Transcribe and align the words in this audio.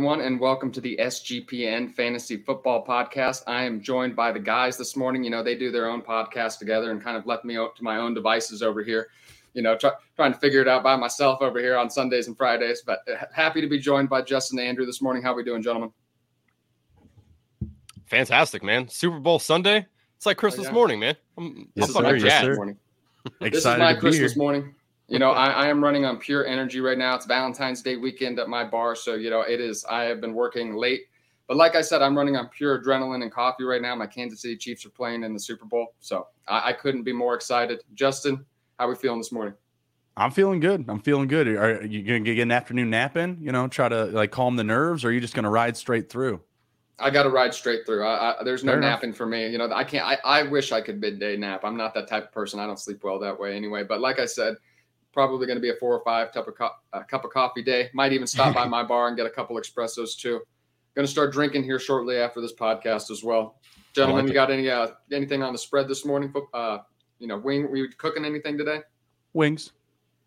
Hello, 0.00 0.12
everyone, 0.12 0.26
and 0.26 0.40
welcome 0.40 0.72
to 0.72 0.80
the 0.80 0.96
SGPN 0.98 1.92
Fantasy 1.92 2.38
Football 2.38 2.86
Podcast. 2.86 3.42
I 3.46 3.64
am 3.64 3.82
joined 3.82 4.16
by 4.16 4.32
the 4.32 4.38
guys 4.38 4.78
this 4.78 4.96
morning. 4.96 5.22
You 5.22 5.28
know, 5.28 5.42
they 5.42 5.54
do 5.54 5.70
their 5.70 5.90
own 5.90 6.00
podcast 6.00 6.58
together 6.58 6.90
and 6.90 7.04
kind 7.04 7.18
of 7.18 7.26
left 7.26 7.44
me 7.44 7.58
out 7.58 7.76
to 7.76 7.84
my 7.84 7.98
own 7.98 8.14
devices 8.14 8.62
over 8.62 8.82
here. 8.82 9.08
You 9.52 9.60
know, 9.60 9.76
try, 9.76 9.90
trying 10.16 10.32
to 10.32 10.38
figure 10.38 10.62
it 10.62 10.68
out 10.68 10.82
by 10.82 10.96
myself 10.96 11.42
over 11.42 11.58
here 11.58 11.76
on 11.76 11.90
Sundays 11.90 12.28
and 12.28 12.36
Fridays. 12.38 12.80
But 12.80 13.00
uh, 13.12 13.26
happy 13.30 13.60
to 13.60 13.66
be 13.66 13.78
joined 13.78 14.08
by 14.08 14.22
Justin 14.22 14.58
and 14.58 14.68
Andrew 14.68 14.86
this 14.86 15.02
morning. 15.02 15.22
How 15.22 15.34
are 15.34 15.36
we 15.36 15.44
doing, 15.44 15.60
gentlemen? 15.60 15.92
Fantastic, 18.06 18.62
man! 18.62 18.88
Super 18.88 19.20
Bowl 19.20 19.38
Sunday. 19.38 19.86
It's 20.16 20.24
like 20.24 20.38
Christmas 20.38 20.68
oh, 20.68 20.70
yeah. 20.70 20.74
morning, 20.74 21.00
man. 21.00 21.16
I'm, 21.36 21.68
yes, 21.74 21.94
I'm 21.94 22.04
sir, 22.04 22.16
yes, 22.16 22.40
sir. 22.40 22.54
Morning. 22.54 22.78
Excited 23.42 23.52
this 23.52 23.66
is 23.66 23.78
my 23.78 23.94
Christmas 23.94 24.32
here. 24.32 24.42
morning. 24.42 24.74
You 25.10 25.18
know, 25.18 25.32
I, 25.32 25.48
I, 25.48 25.66
am 25.66 25.82
running 25.82 26.04
on 26.04 26.18
pure 26.18 26.46
energy 26.46 26.80
right 26.80 26.96
now. 26.96 27.16
It's 27.16 27.26
Valentine's 27.26 27.82
Day 27.82 27.96
weekend 27.96 28.38
at 28.38 28.48
my 28.48 28.62
bar. 28.62 28.94
So, 28.94 29.16
you 29.16 29.28
know, 29.28 29.40
it 29.40 29.60
is, 29.60 29.84
I 29.86 30.04
have 30.04 30.20
been 30.20 30.34
working 30.34 30.76
late. 30.76 31.02
But 31.48 31.56
like 31.56 31.74
I 31.74 31.80
said, 31.80 32.00
I'm 32.00 32.16
running 32.16 32.36
on 32.36 32.48
pure 32.48 32.80
adrenaline 32.80 33.24
and 33.24 33.32
coffee 33.32 33.64
right 33.64 33.82
now. 33.82 33.96
My 33.96 34.06
Kansas 34.06 34.42
City 34.42 34.56
Chiefs 34.56 34.86
are 34.86 34.90
playing 34.90 35.24
in 35.24 35.34
the 35.34 35.40
Super 35.40 35.64
Bowl. 35.64 35.94
So 35.98 36.28
I, 36.46 36.68
I 36.68 36.72
couldn't 36.74 37.02
be 37.02 37.12
more 37.12 37.34
excited. 37.34 37.82
Justin, 37.94 38.46
how 38.78 38.86
are 38.86 38.90
we 38.90 38.94
feeling 38.94 39.18
this 39.18 39.32
morning? 39.32 39.54
I'm 40.16 40.30
feeling 40.30 40.60
good. 40.60 40.84
I'm 40.86 41.00
feeling 41.00 41.26
good. 41.26 41.48
Are 41.48 41.84
you 41.84 42.04
going 42.04 42.24
to 42.24 42.34
get 42.36 42.42
an 42.42 42.52
afternoon 42.52 42.90
nap 42.90 43.16
in? 43.16 43.36
You 43.40 43.50
know, 43.50 43.66
try 43.66 43.88
to 43.88 44.04
like 44.04 44.30
calm 44.30 44.54
the 44.54 44.62
nerves, 44.62 45.04
or 45.04 45.08
are 45.08 45.12
you 45.12 45.20
just 45.20 45.34
going 45.34 45.42
to 45.42 45.50
ride 45.50 45.76
straight 45.76 46.08
through? 46.08 46.40
I 47.00 47.10
got 47.10 47.24
to 47.24 47.30
ride 47.30 47.52
straight 47.52 47.84
through. 47.84 48.04
I, 48.06 48.38
I, 48.38 48.44
there's 48.44 48.62
no 48.62 48.72
Fair 48.72 48.80
napping 48.80 49.08
enough. 49.08 49.16
for 49.16 49.26
me. 49.26 49.48
You 49.48 49.58
know, 49.58 49.72
I 49.72 49.82
can't. 49.82 50.06
I, 50.06 50.18
I 50.24 50.42
wish 50.44 50.70
I 50.70 50.80
could 50.80 51.00
midday 51.00 51.36
nap. 51.36 51.62
I'm 51.64 51.76
not 51.76 51.94
that 51.94 52.06
type 52.06 52.26
of 52.26 52.32
person. 52.32 52.60
I 52.60 52.66
don't 52.66 52.78
sleep 52.78 53.02
well 53.02 53.18
that 53.18 53.40
way 53.40 53.56
anyway. 53.56 53.82
But 53.82 54.00
like 54.00 54.20
I 54.20 54.26
said, 54.26 54.54
probably 55.12 55.46
going 55.46 55.56
to 55.56 55.62
be 55.62 55.70
a 55.70 55.74
four 55.74 55.94
or 55.96 56.02
five 56.04 56.32
cup 56.32 56.48
of, 56.48 56.54
co- 56.56 56.70
uh, 56.92 57.02
cup 57.02 57.24
of 57.24 57.30
coffee 57.30 57.62
day. 57.62 57.90
Might 57.92 58.12
even 58.12 58.26
stop 58.26 58.54
by 58.54 58.64
my 58.68 58.82
bar 58.82 59.08
and 59.08 59.16
get 59.16 59.26
a 59.26 59.30
couple 59.30 59.56
espressos 59.56 60.16
too. 60.16 60.40
Going 60.94 61.06
to 61.06 61.10
start 61.10 61.32
drinking 61.32 61.64
here 61.64 61.78
shortly 61.78 62.16
after 62.16 62.40
this 62.40 62.52
podcast 62.52 63.10
as 63.10 63.22
well. 63.22 63.60
Gentlemen, 63.94 64.24
like 64.24 64.28
you 64.28 64.34
got 64.34 64.50
any 64.50 64.68
uh, 64.70 64.88
anything 65.12 65.42
on 65.42 65.52
the 65.52 65.58
spread 65.58 65.88
this 65.88 66.04
morning? 66.04 66.32
Uh, 66.54 66.78
you 67.18 67.26
know, 67.26 67.38
wing. 67.38 67.68
Were 67.68 67.76
you 67.76 67.88
cooking 67.96 68.24
anything 68.24 68.56
today? 68.56 68.80
Wings. 69.32 69.72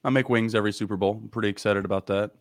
I 0.04 0.10
make 0.10 0.30
wings 0.30 0.54
every 0.54 0.74
Super 0.74 0.98
Bowl. 0.98 1.20
I'm 1.22 1.30
pretty 1.30 1.50
excited 1.50 1.86
about 1.86 2.08
that. 2.08 2.32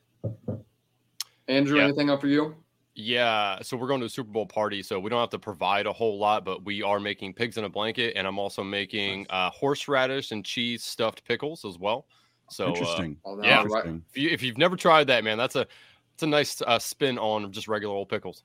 Andrew, 1.49 1.79
yeah. 1.79 1.85
anything 1.85 2.11
up 2.11 2.21
for 2.21 2.27
you? 2.27 2.57
Yeah, 2.95 3.59
so 3.63 3.77
we're 3.77 3.87
going 3.87 4.01
to 4.01 4.07
a 4.07 4.11
Super 4.11 4.31
Bowl 4.31 4.47
party, 4.47 4.83
so 4.83 5.01
we 5.01 5.09
don't 5.09 5.21
have 5.21 5.31
to 5.31 5.39
provide 5.39 5.87
a 5.87 5.93
whole 5.93 6.19
lot, 6.19 6.45
but 6.45 6.65
we 6.65 6.83
are 6.83 7.01
making 7.01 7.33
pigs 7.33 7.57
in 7.57 7.65
a 7.65 7.69
blanket, 7.69 8.13
and 8.17 8.27
I'm 8.27 8.39
also 8.39 8.63
making 8.63 9.27
uh, 9.31 9.49
horseradish 9.51 10.31
and 10.31 10.45
cheese 10.45 10.85
stuffed 10.85 11.25
pickles 11.25 11.65
as 11.65 11.79
well. 11.79 12.07
So 12.53 12.67
uh, 12.67 12.69
interesting. 12.69 13.17
Uh, 13.25 13.39
yeah, 13.39 13.63
interesting. 13.63 14.05
If, 14.15 14.43
you, 14.43 14.51
have 14.51 14.59
never 14.59 14.77
tried 14.77 15.07
that, 15.09 15.25
man, 15.25 15.39
that's 15.39 15.57
a 15.57 15.67
it's 16.15 16.23
a 16.23 16.27
nice 16.27 16.61
uh, 16.63 16.79
spin 16.79 17.19
on 17.19 17.51
just 17.51 17.69
regular 17.69 17.95
old 17.95 18.09
pickles. 18.09 18.45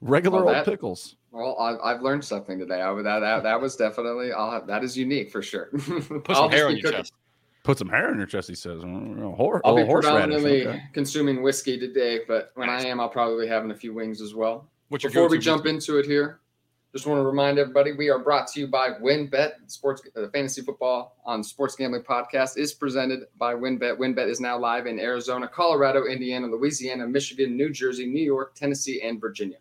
Regular 0.00 0.42
well, 0.44 0.54
that, 0.54 0.60
old 0.60 0.66
pickles. 0.66 1.16
Well, 1.30 1.56
I've, 1.58 1.78
I've 1.84 2.02
learned 2.02 2.24
something 2.24 2.58
today. 2.58 2.80
I, 2.80 2.94
that, 3.02 3.20
that 3.20 3.42
that 3.42 3.60
was 3.60 3.76
definitely 3.76 4.32
I'll 4.32 4.50
have 4.50 4.66
that 4.66 4.82
is 4.82 4.96
unique 4.96 5.30
for 5.30 5.42
sure. 5.42 5.66
Put 6.24 6.36
some 6.36 6.50
hair 6.50 6.68
on 6.68 6.76
your 6.76 6.92
chest. 6.92 7.12
Put 7.62 7.78
some 7.78 7.88
hair 7.88 8.10
on 8.10 8.16
your 8.16 8.26
chest. 8.26 8.48
He 8.48 8.54
says. 8.54 8.82
Hor- 8.82 9.60
I'll 9.64 9.76
be 9.76 9.84
predominantly 9.84 10.66
okay. 10.66 10.82
consuming 10.92 11.42
whiskey 11.42 11.78
today, 11.78 12.20
but 12.26 12.50
when 12.54 12.68
I 12.68 12.82
am, 12.82 13.00
I'll 13.00 13.08
probably 13.08 13.44
be 13.44 13.48
having 13.48 13.70
a 13.70 13.74
few 13.74 13.94
wings 13.94 14.20
as 14.20 14.34
well. 14.34 14.68
What's 14.88 15.04
Before 15.04 15.28
we 15.28 15.38
jump 15.38 15.66
into 15.66 15.98
it 15.98 16.06
here, 16.06 16.40
just 16.92 17.06
want 17.06 17.18
to 17.18 17.24
remind 17.24 17.58
everybody 17.58 17.92
we 17.92 18.10
are 18.10 18.18
brought 18.18 18.46
to 18.48 18.60
you 18.60 18.66
by 18.66 18.90
WynnBET. 18.90 19.52
Sports 19.66 20.02
uh, 20.14 20.28
fantasy 20.28 20.60
football 20.60 21.16
on 21.24 21.42
Sports 21.42 21.74
Gambling 21.74 22.02
Podcast 22.02 22.58
is 22.58 22.74
presented 22.74 23.20
by 23.38 23.54
WynnBET. 23.54 23.96
WynnBET 23.96 24.28
is 24.28 24.40
now 24.40 24.58
live 24.58 24.86
in 24.86 25.00
Arizona, 25.00 25.48
Colorado, 25.48 26.04
Indiana, 26.04 26.46
Louisiana, 26.46 27.06
Michigan, 27.06 27.56
New 27.56 27.70
Jersey, 27.70 28.04
New 28.04 28.22
York, 28.22 28.54
Tennessee, 28.54 29.00
and 29.00 29.18
Virginia. 29.18 29.56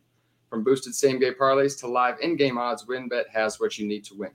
From 0.49 0.65
boosted 0.65 0.93
same 0.93 1.19
game 1.19 1.35
parlays 1.39 1.79
to 1.79 1.87
live 1.87 2.15
in 2.21 2.35
game 2.35 2.57
odds, 2.57 2.85
WynnBET 2.85 3.29
has 3.31 3.61
what 3.61 3.77
you 3.77 3.87
need 3.87 4.03
to 4.05 4.15
win. 4.15 4.31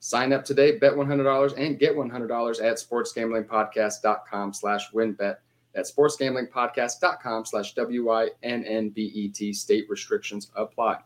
Sign 0.00 0.34
up 0.34 0.44
today, 0.44 0.76
bet 0.76 0.92
$100 0.92 1.56
and 1.56 1.78
get 1.78 1.96
$100 1.96 2.62
at 2.62 2.76
sportsgamblingpodcast.com 2.76 4.52
slash 4.52 4.90
wynnbet. 4.90 5.36
That's 5.74 5.90
sportsgamblingpodcast.com 5.90 7.46
slash 7.46 7.74
W-I-N-N-B-E-T. 7.74 9.52
State 9.54 9.86
restrictions 9.88 10.50
apply. 10.54 10.98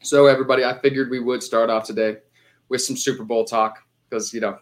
So, 0.00 0.26
everybody, 0.26 0.64
I 0.64 0.78
figured 0.78 1.10
we 1.10 1.20
would 1.20 1.42
start 1.42 1.70
off 1.70 1.84
today 1.84 2.18
with 2.68 2.82
some 2.82 2.96
Super 2.96 3.24
Bowl 3.24 3.44
talk 3.44 3.78
because, 4.08 4.32
you 4.32 4.40
know, 4.40 4.58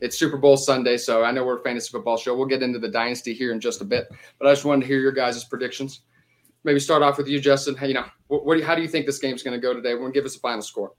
it's 0.00 0.18
Super 0.18 0.36
Bowl 0.36 0.56
Sunday. 0.56 0.96
So 0.96 1.24
I 1.24 1.30
know 1.30 1.44
we're 1.44 1.58
a 1.58 1.62
fantasy 1.62 1.90
football 1.90 2.16
show. 2.16 2.36
We'll 2.36 2.46
get 2.46 2.62
into 2.62 2.78
the 2.78 2.88
dynasty 2.88 3.32
here 3.32 3.52
in 3.52 3.60
just 3.60 3.80
a 3.80 3.84
bit, 3.84 4.08
but 4.38 4.48
I 4.48 4.52
just 4.52 4.64
wanted 4.64 4.82
to 4.82 4.86
hear 4.86 5.00
your 5.00 5.12
guys' 5.12 5.42
predictions. 5.44 6.00
Maybe 6.64 6.80
start 6.80 7.02
off 7.02 7.16
with 7.16 7.28
you, 7.28 7.40
Justin. 7.40 7.76
How, 7.76 7.86
you 7.86 7.94
know, 7.94 8.04
what, 8.26 8.44
what 8.44 8.60
how 8.62 8.74
do 8.74 8.82
you 8.82 8.88
think 8.88 9.06
this 9.06 9.18
game's 9.18 9.42
going 9.42 9.54
to 9.54 9.60
go 9.60 9.72
today? 9.72 9.94
We'll 9.94 10.10
give 10.10 10.24
us 10.24 10.36
a 10.36 10.40
final 10.40 10.62
score. 10.62 10.92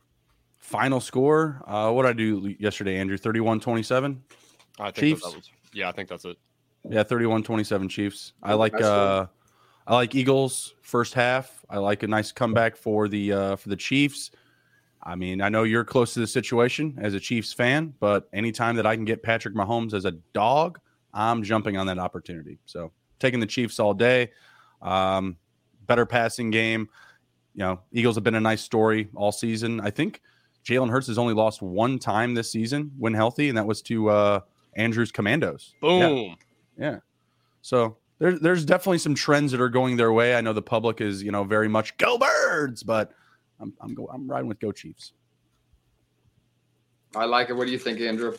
Final 0.57 0.99
score. 0.99 1.61
Uh, 1.67 1.91
what 1.91 2.03
did 2.03 2.09
I 2.09 2.13
do 2.13 2.55
yesterday, 2.59 2.97
Andrew? 2.97 3.17
31 3.17 3.59
27? 3.59 4.23
I 4.79 4.85
think 4.85 4.95
Chiefs. 4.95 5.23
That 5.23 5.35
was, 5.35 5.51
yeah, 5.73 5.89
I 5.89 5.91
think 5.91 6.09
that's 6.09 6.25
it. 6.25 6.37
Yeah, 6.89 7.03
31 7.03 7.43
27 7.43 7.89
Chiefs. 7.89 8.33
I 8.41 8.53
like 8.53 8.79
uh, 8.81 9.27
I 9.87 9.95
like 9.95 10.13
Eagles 10.15 10.75
first 10.81 11.13
half. 11.13 11.65
I 11.69 11.77
like 11.77 12.03
a 12.03 12.07
nice 12.07 12.33
comeback 12.33 12.75
for 12.75 13.07
the 13.07 13.31
uh, 13.31 13.55
for 13.55 13.69
the 13.69 13.75
Chiefs. 13.75 14.31
I 15.01 15.15
mean, 15.15 15.41
I 15.41 15.47
know 15.47 15.63
you're 15.63 15.85
close 15.85 16.13
to 16.15 16.19
the 16.19 16.27
situation 16.27 16.99
as 17.01 17.13
a 17.13 17.19
Chiefs 17.19 17.53
fan, 17.53 17.93
but 18.01 18.27
anytime 18.33 18.75
that 18.75 18.85
I 18.85 18.95
can 18.95 19.05
get 19.05 19.23
Patrick 19.23 19.55
Mahomes 19.55 19.93
as 19.93 20.03
a 20.03 20.11
dog, 20.33 20.79
I'm 21.13 21.41
jumping 21.41 21.77
on 21.77 21.87
that 21.87 21.99
opportunity. 21.99 22.59
So 22.65 22.91
taking 23.17 23.39
the 23.39 23.45
Chiefs 23.45 23.79
all 23.79 23.93
day. 23.93 24.31
Um, 24.81 25.37
better 25.85 26.05
passing 26.05 26.51
game. 26.51 26.89
You 27.55 27.63
know, 27.63 27.79
Eagles 27.93 28.15
have 28.15 28.25
been 28.25 28.35
a 28.35 28.41
nice 28.41 28.61
story 28.61 29.07
all 29.15 29.31
season. 29.31 29.79
I 29.79 29.89
think 29.89 30.21
Jalen 30.65 30.89
Hurts 30.89 31.07
has 31.07 31.17
only 31.17 31.33
lost 31.33 31.61
one 31.61 31.97
time 31.97 32.33
this 32.33 32.51
season 32.51 32.91
when 32.97 33.13
healthy, 33.13 33.47
and 33.47 33.57
that 33.57 33.65
was 33.65 33.81
to 33.83 34.09
uh, 34.09 34.39
Andrew's 34.75 35.13
Commanders. 35.13 35.73
Boom. 35.79 36.35
Yeah. 36.77 36.91
yeah. 36.91 36.99
So 37.61 37.97
there's 38.19 38.39
there's 38.39 38.65
definitely 38.65 38.97
some 38.97 39.15
trends 39.15 39.51
that 39.51 39.61
are 39.61 39.69
going 39.69 39.97
their 39.97 40.11
way. 40.11 40.35
I 40.35 40.41
know 40.41 40.53
the 40.53 40.61
public 40.61 41.01
is 41.01 41.23
you 41.23 41.31
know 41.31 41.43
very 41.43 41.67
much 41.67 41.97
go 41.97 42.17
birds, 42.17 42.83
but 42.83 43.11
I'm 43.59 43.73
I'm 43.81 43.93
go 43.93 44.09
I'm 44.11 44.27
riding 44.27 44.47
with 44.47 44.59
go 44.59 44.71
Chiefs. 44.71 45.13
I 47.15 47.25
like 47.25 47.49
it. 47.49 47.53
What 47.53 47.65
do 47.65 47.71
you 47.71 47.79
think, 47.79 47.99
Andrew? 48.01 48.35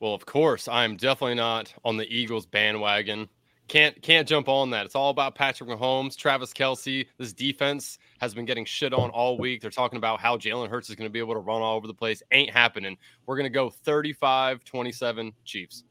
Well, 0.00 0.14
of 0.14 0.26
course, 0.26 0.68
I'm 0.68 0.96
definitely 0.96 1.34
not 1.34 1.72
on 1.84 1.96
the 1.96 2.06
Eagles 2.14 2.46
bandwagon. 2.46 3.28
Can't 3.66 4.00
can't 4.00 4.26
jump 4.26 4.48
on 4.48 4.70
that. 4.70 4.86
It's 4.86 4.94
all 4.94 5.10
about 5.10 5.34
Patrick 5.34 5.68
Mahomes, 5.68 6.16
Travis 6.16 6.54
Kelce. 6.54 7.06
This 7.18 7.34
defense 7.34 7.98
has 8.18 8.32
been 8.34 8.46
getting 8.46 8.64
shit 8.64 8.94
on 8.94 9.10
all 9.10 9.36
week. 9.38 9.60
They're 9.60 9.70
talking 9.70 9.98
about 9.98 10.20
how 10.20 10.38
Jalen 10.38 10.70
Hurts 10.70 10.88
is 10.88 10.96
going 10.96 11.08
to 11.08 11.12
be 11.12 11.18
able 11.18 11.34
to 11.34 11.40
run 11.40 11.60
all 11.60 11.76
over 11.76 11.86
the 11.86 11.94
place. 11.94 12.22
Ain't 12.32 12.50
happening. 12.50 12.96
We're 13.26 13.36
going 13.36 13.44
to 13.44 13.50
go 13.50 13.70
35-27 13.84 15.32
Chiefs. 15.44 15.84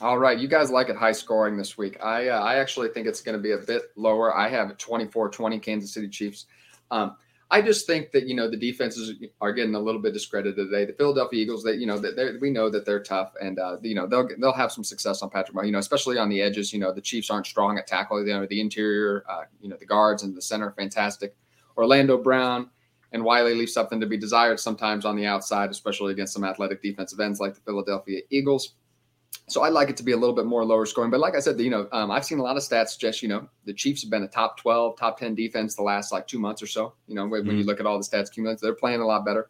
All 0.00 0.18
right, 0.18 0.38
you 0.38 0.46
guys 0.46 0.70
like 0.70 0.90
it 0.90 0.96
high 0.96 1.12
scoring 1.12 1.56
this 1.56 1.76
week. 1.76 1.98
I 2.00 2.28
uh, 2.28 2.40
I 2.40 2.56
actually 2.56 2.88
think 2.90 3.08
it's 3.08 3.20
going 3.20 3.36
to 3.36 3.42
be 3.42 3.52
a 3.52 3.58
bit 3.58 3.90
lower. 3.96 4.36
I 4.36 4.48
have 4.48 4.76
24-20 4.78 5.60
Kansas 5.60 5.92
City 5.92 6.08
Chiefs. 6.08 6.46
Um, 6.92 7.16
I 7.50 7.62
just 7.62 7.84
think 7.84 8.12
that 8.12 8.28
you 8.28 8.36
know 8.36 8.48
the 8.48 8.56
defenses 8.56 9.12
are 9.40 9.52
getting 9.52 9.74
a 9.74 9.80
little 9.80 10.00
bit 10.00 10.12
discredited 10.12 10.54
today. 10.54 10.84
The 10.84 10.92
Philadelphia 10.92 11.42
Eagles, 11.42 11.64
that 11.64 11.78
you 11.78 11.86
know 11.86 11.98
that 11.98 12.38
we 12.40 12.50
know 12.50 12.70
that 12.70 12.86
they're 12.86 13.02
tough, 13.02 13.32
and 13.40 13.58
uh, 13.58 13.78
you 13.82 13.96
know 13.96 14.06
they'll 14.06 14.28
they'll 14.38 14.52
have 14.52 14.70
some 14.70 14.84
success 14.84 15.20
on 15.20 15.30
Patrick. 15.30 15.66
You 15.66 15.72
know, 15.72 15.78
especially 15.78 16.16
on 16.16 16.28
the 16.28 16.42
edges. 16.42 16.72
You 16.72 16.78
know, 16.78 16.92
the 16.92 17.00
Chiefs 17.00 17.28
aren't 17.28 17.46
strong 17.46 17.76
at 17.76 17.88
tackle. 17.88 18.24
You 18.24 18.34
know, 18.34 18.46
the 18.46 18.60
interior, 18.60 19.24
uh, 19.28 19.44
you 19.60 19.68
know, 19.68 19.76
the 19.76 19.86
guards 19.86 20.22
and 20.22 20.36
the 20.36 20.42
center, 20.42 20.70
fantastic. 20.70 21.34
Orlando 21.76 22.18
Brown 22.18 22.70
and 23.12 23.24
Wylie 23.24 23.54
leave 23.54 23.70
something 23.70 23.98
to 24.00 24.06
be 24.06 24.16
desired 24.16 24.60
sometimes 24.60 25.04
on 25.04 25.16
the 25.16 25.26
outside, 25.26 25.70
especially 25.70 26.12
against 26.12 26.34
some 26.34 26.44
athletic 26.44 26.82
defensive 26.82 27.18
ends 27.18 27.40
like 27.40 27.54
the 27.54 27.60
Philadelphia 27.62 28.20
Eagles. 28.30 28.74
So 29.48 29.62
I'd 29.62 29.72
like 29.72 29.88
it 29.88 29.96
to 29.96 30.02
be 30.02 30.12
a 30.12 30.16
little 30.16 30.34
bit 30.34 30.44
more 30.44 30.64
lower 30.64 30.84
scoring. 30.84 31.10
But 31.10 31.20
like 31.20 31.34
I 31.34 31.40
said, 31.40 31.58
you 31.58 31.70
know, 31.70 31.88
um, 31.92 32.10
I've 32.10 32.24
seen 32.24 32.38
a 32.38 32.42
lot 32.42 32.56
of 32.56 32.62
stats. 32.62 32.98
Just 32.98 33.22
you 33.22 33.28
know, 33.28 33.48
the 33.64 33.72
Chiefs 33.72 34.02
have 34.02 34.10
been 34.10 34.22
a 34.22 34.28
top 34.28 34.58
twelve, 34.58 34.98
top 34.98 35.18
ten 35.18 35.34
defense 35.34 35.74
the 35.74 35.82
last 35.82 36.12
like 36.12 36.26
two 36.26 36.38
months 36.38 36.62
or 36.62 36.66
so. 36.66 36.94
You 37.06 37.14
know, 37.14 37.26
when, 37.26 37.40
mm-hmm. 37.40 37.48
when 37.48 37.58
you 37.58 37.64
look 37.64 37.80
at 37.80 37.86
all 37.86 37.98
the 37.98 38.04
stats 38.04 38.30
cumulative, 38.30 38.60
they're 38.60 38.74
playing 38.74 39.00
a 39.00 39.06
lot 39.06 39.24
better. 39.24 39.48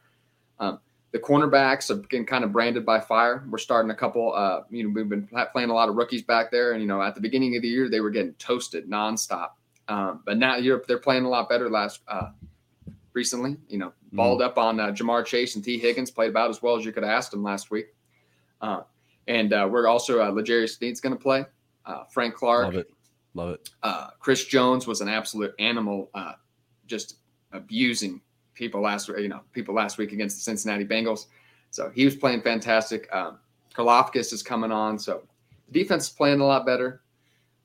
Um, 0.61 0.81
the 1.11 1.19
cornerbacks 1.19 1.89
have 1.89 2.09
been 2.09 2.27
kind 2.27 2.45
of 2.45 2.53
branded 2.53 2.85
by 2.85 3.01
fire. 3.01 3.45
We're 3.49 3.59
starting 3.59 3.91
a 3.91 3.95
couple. 3.95 4.33
Uh, 4.35 4.61
you 4.71 4.85
know, 4.85 4.91
we've 4.95 5.09
been 5.09 5.29
playing 5.53 5.71
a 5.71 5.75
lot 5.75 5.89
of 5.89 5.97
rookies 5.97 6.23
back 6.23 6.51
there, 6.51 6.73
and 6.73 6.83
you 6.83 6.87
know, 6.87 7.03
at 7.03 7.15
the 7.15 7.21
beginning 7.21 7.57
of 7.57 7.63
the 7.63 7.69
year, 7.69 7.89
they 7.89 8.01
were 8.01 8.11
getting 8.11 8.35
toasted 8.35 8.89
nonstop. 8.89 9.51
Um, 9.89 10.23
but 10.27 10.37
now 10.37 10.57
you're, 10.57 10.85
they're 10.87 10.99
playing 10.99 11.25
a 11.25 11.29
lot 11.29 11.49
better. 11.49 11.71
Last 11.71 12.03
uh, 12.07 12.31
recently, 13.15 13.57
you 13.69 13.79
know, 13.79 13.93
balled 14.13 14.41
mm-hmm. 14.41 14.49
up 14.49 14.59
on 14.59 14.79
uh, 14.79 14.89
Ja'Marr 14.89 15.25
Chase 15.25 15.55
and 15.55 15.65
Tee 15.65 15.79
Higgins 15.79 16.11
played 16.11 16.31
about 16.31 16.51
as 16.51 16.63
well 16.63 16.77
as 16.77 16.85
you 16.85 16.93
could 16.93 17.03
have 17.03 17.13
asked 17.13 17.31
them 17.31 17.43
last 17.43 17.71
week. 17.71 17.87
Uh, 18.61 18.83
and 19.29 19.53
uh, 19.53 19.69
we're 19.71 19.87
also 19.87 20.21
uh, 20.21 20.31
L'Jarius 20.31 20.77
Sneed's 20.77 21.01
going 21.01 21.15
to 21.15 21.23
play. 21.23 21.45
Uh, 21.87 22.05
Frank 22.05 22.35
Clark. 22.35 22.65
Love 22.65 22.75
it. 22.75 22.91
Love 23.35 23.51
it. 23.51 23.71
Uh, 23.83 24.09
Chris 24.19 24.47
Jones 24.47 24.87
was 24.87 25.01
an 25.01 25.09
absolute 25.09 25.55
animal, 25.59 26.11
uh, 26.15 26.33
just 26.87 27.19
abusing 27.53 28.21
people 28.55 28.81
last 28.81 29.09
you 29.09 29.29
know 29.29 29.41
people 29.53 29.75
last 29.75 29.99
week 29.99 30.13
against 30.13 30.37
the 30.37 30.43
Cincinnati 30.43 30.85
Bengals. 30.85 31.27
So 31.71 31.91
he 31.95 32.05
was 32.05 32.17
playing 32.17 32.43
fantastic. 32.43 33.09
Um, 33.15 33.39
is 33.79 34.43
coming 34.43 34.73
on, 34.73 34.99
so 34.99 35.23
the 35.71 35.81
defense 35.81 36.09
is 36.09 36.11
playing 36.11 36.41
a 36.41 36.45
lot 36.45 36.67
better. 36.67 37.03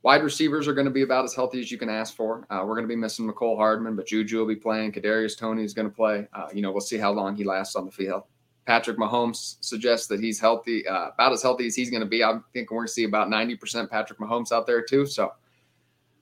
Wide 0.03 0.21
receivers 0.21 0.67
are 0.67 0.73
going 0.73 0.85
to 0.85 0.91
be 0.91 1.01
about 1.01 1.23
as 1.23 1.33
healthy 1.33 1.59
as 1.61 1.71
you 1.71 1.77
can 1.77 1.89
ask 1.89 2.13
for. 2.13 2.45
Uh, 2.49 2.59
we're 2.65 2.75
going 2.75 2.83
to 2.83 2.93
be 2.93 2.95
missing 2.95 3.25
Mecole 3.27 3.57
Hardman, 3.57 3.95
but 3.95 4.05
Juju 4.05 4.37
will 4.37 4.45
be 4.45 4.55
playing. 4.55 4.91
Kadarius 4.91 5.35
Toney 5.35 5.63
is 5.63 5.73
going 5.73 5.89
to 5.89 5.95
play. 5.95 6.27
Uh, 6.33 6.49
you 6.53 6.61
know, 6.61 6.71
we'll 6.71 6.81
see 6.81 6.97
how 6.97 7.11
long 7.11 7.35
he 7.35 7.45
lasts 7.45 7.75
on 7.75 7.85
the 7.85 7.91
field. 7.91 8.23
Patrick 8.65 8.97
Mahomes 8.97 9.57
suggests 9.61 10.07
that 10.07 10.19
he's 10.19 10.39
healthy, 10.39 10.87
uh, 10.87 11.09
about 11.09 11.33
as 11.33 11.41
healthy 11.41 11.67
as 11.67 11.75
he's 11.75 11.89
going 11.89 12.01
to 12.01 12.07
be. 12.07 12.23
I 12.23 12.39
think 12.53 12.71
we're 12.71 12.77
going 12.77 12.87
to 12.87 12.93
see 12.93 13.03
about 13.03 13.27
90% 13.27 13.89
Patrick 13.89 14.19
Mahomes 14.19 14.51
out 14.51 14.65
there 14.65 14.81
too. 14.81 15.05
So 15.05 15.33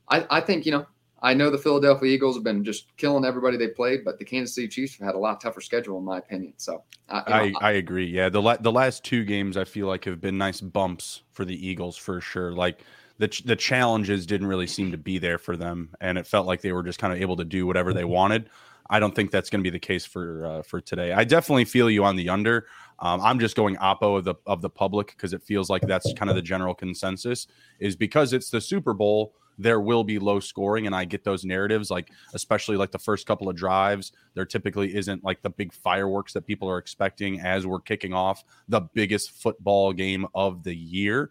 I, 0.09 0.25
I 0.29 0.41
think, 0.41 0.65
you 0.65 0.71
know, 0.71 0.85
I 1.23 1.35
know 1.35 1.51
the 1.51 1.57
Philadelphia 1.57 2.11
Eagles 2.11 2.35
have 2.35 2.43
been 2.43 2.63
just 2.63 2.95
killing 2.97 3.25
everybody 3.25 3.55
they 3.55 3.67
played, 3.67 4.03
but 4.03 4.17
the 4.17 4.25
Kansas 4.25 4.55
City 4.55 4.67
Chiefs 4.67 4.97
have 4.97 5.05
had 5.05 5.15
a 5.15 5.19
lot 5.19 5.39
tougher 5.39 5.61
schedule, 5.61 5.99
in 5.99 6.03
my 6.03 6.17
opinion. 6.17 6.53
So 6.57 6.83
I, 7.09 7.53
I, 7.61 7.67
I, 7.67 7.71
agree. 7.73 8.07
Yeah, 8.07 8.29
the 8.29 8.41
la- 8.41 8.57
the 8.57 8.71
last 8.71 9.03
two 9.03 9.23
games 9.23 9.55
I 9.55 9.63
feel 9.63 9.85
like 9.85 10.03
have 10.05 10.19
been 10.19 10.39
nice 10.39 10.61
bumps 10.61 11.21
for 11.31 11.45
the 11.45 11.67
Eagles 11.67 11.95
for 11.95 12.21
sure. 12.21 12.53
Like 12.53 12.79
the 13.19 13.27
ch- 13.27 13.43
the 13.43 13.55
challenges 13.55 14.25
didn't 14.25 14.47
really 14.47 14.65
seem 14.65 14.91
to 14.91 14.97
be 14.97 15.19
there 15.19 15.37
for 15.37 15.55
them, 15.55 15.93
and 16.01 16.17
it 16.17 16.25
felt 16.25 16.47
like 16.47 16.61
they 16.61 16.71
were 16.71 16.81
just 16.81 16.97
kind 16.97 17.13
of 17.13 17.21
able 17.21 17.37
to 17.37 17.45
do 17.45 17.67
whatever 17.67 17.93
they 17.93 18.05
wanted. 18.05 18.49
I 18.91 18.99
don't 18.99 19.15
think 19.15 19.31
that's 19.31 19.49
going 19.49 19.61
to 19.61 19.63
be 19.63 19.71
the 19.71 19.79
case 19.79 20.05
for 20.05 20.45
uh, 20.45 20.61
for 20.63 20.81
today. 20.81 21.13
I 21.13 21.23
definitely 21.23 21.63
feel 21.63 21.89
you 21.89 22.03
on 22.03 22.17
the 22.17 22.27
under. 22.27 22.67
Um, 22.99 23.21
I'm 23.21 23.39
just 23.39 23.55
going 23.55 23.77
oppo 23.77 24.17
of 24.17 24.25
the 24.25 24.35
of 24.45 24.61
the 24.61 24.69
public 24.69 25.07
because 25.07 25.33
it 25.33 25.41
feels 25.41 25.69
like 25.69 25.81
that's 25.83 26.11
kind 26.13 26.29
of 26.29 26.35
the 26.35 26.41
general 26.41 26.75
consensus 26.75 27.47
is 27.79 27.95
because 27.95 28.33
it's 28.33 28.49
the 28.49 28.59
Super 28.59 28.93
Bowl. 28.93 29.33
There 29.57 29.79
will 29.79 30.03
be 30.03 30.19
low 30.19 30.41
scoring, 30.41 30.87
and 30.87 30.95
I 30.95 31.05
get 31.05 31.23
those 31.23 31.45
narratives, 31.45 31.89
like 31.89 32.09
especially 32.33 32.75
like 32.75 32.91
the 32.91 32.99
first 32.99 33.25
couple 33.25 33.47
of 33.47 33.55
drives. 33.55 34.11
There 34.33 34.45
typically 34.45 34.93
isn't 34.93 35.23
like 35.23 35.41
the 35.41 35.49
big 35.49 35.71
fireworks 35.71 36.33
that 36.33 36.45
people 36.45 36.69
are 36.69 36.77
expecting 36.77 37.39
as 37.39 37.65
we're 37.65 37.79
kicking 37.79 38.13
off 38.13 38.43
the 38.67 38.81
biggest 38.81 39.31
football 39.31 39.93
game 39.93 40.27
of 40.35 40.63
the 40.63 40.75
year. 40.75 41.29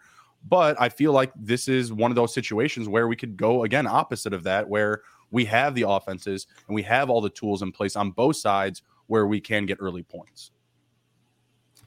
But 0.49 0.81
I 0.81 0.89
feel 0.89 1.13
like 1.13 1.33
this 1.37 1.69
is 1.69 1.93
one 1.93 2.11
of 2.11 2.15
those 2.15 2.33
situations 2.33 2.89
where 2.89 3.07
we 3.07 3.17
could 3.17 3.37
go 3.37 3.65
again 3.65 3.87
opposite 3.87 4.33
of 4.33 4.45
that, 4.45 4.67
where 4.67 5.03
we 5.31 5.45
have 5.47 5.75
the 5.75 5.89
offenses 5.89 6.47
and 6.67 6.75
we 6.75 6.83
have 6.83 7.11
all 7.11 7.21
the 7.21 7.31
tools 7.31 7.63
in 7.63 7.73
place 7.73 7.97
on 7.97 8.11
both 8.11 8.37
sides 8.37 8.83
where 9.07 9.27
we 9.27 9.41
can 9.41 9.67
get 9.67 9.79
early 9.81 10.03
points. 10.03 10.53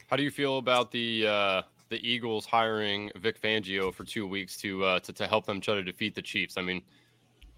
How 0.08 0.18
do 0.18 0.24
you 0.24 0.32
feel 0.32 0.58
about 0.58 0.92
the 0.92 1.28
uh, 1.28 1.62
the 1.90 2.06
Eagles 2.08 2.46
hiring 2.46 3.10
Vic 3.16 3.42
Fangio 3.42 3.94
for 3.94 4.04
two 4.04 4.28
weeks 4.28 4.58
to 4.58 4.84
uh, 4.84 5.00
to, 5.00 5.14
to 5.14 5.28
help 5.28 5.46
them 5.46 5.60
try 5.60 5.76
to 5.76 5.84
defeat 5.84 6.16
the 6.16 6.22
Chiefs? 6.22 6.58
I 6.58 6.62
mean, 6.62 6.82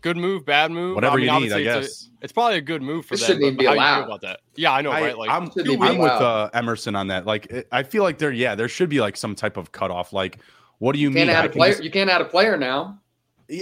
good 0.05 0.17
move, 0.17 0.45
bad 0.45 0.71
move, 0.71 0.95
whatever 0.95 1.15
I 1.15 1.17
mean, 1.17 1.33
you 1.33 1.39
need. 1.41 1.51
I 1.51 1.63
guess 1.63 1.85
it's, 1.85 2.05
a, 2.05 2.23
it's, 2.25 2.33
probably 2.33 2.57
a 2.57 2.61
good 2.61 2.81
move 2.81 3.05
for 3.05 3.15
this 3.15 3.21
them. 3.21 3.37
Shouldn't 3.37 3.45
even 3.45 3.57
be 3.57 3.65
allowed. 3.65 4.03
about 4.03 4.21
that? 4.21 4.41
Yeah, 4.55 4.71
I 4.71 4.81
know, 4.81 4.91
I, 4.91 5.01
right? 5.01 5.17
Like, 5.17 5.29
I'm, 5.29 5.51
I'm 5.81 5.97
with 5.97 6.11
uh, 6.11 6.49
Emerson 6.53 6.95
on 6.95 7.07
that. 7.07 7.25
Like, 7.25 7.67
I 7.71 7.83
feel 7.83 8.03
like 8.03 8.19
there, 8.19 8.31
yeah, 8.31 8.53
there 8.53 8.69
should 8.69 8.89
be 8.89 9.01
like 9.01 9.17
some 9.17 9.33
type 9.33 9.57
of 9.57 9.71
cutoff. 9.71 10.13
Like, 10.13 10.39
what 10.77 10.93
do 10.93 10.99
you, 10.99 11.09
you 11.09 11.15
mean? 11.15 11.27
Can't 11.27 11.37
add 11.37 11.45
a 11.45 11.49
player. 11.49 11.71
Just, 11.71 11.83
you 11.83 11.91
can't 11.91 12.09
add 12.09 12.21
a 12.21 12.25
player 12.25 12.55
now. 12.55 12.99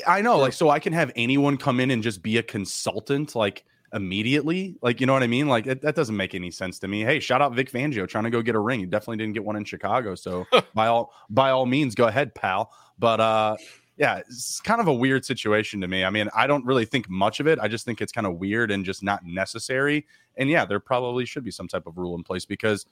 I 0.08 0.22
know, 0.22 0.38
like, 0.38 0.54
so 0.54 0.70
I 0.70 0.80
can 0.80 0.94
have 0.94 1.12
anyone 1.16 1.58
come 1.58 1.80
in 1.80 1.92
and 1.92 2.02
just 2.02 2.22
be 2.22 2.38
a 2.38 2.44
consultant, 2.44 3.36
like 3.36 3.66
immediately. 3.94 4.76
Like, 4.82 5.00
you 5.00 5.08
know 5.08 5.14
what 5.14 5.24
I 5.24 5.28
mean? 5.28 5.48
Like, 5.48 5.68
it, 5.68 5.82
that 5.82 5.96
doesn't 5.96 6.16
make 6.16 6.34
any 6.34 6.52
sense 6.52 6.80
to 6.80 6.88
me. 6.88 7.02
Hey, 7.02 7.20
shout 7.20 7.42
out 7.42 7.54
Vic 7.54 7.72
Fangio 7.72 8.08
trying 8.08 8.24
to 8.24 8.30
go 8.30 8.42
get 8.42 8.56
a 8.56 8.60
ring. 8.60 8.80
He 8.80 8.86
definitely 8.86 9.18
didn't 9.18 9.34
get 9.34 9.44
one 9.44 9.56
in 9.56 9.66
Chicago. 9.66 10.16
So 10.16 10.48
by 10.74 10.88
all 10.88 11.14
by 11.30 11.52
all 11.52 11.66
means, 11.66 11.96
go 11.96 12.08
ahead, 12.08 12.34
pal. 12.34 12.72
But 12.98 13.20
uh, 13.20 13.58
yeah, 13.98 14.18
it's 14.18 14.60
kind 14.62 14.82
of 14.82 14.88
a 14.88 14.94
weird 14.94 15.24
situation 15.24 15.82
to 15.82 15.88
me. 15.88 16.04
I 16.04 16.10
mean, 16.10 16.30
I 16.36 16.48
don't 16.48 16.66
really 16.66 16.86
think 16.86 17.10
much 17.10 17.40
of 17.40 17.48
it. 17.48 17.60
I 17.60 17.68
just 17.68 17.86
think 17.86 18.02
it's 18.02 18.12
kind 18.12 18.26
of 18.26 18.36
weird 18.36 18.72
and 18.72 18.84
just 18.84 19.04
not 19.04 19.24
necessary. 19.26 20.06
And 20.38 20.50
yeah, 20.50 20.66
there 20.66 20.80
probably 20.80 21.26
should 21.26 21.44
be 21.44 21.52
some 21.52 21.68
type 21.68 21.86
of 21.86 21.98
rule 21.98 22.16
in 22.16 22.24
place 22.24 22.46
because, 22.46 22.86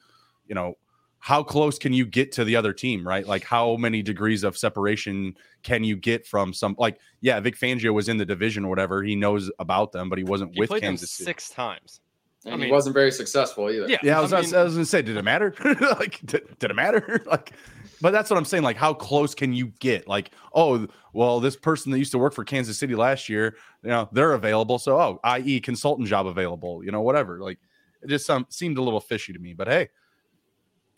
you 0.47 0.53
know, 0.53 0.75
how 1.21 1.43
close 1.43 1.77
can 1.77 1.93
you 1.93 2.03
get 2.03 2.31
to 2.33 2.43
the 2.43 2.55
other 2.55 2.73
team, 2.73 3.07
right? 3.07 3.25
Like 3.25 3.43
how 3.43 3.77
many 3.77 4.01
degrees 4.01 4.43
of 4.43 4.57
separation 4.57 5.35
can 5.61 5.83
you 5.83 5.95
get 5.95 6.25
from 6.25 6.51
some 6.51 6.75
like 6.79 6.99
yeah, 7.21 7.39
Vic 7.39 7.57
Fangio 7.57 7.93
was 7.93 8.09
in 8.09 8.17
the 8.17 8.25
division 8.25 8.65
or 8.65 8.69
whatever. 8.69 9.03
He 9.03 9.15
knows 9.15 9.49
about 9.59 9.91
them, 9.91 10.09
but 10.09 10.17
he 10.17 10.23
wasn't 10.23 10.53
he 10.55 10.59
with 10.59 10.71
Kansas 10.81 11.11
City. 11.11 11.25
six 11.25 11.49
times. 11.49 12.01
And 12.43 12.55
I 12.55 12.57
mean, 12.57 12.65
he 12.67 12.71
wasn't 12.71 12.95
very 12.95 13.11
successful 13.11 13.69
either. 13.69 13.87
Yeah, 13.87 13.97
yeah. 14.01 14.17
I 14.17 14.21
was, 14.21 14.33
I, 14.33 14.41
mean, 14.41 14.55
I 14.55 14.63
was 14.63 14.73
gonna 14.73 14.85
say, 14.85 15.03
did 15.03 15.15
it 15.15 15.23
matter? 15.23 15.53
like, 15.99 16.19
did, 16.25 16.57
did, 16.57 16.71
it 16.71 16.73
matter? 16.73 17.21
like, 17.27 17.53
but 18.01 18.11
that's 18.11 18.31
what 18.31 18.37
I'm 18.37 18.45
saying. 18.45 18.63
Like, 18.63 18.77
how 18.77 18.95
close 18.95 19.35
can 19.35 19.53
you 19.53 19.67
get? 19.79 20.07
Like, 20.07 20.31
oh, 20.55 20.87
well, 21.13 21.39
this 21.39 21.55
person 21.55 21.91
that 21.91 21.99
used 21.99 22.11
to 22.13 22.17
work 22.17 22.33
for 22.33 22.43
Kansas 22.43 22.79
City 22.79 22.95
last 22.95 23.29
year, 23.29 23.55
you 23.83 23.91
know, 23.91 24.09
they're 24.11 24.33
available. 24.33 24.79
So, 24.79 24.99
oh, 24.99 25.19
i.e., 25.23 25.59
consultant 25.59 26.07
job 26.07 26.25
available. 26.25 26.83
You 26.83 26.91
know, 26.91 27.01
whatever. 27.01 27.39
Like, 27.39 27.59
it 28.01 28.09
just 28.09 28.25
some, 28.25 28.47
seemed 28.49 28.79
a 28.79 28.81
little 28.81 28.99
fishy 28.99 29.33
to 29.33 29.39
me. 29.39 29.53
But 29.53 29.67
hey, 29.67 29.89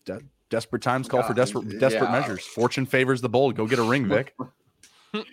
de- 0.04 0.22
desperate 0.50 0.82
times 0.82 1.08
call 1.08 1.22
for 1.22 1.34
desperate 1.34 1.78
desperate 1.78 2.10
yeah. 2.10 2.20
measures. 2.20 2.44
Fortune 2.46 2.86
favors 2.86 3.20
the 3.20 3.28
bold. 3.28 3.56
Go 3.56 3.66
get 3.66 3.78
a 3.78 3.82
ring, 3.82 4.08
Vic. 4.08 4.34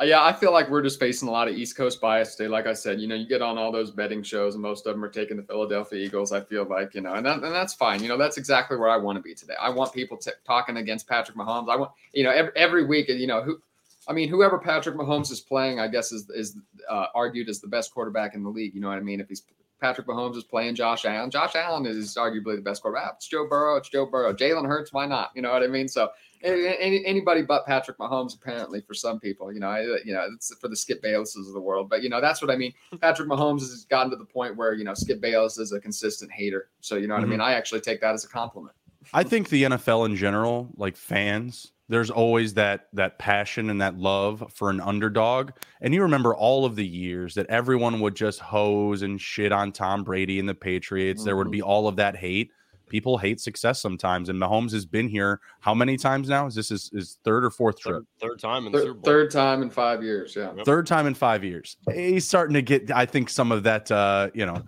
Uh, 0.00 0.04
yeah, 0.04 0.24
I 0.24 0.32
feel 0.32 0.50
like 0.50 0.70
we're 0.70 0.82
just 0.82 0.98
facing 0.98 1.28
a 1.28 1.30
lot 1.30 1.46
of 1.46 1.54
East 1.54 1.76
Coast 1.76 2.00
bias 2.00 2.34
today. 2.34 2.48
Like 2.48 2.66
I 2.66 2.72
said, 2.72 3.00
you 3.00 3.06
know, 3.06 3.14
you 3.14 3.26
get 3.26 3.42
on 3.42 3.58
all 3.58 3.70
those 3.70 3.90
betting 3.90 4.22
shows, 4.22 4.54
and 4.54 4.62
most 4.62 4.86
of 4.86 4.94
them 4.94 5.04
are 5.04 5.10
taking 5.10 5.36
the 5.36 5.42
Philadelphia 5.42 6.02
Eagles. 6.02 6.32
I 6.32 6.40
feel 6.40 6.64
like, 6.64 6.94
you 6.94 7.02
know, 7.02 7.14
and, 7.14 7.26
that, 7.26 7.42
and 7.42 7.52
that's 7.52 7.74
fine. 7.74 8.02
You 8.02 8.08
know, 8.08 8.16
that's 8.16 8.38
exactly 8.38 8.78
where 8.78 8.88
I 8.88 8.96
want 8.96 9.16
to 9.16 9.22
be 9.22 9.34
today. 9.34 9.54
I 9.60 9.68
want 9.68 9.92
people 9.92 10.16
t- 10.16 10.30
talking 10.46 10.78
against 10.78 11.06
Patrick 11.06 11.36
Mahomes. 11.36 11.68
I 11.68 11.76
want, 11.76 11.90
you 12.14 12.24
know, 12.24 12.30
every, 12.30 12.52
every 12.56 12.86
week, 12.86 13.08
you 13.08 13.26
know, 13.26 13.42
who, 13.42 13.60
I 14.08 14.14
mean, 14.14 14.30
whoever 14.30 14.58
Patrick 14.58 14.96
Mahomes 14.96 15.30
is 15.30 15.40
playing, 15.40 15.80
I 15.80 15.88
guess 15.88 16.12
is 16.12 16.30
is 16.30 16.56
uh, 16.88 17.06
argued 17.14 17.50
as 17.50 17.60
the 17.60 17.68
best 17.68 17.92
quarterback 17.92 18.34
in 18.34 18.42
the 18.42 18.48
league. 18.48 18.74
You 18.74 18.80
know 18.80 18.88
what 18.88 18.96
I 18.96 19.02
mean? 19.02 19.20
If 19.20 19.28
he's 19.28 19.42
Patrick 19.80 20.06
Mahomes 20.06 20.36
is 20.36 20.44
playing 20.44 20.74
Josh 20.74 21.04
Allen. 21.04 21.30
Josh 21.30 21.54
Allen 21.54 21.86
is 21.86 22.16
arguably 22.16 22.56
the 22.56 22.62
best 22.62 22.82
quarterback. 22.82 23.14
It's 23.16 23.28
Joe 23.28 23.46
Burrow. 23.48 23.76
It's 23.76 23.88
Joe 23.88 24.06
Burrow. 24.06 24.32
Jalen 24.32 24.66
Hurts. 24.66 24.92
Why 24.92 25.06
not? 25.06 25.30
You 25.34 25.42
know 25.42 25.52
what 25.52 25.62
I 25.62 25.68
mean? 25.68 25.88
So 25.88 26.10
any, 26.42 27.04
anybody 27.04 27.42
but 27.42 27.66
Patrick 27.66 27.98
Mahomes, 27.98 28.34
apparently, 28.34 28.80
for 28.80 28.94
some 28.94 29.20
people, 29.20 29.52
you 29.52 29.60
know, 29.60 29.68
I, 29.68 29.82
you 30.04 30.12
know, 30.12 30.26
it's 30.34 30.54
for 30.56 30.68
the 30.68 30.76
Skip 30.76 31.02
Baylesses 31.02 31.46
of 31.46 31.52
the 31.52 31.60
world. 31.60 31.90
But 31.90 32.02
you 32.02 32.08
know, 32.08 32.20
that's 32.20 32.40
what 32.40 32.50
I 32.50 32.56
mean. 32.56 32.72
Patrick 33.00 33.28
Mahomes 33.28 33.60
has 33.60 33.84
gotten 33.84 34.10
to 34.10 34.16
the 34.16 34.24
point 34.24 34.56
where 34.56 34.72
you 34.72 34.84
know 34.84 34.94
Skip 34.94 35.20
Bayless 35.20 35.58
is 35.58 35.72
a 35.72 35.80
consistent 35.80 36.30
hater. 36.32 36.68
So 36.80 36.96
you 36.96 37.06
know 37.06 37.14
what 37.14 37.22
mm-hmm. 37.22 37.32
I 37.32 37.36
mean. 37.36 37.40
I 37.40 37.52
actually 37.52 37.80
take 37.80 38.00
that 38.00 38.14
as 38.14 38.24
a 38.24 38.28
compliment. 38.28 38.74
I 39.12 39.22
think 39.22 39.48
the 39.48 39.64
NFL 39.64 40.06
in 40.06 40.16
general, 40.16 40.70
like 40.76 40.96
fans, 40.96 41.72
there's 41.88 42.10
always 42.10 42.54
that 42.54 42.86
that 42.92 43.18
passion 43.18 43.68
and 43.68 43.80
that 43.80 43.98
love 43.98 44.44
for 44.54 44.70
an 44.70 44.80
underdog. 44.80 45.50
And 45.80 45.92
you 45.92 46.02
remember 46.02 46.34
all 46.34 46.64
of 46.64 46.76
the 46.76 46.86
years 46.86 47.34
that 47.34 47.46
everyone 47.46 48.00
would 48.00 48.14
just 48.14 48.38
hose 48.38 49.02
and 49.02 49.20
shit 49.20 49.50
on 49.52 49.72
Tom 49.72 50.04
Brady 50.04 50.38
and 50.38 50.48
the 50.48 50.54
Patriots. 50.54 51.20
Mm-hmm. 51.20 51.26
There 51.26 51.36
would 51.36 51.46
mm-hmm. 51.46 51.52
be 51.52 51.62
all 51.62 51.88
of 51.88 51.96
that 51.96 52.16
hate. 52.16 52.52
People 52.88 53.18
hate 53.18 53.40
success 53.40 53.80
sometimes, 53.80 54.28
and 54.28 54.40
Mahomes 54.40 54.72
has 54.72 54.84
been 54.84 55.08
here 55.08 55.40
how 55.60 55.74
many 55.74 55.96
times 55.96 56.28
now? 56.28 56.46
Is 56.46 56.56
this 56.56 56.70
his, 56.70 56.90
his 56.92 57.18
third 57.24 57.44
or 57.44 57.50
fourth 57.50 57.78
trip? 57.78 58.04
Third, 58.20 58.30
third 58.30 58.40
time 58.40 58.66
in 58.66 58.72
the 58.72 58.78
third, 58.78 58.84
Super 58.84 58.94
Bowl. 58.94 59.04
Third 59.04 59.30
time 59.30 59.62
in 59.62 59.70
five 59.70 60.02
years. 60.02 60.34
Yeah, 60.34 60.52
third 60.64 60.88
time 60.88 61.06
in 61.06 61.14
five 61.14 61.44
years. 61.44 61.76
He's 61.92 62.26
starting 62.26 62.54
to 62.54 62.62
get, 62.62 62.90
I 62.90 63.06
think, 63.06 63.30
some 63.30 63.52
of 63.52 63.62
that. 63.62 63.90
Uh, 63.90 64.30
you 64.34 64.44
know 64.46 64.64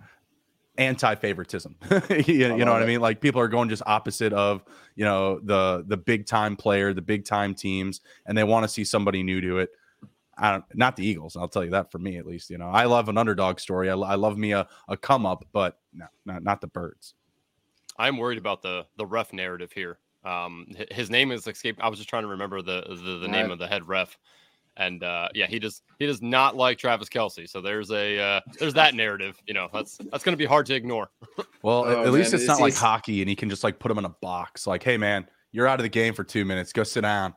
anti-favoritism 0.77 1.75
you, 2.09 2.33
you 2.33 2.65
know 2.65 2.73
what 2.73 2.81
it. 2.81 2.85
i 2.85 2.87
mean 2.87 2.99
like 2.99 3.21
people 3.21 3.39
are 3.39 3.47
going 3.47 3.69
just 3.69 3.83
opposite 3.85 4.33
of 4.33 4.63
you 4.95 5.05
know 5.05 5.39
the 5.41 5.83
the 5.87 5.97
big 5.97 6.25
time 6.25 6.55
player 6.55 6.93
the 6.93 7.01
big 7.01 7.25
time 7.25 7.53
teams 7.53 8.01
and 8.25 8.37
they 8.37 8.43
want 8.43 8.63
to 8.63 8.67
see 8.67 8.83
somebody 8.83 9.21
new 9.21 9.39
to 9.39 9.59
it 9.59 9.69
I 10.37 10.51
don't, 10.51 10.65
not 10.73 10.95
the 10.95 11.05
Eagles. 11.05 11.35
I'll 11.37 11.47
tell 11.47 11.63
you 11.63 11.71
that 11.71 11.91
for 11.91 11.99
me 11.99 12.17
at 12.17 12.25
least. 12.25 12.49
You 12.49 12.57
know, 12.57 12.69
I 12.69 12.85
love 12.85 13.09
an 13.09 13.17
underdog 13.17 13.59
story. 13.59 13.89
I, 13.89 13.93
I 13.93 14.15
love 14.15 14.37
me 14.37 14.51
a, 14.51 14.67
a 14.87 14.97
come 14.97 15.25
up, 15.25 15.45
but 15.51 15.79
no, 15.93 16.07
not, 16.25 16.43
not 16.43 16.61
the 16.61 16.67
birds. 16.67 17.13
I'm 17.97 18.17
worried 18.17 18.37
about 18.37 18.61
the 18.61 18.85
the 18.97 19.05
ref 19.05 19.33
narrative 19.33 19.71
here. 19.71 19.99
Um, 20.25 20.67
his 20.91 21.09
name 21.09 21.31
is 21.31 21.45
escape. 21.47 21.77
I 21.79 21.89
was 21.89 21.99
just 21.99 22.09
trying 22.09 22.23
to 22.23 22.29
remember 22.29 22.61
the 22.61 22.83
the, 22.87 23.19
the 23.19 23.27
name 23.27 23.43
right. 23.43 23.51
of 23.51 23.59
the 23.59 23.67
head 23.67 23.87
ref 23.87 24.17
and 24.77 25.03
uh, 25.03 25.29
yeah, 25.33 25.47
he 25.47 25.59
does 25.59 25.81
he 25.99 26.05
does 26.05 26.21
not 26.21 26.55
like 26.55 26.77
Travis 26.77 27.09
Kelce. 27.09 27.49
So 27.49 27.61
there's 27.61 27.91
a 27.91 28.19
uh, 28.19 28.41
there's 28.59 28.73
that 28.73 28.95
narrative. 28.95 29.41
You 29.47 29.53
know, 29.53 29.69
that's 29.73 29.97
that's 30.11 30.23
going 30.23 30.33
to 30.33 30.37
be 30.37 30.45
hard 30.45 30.65
to 30.67 30.75
ignore. 30.75 31.09
well, 31.61 31.85
oh, 31.85 32.03
at 32.03 32.11
least 32.11 32.31
man, 32.31 32.41
it's, 32.41 32.47
not 32.47 32.59
like 32.59 32.75
hockey, 32.75 33.21
and 33.21 33.29
he 33.29 33.35
can 33.35 33.49
just 33.49 33.63
like 33.63 33.79
put 33.79 33.91
him 33.91 33.97
in 33.97 34.05
a 34.05 34.09
box. 34.09 34.65
Like, 34.67 34.83
hey 34.83 34.97
man, 34.97 35.27
you're 35.51 35.67
out 35.67 35.79
of 35.79 35.83
the 35.83 35.89
game 35.89 36.13
for 36.13 36.23
two 36.23 36.45
minutes. 36.45 36.73
Go 36.73 36.83
sit 36.83 37.01
down. 37.01 37.33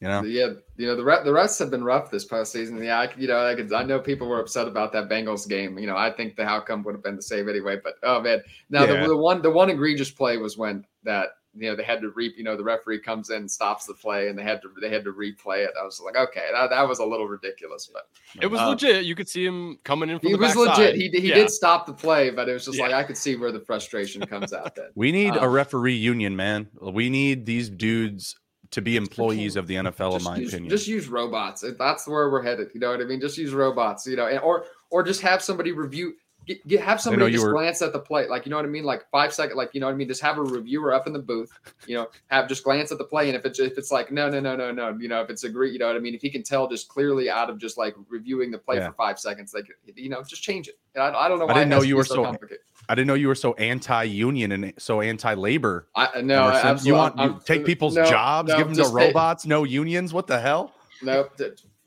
You 0.00 0.08
know. 0.08 0.22
Yeah, 0.24 0.50
you 0.76 0.86
know 0.86 0.94
the 0.94 1.04
re- 1.04 1.24
the 1.24 1.30
refs 1.30 1.58
have 1.58 1.70
been 1.70 1.82
rough 1.82 2.10
this 2.10 2.26
past 2.26 2.52
season. 2.52 2.82
Yeah, 2.82 3.00
I, 3.00 3.08
you 3.16 3.26
know, 3.26 3.46
I 3.46 3.54
could 3.54 3.72
I 3.72 3.82
know 3.82 3.98
people 3.98 4.28
were 4.28 4.40
upset 4.40 4.68
about 4.68 4.92
that 4.92 5.08
Bengals 5.08 5.48
game. 5.48 5.78
You 5.78 5.86
know, 5.86 5.96
I 5.96 6.10
think 6.10 6.36
the 6.36 6.44
outcome 6.44 6.82
would 6.84 6.94
have 6.94 7.02
been 7.02 7.16
the 7.16 7.22
same 7.22 7.48
anyway. 7.48 7.78
But 7.82 7.94
oh 8.02 8.20
man, 8.20 8.42
now 8.68 8.84
yeah. 8.84 9.00
the, 9.00 9.08
the 9.08 9.16
one 9.16 9.40
the 9.40 9.50
one 9.50 9.70
egregious 9.70 10.10
play 10.10 10.36
was 10.36 10.58
when 10.58 10.84
that 11.04 11.28
you 11.56 11.70
know 11.70 11.76
they 11.76 11.82
had 11.82 12.00
to 12.00 12.10
re 12.10 12.32
you 12.36 12.44
know 12.44 12.56
the 12.56 12.62
referee 12.62 13.00
comes 13.00 13.30
in 13.30 13.36
and 13.36 13.50
stops 13.50 13.86
the 13.86 13.94
play 13.94 14.28
and 14.28 14.38
they 14.38 14.42
had 14.42 14.60
to 14.62 14.70
they 14.80 14.90
had 14.90 15.04
to 15.04 15.12
replay 15.12 15.64
it. 15.64 15.70
I 15.80 15.84
was 15.84 16.00
like, 16.00 16.16
okay, 16.16 16.46
that, 16.52 16.70
that 16.70 16.88
was 16.88 16.98
a 16.98 17.04
little 17.04 17.26
ridiculous, 17.26 17.88
but 17.92 18.08
it 18.40 18.46
was 18.46 18.60
um, 18.60 18.70
legit. 18.70 19.04
You 19.04 19.14
could 19.14 19.28
see 19.28 19.44
him 19.44 19.78
coming 19.84 20.10
in. 20.10 20.18
From 20.18 20.28
he 20.28 20.34
was 20.34 20.56
legit. 20.56 20.94
He, 20.96 21.08
he 21.08 21.28
yeah. 21.28 21.34
did 21.34 21.50
stop 21.50 21.86
the 21.86 21.92
play, 21.92 22.30
but 22.30 22.48
it 22.48 22.52
was 22.52 22.64
just 22.64 22.78
yeah. 22.78 22.84
like 22.84 22.92
I 22.92 23.02
could 23.02 23.16
see 23.16 23.36
where 23.36 23.52
the 23.52 23.60
frustration 23.60 24.24
comes 24.26 24.52
out. 24.52 24.74
Then 24.74 24.86
we 24.94 25.12
need 25.12 25.36
um, 25.36 25.44
a 25.44 25.48
referee 25.48 25.94
union, 25.94 26.36
man. 26.36 26.68
We 26.80 27.10
need 27.10 27.46
these 27.46 27.70
dudes 27.70 28.36
to 28.72 28.82
be 28.82 28.96
employees 28.96 29.56
of 29.56 29.66
the 29.66 29.76
NFL, 29.76 30.12
just 30.12 30.26
in 30.26 30.32
my 30.32 30.36
use, 30.38 30.52
opinion. 30.52 30.70
Just 30.70 30.88
use 30.88 31.08
robots. 31.08 31.64
That's 31.78 32.06
where 32.06 32.30
we're 32.30 32.42
headed. 32.42 32.68
You 32.74 32.80
know 32.80 32.90
what 32.90 33.00
I 33.00 33.04
mean? 33.04 33.20
Just 33.20 33.38
use 33.38 33.52
robots. 33.52 34.06
You 34.06 34.16
know, 34.16 34.28
or 34.38 34.64
or 34.90 35.02
just 35.02 35.20
have 35.22 35.42
somebody 35.42 35.72
review 35.72 36.14
Get, 36.46 36.66
get, 36.68 36.80
have 36.80 37.00
somebody 37.00 37.32
just 37.32 37.44
were... 37.44 37.52
glance 37.52 37.82
at 37.82 37.92
the 37.92 37.98
plate, 37.98 38.30
like 38.30 38.46
you 38.46 38.50
know 38.50 38.56
what 38.56 38.64
I 38.64 38.68
mean, 38.68 38.84
like 38.84 39.10
five 39.10 39.34
second, 39.34 39.56
like 39.56 39.74
you 39.74 39.80
know 39.80 39.86
what 39.86 39.94
I 39.94 39.96
mean. 39.96 40.06
Just 40.06 40.22
have 40.22 40.38
a 40.38 40.42
reviewer 40.42 40.94
up 40.94 41.08
in 41.08 41.12
the 41.12 41.18
booth, 41.18 41.50
you 41.88 41.96
know, 41.96 42.08
have 42.28 42.48
just 42.48 42.62
glance 42.62 42.92
at 42.92 42.98
the 42.98 43.04
play, 43.04 43.28
and 43.28 43.36
if 43.36 43.44
it's 43.44 43.58
if 43.58 43.76
it's 43.76 43.90
like 43.90 44.12
no 44.12 44.30
no 44.30 44.38
no 44.38 44.54
no 44.54 44.70
no, 44.70 44.96
you 44.96 45.08
know, 45.08 45.20
if 45.20 45.28
it's 45.28 45.42
agree, 45.42 45.72
you 45.72 45.80
know 45.80 45.88
what 45.88 45.96
I 45.96 45.98
mean. 45.98 46.14
If 46.14 46.22
he 46.22 46.30
can 46.30 46.44
tell 46.44 46.68
just 46.68 46.88
clearly 46.88 47.28
out 47.28 47.50
of 47.50 47.58
just 47.58 47.76
like 47.76 47.96
reviewing 48.08 48.52
the 48.52 48.58
play 48.58 48.76
yeah. 48.76 48.88
for 48.88 48.94
five 48.94 49.18
seconds, 49.18 49.54
like 49.54 49.66
you 49.96 50.08
know, 50.08 50.22
just 50.22 50.42
change 50.42 50.68
it. 50.68 50.78
I, 50.96 51.10
I 51.10 51.28
don't 51.28 51.40
know. 51.40 51.48
I 51.48 51.54
didn't 51.54 51.70
know 51.70 51.82
you 51.82 51.96
were 51.96 52.04
so. 52.04 52.22
Complicated. 52.22 52.60
I 52.88 52.94
didn't 52.94 53.08
know 53.08 53.14
you 53.14 53.26
were 53.26 53.34
so 53.34 53.54
anti-union 53.54 54.52
and 54.52 54.72
so 54.78 55.00
anti-labor. 55.00 55.88
I 55.96 56.06
uh, 56.06 56.20
no, 56.20 56.44
I, 56.44 56.76
you 56.82 56.94
want 56.94 57.18
you 57.18 57.40
take 57.44 57.62
uh, 57.62 57.64
people's 57.64 57.96
no, 57.96 58.04
jobs, 58.08 58.50
no, 58.50 58.58
give 58.58 58.68
them 58.68 58.76
to 58.76 58.92
robots, 58.92 59.46
no 59.46 59.64
unions. 59.64 60.12
What 60.12 60.28
the 60.28 60.40
hell? 60.40 60.72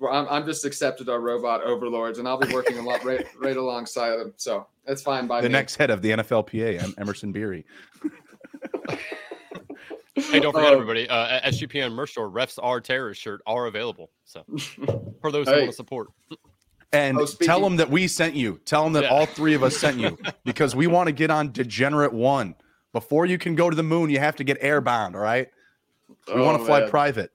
Nope. 0.01 0.11
I'm, 0.11 0.27
I'm 0.29 0.45
just 0.45 0.65
accepted 0.65 1.09
our 1.09 1.19
robot 1.19 1.61
overlords, 1.63 2.19
and 2.19 2.27
I'll 2.27 2.37
be 2.37 2.53
working 2.53 2.77
a 2.77 2.81
lot 2.81 3.03
right 3.03 3.25
right 3.37 3.57
alongside 3.57 4.17
them. 4.17 4.33
So 4.37 4.67
that's 4.85 5.01
fine 5.01 5.27
by 5.27 5.41
the 5.41 5.49
me. 5.49 5.53
next 5.53 5.75
head 5.75 5.89
of 5.89 6.01
the 6.01 6.11
NFLPA, 6.11 6.83
I'm 6.83 6.93
Emerson 6.97 7.31
Beery. 7.31 7.65
hey, 10.15 10.39
don't 10.39 10.53
forget, 10.53 10.69
um, 10.69 10.73
everybody, 10.73 11.09
uh, 11.09 11.41
SGPN 11.49 11.93
merch 11.93 12.11
store, 12.11 12.29
refs 12.29 12.57
are 12.61 12.79
terrorist 12.79 13.21
shirt 13.21 13.41
are 13.45 13.65
available. 13.65 14.09
So 14.25 14.43
for 15.21 15.31
those 15.31 15.47
hey. 15.47 15.53
who 15.53 15.59
want 15.61 15.71
to 15.71 15.75
support. 15.75 16.09
And 16.91 17.19
oh, 17.19 17.25
tell 17.25 17.61
them 17.61 17.75
that 17.77 17.89
we 17.89 18.07
sent 18.07 18.35
you. 18.35 18.59
Tell 18.65 18.83
them 18.83 18.93
that 18.93 19.03
yeah. 19.03 19.09
all 19.09 19.27
three 19.27 19.53
of 19.53 19.61
us 19.61 19.77
sent 19.77 19.99
you 19.99 20.17
because 20.43 20.75
we 20.75 20.87
want 20.87 21.07
to 21.07 21.11
get 21.11 21.29
on 21.29 21.51
Degenerate 21.51 22.13
One. 22.13 22.55
Before 22.93 23.27
you 23.27 23.37
can 23.37 23.53
go 23.53 23.69
to 23.69 23.75
the 23.75 23.83
moon, 23.83 24.09
you 24.09 24.17
have 24.19 24.37
to 24.37 24.43
get 24.43 24.59
airbound. 24.61 25.13
All 25.13 25.21
right. 25.21 25.49
We 26.27 26.33
oh, 26.33 26.43
want 26.43 26.59
to 26.59 26.65
fly 26.65 26.79
man. 26.81 26.89
private. 26.89 27.31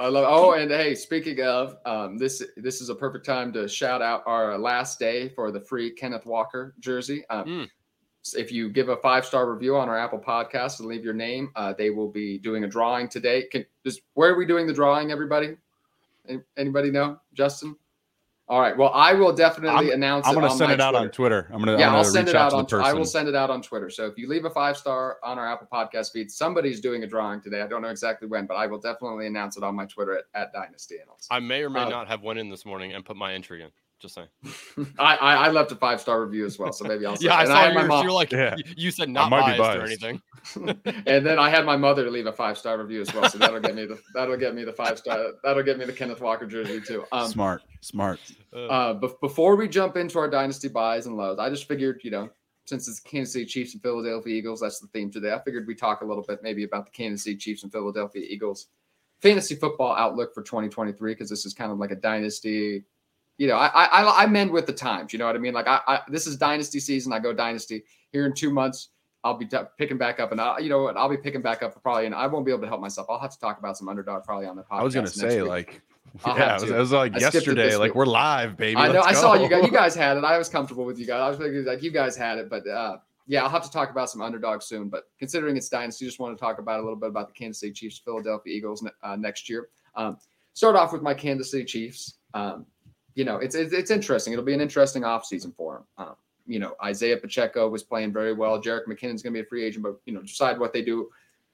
I 0.00 0.08
love. 0.08 0.24
Oh, 0.26 0.52
and 0.52 0.70
hey, 0.70 0.94
speaking 0.94 1.42
of, 1.42 1.76
um, 1.84 2.16
this 2.16 2.42
this 2.56 2.80
is 2.80 2.88
a 2.88 2.94
perfect 2.94 3.26
time 3.26 3.52
to 3.52 3.68
shout 3.68 4.00
out 4.00 4.22
our 4.24 4.56
last 4.56 4.98
day 4.98 5.28
for 5.28 5.50
the 5.50 5.60
free 5.60 5.90
Kenneth 5.90 6.24
Walker 6.24 6.74
jersey. 6.80 7.22
Um, 7.28 7.44
mm. 7.44 7.70
If 8.34 8.50
you 8.50 8.70
give 8.70 8.88
a 8.88 8.96
five 8.96 9.26
star 9.26 9.52
review 9.52 9.76
on 9.76 9.90
our 9.90 9.98
Apple 9.98 10.18
Podcast 10.18 10.80
and 10.80 10.88
leave 10.88 11.04
your 11.04 11.12
name, 11.12 11.50
uh, 11.54 11.74
they 11.76 11.90
will 11.90 12.08
be 12.08 12.38
doing 12.38 12.64
a 12.64 12.66
drawing 12.66 13.08
today. 13.08 13.42
Can 13.52 13.66
just 13.84 14.00
where 14.14 14.32
are 14.32 14.38
we 14.38 14.46
doing 14.46 14.66
the 14.66 14.72
drawing? 14.72 15.12
Everybody, 15.12 15.58
anybody 16.56 16.90
know? 16.90 17.20
Justin. 17.34 17.76
All 18.50 18.60
right. 18.60 18.76
Well, 18.76 18.90
I 18.92 19.12
will 19.12 19.32
definitely 19.32 19.92
I'm, 19.92 19.94
announce. 19.94 20.26
I'm 20.26 20.34
going 20.34 20.50
to 20.50 20.56
send 20.56 20.72
it 20.72 20.80
out 20.80 20.90
Twitter. 20.90 21.04
on 21.04 21.10
Twitter. 21.12 21.50
I'm 21.52 21.62
going 21.62 21.76
to. 21.76 21.80
Yeah, 21.80 21.94
i 21.94 21.96
will 21.96 22.02
send 22.02 22.28
it 22.28 22.34
out, 22.34 22.52
out 22.52 22.72
on. 22.72 22.82
I 22.82 22.92
will 22.92 23.04
send 23.04 23.28
it 23.28 23.36
out 23.36 23.48
on 23.48 23.62
Twitter. 23.62 23.88
So 23.88 24.06
if 24.06 24.18
you 24.18 24.28
leave 24.28 24.44
a 24.44 24.50
five 24.50 24.76
star 24.76 25.18
on 25.22 25.38
our 25.38 25.46
Apple 25.46 25.68
Podcast 25.72 26.10
feed, 26.10 26.32
somebody's 26.32 26.80
doing 26.80 27.04
a 27.04 27.06
drawing 27.06 27.40
today. 27.40 27.62
I 27.62 27.68
don't 27.68 27.80
know 27.80 27.90
exactly 27.90 28.26
when, 28.26 28.46
but 28.46 28.54
I 28.54 28.66
will 28.66 28.80
definitely 28.80 29.28
announce 29.28 29.56
it 29.56 29.62
on 29.62 29.76
my 29.76 29.86
Twitter 29.86 30.18
at, 30.18 30.24
at 30.34 30.52
Dynasty 30.52 30.96
Analyst. 31.00 31.28
I 31.30 31.38
may 31.38 31.62
or 31.62 31.70
may 31.70 31.82
uh, 31.82 31.90
not 31.90 32.08
have 32.08 32.22
went 32.22 32.40
in 32.40 32.50
this 32.50 32.66
morning 32.66 32.92
and 32.92 33.04
put 33.04 33.14
my 33.16 33.34
entry 33.34 33.62
in. 33.62 33.70
Just 34.00 34.14
saying. 34.14 34.28
I, 34.98 35.16
I, 35.16 35.34
I 35.34 35.50
left 35.50 35.70
a 35.72 35.76
five 35.76 36.00
star 36.00 36.24
review 36.24 36.46
as 36.46 36.58
well, 36.58 36.72
so 36.72 36.86
maybe 36.86 37.04
I'll. 37.04 37.16
yeah, 37.20 37.36
I 37.36 37.44
saw 37.44 37.60
I 37.60 37.72
yours. 37.72 38.02
You're 38.02 38.12
like 38.12 38.32
yeah. 38.32 38.56
you 38.76 38.90
said 38.90 39.10
not 39.10 39.30
biased, 39.30 39.58
biased, 39.58 39.78
or 39.78 39.86
anything. 39.86 40.22
and 41.06 41.26
then 41.26 41.38
I 41.38 41.50
had 41.50 41.66
my 41.66 41.76
mother 41.76 42.10
leave 42.10 42.26
a 42.26 42.32
five 42.32 42.56
star 42.56 42.78
review 42.78 43.02
as 43.02 43.12
well, 43.12 43.28
so 43.28 43.36
that'll 43.36 43.60
get 43.60 43.74
me 43.74 43.84
the 43.84 44.00
that'll 44.14 44.38
get 44.38 44.54
me 44.54 44.64
the 44.64 44.72
five 44.72 44.98
star 44.98 45.32
that'll 45.44 45.62
get 45.62 45.78
me 45.78 45.84
the 45.84 45.92
Kenneth 45.92 46.22
Walker 46.22 46.46
jersey 46.46 46.80
too. 46.80 47.04
Um, 47.12 47.30
smart, 47.30 47.62
smart. 47.82 48.20
Uh, 48.54 48.66
uh 48.66 48.94
but 48.94 49.20
before 49.20 49.54
we 49.54 49.68
jump 49.68 49.98
into 49.98 50.18
our 50.18 50.30
dynasty 50.30 50.68
buys 50.68 51.06
and 51.06 51.16
lows, 51.16 51.38
I 51.38 51.50
just 51.50 51.68
figured 51.68 52.00
you 52.02 52.10
know 52.10 52.30
since 52.64 52.88
it's 52.88 53.00
Kansas 53.00 53.34
City 53.34 53.44
Chiefs 53.44 53.74
and 53.74 53.82
Philadelphia 53.82 54.34
Eagles, 54.34 54.60
that's 54.60 54.80
the 54.80 54.86
theme 54.88 55.10
today. 55.10 55.32
I 55.32 55.42
figured 55.42 55.66
we 55.66 55.74
talk 55.74 56.00
a 56.00 56.06
little 56.06 56.24
bit 56.26 56.42
maybe 56.42 56.64
about 56.64 56.86
the 56.86 56.92
Kansas 56.92 57.24
City 57.24 57.36
Chiefs 57.36 57.64
and 57.64 57.72
Philadelphia 57.72 58.24
Eagles 58.26 58.68
fantasy 59.20 59.54
football 59.54 59.94
outlook 59.94 60.34
for 60.34 60.42
2023 60.42 61.12
because 61.12 61.28
this 61.28 61.44
is 61.44 61.52
kind 61.52 61.70
of 61.70 61.78
like 61.78 61.90
a 61.90 61.96
dynasty 61.96 62.84
you 63.40 63.46
know, 63.46 63.56
I, 63.56 63.68
I 63.68 64.24
I 64.24 64.26
mend 64.26 64.50
with 64.50 64.66
the 64.66 64.72
times. 64.74 65.14
You 65.14 65.18
know 65.18 65.24
what 65.24 65.34
I 65.34 65.38
mean? 65.38 65.54
Like 65.54 65.66
I, 65.66 65.80
I 65.88 66.00
this 66.08 66.26
is 66.26 66.36
dynasty 66.36 66.78
season. 66.78 67.10
I 67.10 67.20
go 67.20 67.32
dynasty 67.32 67.84
here 68.12 68.26
in 68.26 68.34
two 68.34 68.50
months. 68.50 68.90
I'll 69.24 69.38
be 69.38 69.48
picking 69.78 69.96
back 69.96 70.20
up, 70.20 70.30
and 70.32 70.38
I, 70.38 70.58
you 70.58 70.68
know 70.68 70.82
what? 70.82 70.98
I'll 70.98 71.08
be 71.08 71.16
picking 71.16 71.40
back 71.40 71.62
up 71.62 71.72
for 71.72 71.80
probably, 71.80 72.04
and 72.04 72.14
I 72.14 72.26
won't 72.26 72.44
be 72.44 72.52
able 72.52 72.60
to 72.60 72.68
help 72.68 72.82
myself. 72.82 73.06
I'll 73.08 73.18
have 73.18 73.32
to 73.32 73.40
talk 73.40 73.58
about 73.58 73.78
some 73.78 73.88
underdog 73.88 74.24
probably 74.24 74.44
on 74.44 74.56
the 74.56 74.62
podcast. 74.62 74.80
I 74.80 74.82
was 74.82 74.94
gonna 74.94 75.06
say 75.06 75.40
week. 75.40 75.48
like. 75.48 75.82
I'll 76.24 76.36
yeah, 76.36 76.56
it 76.56 76.60
was, 76.60 76.70
it 76.70 76.76
was, 76.76 76.92
like 76.92 77.14
I 77.14 77.18
yesterday. 77.18 77.76
Like 77.76 77.94
we're 77.94 78.04
live, 78.04 78.58
baby. 78.58 78.76
I 78.76 78.88
know. 78.88 78.94
Let's 78.94 79.06
I 79.06 79.12
go. 79.12 79.20
saw 79.20 79.34
you 79.34 79.48
guys. 79.48 79.64
You 79.64 79.70
guys 79.70 79.94
had 79.94 80.18
it. 80.18 80.24
I 80.24 80.36
was 80.36 80.48
comfortable 80.56 80.84
with 80.84 80.98
you 80.98 81.06
guys. 81.06 81.20
I 81.20 81.28
was 81.30 81.38
thinking 81.38 81.64
like 81.64 81.82
you 81.82 81.92
guys 81.92 82.18
had 82.18 82.36
it, 82.36 82.50
but 82.50 82.66
uh, 82.66 82.98
yeah, 83.26 83.42
I'll 83.42 83.48
have 83.48 83.62
to 83.62 83.70
talk 83.70 83.90
about 83.90 84.10
some 84.10 84.20
underdogs 84.20 84.66
soon. 84.66 84.90
But 84.90 85.04
considering 85.18 85.56
it's 85.56 85.70
dynasty, 85.70 86.04
just 86.04 86.18
want 86.18 86.36
to 86.36 86.40
talk 86.40 86.58
about 86.58 86.80
a 86.80 86.82
little 86.82 86.96
bit 86.96 87.08
about 87.08 87.28
the 87.28 87.32
Kansas 87.32 87.60
City 87.60 87.72
Chiefs, 87.72 88.02
Philadelphia 88.04 88.54
Eagles 88.54 88.86
uh, 89.02 89.16
next 89.16 89.48
year. 89.48 89.68
Um, 89.94 90.18
start 90.52 90.76
off 90.76 90.92
with 90.92 91.00
my 91.00 91.14
Kansas 91.14 91.50
City 91.50 91.64
Chiefs. 91.64 92.16
Um, 92.34 92.66
you 93.14 93.24
know, 93.24 93.36
it's, 93.36 93.54
it's, 93.54 93.72
it's 93.72 93.90
interesting. 93.90 94.32
It'll 94.32 94.44
be 94.44 94.54
an 94.54 94.60
interesting 94.60 95.02
offseason 95.02 95.54
for 95.54 95.78
him. 95.78 95.84
Um, 95.98 96.14
you 96.46 96.58
know, 96.58 96.74
Isaiah 96.82 97.16
Pacheco 97.16 97.68
was 97.68 97.82
playing 97.82 98.12
very 98.12 98.32
well. 98.32 98.60
Jerick 98.60 98.86
McKinnon's 98.86 99.22
going 99.22 99.32
to 99.32 99.40
be 99.40 99.40
a 99.40 99.44
free 99.44 99.64
agent, 99.64 99.84
but 99.84 100.00
you 100.04 100.12
know, 100.12 100.22
decide 100.22 100.58
what 100.58 100.72
they 100.72 100.82
do 100.82 101.08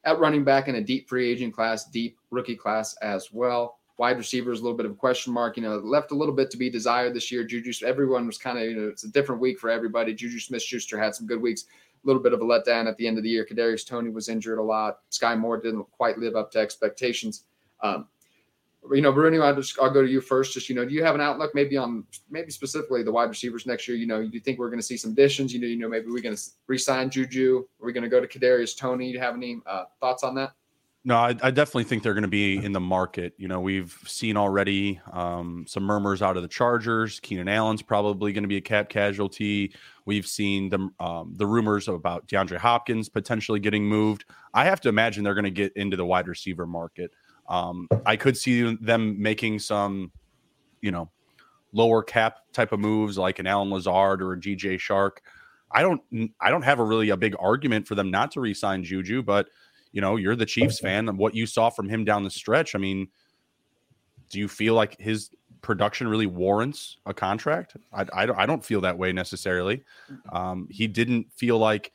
at 0.05 0.19
running 0.19 0.45
back 0.45 0.69
in 0.69 0.77
a 0.77 0.81
deep 0.81 1.09
free 1.09 1.31
agent 1.31 1.53
class, 1.53 1.85
deep 1.91 2.17
rookie 2.31 2.57
class 2.57 2.97
as 3.03 3.33
well. 3.33 3.79
Wide 3.99 4.19
receiver 4.19 4.53
is 4.53 4.61
a 4.61 4.63
little 4.63 4.77
bit 4.77 4.87
of 4.87 4.93
a 4.93 4.97
question 4.97 5.33
mark. 5.33 5.57
You 5.57 5.65
know, 5.65 5.77
left 5.77 6.13
a 6.13 6.15
little 6.15 6.35
bit 6.35 6.51
to 6.51 6.57
be 6.57 6.71
desired 6.71 7.15
this 7.15 7.33
year. 7.33 7.45
Juju, 7.45 7.73
everyone 7.85 8.27
was 8.27 8.39
kind 8.39 8.59
of, 8.59 8.65
you 8.65 8.77
know, 8.77 8.89
it's 8.89 9.05
a 9.05 9.11
different 9.11 9.41
week 9.41 9.59
for 9.59 9.71
everybody. 9.71 10.15
Juju 10.15 10.39
Smith 10.39 10.63
Schuster 10.63 10.99
had 10.99 11.15
some 11.15 11.27
good 11.27 11.41
weeks, 11.41 11.65
a 12.05 12.07
little 12.07 12.23
bit 12.23 12.33
of 12.35 12.41
a 12.41 12.45
letdown 12.45 12.87
at 12.87 12.97
the 12.99 13.07
end 13.07 13.17
of 13.17 13.25
the 13.25 13.31
year. 13.31 13.47
Kadarius 13.51 13.87
Toney 13.87 14.11
was 14.11 14.29
injured 14.29 14.59
a 14.59 14.63
lot. 14.63 15.01
Skyy 15.11 15.39
Moore 15.39 15.61
didn't 15.61 15.91
quite 15.91 16.19
live 16.19 16.37
up 16.37 16.51
to 16.53 16.59
expectations. 16.59 17.45
Um, 17.83 18.07
you 18.93 19.01
know, 19.01 19.13
Bruno, 19.13 19.41
I'll 19.43 19.55
just 19.55 19.79
I'll 19.81 19.91
go 19.91 20.03
to 20.03 20.09
you 20.09 20.21
first. 20.21 20.55
Just 20.55 20.69
you 20.69 20.75
know, 20.75 20.85
do 20.85 20.95
you 20.95 21.05
have 21.05 21.15
an 21.15 21.21
outlook 21.21 21.55
maybe 21.55 21.77
on 21.77 22.05
maybe 22.31 22.51
specifically 22.51 23.03
the 23.03 23.13
wide 23.13 23.29
receivers 23.29 23.67
next 23.67 23.89
year? 23.89 23.97
You 23.97 24.07
know, 24.07 24.23
do 24.23 24.31
you 24.33 24.41
think 24.41 24.59
we're 24.59 24.71
going 24.71 24.81
to 24.81 24.87
see 24.87 24.97
some 24.97 25.13
additions? 25.13 25.53
You 25.53 25.61
know, 25.61 25.67
you 25.67 25.77
know, 25.77 25.89
maybe 25.89 26.07
we're 26.07 26.23
going 26.23 26.37
to 26.37 26.43
re-sign 26.67 27.11
Juju. 27.11 27.65
Are 27.81 27.87
we 27.87 27.93
going 27.93 28.05
to 28.05 28.11
go 28.11 28.21
to 28.21 28.27
Kadarius 28.27 28.77
Toney? 28.77 29.09
Do 29.09 29.13
you 29.15 29.21
have 29.21 29.35
any 29.35 29.61
uh, 29.67 29.85
thoughts 30.01 30.23
on 30.23 30.35
that? 30.37 30.53
No, 31.07 31.15
I, 31.15 31.37
I, 31.41 31.53
definitely 31.53 31.85
think 31.85 32.03
they're 32.03 32.15
going 32.15 32.23
to 32.23 32.29
be 32.29 32.57
in 32.57 32.73
the 32.73 32.81
market. 32.81 33.33
You 33.37 33.47
know, 33.47 33.61
we've 33.61 33.97
seen 34.07 34.37
already 34.37 35.01
um, 35.13 35.65
some 35.69 35.85
murmurs 35.85 36.21
out 36.21 36.37
of 36.37 36.43
the 36.43 36.49
Chargers. 36.49 37.21
Keenan 37.21 37.47
Allen's 37.47 37.81
probably 37.81 38.33
going 38.33 38.43
to 38.43 38.49
be 38.49 38.57
a 38.57 38.61
cap 38.61 38.89
casualty. 38.89 39.73
We've 40.05 40.27
seen 40.27 40.69
the 40.69 40.91
um, 40.99 41.33
the 41.37 41.47
rumors 41.47 41.87
about 41.87 42.27
DeAndre 42.27 42.57
Hopkins 42.57 43.09
potentially 43.09 43.61
getting 43.61 43.85
moved. 43.85 44.25
I 44.53 44.65
have 44.65 44.81
to 44.81 44.89
imagine 44.89 45.23
they're 45.23 45.35
going 45.35 45.45
to 45.45 45.51
get 45.53 45.73
into 45.77 45.97
the 45.97 46.05
wide 46.05 46.27
receiver 46.27 46.67
market. 46.67 47.13
Um, 47.49 47.89
I 48.05 48.17
could 48.17 48.37
see 48.37 48.77
them 48.77 49.21
making 49.21 49.61
some, 49.61 50.11
you 50.81 50.91
know, 50.91 51.11
lower 51.73 52.03
cap 52.03 52.39
type 52.53 52.73
of 52.73 52.81
moves 52.81 53.19
like 53.19 53.39
an 53.39 53.47
Allen 53.47 53.71
Lazard 53.71 54.23
or 54.23 54.33
a 54.33 54.37
DJ 54.37 54.77
Chark. 54.77 55.19
I 55.71 55.83
don't 55.83 56.01
I 56.41 56.51
don't 56.51 56.63
have 56.63 56.79
a 56.79 56.85
really 56.85 57.11
a 57.11 57.17
big 57.17 57.35
argument 57.39 57.87
for 57.87 57.95
them 57.95 58.11
not 58.11 58.31
to 58.33 58.41
re-sign 58.41 58.85
Juju, 58.85 59.23
but 59.23 59.49
you 59.93 60.01
know, 60.01 60.17
you're 60.17 60.37
the 60.37 60.47
Chiefs 60.47 60.79
fan 60.79 61.17
what 61.17 61.35
you 61.35 61.47
saw 61.47 61.71
from 61.71 61.89
him 61.89 62.05
down 62.05 62.23
the 62.23 62.31
stretch. 62.31 62.75
I 62.75 62.79
mean, 62.79 63.09
do 64.31 64.39
you 64.39 64.49
feel 64.49 64.75
like 64.75 64.99
his 65.01 65.31
production 65.63 66.09
really 66.09 66.27
warrants 66.27 66.99
a 67.07 67.15
contract? 67.15 67.77
I, 67.93 68.03
I, 68.13 68.43
I 68.43 68.47
don't 68.47 68.65
feel 68.65 68.81
that 68.83 68.97
way 68.97 69.13
necessarily. 69.13 69.85
Um, 70.33 70.69
he 70.71 70.87
didn't 70.87 71.33
feel 71.33 71.59
like 71.59 71.93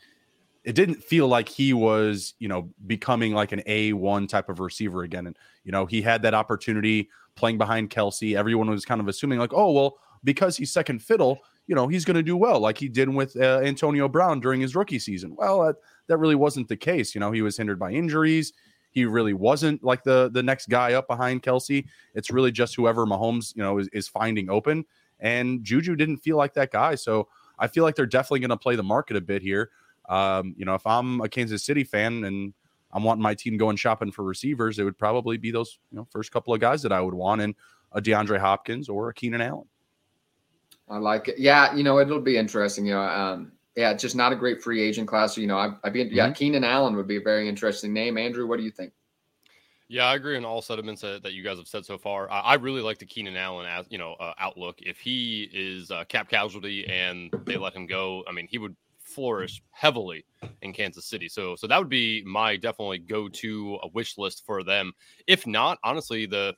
it 0.63 0.73
didn't 0.73 1.03
feel 1.03 1.27
like 1.27 1.49
he 1.49 1.73
was, 1.73 2.35
you 2.39 2.47
know, 2.47 2.69
becoming 2.85 3.33
like 3.33 3.51
an 3.51 3.63
A1 3.67 4.29
type 4.29 4.49
of 4.49 4.59
receiver 4.59 5.03
again. 5.03 5.27
And, 5.27 5.37
you 5.63 5.71
know, 5.71 5.85
he 5.85 6.01
had 6.01 6.21
that 6.21 6.33
opportunity 6.33 7.09
playing 7.35 7.57
behind 7.57 7.89
Kelce. 7.89 8.35
Everyone 8.35 8.69
was 8.69 8.85
kind 8.85 9.01
of 9.01 9.07
assuming, 9.07 9.39
like, 9.39 9.53
oh, 9.53 9.71
well, 9.71 9.97
because 10.23 10.57
he's 10.57 10.71
second 10.71 11.01
fiddle, 11.01 11.39
you 11.67 11.75
know, 11.75 11.87
he's 11.87 12.05
going 12.05 12.15
to 12.15 12.23
do 12.23 12.37
well, 12.37 12.59
like 12.59 12.77
he 12.77 12.87
did 12.87 13.09
with 13.09 13.35
uh, 13.35 13.61
Antonio 13.63 14.07
Brown 14.07 14.39
during 14.39 14.61
his 14.61 14.75
rookie 14.75 14.99
season. 14.99 15.35
Well, 15.35 15.63
that, 15.63 15.75
that 16.07 16.17
really 16.17 16.35
wasn't 16.35 16.67
the 16.67 16.77
case. 16.77 17.15
You 17.15 17.21
know, 17.21 17.31
he 17.31 17.41
was 17.41 17.57
hindered 17.57 17.79
by 17.79 17.91
injuries. 17.91 18.53
He 18.91 19.05
really 19.05 19.33
wasn't 19.33 19.83
like 19.83 20.03
the 20.03 20.29
the 20.33 20.43
next 20.43 20.67
guy 20.67 20.93
up 20.93 21.07
behind 21.07 21.43
Kelce. 21.43 21.85
It's 22.13 22.29
really 22.29 22.51
just 22.51 22.75
whoever 22.75 23.05
Mahomes, 23.05 23.55
you 23.55 23.63
know, 23.63 23.77
is, 23.77 23.87
is 23.93 24.07
finding 24.07 24.49
open. 24.49 24.85
And 25.21 25.63
Juju 25.63 25.95
didn't 25.95 26.17
feel 26.17 26.35
like 26.35 26.53
that 26.55 26.71
guy. 26.71 26.95
So 26.95 27.29
I 27.57 27.67
feel 27.67 27.85
like 27.85 27.95
they're 27.95 28.05
definitely 28.05 28.41
going 28.41 28.49
to 28.49 28.57
play 28.57 28.75
the 28.75 28.83
market 28.83 29.15
a 29.15 29.21
bit 29.21 29.41
here. 29.41 29.69
Um, 30.10 30.55
you 30.58 30.65
know, 30.65 30.75
if 30.75 30.86
I'm 30.86 31.22
a 31.22 31.29
Kansas 31.29 31.63
City 31.63 31.84
fan 31.84 32.24
and 32.24 32.53
I'm 32.91 33.03
wanting 33.03 33.24
my 33.24 33.36
team 33.36 33.58
going 33.58 33.77
shopping 33.77 34.12
for 34.12 34.24
receivers, 34.24 34.79
it 34.79 34.84
would 34.84 34.98
probably 34.98 35.38
be 35.38 35.51
those 35.51 35.79
you 35.91 35.98
know 35.98 36.08
first 36.12 36.31
couple 36.31 36.53
of 36.53 36.60
guys 36.60 36.81
that 36.81 36.91
I 36.91 37.01
would 37.01 37.13
want 37.13 37.41
in 37.41 37.55
a 37.91 38.01
DeAndre 38.01 38.39
Hopkins 38.39 38.89
or 38.89 39.10
a 39.10 39.13
Keenan 39.13 39.41
Allen. 39.41 39.67
I 40.89 40.98
like 40.98 41.29
it. 41.29 41.39
Yeah, 41.39 41.74
you 41.74 41.84
know, 41.84 42.00
it'll 42.00 42.20
be 42.20 42.38
interesting. 42.38 42.86
You 42.86 42.96
know, 42.96 43.01
um, 43.01 43.51
yeah, 43.75 43.91
it's 43.91 44.01
just 44.01 44.15
not 44.15 44.34
a 44.34 44.36
great 44.36 44.62
free 44.62 44.81
agent 44.81 45.08
class. 45.08 45.36
So, 45.36 45.41
you 45.41 45.48
know, 45.48 45.58
I, 45.58 45.74
I'd 45.84 45.93
be, 45.93 46.03
mm-hmm. 46.03 46.15
yeah, 46.15 46.31
Keenan 46.31 46.63
Allen 46.63 46.96
would 46.96 47.08
be 47.08 47.17
a 47.17 47.22
very 47.22 47.48
interesting 47.48 47.93
name. 47.93 48.17
Andrew, 48.17 48.46
what 48.46 48.58
do 48.58 48.63
you 48.63 48.72
think? 48.72 48.91
Yeah, 49.88 50.05
I 50.05 50.15
agree 50.15 50.38
on 50.38 50.46
all 50.46 50.62
sentiments 50.62 51.01
that, 51.01 51.24
that 51.24 51.34
you 51.34 51.43
guys 51.43 51.58
have 51.58 51.67
said 51.67 51.86
so 51.86 51.98
far. 51.98 52.29
I, 52.31 52.39
I 52.39 52.53
really 52.55 52.81
like 52.81 52.98
the 52.98 53.05
Keenan 53.05 53.36
Allen 53.36 53.65
as 53.65 53.86
you 53.89 53.98
know 53.98 54.13
uh, 54.20 54.34
outlook. 54.39 54.79
If 54.81 55.00
he 55.00 55.50
is 55.53 55.91
a 55.91 56.05
cap 56.05 56.29
casualty 56.29 56.88
and 56.88 57.34
they 57.46 57.58
let 57.58 57.74
him 57.74 57.88
go, 57.88 58.24
I 58.27 58.31
mean, 58.31 58.48
he 58.50 58.58
would 58.58 58.75
flourish 59.13 59.61
heavily 59.71 60.25
in 60.61 60.73
Kansas 60.73 61.05
City. 61.05 61.27
So 61.27 61.55
so 61.55 61.67
that 61.67 61.77
would 61.77 61.89
be 61.89 62.23
my 62.25 62.55
definitely 62.55 62.99
go 62.99 63.27
to 63.29 63.79
a 63.83 63.87
wish 63.89 64.17
list 64.17 64.45
for 64.45 64.63
them. 64.63 64.93
If 65.27 65.45
not, 65.45 65.79
honestly, 65.83 66.25
the 66.25 66.55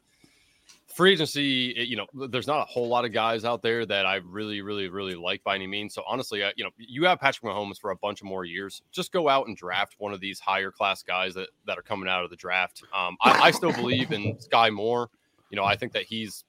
free 0.94 1.14
agency, 1.14 1.74
you 1.76 1.98
know, 1.98 2.06
there's 2.28 2.48
not 2.48 2.60
a 2.62 2.66
whole 2.66 2.88
lot 2.88 3.04
of 3.04 3.12
guys 3.12 3.46
out 3.46 3.62
there 3.62 3.86
that 3.86 4.06
I 4.06 4.16
really, 4.18 4.62
really, 4.62 4.90
really 4.90 5.16
like 5.16 5.44
by 5.44 5.56
any 5.56 5.68
means. 5.68 5.94
So 5.94 6.04
honestly, 6.08 6.44
you 6.56 6.64
know, 6.64 6.70
you 6.78 7.06
have 7.06 7.20
Patrick 7.20 7.52
Mahomes 7.52 7.80
for 7.80 7.92
a 7.92 7.96
bunch 7.96 8.22
of 8.22 8.28
more 8.28 8.46
years. 8.46 8.82
Just 8.92 9.12
go 9.12 9.28
out 9.28 9.48
and 9.48 9.58
draft 9.58 9.96
one 9.98 10.14
of 10.14 10.20
these 10.20 10.40
higher 10.40 10.72
class 10.72 11.02
guys 11.04 11.34
that 11.34 11.50
that 11.66 11.78
are 11.78 11.82
coming 11.82 12.08
out 12.08 12.24
of 12.24 12.30
the 12.30 12.36
draft. 12.36 12.84
Um, 12.94 13.18
I, 13.22 13.48
I 13.48 13.52
still 13.52 13.74
believe 13.74 14.12
in 14.12 14.36
Skyy 14.36 14.72
Moore. 14.72 15.10
You 15.50 15.58
know, 15.58 15.66
I 15.66 15.76
think 15.76 15.94
that 15.94 16.04
he's 16.04 16.46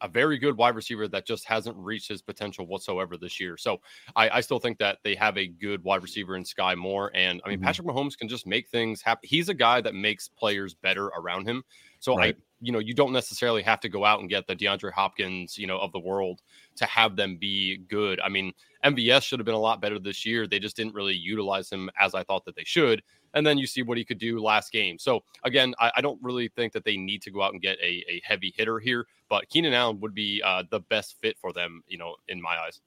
a 0.00 0.08
very 0.08 0.38
good 0.38 0.56
wide 0.56 0.74
receiver 0.74 1.08
that 1.08 1.26
just 1.26 1.46
hasn't 1.46 1.76
reached 1.76 2.08
his 2.08 2.22
potential 2.22 2.66
whatsoever 2.66 3.16
this 3.16 3.40
year. 3.40 3.56
So 3.56 3.80
I, 4.14 4.28
I 4.28 4.40
still 4.40 4.58
think 4.58 4.78
that 4.78 4.98
they 5.04 5.14
have 5.14 5.38
a 5.38 5.46
good 5.46 5.82
wide 5.84 6.02
receiver 6.02 6.36
in 6.36 6.44
Skyy 6.44 6.76
Moore. 6.76 7.10
And 7.14 7.40
I 7.44 7.48
mean, 7.48 7.58
mm-hmm. 7.58 7.66
Patrick 7.66 7.88
Mahomes 7.88 8.16
can 8.16 8.28
just 8.28 8.46
make 8.46 8.68
things 8.68 9.00
happen. 9.00 9.28
He's 9.28 9.48
a 9.48 9.54
guy 9.54 9.80
that 9.80 9.94
makes 9.94 10.28
players 10.28 10.74
better 10.74 11.06
around 11.06 11.48
him. 11.48 11.64
So 12.00 12.14
right. 12.14 12.36
I, 12.36 12.40
you 12.60 12.72
know, 12.72 12.78
you 12.78 12.94
don't 12.94 13.12
necessarily 13.12 13.62
have 13.62 13.80
to 13.80 13.88
go 13.88 14.04
out 14.04 14.20
and 14.20 14.28
get 14.28 14.46
the 14.46 14.56
DeAndre 14.56 14.92
Hopkins, 14.92 15.58
you 15.58 15.66
know, 15.66 15.78
of 15.78 15.92
the 15.92 15.98
world 15.98 16.42
to 16.76 16.86
have 16.86 17.16
them 17.16 17.36
be 17.36 17.78
good. 17.88 18.20
I 18.20 18.28
mean, 18.28 18.52
MVS 18.84 19.22
should 19.22 19.38
have 19.38 19.46
been 19.46 19.54
a 19.54 19.58
lot 19.58 19.80
better 19.80 19.98
this 19.98 20.24
year. 20.24 20.46
They 20.46 20.58
just 20.58 20.76
didn't 20.76 20.94
really 20.94 21.14
utilize 21.14 21.70
him 21.70 21.90
as 22.00 22.14
I 22.14 22.22
thought 22.22 22.44
that 22.44 22.56
they 22.56 22.64
should. 22.64 23.02
And 23.36 23.46
then 23.46 23.58
you 23.58 23.66
see 23.66 23.82
what 23.82 23.96
he 23.96 24.04
could 24.04 24.18
do 24.18 24.40
last 24.40 24.72
game. 24.72 24.98
So 24.98 25.22
again, 25.44 25.74
I, 25.78 25.92
I 25.96 26.00
don't 26.00 26.18
really 26.20 26.48
think 26.48 26.72
that 26.72 26.84
they 26.84 26.96
need 26.96 27.22
to 27.22 27.30
go 27.30 27.42
out 27.42 27.52
and 27.52 27.62
get 27.62 27.78
a, 27.78 28.04
a 28.08 28.20
heavy 28.24 28.52
hitter 28.56 28.80
here, 28.80 29.06
but 29.28 29.48
Keenan 29.48 29.72
Allen 29.72 30.00
would 30.00 30.14
be 30.14 30.42
uh, 30.44 30.64
the 30.70 30.80
best 30.80 31.16
fit 31.20 31.38
for 31.38 31.52
them, 31.52 31.84
you 31.86 31.98
know, 31.98 32.16
in 32.28 32.42
my 32.42 32.56
eyes 32.58 32.80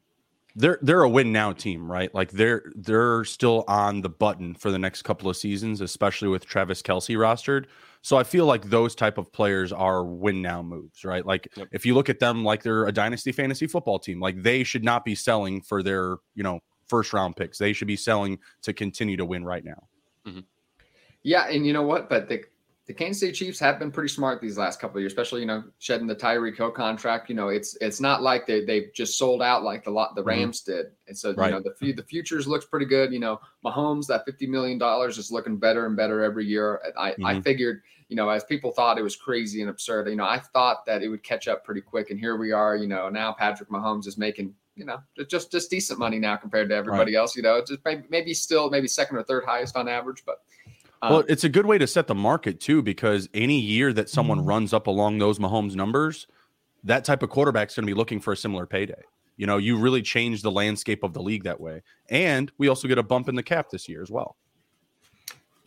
they're 0.56 0.79
they're 0.82 1.03
a 1.03 1.10
win 1.10 1.32
now 1.32 1.53
team, 1.53 1.89
right? 1.89 2.13
Like 2.13 2.32
they're 2.32 2.72
they're 2.75 3.24
still 3.24 3.63
on 3.68 4.01
the 4.01 4.10
button 4.10 4.56
for 4.56 4.72
the 4.72 4.79
next 4.79 5.03
couple 5.03 5.29
of 5.29 5.38
seasons, 5.38 5.82
especially 5.82 6.27
with 6.27 6.46
Travis 6.46 6.82
Kelce 6.82 7.15
rostered. 7.15 7.65
So 8.01 8.18
I 8.18 8.24
feel 8.24 8.46
like 8.46 8.65
those 8.65 8.96
type 8.96 9.18
of 9.18 9.32
players 9.32 9.72
are 9.72 10.03
win 10.03 10.41
now 10.41 10.62
moves, 10.62 11.03
right? 11.03 11.25
Like 11.25 11.50
yep. 11.56 11.68
if 11.72 11.86
you 11.86 11.94
look 11.94 12.10
at 12.10 12.20
them 12.20 12.44
like 12.44 12.63
they're 12.63 12.86
a 12.86 12.91
dynasty 12.91 13.32
fantasy 13.32 13.68
football 13.68 14.00
team, 14.00 14.20
like 14.20 14.41
they 14.41 14.63
should 14.63 14.84
not 14.84 15.06
be 15.06 15.15
selling 15.15 15.62
for 15.62 15.84
their, 15.84 16.18
you 16.34 16.44
know, 16.44 16.60
first 16.88 17.13
round 17.13 17.36
picks. 17.36 17.58
They 17.58 17.74
should 17.74 17.88
be 17.88 17.98
selling 17.98 18.39
to 18.63 18.74
continue 18.74 19.18
to 19.18 19.25
win 19.25 19.44
right 19.44 19.63
now. 19.63 19.88
Mm-hmm. 20.29 20.39
Yeah, 21.24 21.48
and 21.50 21.65
you 21.65 21.74
know 21.74 21.83
what? 21.83 22.09
But 22.09 22.29
the 22.29 22.43
the 22.89 22.93
Kansas 22.95 23.19
City 23.19 23.31
Chiefs 23.33 23.59
have 23.59 23.77
been 23.77 23.91
pretty 23.91 24.09
smart 24.09 24.41
these 24.41 24.57
last 24.57 24.81
couple 24.81 24.98
of 24.98 25.01
years, 25.01 25.12
especially 25.12 25.41
you 25.41 25.45
know 25.45 25.63
shedding 25.77 26.07
the 26.07 26.15
Tyreek 26.15 26.57
Hill 26.57 26.71
contract. 26.71 27.29
You 27.29 27.36
know, 27.36 27.50
it's 27.50 27.77
it's 27.81 28.01
not 28.01 28.24
like 28.24 28.48
they 28.48 28.65
they've 28.65 28.89
just 28.95 29.15
sold 29.15 29.43
out 29.43 29.62
like 29.63 29.83
the 29.83 29.91
lot 29.91 30.15
the 30.15 30.21
mm-hmm. 30.21 30.29
Rams 30.29 30.63
mm-hmm. 30.63 30.71
did, 30.71 30.86
and 31.07 31.15
so 31.15 31.36
right. 31.36 31.51
you 31.51 31.51
know 31.51 31.62
the 31.62 31.91
the 31.91 32.01
futures 32.01 32.48
looks 32.48 32.65
pretty 32.65 32.88
good. 32.88 33.13
You 33.13 33.19
know, 33.19 33.39
Mahomes 33.63 34.07
that 34.07 34.25
fifty 34.25 34.48
million 34.48 34.79
dollars 34.79 35.19
is 35.19 35.31
looking 35.31 35.57
better 35.57 35.86
and 35.86 35.95
better 35.95 36.24
every 36.24 36.48
year. 36.48 36.81
I 36.98 37.12
mm-hmm. 37.12 37.25
I 37.25 37.41
figured 37.41 37.83
you 38.07 38.15
know 38.15 38.27
as 38.27 38.43
people 38.43 38.71
thought 38.71 38.98
it 38.98 39.03
was 39.03 39.15
crazy 39.15 39.62
and 39.62 39.69
absurd. 39.69 40.09
You 40.09 40.15
know, 40.15 40.25
I 40.25 40.39
thought 40.39 40.83
that 40.88 41.03
it 41.03 41.09
would 41.09 41.21
catch 41.21 41.48
up 41.48 41.63
pretty 41.63 41.81
quick, 41.81 42.09
and 42.09 42.19
here 42.19 42.38
we 42.38 42.53
are. 42.53 42.75
You 42.75 42.88
know, 42.88 43.07
now 43.07 43.33
Patrick 43.33 43.69
Mahomes 43.69 44.07
is 44.07 44.17
making 44.17 44.55
you 44.79 44.86
know 44.86 45.00
just 45.27 45.51
just 45.51 45.69
decent 45.69 46.00
money 46.00 46.17
now 46.17 46.36
compared 46.36 46.69
to 46.69 46.75
everybody 46.75 47.15
right. 47.15 47.19
else. 47.19 47.36
You 47.36 47.43
know, 47.43 47.62
just 47.65 47.79
maybe, 47.86 48.03
maybe 48.09 48.33
still 48.33 48.69
maybe 48.69 48.88
second 48.88 49.17
or 49.17 49.24
third 49.24 49.43
highest 49.45 49.75
on 49.75 49.88
average, 49.88 50.24
but 50.25 50.41
well, 51.01 51.19
um, 51.19 51.25
it's 51.29 51.43
a 51.43 51.50
good 51.50 51.65
way 51.65 51.77
to 51.77 51.88
set 51.88 52.07
the 52.07 52.15
market 52.15 52.59
too, 52.59 52.81
because 52.81 53.29
any 53.33 53.59
year 53.59 53.93
that 53.93 54.09
someone 54.09 54.39
mm-hmm. 54.39 54.50
runs 54.50 54.74
up 54.74 54.88
along 54.88 55.19
those 55.19 55.39
Mahomes 55.39 55.75
numbers, 55.75 56.27
that 56.83 57.05
type 57.05 57.24
of 57.24 57.29
quarterback 57.29 57.69
is 57.69 57.75
going 57.75 57.86
to 57.86 57.93
be 57.93 57.98
looking 57.98 58.19
for 58.19 58.33
a 58.33 58.38
similar 58.38 58.65
payday. 58.65 59.01
You 59.38 59.48
know, 59.48 59.57
you 59.57 59.77
really 59.77 60.01
change 60.01 60.41
the 60.41 60.51
landscape 60.51 61.03
of 61.03 61.13
the 61.13 61.21
league 61.21 61.43
that 61.43 61.62
way, 61.62 61.83
and 62.09 62.51
we 62.57 62.67
also 62.67 62.88
get 62.88 62.98
a 62.98 63.03
bump 63.03 63.29
in 63.29 63.36
the 63.36 63.43
cap 63.43 63.69
this 63.69 63.88
year 63.88 64.01
as 64.01 64.09
well. 64.09 64.36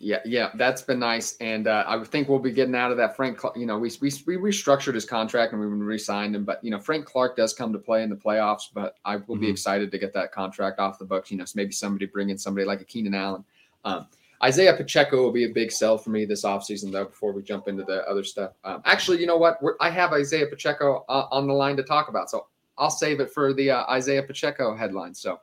Yeah, 0.04 0.18
yeah, 0.24 0.50
that's 0.54 0.82
been 0.82 0.98
nice, 0.98 1.36
and 1.36 1.68
uh, 1.68 1.84
I 1.86 2.02
think 2.02 2.28
we'll 2.28 2.40
be 2.40 2.50
getting 2.50 2.74
out 2.74 2.90
of 2.90 2.96
that. 2.96 3.14
Frank, 3.14 3.38
you 3.54 3.66
know, 3.66 3.78
we, 3.78 3.88
we 4.00 4.10
we 4.26 4.36
restructured 4.36 4.94
his 4.94 5.04
contract 5.04 5.52
and 5.52 5.60
we 5.60 5.66
re-signed 5.68 6.34
him, 6.34 6.44
but 6.44 6.62
you 6.64 6.72
know, 6.72 6.80
Frank 6.80 7.06
Clark 7.06 7.36
does 7.36 7.54
come 7.54 7.72
to 7.72 7.78
play 7.78 8.02
in 8.02 8.10
the 8.10 8.16
playoffs. 8.16 8.64
But 8.74 8.96
I 9.04 9.16
will 9.16 9.36
mm-hmm. 9.36 9.42
be 9.42 9.48
excited 9.50 9.92
to 9.92 9.98
get 9.98 10.12
that 10.14 10.32
contract 10.32 10.80
off 10.80 10.98
the 10.98 11.04
books. 11.04 11.30
You 11.30 11.36
know, 11.36 11.44
so 11.44 11.52
maybe 11.54 11.70
somebody 11.70 12.06
bring 12.06 12.30
in 12.30 12.36
somebody 12.36 12.66
like 12.66 12.80
a 12.80 12.84
Keenan 12.84 13.14
Allen. 13.14 13.44
Um, 13.84 14.08
Isaiah 14.42 14.76
Pacheco 14.76 15.22
will 15.22 15.30
be 15.30 15.44
a 15.44 15.52
big 15.52 15.70
sell 15.70 15.96
for 15.96 16.10
me 16.10 16.24
this 16.24 16.44
offseason, 16.44 16.90
though, 16.90 17.04
before 17.04 17.32
we 17.32 17.44
jump 17.44 17.68
into 17.68 17.84
the 17.84 18.04
other 18.08 18.24
stuff. 18.24 18.54
Um, 18.64 18.82
actually, 18.84 19.20
you 19.20 19.26
know 19.26 19.36
what? 19.36 19.62
We're, 19.62 19.76
I 19.80 19.88
have 19.90 20.12
Isaiah 20.12 20.48
Pacheco 20.48 21.04
uh, 21.08 21.28
on 21.30 21.46
the 21.46 21.54
line 21.54 21.76
to 21.76 21.84
talk 21.84 22.08
about. 22.08 22.28
So 22.28 22.48
I'll 22.76 22.90
save 22.90 23.20
it 23.20 23.30
for 23.30 23.52
the 23.54 23.70
uh, 23.70 23.84
Isaiah 23.88 24.24
Pacheco 24.24 24.74
headline. 24.74 25.14
So 25.14 25.38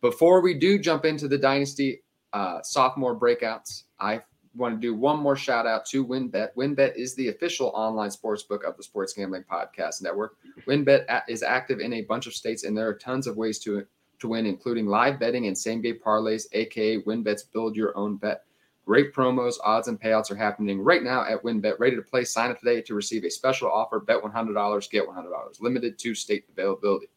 before 0.00 0.42
we 0.42 0.54
do 0.54 0.78
jump 0.78 1.04
into 1.04 1.26
the 1.26 1.38
Dynasty 1.38 2.02
uh, 2.36 2.62
sophomore 2.62 3.18
breakouts, 3.18 3.84
I 3.98 4.20
want 4.54 4.74
to 4.74 4.80
do 4.80 4.94
one 4.94 5.18
more 5.18 5.36
shout 5.36 5.66
out 5.66 5.86
to 5.86 6.04
WynnBET. 6.04 6.48
WynnBET 6.54 6.94
is 6.94 7.14
the 7.14 7.28
official 7.28 7.68
online 7.68 8.10
sports 8.10 8.42
book 8.42 8.62
of 8.62 8.76
the 8.76 8.82
Sports 8.82 9.14
Gambling 9.14 9.44
Podcast 9.50 10.02
Network. 10.02 10.36
WynnBET 10.66 11.22
is 11.28 11.42
active 11.42 11.80
in 11.80 11.94
a 11.94 12.02
bunch 12.02 12.26
of 12.26 12.34
states, 12.34 12.64
and 12.64 12.76
there 12.76 12.86
are 12.86 12.94
tons 12.94 13.26
of 13.26 13.38
ways 13.38 13.58
to 13.60 13.86
to 14.18 14.28
win, 14.28 14.44
including 14.44 14.86
live 14.86 15.18
betting 15.18 15.46
and 15.46 15.56
same 15.56 15.80
game 15.80 15.98
parlays, 16.04 16.44
aka 16.52 17.02
WynnBET's 17.02 17.44
Build 17.44 17.74
Your 17.74 17.96
Own 17.96 18.16
Bet. 18.16 18.42
Great 18.84 19.14
promos, 19.14 19.54
odds, 19.64 19.88
and 19.88 20.00
payouts 20.00 20.30
are 20.30 20.36
happening 20.36 20.80
right 20.80 21.02
now 21.02 21.24
at 21.24 21.42
WynnBET. 21.42 21.78
Ready 21.78 21.96
to 21.96 22.02
play? 22.02 22.24
Sign 22.24 22.50
up 22.50 22.58
today 22.60 22.82
to 22.82 22.94
receive 22.94 23.24
a 23.24 23.30
special 23.30 23.70
offer. 23.70 23.98
Bet 23.98 24.22
$100, 24.22 24.90
get 24.90 25.08
$100. 25.08 25.60
Limited 25.60 25.98
to 25.98 26.14
state 26.14 26.44
availability. 26.50 27.08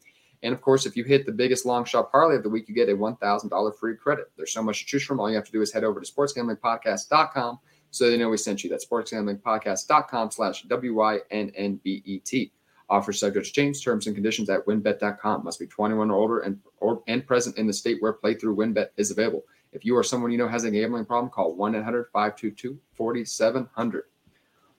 And 0.42 0.54
of 0.54 0.62
course, 0.62 0.86
if 0.86 0.96
you 0.96 1.04
hit 1.04 1.26
the 1.26 1.32
biggest 1.32 1.66
long 1.66 1.86
shot 1.86 2.12
parlay 2.12 2.36
of 2.36 2.44
the 2.44 2.50
week, 2.50 2.70
you 2.70 2.76
get 2.76 2.90
a 2.90 2.96
$1,000 2.96 3.76
free 3.76 3.96
credit. 3.96 4.32
There's 4.38 4.54
so 4.54 4.64
much 4.64 4.80
to 4.80 4.86
choose 4.86 5.04
from. 5.04 5.20
All 5.20 5.30
you 5.30 5.36
have 5.36 5.46
to 5.46 5.52
do 5.52 5.62
is 5.62 5.74
head 5.74 5.84
over 5.84 6.00
to 6.00 6.12
sportsgamblingpodcast.com 6.12 7.60
so 7.92 8.10
they 8.10 8.18
know 8.18 8.30
we 8.30 8.38
sent 8.38 8.64
you. 8.64 8.70
That's 8.70 8.86
sportsgamblingpodcast.com 8.86 10.32
slash 10.32 10.64
W-Y-N-N-B-E-T. 10.64 12.52
Offer 12.90 13.14
subject 13.14 13.46
to 13.46 13.52
change. 13.52 13.84
Terms 13.84 14.08
and 14.08 14.16
conditions 14.16 14.50
at 14.50 14.66
wynnbet.com. 14.66 15.44
Must 15.44 15.60
be 15.60 15.68
21 15.68 16.10
or 16.10 16.18
older 16.18 16.40
and 16.40 16.60
or 16.78 17.04
and 17.08 17.28
present 17.28 17.58
in 17.58 17.68
the 17.68 17.74
state 17.74 18.02
where 18.02 18.14
playthrough 18.14 18.56
WynnBET 18.56 18.88
is 18.98 19.12
available. 19.12 19.44
If 19.74 19.86
you 19.86 19.96
or 19.96 20.04
someone 20.04 20.32
you 20.32 20.40
know 20.40 20.48
has 20.48 20.64
a 20.64 20.72
gambling 20.72 21.06
problem, 21.06 21.30
call 21.30 21.56
1-800-522-4700. 21.58 24.02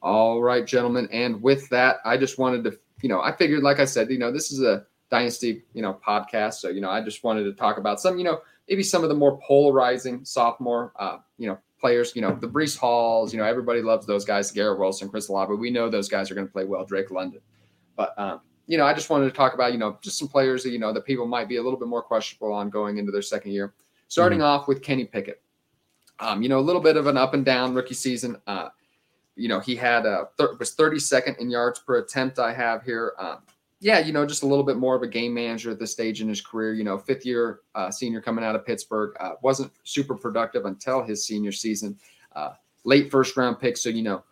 All 0.03 0.43
right, 0.43 0.67
gentlemen. 0.67 1.09
And 1.13 1.41
with 1.41 1.69
that, 1.69 1.99
I 2.05 2.17
just 2.17 2.39
wanted 2.39 2.65
to, 2.65 2.77
you 3.03 3.09
know, 3.09 3.21
I 3.21 3.31
figured, 3.37 3.63
like 3.63 3.79
I 3.79 3.85
said, 3.85 4.11
you 4.11 4.19
know, 4.19 4.33
this 4.33 4.51
is 4.51 4.63
a 4.63 4.85
dynasty, 5.11 5.63
you 5.75 5.83
know, 5.83 5.99
podcast. 6.07 6.55
So, 6.55 6.69
you 6.69 6.81
know, 6.81 6.91
I 6.91 7.01
just 7.03 7.25
wanted 7.25 7.45
to 7.45 7.53
talk 7.53 7.79
about 7.79 8.01
some, 8.01 8.19
you 8.19 8.25
know, 8.25 8.41
maybe 8.69 8.83
some 8.83 9.03
of 9.03 9.09
the 9.09 9.15
more 9.15 9.41
polarizing 9.41 10.25
sophomore, 10.25 10.93
uh, 10.99 11.19
you 11.39 11.47
know, 11.49 11.59
players, 11.81 12.15
you 12.15 12.23
know, 12.23 12.35
the 12.35 12.49
Breece 12.49 12.79
Halls, 12.79 13.33
you 13.33 13.39
know, 13.39 13.45
everybody 13.45 13.83
loves 13.83 14.07
those 14.07 14.25
guys, 14.25 14.53
Garrett 14.53 14.79
Wilson, 14.79 15.09
Chris 15.09 15.29
Olave. 15.29 15.55
We 15.55 15.71
know 15.71 15.89
those 15.89 16.09
guys 16.09 16.31
are 16.31 16.35
going 16.35 16.47
to 16.47 16.53
play 16.53 16.65
well, 16.65 16.85
Drake 16.85 17.11
London. 17.11 17.41
But 17.97 18.19
um, 18.19 18.41
you 18.67 18.79
know, 18.79 18.87
I 18.87 18.95
just 18.95 19.11
wanted 19.11 19.25
to 19.25 19.33
talk 19.33 19.55
about 19.55 19.73
you 19.73 19.79
know 19.79 19.99
just 20.01 20.19
some 20.19 20.29
players 20.29 20.63
that 20.63 20.71
you 20.71 20.79
know 20.79 20.93
that 20.93 21.05
people 21.05 21.27
might 21.27 21.49
be 21.49 21.57
a 21.57 21.63
little 21.63 21.79
bit 21.79 21.89
more 21.89 22.03
questionable 22.03 22.53
on 22.53 22.71
going 22.71 22.99
into 22.99 23.11
their 23.11 23.23
second 23.23 23.53
year. 23.53 23.75
Starting 24.09 24.39
mm-hmm. 24.39 24.47
off 24.47 24.69
with 24.69 24.83
Kenny 24.83 25.05
Pickett, 25.05 25.43
um, 26.21 26.43
you 26.43 26.49
know, 26.49 26.59
a 26.59 26.63
little 26.63 26.81
bit 26.81 26.97
of 26.97 27.07
an 27.07 27.17
up 27.17 27.35
and 27.35 27.45
down 27.45 27.75
rookie 27.75 27.95
season. 27.95 28.37
Uh, 28.47 28.69
you 29.37 29.49
know, 29.49 29.61
he 29.61 29.75
had 29.75 30.07
a 30.07 30.29
th- 30.39 30.51
was 30.59 30.75
32nd 30.77 31.39
in 31.39 31.51
yards 31.51 31.81
per 31.81 31.99
attempt. 31.99 32.39
I 32.39 32.53
have 32.53 32.83
here. 32.83 33.15
Um, 33.19 33.39
yeah, 33.81 33.99
you 33.99 34.13
know, 34.13 34.27
just 34.27 34.43
a 34.43 34.47
little 34.47 34.65
bit 34.65 34.77
more 34.77 34.95
of 34.95 35.03
a 35.03 35.09
game 35.09 35.33
manager 35.33 35.71
at 35.71 35.79
this 35.79 35.91
stage 35.91 36.21
in 36.21 36.29
his 36.29 36.43
career. 36.43 36.75
You 36.75 36.85
know, 36.85 36.99
fifth 36.99 37.25
year 37.25 37.61
uh, 37.75 37.91
senior 37.91 38.21
coming 38.21 38.45
out 38.45 38.55
of 38.55 38.67
Pittsburgh, 38.67 39.17
uh, 39.19 39.33
wasn't 39.43 39.73
super 39.85 40.15
productive 40.15 40.67
until 40.67 41.03
his 41.03 41.25
senior 41.25 41.53
season. 41.53 41.99
Uh, 42.37 42.51
late 42.85 43.11
first 43.11 43.37
round 43.39 43.59
pick, 43.59 43.79
so 43.79 43.89
you 43.89 44.03
know, 44.03 44.23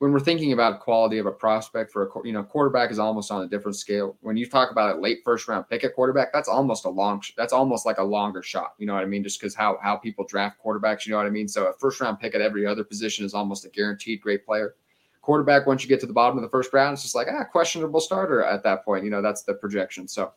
when 0.00 0.12
we're 0.12 0.20
thinking 0.20 0.52
about 0.52 0.80
quality 0.80 1.16
of 1.16 1.24
a 1.24 1.30
prospect 1.30 1.90
for 1.90 2.06
a 2.06 2.26
you 2.26 2.32
know 2.34 2.42
quarterback 2.42 2.90
is 2.90 2.98
almost 2.98 3.30
on 3.30 3.42
a 3.42 3.48
different 3.48 3.76
scale. 3.76 4.18
When 4.20 4.36
you 4.36 4.46
talk 4.46 4.70
about 4.70 4.96
a 4.96 5.00
late 5.00 5.20
first 5.24 5.48
round 5.48 5.66
pick 5.70 5.82
at 5.82 5.94
quarterback, 5.94 6.30
that's 6.30 6.48
almost 6.48 6.84
a 6.84 6.90
long 6.90 7.22
that's 7.38 7.54
almost 7.54 7.86
like 7.86 7.98
a 7.98 8.04
longer 8.04 8.42
shot. 8.42 8.74
You 8.76 8.86
know 8.86 8.92
what 8.94 9.02
I 9.02 9.06
mean? 9.06 9.22
Just 9.22 9.40
because 9.40 9.54
how 9.54 9.78
how 9.82 9.96
people 9.96 10.26
draft 10.26 10.58
quarterbacks, 10.62 11.06
you 11.06 11.12
know 11.12 11.16
what 11.16 11.26
I 11.26 11.30
mean. 11.30 11.48
So 11.48 11.68
a 11.68 11.72
first 11.72 12.02
round 12.02 12.20
pick 12.20 12.34
at 12.34 12.42
every 12.42 12.66
other 12.66 12.84
position 12.84 13.24
is 13.24 13.32
almost 13.32 13.64
a 13.64 13.70
guaranteed 13.70 14.20
great 14.20 14.44
player. 14.44 14.74
Quarterback, 15.22 15.66
once 15.66 15.82
you 15.82 15.88
get 15.88 16.00
to 16.00 16.06
the 16.06 16.12
bottom 16.12 16.38
of 16.38 16.42
the 16.42 16.48
first 16.48 16.72
round, 16.72 16.94
it's 16.94 17.02
just 17.02 17.14
like 17.14 17.28
ah 17.30 17.44
questionable 17.44 18.00
starter 18.00 18.42
at 18.42 18.62
that 18.62 18.84
point. 18.84 19.04
You 19.04 19.10
know 19.10 19.22
that's 19.22 19.42
the 19.42 19.54
projection. 19.54 20.08
So 20.08 20.32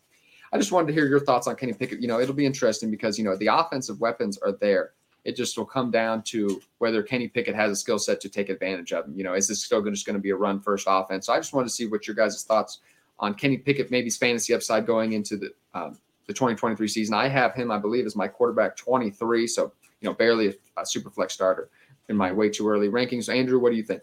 I 0.52 0.58
just 0.58 0.72
wanted 0.72 0.88
to 0.88 0.94
hear 0.94 1.08
your 1.08 1.20
thoughts 1.20 1.48
on 1.48 1.56
Kenny 1.56 1.74
Pickett. 1.74 2.02
You 2.02 2.08
know 2.08 2.20
it'll 2.20 2.36
be 2.36 2.46
interesting 2.46 2.92
because 2.92 3.18
you 3.18 3.24
know 3.24 3.36
the 3.36 3.48
offensive 3.48 4.00
weapons 4.00 4.38
are 4.40 4.52
there 4.52 4.92
it 5.24 5.36
just 5.36 5.58
will 5.58 5.66
come 5.66 5.90
down 5.90 6.22
to 6.22 6.62
whether 6.80 7.02
Kenny 7.02 7.28
Pickett 7.28 7.56
has 7.56 7.72
a 7.72 7.76
skill 7.76 7.98
set 7.98 8.20
to 8.22 8.30
take 8.30 8.50
advantage 8.50 8.92
of 8.92 9.06
him. 9.06 9.16
You 9.16 9.24
know, 9.24 9.34
is 9.34 9.48
this 9.48 9.64
still 9.64 9.82
just 9.84 10.06
going 10.06 10.16
to 10.16 10.22
be 10.22 10.32
a 10.32 10.36
run 10.36 10.60
first 10.60 10.86
offense? 10.90 11.28
So 11.28 11.34
I 11.34 11.38
just 11.38 11.54
wanted 11.54 11.70
to 11.70 11.74
see 11.74 11.86
what 11.86 12.08
your 12.08 12.16
guys' 12.16 12.44
thoughts 12.44 12.80
on 13.20 13.34
Kenny 13.34 13.58
Pickett, 13.58 13.90
maybe 13.90 14.06
his 14.06 14.18
fantasy 14.18 14.54
upside 14.54 14.86
going 14.86 15.14
into 15.14 15.38
the 15.38 15.54
um, 15.74 15.98
the 16.28 16.34
2023 16.34 16.88
season. 16.88 17.14
I 17.14 17.28
have 17.28 17.54
him, 17.54 17.72
I 17.72 17.78
believe, 17.78 18.06
as 18.06 18.16
my 18.16 18.28
quarterback 18.28 18.78
23, 18.78 19.48
so 19.48 19.74
you 20.02 20.10
know, 20.10 20.14
barely 20.14 20.50
a, 20.50 20.82
a 20.82 20.86
super 20.86 21.10
flex 21.10 21.34
starter 21.34 21.70
in 22.10 22.18
my 22.18 22.32
way 22.32 22.50
too 22.50 22.68
early 22.68 22.90
rankings. 22.90 23.34
Andrew, 23.34 23.60
what 23.60 23.72
do 23.72 23.78
you 23.78 23.84
think? 23.84 24.02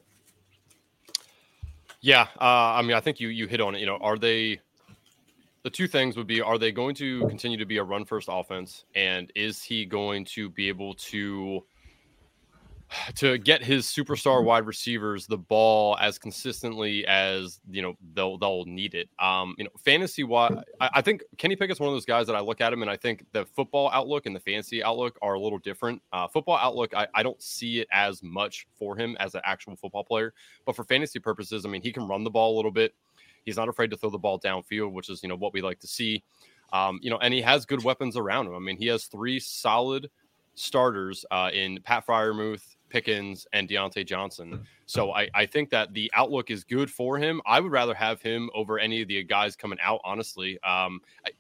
Yeah, 2.01 2.29
uh, 2.41 2.75
I 2.75 2.83
mean, 2.83 2.93
I 2.93 3.01
think 3.01 3.21
you 3.21 3.29
you 3.29 3.47
hit 3.47 3.61
on 3.61 3.75
it. 3.75 3.81
You 3.81 3.87
know, 3.87 3.99
are 3.99 4.19
they 4.19 4.61
the 5.63 5.71
two 5.71 5.87
things 5.87 6.17
would 6.17 6.27
be 6.27 6.41
are 6.41 6.59
they 6.59 6.73
going 6.73 6.95
to 6.97 7.27
continue 7.29 7.59
to 7.59 7.67
be 7.67 7.77
a 7.77 7.85
run 7.85 8.05
first 8.05 8.29
offense 8.31 8.85
and 8.95 9.31
is 9.35 9.63
he 9.63 9.85
going 9.85 10.25
to 10.25 10.49
be 10.49 10.69
able 10.69 10.95
to 10.95 11.63
to 13.17 13.39
get 13.39 13.63
his 13.63 13.87
superstar 13.87 14.43
wide 14.45 14.67
receivers 14.67 15.27
the 15.27 15.39
ball 15.39 15.97
as 16.01 16.19
consistently 16.19 17.07
as 17.07 17.61
you 17.71 17.83
know 17.83 17.95
they'll 18.15 18.39
they'll 18.39 18.65
need 18.65 18.95
it. 18.95 19.09
Um, 19.19 19.55
you 19.59 19.65
know, 19.65 19.71
fantasy 19.79 20.25
wise, 20.25 20.57
I, 20.81 20.91
I, 20.95 21.03
think 21.03 21.23
Kenny 21.39 21.57
Pickett's 21.57 21.81
one 21.81 21.89
of 21.89 21.95
those 21.95 22.05
guys 22.05 22.27
that 22.27 22.37
I 22.37 22.41
look 22.41 22.61
at 22.61 22.73
him 22.73 22.83
and 22.83 22.91
I 22.91 22.97
think 22.97 23.25
the 23.33 23.45
football 23.45 23.91
outlook 23.93 24.27
and 24.27 24.35
the 24.35 24.41
fantasy 24.41 24.83
outlook 24.83 25.19
are 25.23 25.35
a 25.35 25.41
little 25.41 25.59
different. 25.59 26.03
Uh, 26.13 26.27
football 26.29 26.57
outlook, 26.57 26.95
I, 26.95 27.07
I 27.15 27.23
don't 27.23 27.41
see 27.43 27.81
it 27.81 27.89
as 27.93 28.23
much 28.23 28.67
for 28.79 28.97
him 28.97 29.17
as 29.21 29.35
an 29.35 29.43
actual 29.45 29.77
football 29.77 30.05
player, 30.05 30.35
but 30.67 30.75
for 30.75 30.85
fantasy 30.85 31.19
purposes, 31.19 31.65
I 31.65 31.69
mean, 31.69 31.83
he 31.83 31.93
can 31.93 32.09
run 32.09 32.25
the 32.25 32.31
ball 32.31 32.55
a 32.55 32.57
little 32.57 32.73
bit. 32.73 32.95
He's 33.45 33.57
not 33.57 33.69
afraid 33.69 33.91
to 33.91 33.97
throw 33.97 34.11
the 34.11 34.19
ball 34.19 34.39
downfield, 34.39 34.93
which 34.93 35.09
is 35.09 35.23
you 35.23 35.29
know 35.29 35.37
what 35.37 35.53
we 35.53 35.63
like 35.63 35.81
to 35.81 35.87
see. 35.87 36.23
Um, 36.73 37.01
you 37.03 37.11
know, 37.11 37.19
and 37.19 37.35
he 37.35 37.41
has 37.41 37.67
good 37.67 37.83
weapons 37.83 38.17
around 38.17 38.47
him. 38.47 38.55
I 38.55 38.59
mean, 38.59 38.77
he 38.77 38.87
has 38.89 39.07
three 39.07 39.41
solid 39.41 40.09
starters 40.55 41.25
uh, 41.31 41.51
in 41.53 41.81
Pat 41.83 42.07
Freiermuth, 42.07 42.77
Pickens, 42.91 43.47
and 43.53 43.69
Diontae 43.69 44.05
Johnson. 44.05 44.67
So 44.87 45.13
I, 45.13 45.29
I 45.35 45.47
think 45.47 45.71
that 45.71 45.95
the 45.95 46.11
outlook 46.15 46.51
is 46.51 46.65
good 46.65 46.91
for 46.91 47.17
him. 47.17 47.41
I 47.47 47.61
would 47.61 47.73
rather 47.73 47.95
have 47.95 48.21
him 48.21 48.51
over 48.55 48.79
any 48.79 49.01
of 49.01 49.09
the 49.09 49.23
guys 49.23 49.57
coming 49.57 49.79
out, 49.83 50.01
honestly. 50.05 50.61
Um, 50.63 51.01
I, 51.25 51.31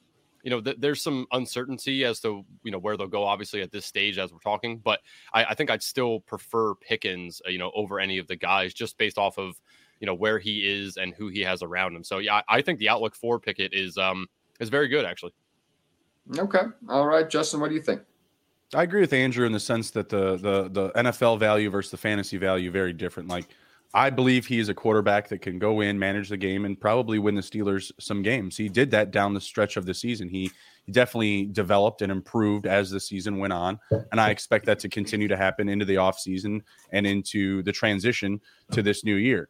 you 0.42 0.50
know, 0.50 0.60
th- 0.60 0.76
there's 0.78 1.02
some 1.02 1.26
uncertainty 1.32 2.04
as 2.04 2.20
to 2.20 2.44
you 2.64 2.70
know 2.70 2.78
where 2.78 2.96
they'll 2.96 3.08
go. 3.08 3.24
Obviously, 3.24 3.60
at 3.60 3.70
this 3.70 3.84
stage, 3.84 4.16
as 4.18 4.32
we're 4.32 4.38
talking, 4.38 4.78
but 4.78 5.00
I, 5.34 5.44
I 5.46 5.54
think 5.54 5.70
I'd 5.70 5.82
still 5.82 6.20
prefer 6.20 6.74
Pickens, 6.76 7.42
uh, 7.46 7.50
you 7.50 7.58
know, 7.58 7.70
over 7.74 8.00
any 8.00 8.18
of 8.18 8.26
the 8.26 8.36
guys, 8.36 8.72
just 8.72 8.96
based 8.96 9.18
off 9.18 9.38
of 9.38 9.60
you 10.00 10.06
know 10.06 10.14
where 10.14 10.38
he 10.38 10.60
is 10.60 10.96
and 10.96 11.12
who 11.14 11.28
he 11.28 11.40
has 11.40 11.62
around 11.62 11.94
him. 11.94 12.04
So 12.04 12.18
yeah, 12.18 12.36
I, 12.36 12.58
I 12.58 12.62
think 12.62 12.78
the 12.78 12.88
outlook 12.88 13.14
for 13.14 13.38
Pickett 13.38 13.74
is 13.74 13.98
um 13.98 14.26
is 14.60 14.68
very 14.68 14.88
good, 14.88 15.04
actually. 15.04 15.34
Okay, 16.38 16.62
all 16.88 17.06
right, 17.06 17.28
Justin, 17.28 17.60
what 17.60 17.68
do 17.68 17.74
you 17.74 17.82
think? 17.82 18.00
I 18.74 18.84
agree 18.84 19.00
with 19.00 19.12
Andrew 19.12 19.46
in 19.46 19.52
the 19.52 19.60
sense 19.60 19.90
that 19.92 20.08
the 20.08 20.36
the 20.36 20.68
the 20.68 20.90
NFL 20.90 21.38
value 21.38 21.70
versus 21.70 21.90
the 21.90 21.96
fantasy 21.96 22.36
value 22.36 22.70
very 22.70 22.92
different. 22.92 23.28
Like 23.28 23.46
I 23.92 24.10
believe 24.10 24.46
he 24.46 24.60
is 24.60 24.68
a 24.68 24.74
quarterback 24.74 25.28
that 25.28 25.42
can 25.42 25.58
go 25.58 25.80
in, 25.80 25.98
manage 25.98 26.28
the 26.28 26.36
game, 26.36 26.64
and 26.64 26.80
probably 26.80 27.18
win 27.18 27.34
the 27.34 27.40
Steelers 27.40 27.90
some 27.98 28.22
games. 28.22 28.56
He 28.56 28.68
did 28.68 28.92
that 28.92 29.10
down 29.10 29.34
the 29.34 29.40
stretch 29.40 29.76
of 29.76 29.86
the 29.86 29.94
season. 29.94 30.28
He, 30.28 30.52
definitely 30.92 31.46
developed 31.46 32.02
and 32.02 32.10
improved 32.10 32.66
as 32.66 32.90
the 32.90 33.00
season 33.00 33.38
went 33.38 33.52
on. 33.52 33.78
And 34.10 34.20
I 34.20 34.30
expect 34.30 34.66
that 34.66 34.78
to 34.80 34.88
continue 34.88 35.28
to 35.28 35.36
happen 35.36 35.68
into 35.68 35.84
the 35.84 35.96
offseason 35.96 36.62
and 36.92 37.06
into 37.06 37.62
the 37.62 37.72
transition 37.72 38.40
to 38.72 38.82
this 38.82 39.04
new 39.04 39.16
year. 39.16 39.48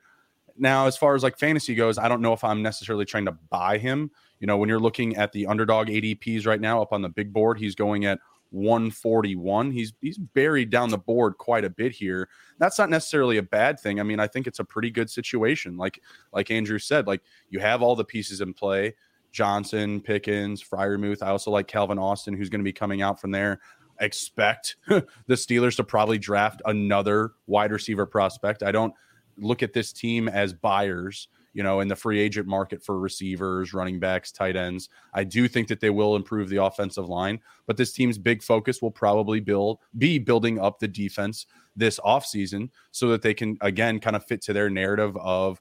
Now, 0.57 0.87
as 0.87 0.97
far 0.97 1.15
as 1.15 1.23
like 1.23 1.39
fantasy 1.39 1.75
goes, 1.75 1.97
I 1.97 2.09
don't 2.09 2.21
know 2.21 2.33
if 2.33 2.45
I'm 2.45 2.63
necessarily 2.63 3.05
trying 3.05 3.25
to 3.27 3.33
buy 3.33 3.79
him. 3.79 4.11
You 4.41 4.47
know, 4.47 4.59
when 4.59 4.69
you're 4.69 4.81
looking 4.81 5.17
at 5.17 5.33
the 5.33 5.47
underdog 5.47 5.89
ADPs 5.89 6.47
right 6.47 6.61
now 6.61 6.83
up 6.83 6.93
on 6.93 7.03
the 7.03 7.09
big 7.09 7.33
board, 7.33 7.59
he's 7.59 7.75
going 7.75 8.05
at 8.05 8.19
141. 8.51 9.71
He's 9.71 9.93
he's 10.01 10.19
buried 10.19 10.71
down 10.71 10.91
the 10.91 10.99
board 10.99 11.39
quite 11.39 11.65
a 11.65 11.71
bit 11.71 11.93
here. 11.93 12.29
That's 12.59 12.79
not 12.79 12.91
necessarily 12.91 13.39
a 13.39 13.43
bad 13.43 13.79
thing. 13.81 14.01
I 14.01 14.03
mean, 14.03 14.21
I 14.21 14.27
think 14.27 14.47
it's 14.47 14.59
a 14.59 14.65
pretty 14.65 14.91
good 14.91 15.11
situation. 15.11 15.77
Like 15.77 16.01
like 16.33 16.51
Andrew 16.51 16.79
said, 16.79 17.07
like 17.07 17.23
you 17.49 17.61
have 17.61 17.83
all 17.83 17.97
the 17.97 18.05
pieces 18.05 18.41
in 18.41 18.55
play. 18.55 18.95
Johnson, 19.33 20.01
Pickens, 20.01 20.63
Freiermuth. 20.63 21.23
I 21.23 21.29
also 21.29 21.51
like 21.51 21.69
Calvin 21.69 21.99
Austin, 21.99 22.35
who's 22.35 22.49
going 22.49 22.61
to 22.61 22.65
be 22.65 22.73
coming 22.73 23.01
out 23.01 23.21
from 23.21 23.31
there. 23.31 23.61
expect 24.01 24.77
the 24.89 25.05
Steelers 25.29 25.77
to 25.77 25.85
probably 25.85 26.19
draft 26.19 26.63
another 26.65 27.33
wide 27.47 27.71
receiver 27.71 28.07
prospect. 28.07 28.63
I 28.63 28.73
don't 28.73 28.93
look 29.39 29.63
at 29.63 29.73
this 29.73 29.93
team 29.93 30.29
as 30.29 30.53
buyers 30.53 31.29
you 31.53 31.63
know, 31.63 31.81
in 31.81 31.89
the 31.89 31.97
free 31.97 32.21
agent 32.21 32.47
market 32.47 32.83
for 32.83 32.99
receivers, 32.99 33.75
running 33.75 33.99
backs, 33.99 34.31
tight 34.31 34.57
ends. 34.57 34.89
I 35.15 35.25
do 35.25 35.49
think 35.49 35.69
that 35.69 35.81
they 35.81 35.91
will 35.91 36.17
improve 36.17 36.49
the 36.49 36.63
offensive 36.63 37.09
line, 37.09 37.41
but 37.67 37.77
this 37.77 37.93
team's 37.93 38.19
big 38.19 38.43
focus 38.43 38.81
will 38.81 38.91
probably 38.91 39.41
build 39.41 39.79
be 39.99 40.19
building 40.19 40.59
up 40.59 40.79
the 40.79 40.89
defense 40.89 41.47
this 41.77 41.99
offseason 42.01 42.71
so 42.91 43.09
that 43.09 43.23
they 43.23 43.35
can 43.35 43.57
again 43.61 44.01
kind 44.01 44.17
of 44.17 44.25
fit 44.25 44.43
to 44.43 44.53
their 44.53 44.71
narrative 44.71 45.17
of 45.17 45.61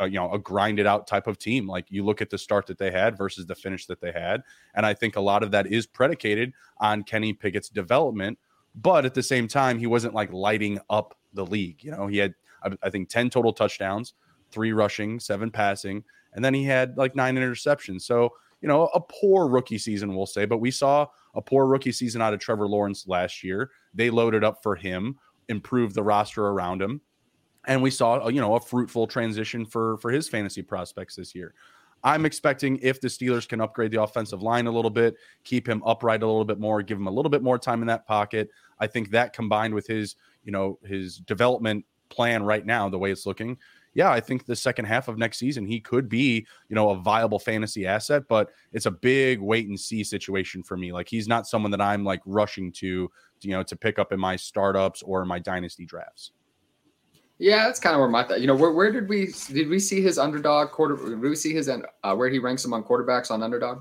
uh, 0.00 0.04
you 0.04 0.16
know 0.16 0.30
a 0.32 0.38
grinded 0.38 0.86
out 0.86 1.06
type 1.06 1.26
of 1.26 1.38
team 1.38 1.66
like 1.66 1.86
you 1.88 2.04
look 2.04 2.20
at 2.20 2.30
the 2.30 2.38
start 2.38 2.66
that 2.66 2.78
they 2.78 2.90
had 2.90 3.16
versus 3.16 3.46
the 3.46 3.54
finish 3.54 3.86
that 3.86 4.00
they 4.00 4.12
had 4.12 4.42
and 4.74 4.84
i 4.84 4.92
think 4.92 5.16
a 5.16 5.20
lot 5.20 5.42
of 5.42 5.50
that 5.50 5.66
is 5.66 5.86
predicated 5.86 6.52
on 6.78 7.02
kenny 7.02 7.32
pickett's 7.32 7.68
development 7.68 8.38
but 8.74 9.06
at 9.06 9.14
the 9.14 9.22
same 9.22 9.48
time 9.48 9.78
he 9.78 9.86
wasn't 9.86 10.12
like 10.12 10.32
lighting 10.32 10.78
up 10.90 11.16
the 11.32 11.44
league 11.44 11.82
you 11.82 11.90
know 11.90 12.06
he 12.06 12.18
had 12.18 12.34
i 12.82 12.90
think 12.90 13.08
10 13.08 13.30
total 13.30 13.52
touchdowns 13.52 14.14
three 14.56 14.72
rushing, 14.72 15.20
seven 15.20 15.50
passing, 15.50 16.02
and 16.32 16.42
then 16.42 16.54
he 16.54 16.64
had 16.64 16.96
like 16.96 17.14
nine 17.14 17.36
interceptions. 17.36 18.02
So, 18.02 18.32
you 18.62 18.68
know, 18.68 18.86
a 18.94 19.00
poor 19.00 19.48
rookie 19.48 19.76
season, 19.76 20.16
we'll 20.16 20.24
say, 20.24 20.46
but 20.46 20.58
we 20.58 20.70
saw 20.70 21.06
a 21.34 21.42
poor 21.42 21.66
rookie 21.66 21.92
season 21.92 22.22
out 22.22 22.32
of 22.32 22.40
Trevor 22.40 22.66
Lawrence 22.66 23.06
last 23.06 23.44
year. 23.44 23.70
They 23.92 24.08
loaded 24.08 24.44
up 24.44 24.62
for 24.62 24.74
him, 24.74 25.18
improved 25.50 25.94
the 25.94 26.02
roster 26.02 26.46
around 26.46 26.80
him, 26.80 27.02
and 27.66 27.82
we 27.82 27.90
saw, 27.90 28.28
you 28.28 28.40
know, 28.40 28.54
a 28.54 28.60
fruitful 28.60 29.06
transition 29.06 29.66
for 29.66 29.98
for 29.98 30.10
his 30.10 30.26
fantasy 30.26 30.62
prospects 30.62 31.16
this 31.16 31.34
year. 31.34 31.52
I'm 32.02 32.24
expecting 32.24 32.78
if 32.82 33.00
the 33.00 33.08
Steelers 33.08 33.46
can 33.46 33.60
upgrade 33.60 33.90
the 33.90 34.02
offensive 34.02 34.42
line 34.42 34.66
a 34.68 34.70
little 34.70 34.90
bit, 34.90 35.16
keep 35.44 35.68
him 35.68 35.82
upright 35.84 36.22
a 36.22 36.26
little 36.26 36.44
bit 36.46 36.58
more, 36.58 36.80
give 36.80 36.96
him 36.96 37.08
a 37.08 37.10
little 37.10 37.30
bit 37.30 37.42
more 37.42 37.58
time 37.58 37.82
in 37.82 37.88
that 37.88 38.06
pocket. 38.06 38.48
I 38.78 38.86
think 38.86 39.10
that 39.10 39.34
combined 39.34 39.74
with 39.74 39.86
his, 39.86 40.16
you 40.44 40.52
know, 40.52 40.78
his 40.82 41.18
development 41.18 41.84
plan 42.08 42.42
right 42.42 42.64
now, 42.64 42.88
the 42.88 42.98
way 42.98 43.10
it's 43.10 43.26
looking, 43.26 43.58
yeah, 43.96 44.10
I 44.10 44.20
think 44.20 44.44
the 44.44 44.54
second 44.54 44.84
half 44.84 45.08
of 45.08 45.16
next 45.16 45.38
season 45.38 45.64
he 45.64 45.80
could 45.80 46.06
be, 46.06 46.46
you 46.68 46.74
know, 46.76 46.90
a 46.90 46.96
viable 46.96 47.38
fantasy 47.38 47.86
asset, 47.86 48.24
but 48.28 48.50
it's 48.74 48.84
a 48.84 48.90
big 48.90 49.40
wait 49.40 49.68
and 49.68 49.80
see 49.80 50.04
situation 50.04 50.62
for 50.62 50.76
me. 50.76 50.92
Like 50.92 51.08
he's 51.08 51.26
not 51.26 51.46
someone 51.46 51.70
that 51.70 51.80
I'm 51.80 52.04
like 52.04 52.20
rushing 52.26 52.70
to, 52.72 53.10
you 53.40 53.50
know, 53.50 53.62
to 53.62 53.74
pick 53.74 53.98
up 53.98 54.12
in 54.12 54.20
my 54.20 54.36
startups 54.36 55.02
or 55.02 55.24
my 55.24 55.38
dynasty 55.38 55.86
drafts. 55.86 56.32
Yeah, 57.38 57.64
that's 57.64 57.80
kind 57.80 57.94
of 57.94 58.00
where 58.00 58.10
my 58.10 58.22
thought. 58.22 58.42
You 58.42 58.46
know, 58.46 58.54
where, 58.54 58.72
where 58.72 58.92
did 58.92 59.08
we 59.08 59.32
did 59.48 59.68
we 59.68 59.78
see 59.78 60.02
his 60.02 60.18
underdog 60.18 60.72
quarter? 60.72 60.96
Did 60.96 61.18
we 61.18 61.34
see 61.34 61.54
his 61.54 61.70
uh, 61.70 62.14
where 62.14 62.28
he 62.28 62.38
ranks 62.38 62.66
among 62.66 62.84
quarterbacks 62.84 63.30
on 63.30 63.42
underdog? 63.42 63.80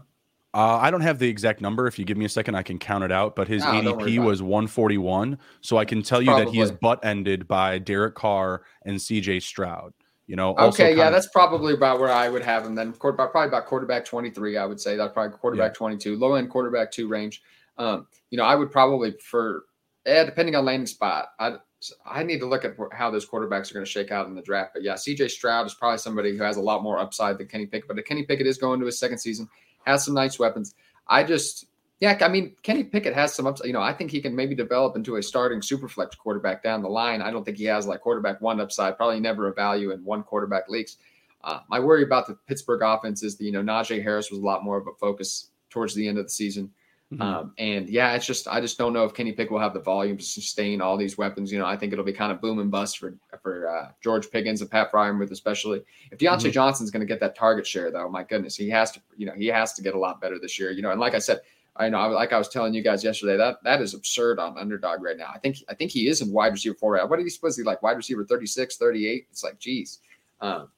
Uh, 0.54 0.78
I 0.82 0.90
don't 0.90 1.02
have 1.02 1.20
the 1.20 1.28
exact 1.28 1.60
number. 1.60 1.86
If 1.88 2.00
you 2.00 2.06
give 2.06 2.16
me 2.16 2.24
a 2.24 2.30
second, 2.30 2.56
I 2.56 2.64
can 2.64 2.80
count 2.80 3.04
it 3.04 3.12
out. 3.12 3.36
But 3.36 3.50
his 3.50 3.66
no, 3.66 3.72
ADP 3.72 4.24
was 4.24 4.42
141, 4.42 5.38
so 5.60 5.76
I 5.76 5.84
can 5.84 6.02
tell 6.02 6.22
you 6.22 6.28
Probably. 6.28 6.46
that 6.46 6.52
he 6.54 6.62
is 6.62 6.72
butt 6.72 7.04
ended 7.04 7.46
by 7.46 7.80
Derek 7.80 8.16
Carr 8.16 8.62
and 8.86 9.02
C.J. 9.02 9.42
Stroud. 9.42 9.94
You 10.28 10.36
know. 10.36 10.56
Okay, 10.56 10.96
yeah, 10.96 11.08
of, 11.08 11.14
that's 11.14 11.28
probably 11.28 11.74
about 11.74 12.00
where 12.00 12.12
I 12.12 12.30
would 12.30 12.42
have 12.42 12.66
him. 12.66 12.76
Then 12.76 12.94
quarterback, 12.94 13.32
probably 13.32 13.50
about 13.50 13.68
quarterback 13.68 14.06
twenty 14.06 14.30
three. 14.30 14.58
I 14.58 14.66
would 14.66 14.80
say 14.80 14.96
that's 14.96 15.14
probably 15.14 15.38
quarterback 15.38 15.72
yeah. 15.72 15.78
twenty 15.78 15.98
two, 15.98 16.16
low 16.18 16.36
end 16.36 16.50
quarterback 16.50 16.92
two 16.92 17.08
range. 17.08 17.42
Um, 17.78 18.08
you 18.32 18.38
know, 18.38 18.44
I 18.44 18.56
would 18.56 18.72
probably 18.72 19.16
for 19.22 19.66
yeah, 20.06 20.24
depending 20.24 20.56
on 20.56 20.66
landing 20.66 20.88
spot. 20.88 21.30
I 21.40 21.58
I 22.06 22.24
need 22.24 22.40
to 22.40 22.46
look 22.46 22.66
at 22.66 22.76
how 22.92 23.12
those 23.12 23.28
quarterbacks 23.28 23.70
are 23.70 23.76
going 23.76 23.86
to 23.86 23.92
shake 23.92 24.12
out 24.12 24.28
in 24.28 24.36
the 24.36 24.42
draft. 24.42 24.72
But 24.74 24.84
yeah, 24.84 24.94
CJ 24.94 25.30
Stroud 25.30 25.66
is 25.68 25.76
probably 25.76 25.98
somebody 25.98 26.36
who 26.36 26.44
has 26.44 26.58
a 26.58 26.62
lot 26.62 26.84
more 26.84 26.98
upside 26.98 27.38
than 27.38 27.48
Kenny 27.48 27.66
Pickett. 27.66 27.88
But 27.88 28.04
Kenny 28.06 28.24
Pickett 28.24 28.48
is 28.48 28.58
going 28.58 28.80
to 28.80 28.86
his 28.86 29.00
second 29.00 29.20
season, 29.20 29.48
has 29.86 30.06
some 30.06 30.14
nice 30.14 30.40
weapons. 30.40 30.76
I 31.08 31.24
just 31.24 31.66
yeah, 32.00 32.18
I 32.22 32.28
mean, 32.28 32.56
Kenny 32.62 32.84
Pickett 32.84 33.14
has 33.14 33.34
some 33.34 33.48
upside. 33.48 33.68
You 33.68 33.74
know, 33.74 33.82
I 33.82 33.94
think 33.94 34.12
he 34.12 34.22
can 34.22 34.36
maybe 34.36 34.54
develop 34.54 34.98
into 34.98 35.16
a 35.16 35.24
starting 35.24 35.62
super 35.62 35.88
flex 35.88 36.16
quarterback 36.16 36.62
down 36.62 36.82
the 36.82 36.90
line. 36.90 37.22
I 37.22 37.32
don't 37.32 37.46
think 37.46 37.58
he 37.58 37.64
has 37.66 37.88
like 37.88 38.02
quarterback 38.02 38.42
one 38.42 38.60
upside, 38.60 38.98
probably 38.98 39.20
never 39.20 39.48
a 39.48 39.54
value 39.54 39.92
in 39.92 40.04
one 40.04 40.24
quarterback 40.24 40.68
leagues. 40.68 40.98
Uh, 41.44 41.60
my 41.70 41.80
worry 41.80 42.04
about 42.04 42.28
the 42.28 42.38
Pittsburgh 42.48 42.82
offense 42.84 43.24
is 43.24 43.38
that, 43.38 43.46
you 43.46 43.52
know, 43.52 43.62
Najee 43.62 44.02
Harris 44.04 44.30
was 44.30 44.40
a 44.40 44.44
lot 44.44 44.64
more 44.64 44.78
of 44.78 44.88
a 44.88 44.94
focus 45.00 45.52
towards 45.70 45.94
the 45.94 46.08
end 46.08 46.18
of 46.18 46.26
the 46.26 46.32
season. 46.32 46.72
Mm-hmm. 47.14 47.22
Um, 47.22 47.54
and 47.60 47.88
yeah, 47.88 48.14
it's 48.14 48.26
just 48.26 48.48
I 48.48 48.60
just 48.60 48.80
don't 48.80 48.92
know 48.92 49.04
if 49.04 49.14
Kenny 49.14 49.32
Pickett 49.32 49.52
will 49.52 49.60
have 49.60 49.76
the 49.76 49.80
volume 49.80 50.18
to 50.18 50.24
sustain 50.24 50.82
all 50.82 50.98
these 50.98 51.20
weapons. 51.20 51.52
You 51.52 51.60
know, 51.60 51.66
I 51.68 51.78
think 51.78 51.94
it'll 51.94 52.04
be 52.04 52.12
kind 52.12 52.32
of 52.32 52.42
boom 52.42 52.58
and 52.58 52.72
bust 52.72 52.98
for 52.98 53.16
for 53.44 53.70
uh, 53.70 53.92
George 54.04 54.32
Pickens 54.32 54.62
and 54.62 54.72
Pat 54.72 54.92
Freiermuth, 54.92 55.30
especially 55.30 55.84
if 56.12 56.18
Diontae 56.18 56.38
mm-hmm. 56.40 56.50
Johnson's 56.50 56.90
going 56.90 57.02
to 57.02 57.06
get 57.06 57.20
that 57.20 57.36
target 57.36 57.68
share. 57.68 57.92
Though, 57.92 58.10
my 58.10 58.24
goodness, 58.24 58.56
he 58.56 58.70
has 58.72 58.92
to. 58.94 59.02
You 59.16 59.28
know, 59.28 59.34
he 59.38 59.46
has 59.48 59.74
to 59.74 59.84
get 59.84 59.94
a 59.94 60.00
lot 60.00 60.20
better 60.20 60.40
this 60.40 60.58
year. 60.58 60.72
You 60.72 60.82
know, 60.82 60.90
and 60.90 61.00
like 61.00 61.14
I 61.14 61.20
said, 61.20 61.42
I 61.78 61.90
know, 61.90 62.08
like 62.10 62.32
I 62.32 62.38
was 62.38 62.48
telling 62.48 62.74
you 62.74 62.82
guys 62.82 63.04
yesterday, 63.04 63.36
that 63.36 63.62
that 63.64 63.82
is 63.82 63.94
absurd 63.94 64.40
on 64.40 64.58
underdog 64.58 65.02
right 65.02 65.18
now. 65.18 65.30
I 65.34 65.40
think 65.40 65.58
I 65.68 65.74
think 65.74 65.92
he 65.92 66.08
is 66.08 66.22
in 66.22 66.32
wide 66.32 66.54
receiver 66.54 66.76
four. 66.76 66.98
What 67.08 67.20
are 67.20 67.22
you 67.22 67.30
supposed 67.30 67.58
to 67.58 67.64
be 67.64 67.66
like? 67.66 67.84
Wide 67.84 67.98
receiver 67.98 68.24
36, 68.24 68.78
38? 68.78 69.28
It's 69.30 69.44
like, 69.44 69.60
geez. 69.60 70.00
Um, 70.40 70.70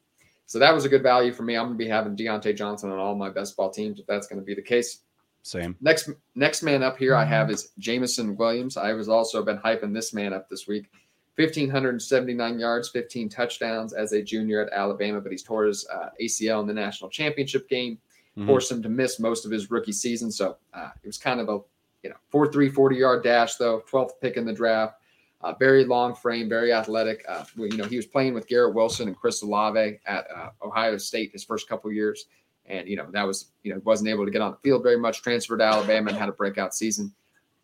so 0.48 0.60
that 0.60 0.74
was 0.74 0.86
a 0.86 0.90
good 0.90 1.04
value 1.04 1.34
for 1.34 1.44
me. 1.44 1.56
I'm 1.56 1.66
gonna 1.66 1.76
be 1.76 1.88
having 1.88 2.16
Diontae 2.16 2.56
Johnson 2.56 2.92
on 2.92 2.98
all 2.98 3.16
my 3.16 3.30
best 3.30 3.56
ball 3.56 3.70
teams 3.70 4.00
if 4.00 4.08
that's 4.08 4.28
gonna 4.28 4.42
be 4.42 4.56
the 4.56 4.62
case. 4.62 5.02
Same. 5.44 5.76
Next 5.82 6.10
next 6.36 6.64
man 6.64 6.82
up 6.82 6.98
here 6.98 7.16
I 7.16 7.26
have 7.26 7.52
is 7.52 7.72
Jameson 7.78 8.36
Williams. 8.36 8.76
I 8.76 8.94
was 8.94 9.08
also 9.08 9.44
been 9.44 9.60
hyping 9.60 9.94
this 9.94 10.14
man 10.14 10.34
up 10.34 10.50
this 10.50 10.68
week. 10.68 10.90
1,579 11.36 12.60
yards, 12.60 12.90
15 12.90 13.30
touchdowns 13.30 13.94
as 13.94 14.12
a 14.12 14.24
junior 14.24 14.66
at 14.66 14.74
Alabama, 14.74 15.22
but 15.22 15.32
he's 15.32 15.44
tore 15.44 15.66
his 15.66 15.88
uh, 15.94 16.10
ACL 16.20 16.62
in 16.62 16.68
the 16.68 16.74
national 16.74 17.12
championship 17.12 17.70
game 17.70 18.00
mm-hmm. 18.38 18.48
forced 18.48 18.72
him 18.72 18.84
to 18.84 18.90
miss 18.90 19.20
most 19.20 19.46
of 19.46 19.52
his 19.52 19.72
rookie 19.72 19.92
season. 19.92 20.32
So 20.32 20.58
uh, 20.74 20.92
it 21.04 21.08
was 21.08 21.18
kind 21.18 21.40
of 21.40 21.50
a 21.50 21.60
you 22.04 22.10
know 22.10 22.16
4 22.30 22.52
3 22.52 22.70
40 22.70 22.96
yard 22.96 23.24
dash 23.24 23.56
though 23.56 23.84
12th 23.92 24.12
pick 24.22 24.38
in 24.38 24.46
the 24.46 24.54
draft 24.54 24.96
uh, 25.42 25.54
very 25.54 25.84
long 25.84 26.14
frame 26.16 26.48
very 26.48 26.72
athletic 26.72 27.26
uh, 27.28 27.44
you 27.58 27.76
know 27.76 27.86
he 27.86 27.96
was 27.96 28.06
playing 28.06 28.34
with 28.34 28.48
garrett 28.48 28.76
wilson 28.76 29.08
and 29.08 29.18
chris 29.18 29.42
olave 29.42 30.00
at 30.06 30.28
uh, 30.34 30.50
ohio 30.64 30.96
state 30.98 31.32
his 31.32 31.44
first 31.44 31.68
couple 31.68 31.92
years 31.92 32.28
and 32.66 32.88
you 32.88 32.96
know 32.96 33.08
that 33.12 33.24
was 33.24 33.52
you 33.64 33.74
know 33.74 33.82
wasn't 33.84 34.08
able 34.08 34.26
to 34.26 34.32
get 34.32 34.42
on 34.42 34.52
the 34.52 34.58
field 34.58 34.84
very 34.84 34.98
much 34.98 35.22
transferred 35.22 35.58
to 35.58 35.64
alabama 35.64 36.10
and 36.10 36.18
had 36.18 36.30
a 36.30 36.34
breakout 36.34 36.74
season 36.74 37.12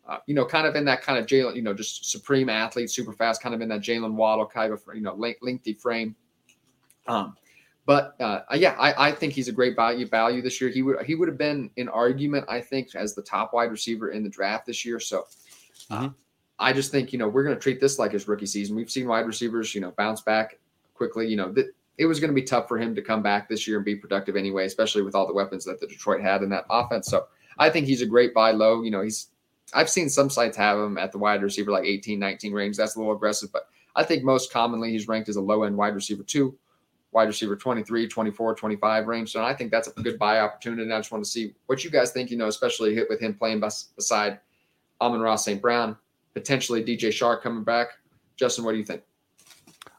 uh, 0.06 0.18
you 0.26 0.34
know, 0.34 0.44
kind 0.44 0.66
of 0.66 0.76
in 0.76 0.84
that 0.84 1.00
kind 1.00 1.18
of 1.18 1.24
Jalen, 1.24 1.56
you 1.56 1.62
know, 1.62 1.72
just 1.72 2.10
supreme 2.10 2.50
athlete, 2.50 2.90
super 2.90 3.12
fast, 3.12 3.42
kind 3.42 3.54
of 3.54 3.62
in 3.62 3.68
that 3.70 3.80
Jaylen 3.80 4.12
Waddle 4.12 4.44
kind 4.44 4.70
of, 4.70 4.82
you 4.94 5.00
know, 5.00 5.14
lengthy 5.14 5.72
frame. 5.72 6.14
Um, 7.06 7.36
but 7.86 8.16
uh, 8.20 8.40
yeah, 8.54 8.76
I, 8.78 9.08
I 9.08 9.12
think 9.12 9.34
he's 9.34 9.48
a 9.48 9.52
great 9.52 9.76
value 9.76 10.06
value 10.06 10.40
this 10.40 10.60
year. 10.60 10.70
He 10.70 10.82
would 10.82 11.04
he 11.04 11.14
would 11.14 11.28
have 11.28 11.38
been 11.38 11.70
in 11.76 11.88
argument, 11.88 12.46
I 12.48 12.60
think, 12.60 12.94
as 12.94 13.14
the 13.14 13.22
top 13.22 13.52
wide 13.52 13.70
receiver 13.70 14.10
in 14.10 14.22
the 14.22 14.30
draft 14.30 14.66
this 14.66 14.84
year. 14.84 14.98
So 14.98 15.26
uh, 15.90 16.00
mm-hmm. 16.00 16.08
I 16.58 16.72
just 16.72 16.90
think 16.90 17.12
you 17.12 17.18
know 17.18 17.28
we're 17.28 17.44
going 17.44 17.56
to 17.56 17.60
treat 17.60 17.80
this 17.80 17.98
like 17.98 18.12
his 18.12 18.26
rookie 18.26 18.46
season. 18.46 18.74
We've 18.74 18.90
seen 18.90 19.06
wide 19.06 19.26
receivers, 19.26 19.74
you 19.74 19.80
know, 19.80 19.92
bounce 19.92 20.22
back 20.22 20.58
quickly. 20.94 21.28
You 21.28 21.36
know, 21.36 21.52
th- 21.52 21.68
it 21.98 22.06
was 22.06 22.20
going 22.20 22.30
to 22.30 22.34
be 22.34 22.42
tough 22.42 22.68
for 22.68 22.78
him 22.78 22.94
to 22.94 23.02
come 23.02 23.22
back 23.22 23.48
this 23.48 23.68
year 23.68 23.76
and 23.76 23.84
be 23.84 23.96
productive 23.96 24.34
anyway, 24.34 24.64
especially 24.64 25.02
with 25.02 25.14
all 25.14 25.26
the 25.26 25.34
weapons 25.34 25.64
that 25.64 25.78
the 25.78 25.86
Detroit 25.86 26.22
had 26.22 26.42
in 26.42 26.48
that 26.50 26.64
offense. 26.70 27.08
So 27.08 27.26
I 27.58 27.70
think 27.70 27.86
he's 27.86 28.02
a 28.02 28.06
great 28.06 28.34
buy 28.34 28.50
low. 28.50 28.82
You 28.82 28.90
know, 28.90 29.02
he's 29.02 29.28
I've 29.74 29.90
seen 29.90 30.08
some 30.08 30.30
sites 30.30 30.56
have 30.56 30.78
him 30.78 30.96
at 30.96 31.12
the 31.12 31.18
wide 31.18 31.42
receiver 31.42 31.70
like 31.70 31.84
18, 31.84 32.18
19 32.18 32.52
range. 32.52 32.76
That's 32.76 32.96
a 32.96 32.98
little 32.98 33.14
aggressive, 33.14 33.50
but 33.52 33.68
I 33.96 34.04
think 34.04 34.24
most 34.24 34.52
commonly 34.52 34.90
he's 34.90 35.08
ranked 35.08 35.28
as 35.28 35.36
a 35.36 35.40
low 35.40 35.62
end 35.64 35.76
wide 35.76 35.94
receiver 35.94 36.22
two, 36.22 36.56
wide 37.14 37.28
receiver 37.28 37.56
23, 37.56 38.08
24, 38.08 38.54
25 38.56 39.06
range. 39.06 39.32
So 39.32 39.42
I 39.42 39.54
think 39.54 39.70
that's 39.70 39.88
a 39.88 40.02
good 40.02 40.18
buy 40.18 40.40
opportunity. 40.40 40.82
And 40.82 40.92
I 40.92 40.98
just 40.98 41.12
want 41.12 41.24
to 41.24 41.30
see 41.30 41.54
what 41.66 41.84
you 41.84 41.90
guys 41.90 42.10
think, 42.10 42.30
you 42.30 42.36
know, 42.36 42.48
especially 42.48 42.94
hit 42.94 43.08
with 43.08 43.20
him 43.20 43.34
playing 43.34 43.60
beside 43.60 44.40
Amon-Ra 45.00 45.36
St. 45.36 45.62
Brown, 45.62 45.96
potentially 46.34 46.82
DJ 46.84 47.08
Chark 47.08 47.42
coming 47.42 47.62
back. 47.62 47.88
Justin, 48.36 48.64
what 48.64 48.72
do 48.72 48.78
you 48.78 48.84
think? 48.84 49.02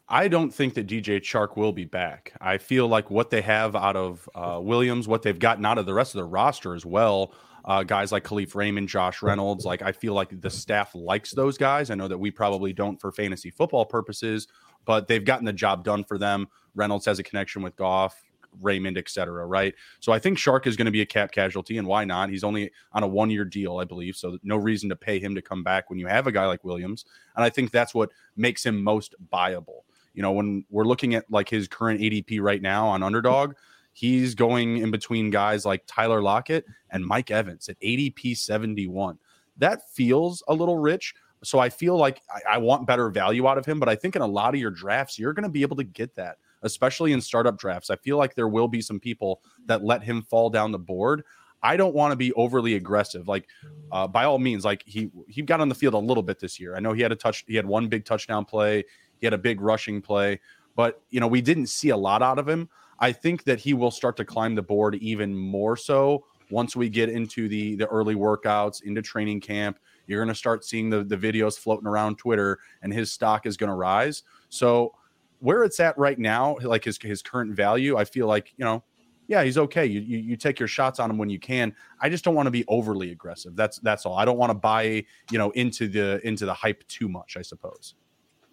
I 0.08 0.28
don't 0.28 0.52
think 0.54 0.74
that 0.74 0.86
DJ 0.86 1.20
Chark 1.20 1.56
will 1.56 1.72
be 1.72 1.84
back. 1.84 2.32
I 2.40 2.58
feel 2.58 2.86
like 2.86 3.10
what 3.10 3.30
they 3.30 3.40
have 3.42 3.74
out 3.74 3.96
of 3.96 4.28
uh, 4.34 4.60
Williams, 4.62 5.08
what 5.08 5.22
they've 5.22 5.38
gotten 5.38 5.64
out 5.64 5.78
of 5.78 5.86
the 5.86 5.94
rest 5.94 6.14
of 6.14 6.18
the 6.18 6.24
roster 6.24 6.74
as 6.74 6.86
well, 6.86 7.34
uh, 7.64 7.82
guys 7.82 8.12
like 8.12 8.22
Kalif 8.22 8.54
Raymond, 8.54 8.88
Josh 8.88 9.20
Reynolds. 9.22 9.64
Like 9.64 9.82
I 9.82 9.90
feel 9.90 10.14
like 10.14 10.40
the 10.40 10.50
staff 10.50 10.94
likes 10.94 11.32
those 11.32 11.58
guys. 11.58 11.90
I 11.90 11.96
know 11.96 12.06
that 12.06 12.18
we 12.18 12.30
probably 12.30 12.72
don't 12.72 13.00
for 13.00 13.10
fantasy 13.10 13.50
football 13.50 13.84
purposes, 13.84 14.46
but 14.86 15.08
they've 15.08 15.24
gotten 15.24 15.44
the 15.44 15.52
job 15.52 15.84
done 15.84 16.04
for 16.04 16.16
them. 16.16 16.48
Reynolds 16.74 17.04
has 17.04 17.18
a 17.18 17.22
connection 17.22 17.62
with 17.62 17.76
Goff. 17.76 18.22
Raymond, 18.62 18.96
etc. 18.96 19.44
Right. 19.44 19.74
So 20.00 20.12
I 20.12 20.18
think 20.18 20.38
Chark 20.38 20.66
is 20.66 20.76
going 20.76 20.86
to 20.86 20.90
be 20.90 21.02
a 21.02 21.06
cap 21.06 21.30
casualty, 21.30 21.76
and 21.76 21.86
why 21.86 22.06
not? 22.06 22.30
He's 22.30 22.42
only 22.42 22.70
on 22.92 23.02
a 23.02 23.06
one 23.06 23.28
year 23.28 23.44
deal, 23.44 23.76
I 23.76 23.84
believe. 23.84 24.16
So 24.16 24.38
no 24.42 24.56
reason 24.56 24.88
to 24.88 24.96
pay 24.96 25.18
him 25.18 25.34
to 25.34 25.42
come 25.42 25.62
back 25.62 25.90
when 25.90 25.98
you 25.98 26.06
have 26.06 26.26
a 26.26 26.32
guy 26.32 26.46
like 26.46 26.64
Williams. 26.64 27.04
And 27.34 27.44
I 27.44 27.50
think 27.50 27.70
that's 27.70 27.94
what 27.94 28.12
makes 28.34 28.64
him 28.64 28.82
most 28.82 29.14
buyable. 29.30 29.80
You 30.14 30.22
know, 30.22 30.32
when 30.32 30.64
we're 30.70 30.86
looking 30.86 31.14
at 31.14 31.30
like 31.30 31.50
his 31.50 31.68
current 31.68 32.00
ADP 32.00 32.40
right 32.40 32.62
now 32.62 32.86
on 32.86 33.02
underdog, 33.02 33.56
He's 33.96 34.34
going 34.34 34.76
in 34.76 34.90
between 34.90 35.30
guys 35.30 35.64
like 35.64 35.82
Tyler 35.86 36.20
Lockett 36.20 36.66
and 36.90 37.02
Mike 37.02 37.30
Evans 37.30 37.70
at 37.70 37.80
ADP 37.80 38.36
71. 38.36 39.18
That 39.56 39.88
feels 39.88 40.42
a 40.48 40.52
little 40.52 40.76
rich. 40.76 41.14
So 41.42 41.58
I 41.58 41.68
feel 41.68 41.96
like 41.96 42.22
I, 42.30 42.54
I 42.54 42.58
want 42.58 42.86
better 42.86 43.08
value 43.10 43.46
out 43.46 43.58
of 43.58 43.66
him, 43.66 43.78
but 43.78 43.88
I 43.88 43.94
think 43.94 44.16
in 44.16 44.22
a 44.22 44.26
lot 44.26 44.54
of 44.54 44.60
your 44.60 44.70
drafts, 44.70 45.18
you're 45.18 45.32
going 45.32 45.44
to 45.44 45.50
be 45.50 45.62
able 45.62 45.76
to 45.76 45.84
get 45.84 46.14
that, 46.16 46.38
especially 46.62 47.12
in 47.12 47.20
startup 47.20 47.58
drafts. 47.58 47.90
I 47.90 47.96
feel 47.96 48.16
like 48.16 48.34
there 48.34 48.48
will 48.48 48.68
be 48.68 48.80
some 48.80 48.98
people 48.98 49.42
that 49.66 49.84
let 49.84 50.02
him 50.02 50.22
fall 50.22 50.50
down 50.50 50.72
the 50.72 50.78
board. 50.78 51.24
I 51.62 51.76
don't 51.76 51.94
want 51.94 52.12
to 52.12 52.16
be 52.16 52.32
overly 52.34 52.74
aggressive. 52.74 53.28
Like, 53.28 53.48
uh, 53.90 54.06
by 54.06 54.24
all 54.24 54.38
means, 54.38 54.64
like 54.64 54.82
he 54.86 55.10
he 55.28 55.42
got 55.42 55.60
on 55.60 55.68
the 55.68 55.74
field 55.74 55.94
a 55.94 55.98
little 55.98 56.22
bit 56.22 56.38
this 56.38 56.60
year. 56.60 56.76
I 56.76 56.80
know 56.80 56.92
he 56.92 57.02
had 57.02 57.12
a 57.12 57.16
touch. 57.16 57.44
He 57.46 57.56
had 57.56 57.66
one 57.66 57.88
big 57.88 58.04
touchdown 58.04 58.44
play. 58.44 58.84
He 59.18 59.26
had 59.26 59.32
a 59.32 59.38
big 59.38 59.60
rushing 59.60 60.00
play, 60.02 60.40
but 60.74 61.02
you 61.10 61.20
know 61.20 61.26
we 61.26 61.40
didn't 61.40 61.66
see 61.66 61.90
a 61.90 61.96
lot 61.96 62.22
out 62.22 62.38
of 62.38 62.48
him. 62.48 62.68
I 62.98 63.12
think 63.12 63.44
that 63.44 63.58
he 63.58 63.74
will 63.74 63.90
start 63.90 64.16
to 64.18 64.24
climb 64.24 64.54
the 64.54 64.62
board 64.62 64.94
even 64.96 65.36
more 65.36 65.76
so 65.76 66.24
once 66.50 66.76
we 66.76 66.88
get 66.88 67.08
into 67.08 67.48
the 67.48 67.74
the 67.76 67.86
early 67.86 68.14
workouts, 68.14 68.82
into 68.82 69.02
training 69.02 69.40
camp. 69.40 69.78
You're 70.06 70.20
going 70.20 70.32
to 70.32 70.34
start 70.34 70.64
seeing 70.64 70.90
the 70.90 71.04
the 71.04 71.16
videos 71.16 71.58
floating 71.58 71.86
around 71.86 72.18
Twitter, 72.18 72.58
and 72.82 72.92
his 72.92 73.12
stock 73.12 73.46
is 73.46 73.56
going 73.56 73.68
to 73.68 73.74
rise. 73.74 74.22
So 74.48 74.94
where 75.40 75.64
it's 75.64 75.80
at 75.80 75.96
right 75.98 76.18
now, 76.18 76.56
like 76.62 76.84
his 76.84 76.98
his 77.00 77.22
current 77.22 77.54
value, 77.54 77.96
I 77.96 78.04
feel 78.04 78.26
like 78.26 78.52
you 78.56 78.64
know, 78.64 78.82
yeah, 79.28 79.42
he's 79.42 79.58
okay. 79.58 79.86
You, 79.86 80.00
you 80.00 80.18
you 80.18 80.36
take 80.36 80.58
your 80.58 80.68
shots 80.68 80.98
on 80.98 81.10
him 81.10 81.18
when 81.18 81.30
you 81.30 81.38
can. 81.38 81.74
I 82.00 82.08
just 82.08 82.24
don't 82.24 82.34
want 82.34 82.46
to 82.46 82.52
be 82.52 82.64
overly 82.68 83.10
aggressive. 83.10 83.56
That's 83.56 83.78
that's 83.80 84.06
all. 84.06 84.16
I 84.16 84.24
don't 84.24 84.38
want 84.38 84.50
to 84.50 84.58
buy 84.58 85.04
you 85.30 85.38
know 85.38 85.50
into 85.50 85.88
the 85.88 86.26
into 86.26 86.46
the 86.46 86.54
hype 86.54 86.86
too 86.88 87.08
much. 87.08 87.36
I 87.36 87.42
suppose. 87.42 87.94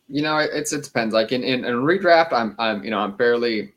You 0.10 0.22
know, 0.22 0.38
it's 0.38 0.74
it 0.74 0.84
depends. 0.84 1.14
Like 1.14 1.32
in 1.32 1.44
in, 1.44 1.66
in 1.66 1.76
redraft, 1.76 2.34
I'm 2.34 2.56
I'm 2.60 2.84
you 2.84 2.92
know 2.92 3.00
I'm 3.00 3.18
fairly 3.18 3.74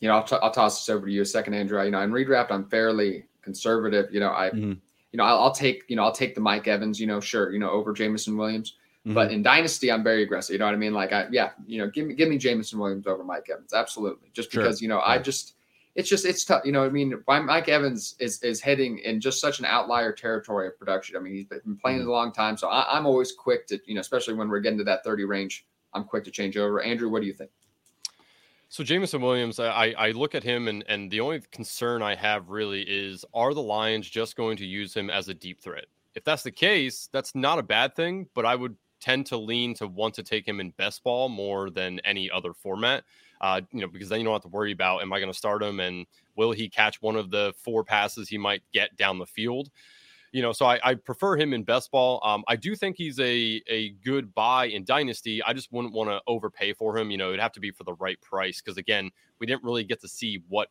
you 0.00 0.08
know, 0.08 0.14
I'll, 0.14 0.24
t- 0.24 0.36
I'll 0.40 0.50
toss 0.50 0.80
this 0.80 0.94
over 0.94 1.06
to 1.06 1.12
you 1.12 1.22
a 1.22 1.26
second, 1.26 1.54
Andrew. 1.54 1.82
You 1.82 1.90
know, 1.90 2.00
in 2.00 2.10
redraft, 2.10 2.50
I'm 2.50 2.68
fairly 2.68 3.24
conservative. 3.42 4.12
You 4.12 4.20
know, 4.20 4.32
I, 4.32 4.50
mm-hmm. 4.50 4.72
You 5.12 5.18
know, 5.18 5.24
I'll, 5.24 5.38
I'll, 5.38 5.54
take, 5.54 5.84
you 5.88 5.96
know, 5.96 6.04
I'll 6.04 6.12
take 6.12 6.34
the 6.34 6.40
Mike 6.40 6.68
Evans, 6.68 7.00
you 7.00 7.06
know, 7.06 7.20
sure, 7.20 7.50
you 7.50 7.58
know, 7.58 7.70
over 7.70 7.92
Jameson 7.92 8.36
Williams. 8.36 8.74
Mm-hmm. 9.06 9.14
But 9.14 9.32
in 9.32 9.42
Dynasty, 9.42 9.90
I'm 9.90 10.04
very 10.04 10.22
aggressive. 10.22 10.52
You 10.52 10.58
know 10.58 10.66
what 10.66 10.74
I 10.74 10.78
mean? 10.78 10.92
Like, 10.92 11.12
I, 11.12 11.26
yeah, 11.30 11.50
you 11.66 11.78
know, 11.78 11.88
give 11.88 12.06
me, 12.06 12.14
give 12.14 12.28
me 12.28 12.36
Jameson 12.36 12.78
Williams 12.78 13.06
over 13.06 13.24
Mike 13.24 13.48
Evans. 13.50 13.72
Absolutely. 13.72 14.28
Just 14.32 14.50
because, 14.50 14.78
sure. 14.78 14.82
you 14.82 14.88
know, 14.88 15.00
I 15.00 15.18
just, 15.18 15.54
it's 15.94 16.08
just, 16.08 16.26
it's 16.26 16.44
tough. 16.44 16.62
You 16.64 16.72
know, 16.72 16.84
I 16.84 16.90
mean, 16.90 17.14
Mike 17.26 17.68
Evans 17.68 18.16
is, 18.18 18.42
is 18.42 18.60
heading 18.60 18.98
in 18.98 19.20
just 19.20 19.40
such 19.40 19.60
an 19.60 19.64
outlier 19.64 20.12
territory 20.12 20.66
of 20.68 20.78
production. 20.78 21.16
I 21.16 21.20
mean, 21.20 21.32
he's 21.32 21.46
been 21.46 21.78
playing 21.80 22.00
mm-hmm. 22.00 22.08
a 22.08 22.12
long 22.12 22.32
time. 22.32 22.56
So 22.56 22.68
I, 22.68 22.96
I'm 22.96 23.06
always 23.06 23.32
quick 23.32 23.66
to, 23.68 23.80
you 23.86 23.94
know, 23.94 24.00
especially 24.00 24.34
when 24.34 24.48
we're 24.48 24.60
getting 24.60 24.78
to 24.78 24.84
that 24.84 25.04
30 25.04 25.24
range, 25.24 25.66
I'm 25.94 26.04
quick 26.04 26.24
to 26.24 26.30
change 26.30 26.56
over. 26.56 26.82
Andrew, 26.82 27.08
what 27.08 27.22
do 27.22 27.26
you 27.26 27.32
think? 27.32 27.50
So 28.70 28.84
Jameson 28.84 29.22
Williams, 29.22 29.58
I, 29.58 29.94
I 29.96 30.10
look 30.10 30.34
at 30.34 30.42
him 30.44 30.68
and 30.68 30.84
and 30.88 31.10
the 31.10 31.20
only 31.20 31.40
concern 31.52 32.02
I 32.02 32.14
have 32.14 32.50
really 32.50 32.82
is 32.82 33.24
are 33.32 33.54
the 33.54 33.62
Lions 33.62 34.08
just 34.08 34.36
going 34.36 34.58
to 34.58 34.66
use 34.66 34.94
him 34.94 35.08
as 35.08 35.28
a 35.28 35.34
deep 35.34 35.60
threat? 35.60 35.86
If 36.14 36.24
that's 36.24 36.42
the 36.42 36.50
case, 36.50 37.08
that's 37.12 37.34
not 37.34 37.58
a 37.58 37.62
bad 37.62 37.96
thing, 37.96 38.28
but 38.34 38.44
I 38.44 38.54
would 38.54 38.76
tend 39.00 39.24
to 39.26 39.36
lean 39.36 39.74
to 39.74 39.86
want 39.86 40.14
to 40.14 40.22
take 40.22 40.46
him 40.46 40.60
in 40.60 40.70
best 40.70 41.02
ball 41.02 41.28
more 41.28 41.70
than 41.70 42.00
any 42.00 42.30
other 42.30 42.52
format. 42.52 43.04
Uh, 43.40 43.60
you 43.72 43.80
know, 43.80 43.86
because 43.86 44.08
then 44.08 44.18
you 44.18 44.24
don't 44.24 44.34
have 44.34 44.42
to 44.42 44.48
worry 44.48 44.72
about 44.72 45.00
am 45.00 45.12
I 45.12 45.20
going 45.20 45.32
to 45.32 45.38
start 45.38 45.62
him 45.62 45.80
and 45.80 46.06
will 46.36 46.52
he 46.52 46.68
catch 46.68 47.00
one 47.00 47.16
of 47.16 47.30
the 47.30 47.54
four 47.56 47.84
passes 47.84 48.28
he 48.28 48.36
might 48.36 48.62
get 48.72 48.96
down 48.96 49.18
the 49.18 49.26
field 49.26 49.70
you 50.32 50.42
know, 50.42 50.52
so 50.52 50.66
I, 50.66 50.78
I 50.82 50.94
prefer 50.94 51.36
him 51.36 51.52
in 51.52 51.62
best 51.62 51.90
ball. 51.90 52.20
Um, 52.24 52.44
I 52.48 52.56
do 52.56 52.74
think 52.74 52.96
he's 52.96 53.18
a 53.20 53.62
a 53.68 53.90
good 54.04 54.34
buy 54.34 54.66
in 54.66 54.84
dynasty. 54.84 55.42
I 55.42 55.52
just 55.52 55.72
wouldn't 55.72 55.94
want 55.94 56.10
to 56.10 56.20
overpay 56.26 56.74
for 56.74 56.96
him. 56.96 57.10
You 57.10 57.18
know, 57.18 57.28
it'd 57.28 57.40
have 57.40 57.52
to 57.52 57.60
be 57.60 57.70
for 57.70 57.84
the 57.84 57.94
right 57.94 58.20
price 58.20 58.60
because 58.60 58.78
again, 58.78 59.10
we 59.38 59.46
didn't 59.46 59.64
really 59.64 59.84
get 59.84 60.00
to 60.02 60.08
see 60.08 60.42
what 60.48 60.68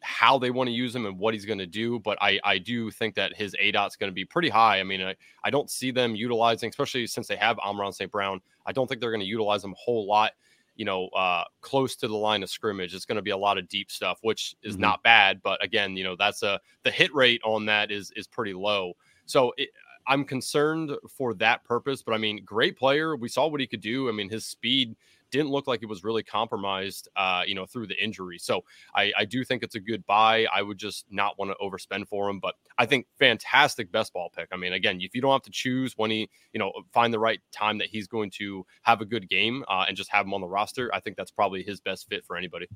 how 0.00 0.38
they 0.38 0.50
want 0.50 0.68
to 0.68 0.72
use 0.72 0.94
him 0.94 1.06
and 1.06 1.18
what 1.18 1.34
he's 1.34 1.44
going 1.44 1.58
to 1.58 1.66
do. 1.66 1.98
But 1.98 2.18
I, 2.20 2.38
I 2.44 2.58
do 2.58 2.90
think 2.90 3.14
that 3.16 3.34
his 3.36 3.54
aDOT 3.62 3.88
is 3.88 3.96
going 3.96 4.10
to 4.10 4.14
be 4.14 4.24
pretty 4.24 4.48
high. 4.48 4.78
I 4.78 4.84
mean, 4.84 5.02
I, 5.02 5.16
I 5.42 5.50
don't 5.50 5.68
see 5.70 5.90
them 5.90 6.14
utilizing, 6.14 6.68
especially 6.68 7.06
since 7.06 7.26
they 7.26 7.36
have 7.36 7.58
Amon-Ra 7.58 7.90
St. 7.90 8.10
Brown. 8.10 8.40
I 8.66 8.72
don't 8.72 8.86
think 8.86 9.00
they're 9.00 9.10
going 9.10 9.20
to 9.20 9.26
utilize 9.26 9.64
him 9.64 9.72
a 9.72 9.76
whole 9.76 10.06
lot 10.06 10.32
you 10.78 10.84
know, 10.84 11.08
uh, 11.08 11.42
close 11.60 11.96
to 11.96 12.08
the 12.08 12.16
line 12.16 12.42
of 12.42 12.48
scrimmage. 12.48 12.94
It's 12.94 13.04
going 13.04 13.16
to 13.16 13.22
be 13.22 13.32
a 13.32 13.36
lot 13.36 13.58
of 13.58 13.68
deep 13.68 13.90
stuff, 13.90 14.18
which 14.22 14.54
is 14.62 14.74
mm-hmm. 14.74 14.82
not 14.82 15.02
bad. 15.02 15.42
But 15.42 15.62
again, 15.62 15.96
you 15.96 16.04
know, 16.04 16.16
that's 16.16 16.42
a 16.42 16.58
the 16.84 16.90
hit 16.90 17.12
rate 17.14 17.42
on 17.44 17.66
that 17.66 17.90
is 17.90 18.12
is 18.16 18.26
pretty 18.28 18.54
low. 18.54 18.94
So 19.26 19.52
it, 19.58 19.70
I'm 20.06 20.24
concerned 20.24 20.92
for 21.10 21.34
that 21.34 21.64
purpose. 21.64 22.00
But 22.02 22.14
I 22.14 22.18
mean, 22.18 22.42
great 22.44 22.78
player. 22.78 23.16
We 23.16 23.28
saw 23.28 23.48
what 23.48 23.60
he 23.60 23.66
could 23.66 23.82
do. 23.82 24.08
I 24.08 24.12
mean, 24.12 24.30
his 24.30 24.46
speed 24.46 24.96
didn't 25.30 25.50
look 25.50 25.66
like 25.66 25.82
it 25.82 25.88
was 25.88 26.04
really 26.04 26.22
compromised, 26.22 27.08
uh, 27.16 27.42
you 27.46 27.54
know, 27.54 27.66
through 27.66 27.86
the 27.86 28.02
injury. 28.02 28.38
So 28.38 28.62
I, 28.94 29.12
I 29.18 29.24
do 29.24 29.44
think 29.44 29.62
it's 29.62 29.74
a 29.74 29.80
good 29.80 30.04
buy. 30.06 30.46
I 30.52 30.62
would 30.62 30.78
just 30.78 31.06
not 31.10 31.38
want 31.38 31.50
to 31.50 31.56
overspend 31.64 32.08
for 32.08 32.28
him, 32.28 32.40
but 32.40 32.54
I 32.78 32.86
think 32.86 33.06
fantastic 33.18 33.90
best 33.92 34.12
ball 34.12 34.30
pick. 34.34 34.48
I 34.52 34.56
mean, 34.56 34.72
again, 34.72 34.98
if 35.00 35.14
you 35.14 35.20
don't 35.20 35.32
have 35.32 35.42
to 35.42 35.50
choose 35.50 35.94
when 35.96 36.10
he, 36.10 36.28
you 36.52 36.58
know, 36.58 36.72
find 36.92 37.12
the 37.12 37.18
right 37.18 37.40
time 37.52 37.78
that 37.78 37.88
he's 37.88 38.06
going 38.06 38.30
to 38.38 38.64
have 38.82 39.00
a 39.00 39.04
good 39.04 39.28
game 39.28 39.64
uh, 39.68 39.84
and 39.86 39.96
just 39.96 40.10
have 40.10 40.26
him 40.26 40.34
on 40.34 40.40
the 40.40 40.48
roster, 40.48 40.90
I 40.94 41.00
think 41.00 41.16
that's 41.16 41.30
probably 41.30 41.62
his 41.62 41.80
best 41.80 42.08
fit 42.08 42.24
for 42.24 42.36
anybody. 42.36 42.68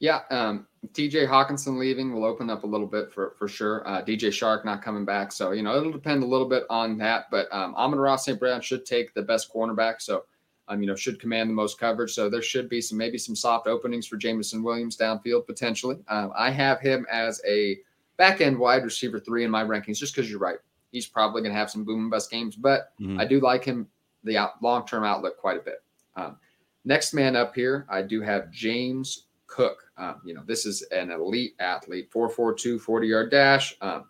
Yeah, 0.00 0.20
um, 0.30 0.66
TJ 0.92 1.28
Hockenson 1.28 1.78
leaving 1.78 2.12
will 2.12 2.24
open 2.24 2.50
up 2.50 2.64
a 2.64 2.66
little 2.66 2.86
bit 2.86 3.12
for 3.12 3.34
for 3.38 3.48
sure. 3.48 3.86
Uh, 3.88 4.02
DJ 4.02 4.28
Chark 4.28 4.64
not 4.64 4.82
coming 4.82 5.04
back, 5.04 5.32
so 5.32 5.52
you 5.52 5.62
know 5.62 5.76
it'll 5.76 5.92
depend 5.92 6.22
a 6.22 6.26
little 6.26 6.48
bit 6.48 6.64
on 6.68 6.98
that. 6.98 7.26
But 7.30 7.46
um, 7.52 7.74
Amon-Ra 7.76 8.16
St. 8.16 8.38
Brown 8.38 8.60
should 8.60 8.84
take 8.84 9.14
the 9.14 9.22
best 9.22 9.50
cornerback, 9.50 10.02
so 10.02 10.24
um, 10.68 10.80
you 10.80 10.86
know, 10.86 10.94
should 10.94 11.20
command 11.20 11.50
the 11.50 11.54
most 11.54 11.78
coverage. 11.78 12.12
So 12.12 12.30
there 12.30 12.42
should 12.42 12.68
be 12.68 12.80
some 12.80 12.98
maybe 12.98 13.18
some 13.18 13.36
soft 13.36 13.66
openings 13.66 14.06
for 14.06 14.16
Jameson 14.16 14.62
Williams 14.62 14.96
downfield 14.96 15.46
potentially. 15.46 15.96
Um, 16.08 16.32
I 16.36 16.50
have 16.50 16.80
him 16.80 17.06
as 17.10 17.40
a 17.46 17.78
back 18.16 18.40
end 18.40 18.58
wide 18.58 18.84
receiver 18.84 19.18
three 19.18 19.44
in 19.44 19.50
my 19.50 19.64
rankings, 19.64 19.98
just 19.98 20.14
because 20.14 20.30
you're 20.30 20.38
right. 20.38 20.58
He's 20.92 21.06
probably 21.06 21.42
going 21.42 21.52
to 21.52 21.58
have 21.58 21.70
some 21.70 21.84
boom 21.84 22.02
and 22.02 22.10
bust 22.10 22.30
games, 22.30 22.56
but 22.56 22.92
mm-hmm. 23.00 23.20
I 23.20 23.24
do 23.24 23.40
like 23.40 23.64
him 23.64 23.88
the 24.22 24.38
out, 24.38 24.62
long 24.62 24.86
term 24.86 25.04
outlook 25.04 25.36
quite 25.36 25.58
a 25.58 25.62
bit. 25.62 25.82
Um, 26.16 26.36
next 26.84 27.14
man 27.14 27.36
up 27.36 27.54
here, 27.54 27.86
I 27.90 28.02
do 28.02 28.20
have 28.22 28.50
James 28.50 29.26
Cook. 29.46 29.90
Um, 29.98 30.20
you 30.24 30.34
know, 30.34 30.42
this 30.46 30.66
is 30.66 30.82
an 30.92 31.10
elite 31.10 31.54
athlete, 31.58 32.10
442 32.10 32.78
40 32.78 33.06
yard 33.06 33.30
dash. 33.30 33.76
Um, 33.80 34.04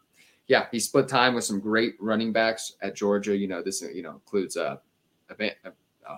yeah, 0.46 0.66
he 0.70 0.78
split 0.78 1.08
time 1.08 1.34
with 1.34 1.44
some 1.44 1.58
great 1.58 1.94
running 1.98 2.32
backs 2.32 2.74
at 2.82 2.94
Georgia. 2.94 3.36
You 3.36 3.48
know, 3.48 3.62
this 3.62 3.82
you 3.82 4.02
know 4.02 4.12
includes 4.12 4.56
uh, 4.56 4.76
a, 5.30 5.44
a 5.44 5.50
uh, 5.66 5.70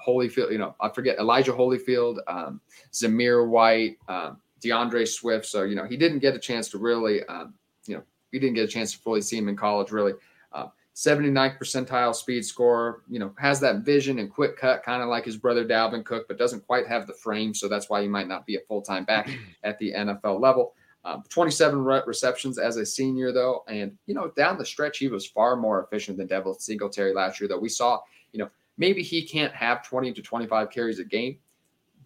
Holyfield, 0.06 0.52
you 0.52 0.58
know, 0.58 0.74
I 0.80 0.88
forget 0.88 1.18
Elijah 1.18 1.52
Holyfield, 1.52 2.18
um, 2.26 2.60
Zamir 2.92 3.48
White, 3.48 3.98
um, 4.08 4.38
D'Andre 4.60 5.04
Swift. 5.04 5.46
So, 5.46 5.62
you 5.62 5.74
know, 5.74 5.84
he 5.84 5.96
didn't 5.96 6.20
get 6.20 6.34
a 6.34 6.38
chance 6.38 6.68
to 6.70 6.78
really, 6.78 7.24
um, 7.24 7.54
you 7.86 7.96
know, 7.96 8.02
he 8.32 8.38
didn't 8.38 8.54
get 8.54 8.64
a 8.64 8.72
chance 8.72 8.92
to 8.92 8.98
fully 8.98 9.22
see 9.22 9.38
him 9.38 9.48
in 9.48 9.56
college, 9.56 9.90
really. 9.90 10.12
Uh, 10.52 10.68
79th 10.94 11.58
percentile 11.58 12.14
speed 12.14 12.44
score, 12.44 13.02
you 13.08 13.18
know, 13.18 13.34
has 13.38 13.60
that 13.60 13.84
vision 13.84 14.18
and 14.18 14.32
quick 14.32 14.56
cut, 14.56 14.82
kind 14.82 15.02
of 15.02 15.08
like 15.08 15.26
his 15.26 15.36
brother 15.36 15.64
Dalvin 15.64 16.04
Cook, 16.04 16.26
but 16.26 16.38
doesn't 16.38 16.66
quite 16.66 16.86
have 16.86 17.06
the 17.06 17.12
frame. 17.12 17.52
So 17.52 17.68
that's 17.68 17.90
why 17.90 18.00
he 18.00 18.08
might 18.08 18.28
not 18.28 18.46
be 18.46 18.56
a 18.56 18.60
full 18.60 18.80
time 18.80 19.04
back 19.04 19.28
at 19.62 19.78
the 19.78 19.92
NFL 19.92 20.40
level. 20.40 20.74
Um, 21.04 21.22
27 21.28 21.84
re- 21.84 22.02
receptions 22.06 22.58
as 22.58 22.78
a 22.78 22.86
senior, 22.86 23.30
though. 23.30 23.62
And, 23.68 23.96
you 24.06 24.14
know, 24.14 24.32
down 24.36 24.58
the 24.58 24.64
stretch, 24.64 24.98
he 24.98 25.06
was 25.08 25.26
far 25.26 25.54
more 25.54 25.84
efficient 25.84 26.16
than 26.16 26.26
Devin 26.26 26.58
Singletary 26.58 27.14
last 27.14 27.40
year, 27.40 27.46
though. 27.46 27.60
We 27.60 27.68
saw, 27.68 28.00
you 28.32 28.40
know, 28.40 28.50
maybe 28.78 29.02
he 29.02 29.22
can't 29.22 29.54
have 29.54 29.82
20 29.82 30.12
to 30.12 30.22
25 30.22 30.70
carries 30.70 30.98
a 30.98 31.04
game, 31.04 31.38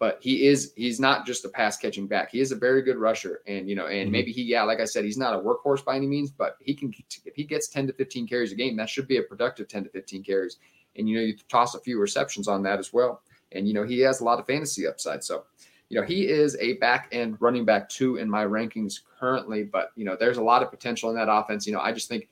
but 0.01 0.17
he 0.19 0.47
is 0.47 0.73
he's 0.75 0.99
not 0.99 1.27
just 1.27 1.45
a 1.45 1.49
pass 1.49 1.77
catching 1.77 2.07
back. 2.07 2.31
He 2.31 2.39
is 2.39 2.51
a 2.51 2.55
very 2.55 2.81
good 2.81 2.97
rusher, 2.97 3.41
and 3.45 3.69
you 3.69 3.75
know, 3.75 3.85
and 3.85 4.05
mm-hmm. 4.05 4.11
maybe 4.11 4.31
he 4.31 4.41
yeah, 4.41 4.63
like 4.63 4.79
I 4.79 4.85
said, 4.85 5.05
he's 5.05 5.17
not 5.17 5.35
a 5.35 5.37
workhorse 5.37 5.85
by 5.85 5.95
any 5.95 6.07
means, 6.07 6.31
but 6.31 6.57
he 6.59 6.73
can 6.73 6.91
if 7.25 7.35
he 7.35 7.43
gets 7.43 7.67
10 7.67 7.87
to 7.87 7.93
15 7.93 8.27
carries 8.27 8.51
a 8.51 8.55
game, 8.55 8.75
that 8.77 8.89
should 8.89 9.07
be 9.07 9.17
a 9.17 9.23
productive 9.23 9.67
10 9.67 9.83
to 9.83 9.89
15 9.91 10.23
carries. 10.23 10.57
And 10.95 11.07
you 11.07 11.15
know, 11.15 11.21
you 11.21 11.35
toss 11.49 11.75
a 11.75 11.79
few 11.79 11.99
receptions 11.99 12.47
on 12.47 12.63
that 12.63 12.79
as 12.79 12.91
well, 12.91 13.21
and 13.51 13.67
you 13.67 13.73
know, 13.75 13.83
he 13.83 13.99
has 13.99 14.21
a 14.21 14.23
lot 14.23 14.39
of 14.39 14.47
fantasy 14.47 14.87
upside. 14.87 15.23
So, 15.23 15.43
you 15.89 15.99
know, 15.99 16.05
he 16.05 16.27
is 16.27 16.57
a 16.59 16.73
back 16.77 17.09
end 17.11 17.37
running 17.39 17.63
back 17.63 17.87
two 17.87 18.17
in 18.17 18.27
my 18.27 18.43
rankings 18.43 19.01
currently, 19.19 19.63
but 19.63 19.91
you 19.95 20.03
know, 20.03 20.17
there's 20.19 20.37
a 20.37 20.43
lot 20.43 20.63
of 20.63 20.71
potential 20.71 21.11
in 21.11 21.15
that 21.15 21.31
offense. 21.31 21.67
You 21.67 21.73
know, 21.73 21.79
I 21.79 21.91
just 21.91 22.09
think 22.09 22.27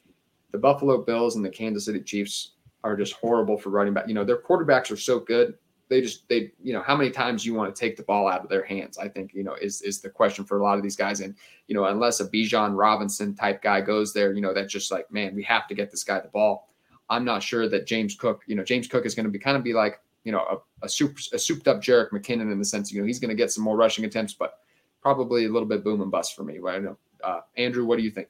the 0.52 0.58
Buffalo 0.58 1.04
Bills 1.04 1.36
and 1.36 1.46
the 1.46 1.50
Kansas 1.50 1.86
City 1.86 2.02
Chiefs 2.02 2.54
are 2.84 2.96
just 2.96 3.14
horrible 3.14 3.58
for 3.58 3.70
running 3.70 3.94
back. 3.94 4.08
You 4.08 4.14
know, 4.14 4.24
their 4.24 4.42
quarterbacks 4.42 4.92
are 4.92 4.98
so 4.98 5.20
good 5.20 5.56
they 5.90 6.02
just 6.02 6.28
they 6.30 6.52
you 6.62 6.72
know 6.72 6.82
how 6.82 6.96
many 6.96 7.10
times 7.10 7.46
you 7.46 7.54
want 7.54 7.76
to 7.76 7.80
take 7.80 7.98
the 7.98 8.04
ball 8.04 8.28
out 8.28 8.42
of 8.42 8.50
their 8.50 8.64
hands 8.64 8.98
i 8.98 9.08
think 9.08 9.34
you 9.34 9.44
know 9.44 9.56
is 9.56 9.82
is 9.82 10.00
the 10.00 10.10
question 10.10 10.46
for 10.46 10.60
a 10.60 10.64
lot 10.64 10.78
of 10.78 10.84
these 10.84 10.96
guys. 10.96 11.20
And 11.20 11.36
you 11.68 11.76
know 11.76 11.86
unless 11.86 12.20
a 12.20 12.30
bijan 12.30 12.78
robinson 12.78 13.36
type 13.36 13.62
guy 13.62 13.82
goes 13.82 14.14
there 14.14 14.32
you 14.34 14.42
know 14.42 14.54
that's 14.54 14.72
just 14.72 14.92
like 14.92 15.12
man 15.12 15.36
we 15.36 15.44
have 15.44 15.68
to 15.68 15.76
get 15.76 15.92
this 15.92 16.04
guy 16.04 16.20
the 16.20 16.30
ball. 16.30 16.70
I'm 17.10 17.26
not 17.26 17.42
sure 17.42 17.68
that 17.68 17.88
james 17.88 18.16
cook 18.16 18.44
you 18.46 18.56
know 18.56 18.64
james 18.64 18.88
cook 18.88 19.06
is 19.06 19.16
going 19.16 19.26
to 19.26 19.32
be 19.32 19.40
kind 19.40 19.58
of 19.58 19.64
be 19.64 19.74
like 19.74 20.00
you 20.24 20.32
know 20.32 20.62
a, 20.82 20.86
a 20.86 20.90
super 20.90 21.20
a 21.34 21.40
souped 21.40 21.68
up 21.68 21.82
Jerick 21.82 22.12
McKinnon 22.12 22.52
in 22.52 22.60
the 22.60 22.66
sense 22.66 22.92
you 22.92 23.02
know 23.02 23.08
he's 23.08 23.20
going 23.20 23.30
to 23.30 23.36
get 23.36 23.52
some 23.52 23.64
more 23.64 23.76
rushing 23.76 24.06
attempts 24.06 24.34
but 24.34 24.60
probably 25.02 25.46
a 25.46 25.50
little 25.50 25.68
bit 25.68 25.84
boom 25.84 26.02
and 26.02 26.12
bust 26.12 26.36
for 26.36 26.44
me 26.44 26.60
right? 26.60 26.84
Know. 26.84 26.98
Uh, 27.24 27.42
andrew 27.58 27.86
what 27.86 27.98
do 27.98 28.04
you 28.04 28.12
think? 28.12 28.30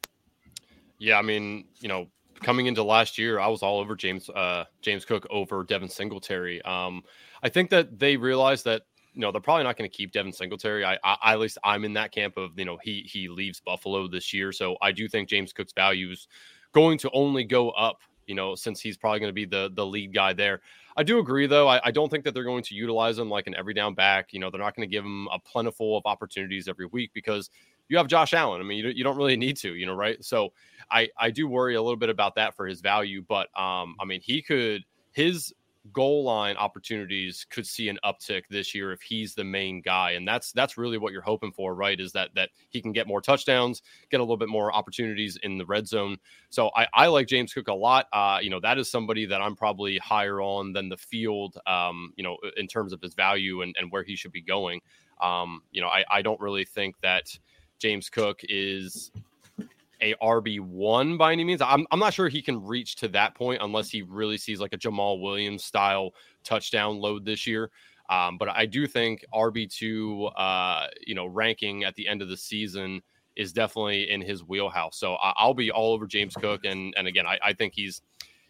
Yeah 0.98 1.20
i 1.20 1.22
mean 1.22 1.66
you 1.80 1.90
know 1.90 2.08
coming 2.42 2.68
into 2.68 2.84
last 2.84 3.18
year, 3.18 3.40
I 3.40 3.48
was 3.48 3.64
all 3.64 3.80
over 3.80 3.96
James 3.96 4.30
uh, 4.30 4.66
James 4.82 5.06
Cook 5.06 5.26
over 5.30 5.64
Devin 5.64 5.90
Singletary. 5.90 6.62
Um, 6.64 7.04
I 7.44 7.50
think 7.50 7.70
that 7.70 8.00
they 8.00 8.18
realized 8.18 8.66
that 8.66 8.84
you 9.14 9.22
know 9.22 9.32
they're 9.32 9.42
probably 9.42 9.64
not 9.64 9.78
going 9.78 9.90
to 9.90 9.96
keep 9.96 10.12
Devin 10.12 10.34
Singletary. 10.34 10.86
I, 10.86 10.98
I, 11.04 11.34
at 11.34 11.40
least 11.40 11.58
I'm 11.64 11.86
in 11.86 11.94
that 11.94 12.12
camp 12.12 12.38
of 12.38 12.58
you 12.58 12.66
know 12.66 12.78
he 12.82 13.02
he 13.02 13.28
leaves 13.28 13.60
Buffalo 13.60 14.08
this 14.08 14.34
year, 14.34 14.52
so 14.52 14.78
I 14.82 14.92
do 14.92 15.08
think 15.08 15.30
James 15.30 15.54
Cook's 15.54 15.74
value 15.74 16.12
is 16.12 16.28
going 16.72 16.98
to 17.00 17.10
only 17.12 17.44
go 17.44 17.72
up. 17.72 18.00
You 18.28 18.36
know, 18.36 18.54
since 18.54 18.80
he's 18.80 18.96
probably 18.96 19.20
going 19.20 19.30
to 19.30 19.34
be 19.34 19.46
the 19.46 19.72
the 19.74 19.86
lead 19.86 20.14
guy 20.14 20.34
there. 20.34 20.62
I 20.98 21.04
do 21.04 21.20
agree, 21.20 21.48
though. 21.48 21.68
I, 21.68 21.80
I, 21.86 21.92
don't 21.92 22.10
think 22.10 22.26
that 22.26 22.34
they're 22.34 22.44
going 22.44 22.64
to 22.64 22.76
utilize 22.76 23.18
him 23.18 23.30
like 23.30 23.48
an 23.48 23.56
every 23.56 23.74
down 23.74 23.94
back. 23.94 24.34
You 24.34 24.40
know, 24.40 24.50
they're 24.50 24.60
not 24.60 24.76
going 24.76 24.88
to 24.88 24.92
give 24.92 25.06
him 25.06 25.30
a 25.32 25.40
plentiful 25.40 25.96
of 25.96 26.04
opportunities 26.06 26.68
every 26.68 26.88
week 26.88 27.12
because 27.14 27.50
you 27.88 27.98
have 27.98 28.08
Josh 28.08 28.34
Allen. 28.34 28.60
I 28.60 28.66
mean, 28.66 28.84
you, 28.84 28.90
you 28.90 29.04
don't 29.04 29.16
really 29.16 29.38
need 29.38 29.56
to, 29.58 29.76
you 29.76 29.86
know, 29.86 29.94
right? 29.94 30.24
So 30.24 30.52
I 30.92 31.10
I 31.18 31.32
do 31.32 31.48
worry 31.48 31.76
a 31.76 31.82
little 31.82 31.98
bit 31.98 32.10
about 32.10 32.36
that 32.36 32.56
for 32.56 32.68
his 32.68 32.82
value, 32.82 33.24
but 33.28 33.48
um, 33.60 33.96
I 34.00 34.06
mean, 34.06 34.22
he 34.22 34.42
could 34.42 34.84
his 35.12 35.54
goal 35.94 36.24
line 36.24 36.56
opportunities 36.58 37.46
could 37.50 37.66
see 37.66 37.90
an 37.90 37.98
uptick 38.04 38.44
this 38.50 38.76
year 38.76 38.92
if 38.92 39.02
he's 39.02 39.34
the 39.34 39.44
main 39.44 39.82
guy 39.82 40.12
and 40.12 40.28
that's 40.28 40.52
that's 40.52 40.78
really 40.78 40.98
what 40.98 41.14
you're 41.14 41.22
hoping 41.22 41.52
for 41.52 41.74
right 41.74 42.00
is 42.00 42.12
that 42.12 42.30
that 42.36 42.50
he 42.70 42.82
can 42.82 42.92
get 42.92 43.08
more 43.08 43.22
touchdowns 43.22 43.82
get 44.12 44.20
a 44.20 44.24
little 44.24 44.38
bit 44.38 44.50
more 44.50 44.74
opportunities 44.76 45.38
in 45.42 45.58
the 45.58 45.66
red 45.66 45.88
zone. 45.88 46.18
So 46.50 46.70
i 46.76 46.88
i 46.94 47.08
like 47.08 47.28
james 47.28 47.54
cook 47.54 47.70
a 47.70 47.74
lot 47.74 48.08
uh 48.12 48.40
you 48.42 48.50
know 48.50 48.60
that 48.60 48.78
is 48.78 48.92
somebody 48.92 49.26
that 49.28 49.42
i'm 49.42 49.56
probably 49.56 49.98
higher 49.98 50.42
on 50.42 50.74
than 50.74 50.90
the 50.90 50.98
field 50.98 51.58
um 51.66 52.14
you 52.18 52.24
know 52.24 52.38
in 52.58 52.68
terms 52.68 52.94
of 52.94 53.02
his 53.02 53.14
value 53.14 53.62
and, 53.62 53.76
and 53.80 53.92
where 53.92 54.04
he 54.04 54.16
should 54.16 54.32
be 54.32 54.42
going. 54.42 54.82
Um 55.22 55.62
you 55.72 55.82
know 55.82 55.88
i 55.88 56.04
i 56.12 56.22
don't 56.22 56.40
really 56.40 56.66
think 56.66 57.00
that 57.02 57.38
james 57.80 58.10
cook 58.10 58.42
is 58.44 59.12
a 60.02 60.14
RB1 60.16 61.18
by 61.18 61.32
any 61.32 61.44
means. 61.44 61.62
I'm, 61.62 61.86
I'm 61.92 62.00
not 62.00 62.14
sure 62.14 62.30
he 62.30 62.42
can 62.42 62.64
reach 62.64 62.96
to 62.98 63.08
that 63.10 63.36
point 63.36 63.62
unless 63.62 63.90
he 63.90 64.02
really 64.02 64.38
sees 64.38 64.60
like 64.60 64.74
a 64.74 64.78
Jamaal 64.78 65.22
Williams 65.22 65.64
style 65.64 66.12
touchdown 66.44 67.00
load 67.00 67.26
this 67.26 67.46
year. 67.46 67.72
Um, 68.10 68.38
but 68.38 68.50
I 68.50 68.66
do 68.66 68.88
think 68.88 69.24
RB2, 69.34 70.32
uh, 70.36 70.88
you 71.06 71.14
know, 71.14 71.28
ranking 71.28 71.84
at 71.84 71.96
the 71.96 72.08
end 72.08 72.22
of 72.22 72.30
the 72.30 72.38
season 72.38 73.02
is 73.36 73.54
definitely 73.54 74.10
in 74.10 74.22
his 74.22 74.44
wheelhouse. 74.44 74.98
So 74.98 75.14
I, 75.16 75.46
will 75.46 75.54
be 75.54 75.72
all 75.72 75.94
over 75.94 76.08
James 76.08 76.36
Cook. 76.36 76.66
And, 76.66 76.94
and 76.98 77.08
again, 77.08 77.28
I, 77.28 77.38
I 77.44 77.54
think 77.54 77.74
he's, 77.76 78.02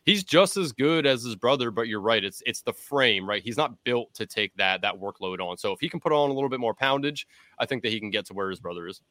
he's 0.05 0.23
just 0.23 0.55
as 0.55 0.71
good 0.71 1.05
as 1.05 1.23
his 1.23 1.35
brother, 1.35 1.71
but 1.71 1.87
you're 1.87 1.99
right. 1.99 2.23
It's, 2.23 2.41
it's 2.45 2.61
the 2.61 2.73
frame, 2.73 3.27
right? 3.27 3.43
He's 3.43 3.57
not 3.57 3.83
built 3.83 4.13
to 4.13 4.25
take 4.25 4.55
that, 4.55 4.81
that 4.81 4.95
workload 4.95 5.39
on. 5.41 5.57
So 5.57 5.73
if 5.73 5.79
he 5.81 5.89
can 5.89 5.99
put 5.99 6.13
on 6.13 6.29
a 6.29 6.33
little 6.33 6.49
bit 6.49 6.61
more 6.61 6.73
poundage, 6.73 7.27
I 7.59 7.65
think 7.65 7.83
that 7.83 7.91
he 7.91 7.99
can 7.99 8.09
get 8.09 8.25
to 8.27 8.33
where 8.33 8.49
his 8.49 8.61
brother 8.61 8.87
is. 8.87 9.01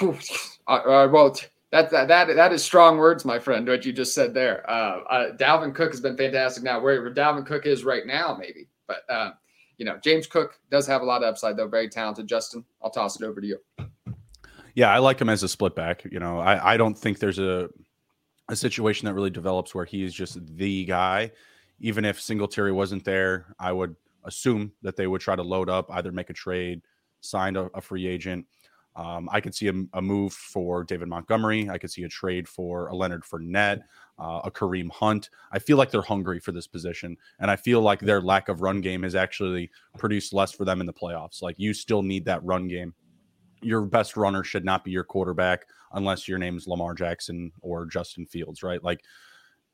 Uh, 0.00 0.72
uh, 0.72 1.08
well, 1.10 1.36
that, 1.70 1.90
that 1.90 2.08
that 2.08 2.34
that 2.34 2.52
is 2.52 2.62
strong 2.62 2.98
words, 2.98 3.24
my 3.24 3.38
friend. 3.38 3.66
What 3.66 3.84
you 3.84 3.92
just 3.92 4.14
said 4.14 4.34
there. 4.34 4.68
Uh, 4.68 5.00
uh, 5.10 5.36
Dalvin 5.36 5.74
Cook 5.74 5.90
has 5.90 6.00
been 6.00 6.16
fantastic. 6.16 6.62
Now, 6.62 6.80
where, 6.80 7.00
where 7.02 7.12
Dalvin 7.12 7.46
Cook 7.46 7.66
is 7.66 7.84
right 7.84 8.06
now, 8.06 8.36
maybe, 8.38 8.68
but 8.86 9.02
uh, 9.08 9.30
you 9.78 9.84
know, 9.84 9.98
James 10.02 10.26
Cook 10.26 10.60
does 10.70 10.86
have 10.86 11.02
a 11.02 11.04
lot 11.04 11.22
of 11.22 11.28
upside, 11.28 11.56
though. 11.56 11.68
Very 11.68 11.88
talented. 11.88 12.26
Justin, 12.26 12.64
I'll 12.82 12.90
toss 12.90 13.20
it 13.20 13.24
over 13.24 13.40
to 13.40 13.46
you. 13.46 13.58
Yeah, 14.74 14.90
I 14.90 14.98
like 14.98 15.20
him 15.20 15.28
as 15.28 15.42
a 15.42 15.48
split 15.48 15.74
back. 15.74 16.04
You 16.10 16.20
know, 16.20 16.38
I 16.38 16.74
I 16.74 16.76
don't 16.76 16.96
think 16.96 17.18
there's 17.18 17.38
a 17.38 17.68
a 18.48 18.56
situation 18.56 19.06
that 19.06 19.14
really 19.14 19.30
develops 19.30 19.74
where 19.74 19.84
he 19.84 20.04
is 20.04 20.14
just 20.14 20.38
the 20.56 20.84
guy. 20.84 21.30
Even 21.80 22.04
if 22.04 22.20
Singletary 22.20 22.70
wasn't 22.70 23.04
there, 23.04 23.54
I 23.58 23.72
would 23.72 23.96
assume 24.24 24.72
that 24.82 24.96
they 24.96 25.06
would 25.06 25.20
try 25.20 25.34
to 25.34 25.42
load 25.42 25.68
up, 25.68 25.90
either 25.90 26.12
make 26.12 26.30
a 26.30 26.34
trade, 26.34 26.82
sign 27.22 27.56
a, 27.56 27.64
a 27.74 27.80
free 27.80 28.06
agent 28.06 28.46
um, 28.94 29.28
I 29.32 29.40
could 29.40 29.54
see 29.54 29.68
a, 29.68 29.72
a, 29.94 30.02
move 30.02 30.32
for 30.34 30.84
David 30.84 31.08
Montgomery. 31.08 31.68
I 31.70 31.78
could 31.78 31.90
see 31.90 32.04
a 32.04 32.08
trade 32.08 32.46
for 32.46 32.88
a 32.88 32.94
Leonard 32.94 33.22
Fournette, 33.22 33.82
uh, 34.18 34.40
a 34.44 34.50
Kareem 34.50 34.90
Hunt. 34.90 35.30
I 35.50 35.58
feel 35.58 35.78
like 35.78 35.90
they're 35.90 36.02
hungry 36.02 36.40
for 36.40 36.52
this 36.52 36.66
position, 36.66 37.16
and 37.38 37.50
I 37.50 37.56
feel 37.56 37.80
like 37.80 38.00
their 38.00 38.20
lack 38.20 38.48
of 38.48 38.60
run 38.60 38.82
game 38.82 39.02
has 39.04 39.14
actually 39.14 39.70
produced 39.96 40.34
less 40.34 40.52
for 40.52 40.66
them 40.66 40.80
in 40.80 40.86
the 40.86 40.92
playoffs. 40.92 41.40
Like 41.40 41.58
you 41.58 41.72
still 41.72 42.02
need 42.02 42.26
that 42.26 42.44
run 42.44 42.68
game. 42.68 42.92
Your 43.62 43.82
best 43.82 44.16
runner 44.16 44.44
should 44.44 44.64
not 44.64 44.84
be 44.84 44.90
your 44.90 45.04
quarterback 45.04 45.66
unless 45.92 46.28
your 46.28 46.38
name 46.38 46.56
is 46.56 46.66
Lamar 46.66 46.94
Jackson 46.94 47.52
or 47.62 47.86
Justin 47.86 48.26
Fields, 48.26 48.62
right? 48.62 48.82
Like 48.82 49.02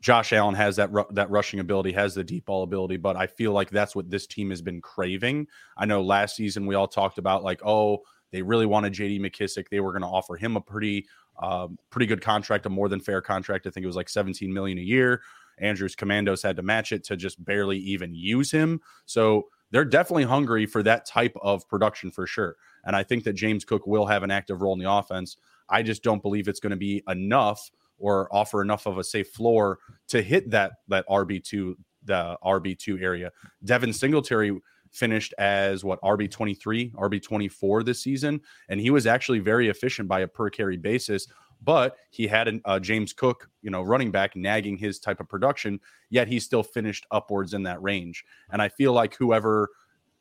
Josh 0.01 0.33
Allen 0.33 0.55
has 0.55 0.77
that 0.77 0.93
ru- 0.93 1.07
that 1.11 1.31
rushing 1.31 1.59
ability, 1.59 1.91
has 1.93 2.15
the 2.15 2.23
deep 2.23 2.47
ball 2.47 2.63
ability, 2.63 2.99
but 2.99 3.17
I 3.17 3.27
feel 3.27 3.53
like 3.53 3.71
that's 3.71 3.97
what 3.97 4.11
this 4.11 4.29
team 4.29 4.51
has 4.51 4.63
been 4.63 4.81
craving. 4.81 5.49
I 5.77 5.87
know 5.87 6.03
last 6.03 6.37
season 6.37 6.67
we 6.67 6.77
all 6.77 6.87
talked 6.87 7.19
about 7.19 7.43
like, 7.43 7.61
oh 7.67 8.03
they 8.33 8.43
really 8.43 8.67
wanted 8.67 8.93
J.D. 8.93 9.21
McKissic. 9.21 9.69
They 9.69 9.81
were 9.81 9.93
going 9.93 10.03
to 10.03 10.09
offer 10.09 10.37
him 10.37 10.57
a 10.57 10.61
pretty, 10.61 11.07
uh, 11.39 11.69
pretty 11.91 12.07
good 12.07 12.21
contract, 12.21 12.67
a 12.67 12.71
more 12.71 12.89
than 12.89 13.01
fair 13.01 13.21
contract. 13.21 13.67
I 13.67 13.71
think 13.71 13.85
it 13.85 13.89
was 13.89 13.97
like 13.97 14.09
17 14.09 14.53
million 14.53 14.79
a 14.79 14.83
year. 14.83 15.23
Andrews 15.61 15.97
Commanders 15.97 16.43
had 16.43 16.57
to 16.57 16.63
match 16.63 16.93
it 16.93 17.05
to 17.05 17.17
just 17.17 17.43
barely 17.45 17.79
even 17.79 18.15
use 18.15 18.51
him. 18.51 18.81
So 19.07 19.47
they're 19.71 19.85
definitely 19.85 20.25
hungry 20.25 20.67
for 20.67 20.83
that 20.83 21.07
type 21.07 21.37
of 21.43 21.69
production 21.69 22.11
for 22.11 22.27
sure. 22.27 22.57
And 22.85 22.97
I 22.97 23.03
think 23.03 23.25
that 23.25 23.35
James 23.35 23.65
Cook 23.65 23.87
will 23.87 24.07
have 24.07 24.23
an 24.23 24.31
active 24.31 24.63
role 24.63 24.73
in 24.73 24.79
the 24.79 24.91
offense. 24.91 25.37
I 25.69 25.83
just 25.83 26.03
don't 26.03 26.23
believe 26.23 26.49
it's 26.49 26.61
going 26.61 26.71
to 26.71 26.77
be 26.77 27.03
enough 27.09 27.71
or 27.99 28.29
offer 28.35 28.63
enough 28.63 28.87
of 28.87 28.99
a 28.99 29.05
safe 29.05 29.29
floor 29.31 29.79
to 30.09 30.23
hit 30.23 30.51
that 30.51 30.73
that 30.89 31.07
RB 31.09 31.43
two 31.43 31.77
the 32.05 32.37
RB 32.45 32.79
two 32.79 32.99
area. 32.99 33.31
Devin 33.65 33.93
Singletary 33.93 34.59
finished 34.93 35.35
as 35.39 35.85
what 35.85 36.01
RB 36.03 36.31
23, 36.31 36.91
RB 36.91 37.23
24 37.23 37.83
this 37.83 38.03
season, 38.03 38.41
and 38.69 38.81
he 38.81 38.91
was 38.91 39.07
actually 39.07 39.39
very 39.39 39.69
efficient 39.69 40.09
by 40.09 40.21
a 40.21 40.29
per 40.29 40.51
carry 40.51 40.77
basis. 40.77 41.27
But 41.63 41.97
he 42.11 42.27
had 42.27 42.49
a 42.49 42.61
uh, 42.65 42.79
James 42.79 43.13
Cook, 43.13 43.49
you 43.63 43.71
know, 43.71 43.83
running 43.83 44.11
back 44.11 44.37
nagging 44.37 44.77
his 44.77 45.01
type 45.01 45.21
of 45.21 45.29
production, 45.29 45.81
yet 46.09 46.29
he 46.29 46.39
still 46.39 46.63
finished 46.63 47.07
upwards 47.11 47.53
in 47.53 47.65
that 47.65 47.83
range. 47.83 48.25
And 48.51 48.63
I 48.63 48.69
feel 48.69 48.93
like 48.93 49.17
whoever, 49.17 49.69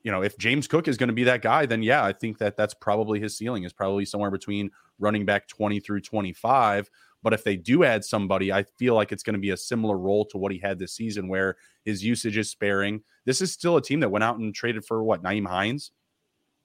you 0.02 0.12
know, 0.12 0.24
if 0.24 0.38
James 0.40 0.68
Cook 0.68 0.88
is 0.88 0.98
going 0.98 1.10
to 1.10 1.14
be 1.14 1.26
that 1.26 1.44
guy, 1.44 1.68
then 1.68 1.84
yeah, 1.84 2.04
I 2.04 2.12
think 2.12 2.40
that 2.40 2.58
that's 2.58 2.74
probably 2.74 3.20
his 3.20 3.38
ceiling 3.38 3.66
is 3.66 3.74
probably 3.74 4.04
somewhere 4.06 4.32
between 4.32 4.72
running 5.00 5.26
back 5.26 5.48
20 5.48 5.80
through 5.80 6.02
25. 6.02 6.90
But 7.28 7.34
if 7.34 7.44
they 7.44 7.58
do 7.58 7.84
add 7.84 8.06
somebody, 8.06 8.54
I 8.54 8.64
feel 8.64 8.96
like 8.96 9.12
it's 9.12 9.22
going 9.22 9.34
to 9.34 9.38
be 9.38 9.50
a 9.50 9.58
similar 9.58 9.98
role 9.98 10.24
to 10.28 10.38
what 10.38 10.54
he 10.54 10.60
had 10.60 10.80
this 10.80 10.94
season, 10.94 11.28
where 11.28 11.58
his 11.84 12.02
usage 12.02 12.38
is 12.38 12.50
sparing. 12.50 13.02
This 13.26 13.42
is 13.42 13.52
still 13.52 13.76
a 13.76 13.82
team 13.82 14.00
that 14.00 14.08
went 14.08 14.24
out 14.24 14.38
and 14.38 14.56
traded 14.56 14.86
for 14.86 15.04
what 15.04 15.24
Nyheim 15.24 15.46
Hines, 15.46 15.92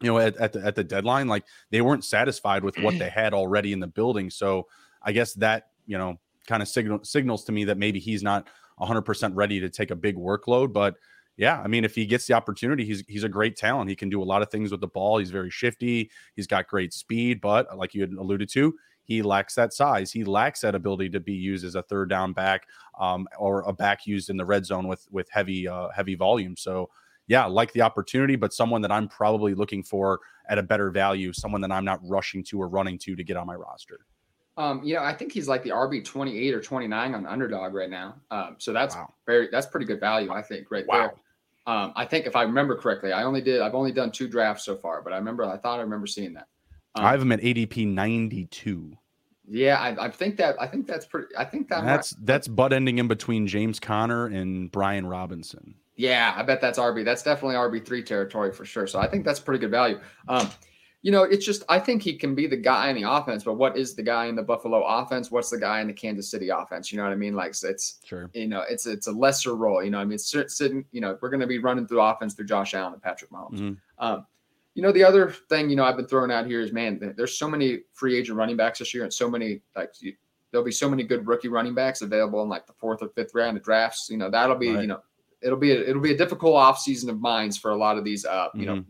you 0.01 0.07
know, 0.07 0.19
at, 0.19 0.37
at 0.37 0.53
the 0.53 0.65
at 0.65 0.77
the 0.77 0.85
deadline. 0.85 1.27
Like 1.27 1.43
they 1.71 1.81
weren't 1.81 2.05
satisfied 2.05 2.63
with 2.63 2.79
what 2.79 2.97
they 2.97 3.09
had 3.11 3.35
already 3.35 3.73
in 3.73 3.81
the 3.81 3.89
building. 3.89 4.31
So 4.31 4.69
I 5.03 5.11
guess 5.11 5.35
that 5.35 5.71
you 5.85 5.99
know 5.99 6.21
kind 6.47 6.63
of 6.63 6.69
signal 6.69 7.01
signals 7.03 7.43
to 7.47 7.51
me 7.51 7.65
that 7.65 7.77
maybe 7.77 7.99
he's 7.99 8.23
not 8.23 8.47
100% 8.81 9.33
ready 9.35 9.59
to 9.59 9.69
take 9.69 9.91
a 9.91 9.97
big 9.97 10.15
workload, 10.15 10.73
but 10.73 10.95
yeah, 11.37 11.61
I 11.61 11.67
mean, 11.67 11.85
if 11.85 11.95
he 11.95 12.05
gets 12.07 12.27
the 12.27 12.35
opportunity, 12.35 12.85
he's 12.85 13.03
he's 13.09 13.25
a 13.25 13.29
great 13.29 13.57
talent. 13.57 13.91
He 13.91 13.97
can 13.97 14.11
do 14.11 14.23
a 14.23 14.25
lot 14.25 14.43
of 14.43 14.51
things 14.51 14.71
with 14.71 14.81
the 14.81 14.87
ball. 14.87 15.19
He's 15.19 15.31
very 15.31 15.51
shifty. 15.51 16.11
He's 16.37 16.47
got 16.47 16.69
great 16.69 16.93
speed, 16.93 17.41
but 17.41 17.77
like 17.77 17.95
you 17.95 18.03
had 18.03 18.13
alluded 18.13 18.49
to, 18.51 18.75
he 19.05 19.23
lacks 19.23 19.55
that 19.57 19.73
size. 19.73 20.13
He 20.13 20.25
lacks 20.25 20.61
that 20.61 20.75
ability 20.75 21.11
to 21.11 21.21
be 21.21 21.33
used 21.33 21.65
as 21.65 21.75
a 21.75 21.83
third 21.83 22.09
down 22.09 22.33
back 22.33 22.67
um, 22.99 23.27
or 23.39 23.63
a 23.63 23.73
back 23.73 24.07
used 24.07 24.31
in 24.31 24.37
the 24.37 24.45
red 24.45 24.65
zone 24.65 24.87
with 24.87 25.07
with 25.11 25.29
heavy 25.31 25.67
uh, 25.69 25.89
heavy 25.95 26.15
volume. 26.15 26.57
So 26.57 26.91
yeah, 27.27 27.47
like 27.47 27.73
the 27.73 27.83
opportunity, 27.83 28.37
but 28.37 28.53
someone 28.53 28.83
that 28.83 28.93
I'm 28.93 29.09
probably 29.09 29.55
looking 29.55 29.83
for 29.83 30.21
at 30.49 30.59
a 30.59 30.63
better 30.63 30.91
value, 30.91 31.33
someone 31.33 31.61
that 31.63 31.73
I'm 31.73 31.85
not 31.85 32.01
rushing 32.03 32.43
to 32.45 32.61
or 32.61 32.69
running 32.69 32.99
to 32.99 33.17
to 33.17 33.25
get 33.25 33.37
on 33.37 33.47
my 33.47 33.55
roster. 33.55 34.01
Um, 34.57 34.83
you 34.85 34.95
know, 34.95 35.03
I 35.03 35.15
think 35.15 35.33
he's 35.33 35.49
like 35.49 35.63
the 35.63 35.71
RB 35.71 36.05
28 36.05 36.55
or 36.55 36.61
29 36.61 37.15
on 37.15 37.27
underdog 37.27 37.73
right 37.73 37.89
now. 37.89 38.17
Um, 38.31 38.57
so 38.59 38.73
that's 38.73 38.95
wow. 38.95 39.13
very 39.25 39.49
that's 39.51 39.67
pretty 39.67 39.87
good 39.87 40.01
value, 40.01 40.31
I 40.31 40.43
think, 40.43 40.71
right 40.71 40.87
wow. 40.87 40.99
there. 40.99 41.15
Um, 41.75 41.93
I 41.95 42.05
think 42.05 42.27
if 42.27 42.37
I 42.37 42.43
remember 42.43 42.77
correctly, 42.77 43.13
I 43.13 43.23
only 43.23 43.41
did 43.41 43.61
I've 43.61 43.75
only 43.75 43.93
done 43.93 44.11
two 44.11 44.29
drafts 44.29 44.65
so 44.65 44.77
far, 44.77 45.01
but 45.01 45.13
I 45.13 45.17
remember 45.17 45.45
I 45.45 45.57
thought 45.57 45.79
I 45.79 45.83
remember 45.83 46.07
seeing 46.07 46.35
that. 46.35 46.49
Um, 46.95 47.05
I 47.05 47.11
have 47.13 47.23
him 47.23 47.33
at 47.33 47.41
ADP 47.41 47.87
92. 47.87 48.97
Yeah, 49.49 49.79
I, 49.79 50.07
I, 50.07 50.11
think 50.11 50.37
that 50.37 50.57
I 50.61 50.67
think 50.67 50.87
that's 50.87 51.05
pretty. 51.05 51.35
I 51.37 51.45
think 51.45 51.69
that 51.69 51.85
that's 51.85 52.17
might, 52.17 52.27
that's 52.27 52.49
butt 52.49 52.73
ending 52.73 52.99
in 52.99 53.09
between 53.09 53.47
James 53.47 53.81
Conner 53.81 54.27
and 54.27 54.71
Brian 54.71 55.07
Robinson. 55.07 55.75
Yeah, 55.97 56.33
I 56.37 56.43
bet 56.43 56.61
that's 56.61 56.79
RB. 56.79 57.05
That's 57.05 57.23
definitely 57.23 57.57
RB 57.57 57.85
three 57.85 58.03
territory 58.03 58.53
for 58.53 58.65
sure. 58.65 58.87
So 58.87 58.99
I 58.99 59.09
think 59.09 59.25
that's 59.25 59.41
pretty 59.41 59.61
good 59.61 59.71
value. 59.71 60.01
Um, 60.29 60.49
you 61.03 61.11
know, 61.11 61.25
it's 61.25 61.45
just 61.45 61.65
I 61.69 61.81
think 61.81 62.03
he 62.03 62.17
can 62.17 62.35
be 62.37 62.47
the 62.47 62.57
guy 62.57 62.89
in 62.89 63.01
the 63.01 63.11
offense, 63.11 63.43
but 63.43 63.55
what 63.55 63.77
is 63.77 63.95
the 63.95 64.03
guy 64.05 64.27
in 64.27 64.37
the 64.37 64.43
Buffalo 64.43 64.85
offense? 64.85 65.33
What's 65.33 65.51
the 65.51 65.59
guy 65.59 65.81
in 65.81 65.89
the 65.89 65.93
Kansas 65.93 66.31
City 66.31 66.49
offense? 66.49 66.93
You 66.93 66.99
know 66.99 67.05
what 67.05 67.13
I 67.13 67.17
mean? 67.17 67.35
Like 67.35 67.55
it's 67.63 67.99
sure. 68.05 68.31
You 68.33 68.47
know, 68.47 68.65
it's 68.69 68.87
it's 68.87 69.09
a 69.09 69.13
lesser 69.13 69.57
role. 69.57 69.83
You 69.83 69.91
know, 69.91 69.99
I 69.99 70.05
mean, 70.05 70.19
sitting. 70.19 70.85
You 70.93 71.01
know, 71.01 71.19
we're 71.21 71.31
going 71.31 71.41
to 71.41 71.47
be 71.49 71.59
running 71.59 71.89
through 71.89 72.01
offense 72.01 72.35
through 72.35 72.47
Josh 72.47 72.75
Allen 72.75 72.93
and 72.93 73.03
Patrick 73.03 73.33
Mahomes. 73.33 73.59
Mm-hmm. 73.59 73.75
Um, 73.99 74.27
you 74.75 74.83
know, 74.83 74.93
the 74.93 75.05
other 75.05 75.31
thing 75.49 75.69
you 75.71 75.77
know 75.77 75.85
I've 75.85 75.97
been 75.97 76.07
throwing 76.07 76.31
out 76.31 76.47
here 76.47 76.61
is 76.61 76.73
man, 76.73 77.15
there's 77.17 77.39
so 77.39 77.49
many 77.49 77.81
free 77.93 78.19
agent 78.19 78.39
running 78.39 78.57
backs 78.57 78.79
this 78.79 78.95
year, 78.95 79.05
and 79.05 79.13
so 79.13 79.29
many 79.29 79.61
like 79.77 79.91
you, 80.01 80.15
there'll 80.51 80.65
be 80.65 80.73
so 80.73 80.89
many 80.89 81.03
good 81.03 81.27
rookie 81.27 81.49
running 81.49 81.75
backs 81.75 82.03
available 82.03 82.43
in 82.43 82.49
like 82.49 82.67
the 82.67 82.73
fourth 82.75 83.03
or 83.03 83.09
fifth 83.11 83.35
round 83.35 83.57
of 83.57 83.63
drafts. 83.63 84.09
You 84.11 84.19
know, 84.19 84.31
that'll 84.31 84.57
be 84.57 84.71
right. 84.71 84.83
you 84.83 84.87
know 84.89 85.01
it'll 85.43 85.59
be 85.59 85.73
a, 85.73 85.81
it'll 85.89 86.03
be 86.03 86.13
a 86.13 86.17
difficult 86.17 86.55
off 86.55 86.79
season 86.79 87.11
of 87.11 87.21
mines 87.21 87.59
for 87.59 87.73
a 87.73 87.77
lot 87.77 87.99
of 87.99 88.05
these 88.05 88.25
uh 88.25 88.49
you 88.55 88.65
mm-hmm. 88.65 88.75
know 88.77 88.85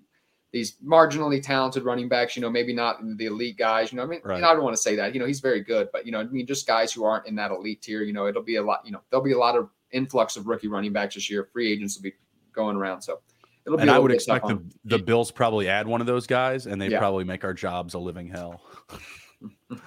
these 0.52 0.76
marginally 0.84 1.42
talented 1.42 1.82
running 1.82 2.08
backs, 2.08 2.36
you 2.36 2.42
know, 2.42 2.50
maybe 2.50 2.74
not 2.74 2.98
the 3.16 3.24
elite 3.24 3.56
guys, 3.56 3.90
you 3.90 3.96
know, 3.96 4.02
I 4.02 4.06
mean, 4.06 4.20
right. 4.22 4.36
you 4.36 4.42
know, 4.42 4.48
I 4.50 4.52
don't 4.52 4.62
want 4.62 4.76
to 4.76 4.82
say 4.82 4.94
that, 4.96 5.14
you 5.14 5.20
know, 5.20 5.26
he's 5.26 5.40
very 5.40 5.60
good, 5.60 5.88
but 5.94 6.04
you 6.04 6.12
know, 6.12 6.20
I 6.20 6.24
mean, 6.24 6.46
just 6.46 6.66
guys 6.66 6.92
who 6.92 7.04
aren't 7.04 7.26
in 7.26 7.34
that 7.36 7.50
elite 7.50 7.80
tier, 7.80 8.02
you 8.02 8.12
know, 8.12 8.26
it'll 8.26 8.42
be 8.42 8.56
a 8.56 8.62
lot, 8.62 8.82
you 8.84 8.92
know, 8.92 9.00
there'll 9.08 9.24
be 9.24 9.32
a 9.32 9.38
lot 9.38 9.56
of 9.56 9.70
influx 9.92 10.36
of 10.36 10.46
rookie 10.46 10.68
running 10.68 10.92
backs 10.92 11.14
this 11.14 11.30
year. 11.30 11.48
Free 11.52 11.72
agents 11.72 11.96
will 11.96 12.02
be 12.02 12.12
going 12.52 12.76
around. 12.76 13.00
So 13.00 13.20
and 13.66 13.90
I 13.90 13.98
would 13.98 14.12
expect 14.12 14.46
the, 14.46 14.62
the 14.84 14.98
Bills 14.98 15.30
probably 15.30 15.68
add 15.68 15.86
one 15.86 16.00
of 16.00 16.06
those 16.06 16.26
guys 16.26 16.66
and 16.66 16.80
they 16.80 16.88
yeah. 16.88 16.98
probably 16.98 17.24
make 17.24 17.44
our 17.44 17.54
jobs 17.54 17.94
a 17.94 17.98
living 17.98 18.28
hell. 18.28 18.62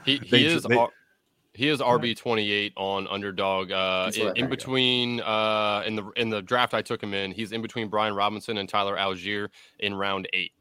he, 0.03 0.17
he 0.23 0.29
they, 0.29 0.45
is, 0.45 0.63
they, 0.63 0.85
he 1.53 1.69
is 1.69 1.79
RB 1.79 2.15
twenty 2.15 2.51
eight 2.51 2.73
on 2.75 3.07
underdog. 3.07 3.71
Uh, 3.71 4.11
in, 4.15 4.37
in 4.37 4.49
between 4.49 5.21
uh, 5.21 5.83
in 5.85 5.95
the 5.95 6.09
in 6.15 6.29
the 6.29 6.41
draft 6.41 6.73
I 6.73 6.81
took 6.81 7.01
him 7.01 7.13
in, 7.13 7.31
he's 7.31 7.51
in 7.51 7.61
between 7.61 7.89
Brian 7.89 8.13
Robinson 8.13 8.57
and 8.57 8.67
Tyler 8.67 8.95
Allgeier 8.97 9.49
in 9.79 9.93
round 9.95 10.27
eight. 10.33 10.51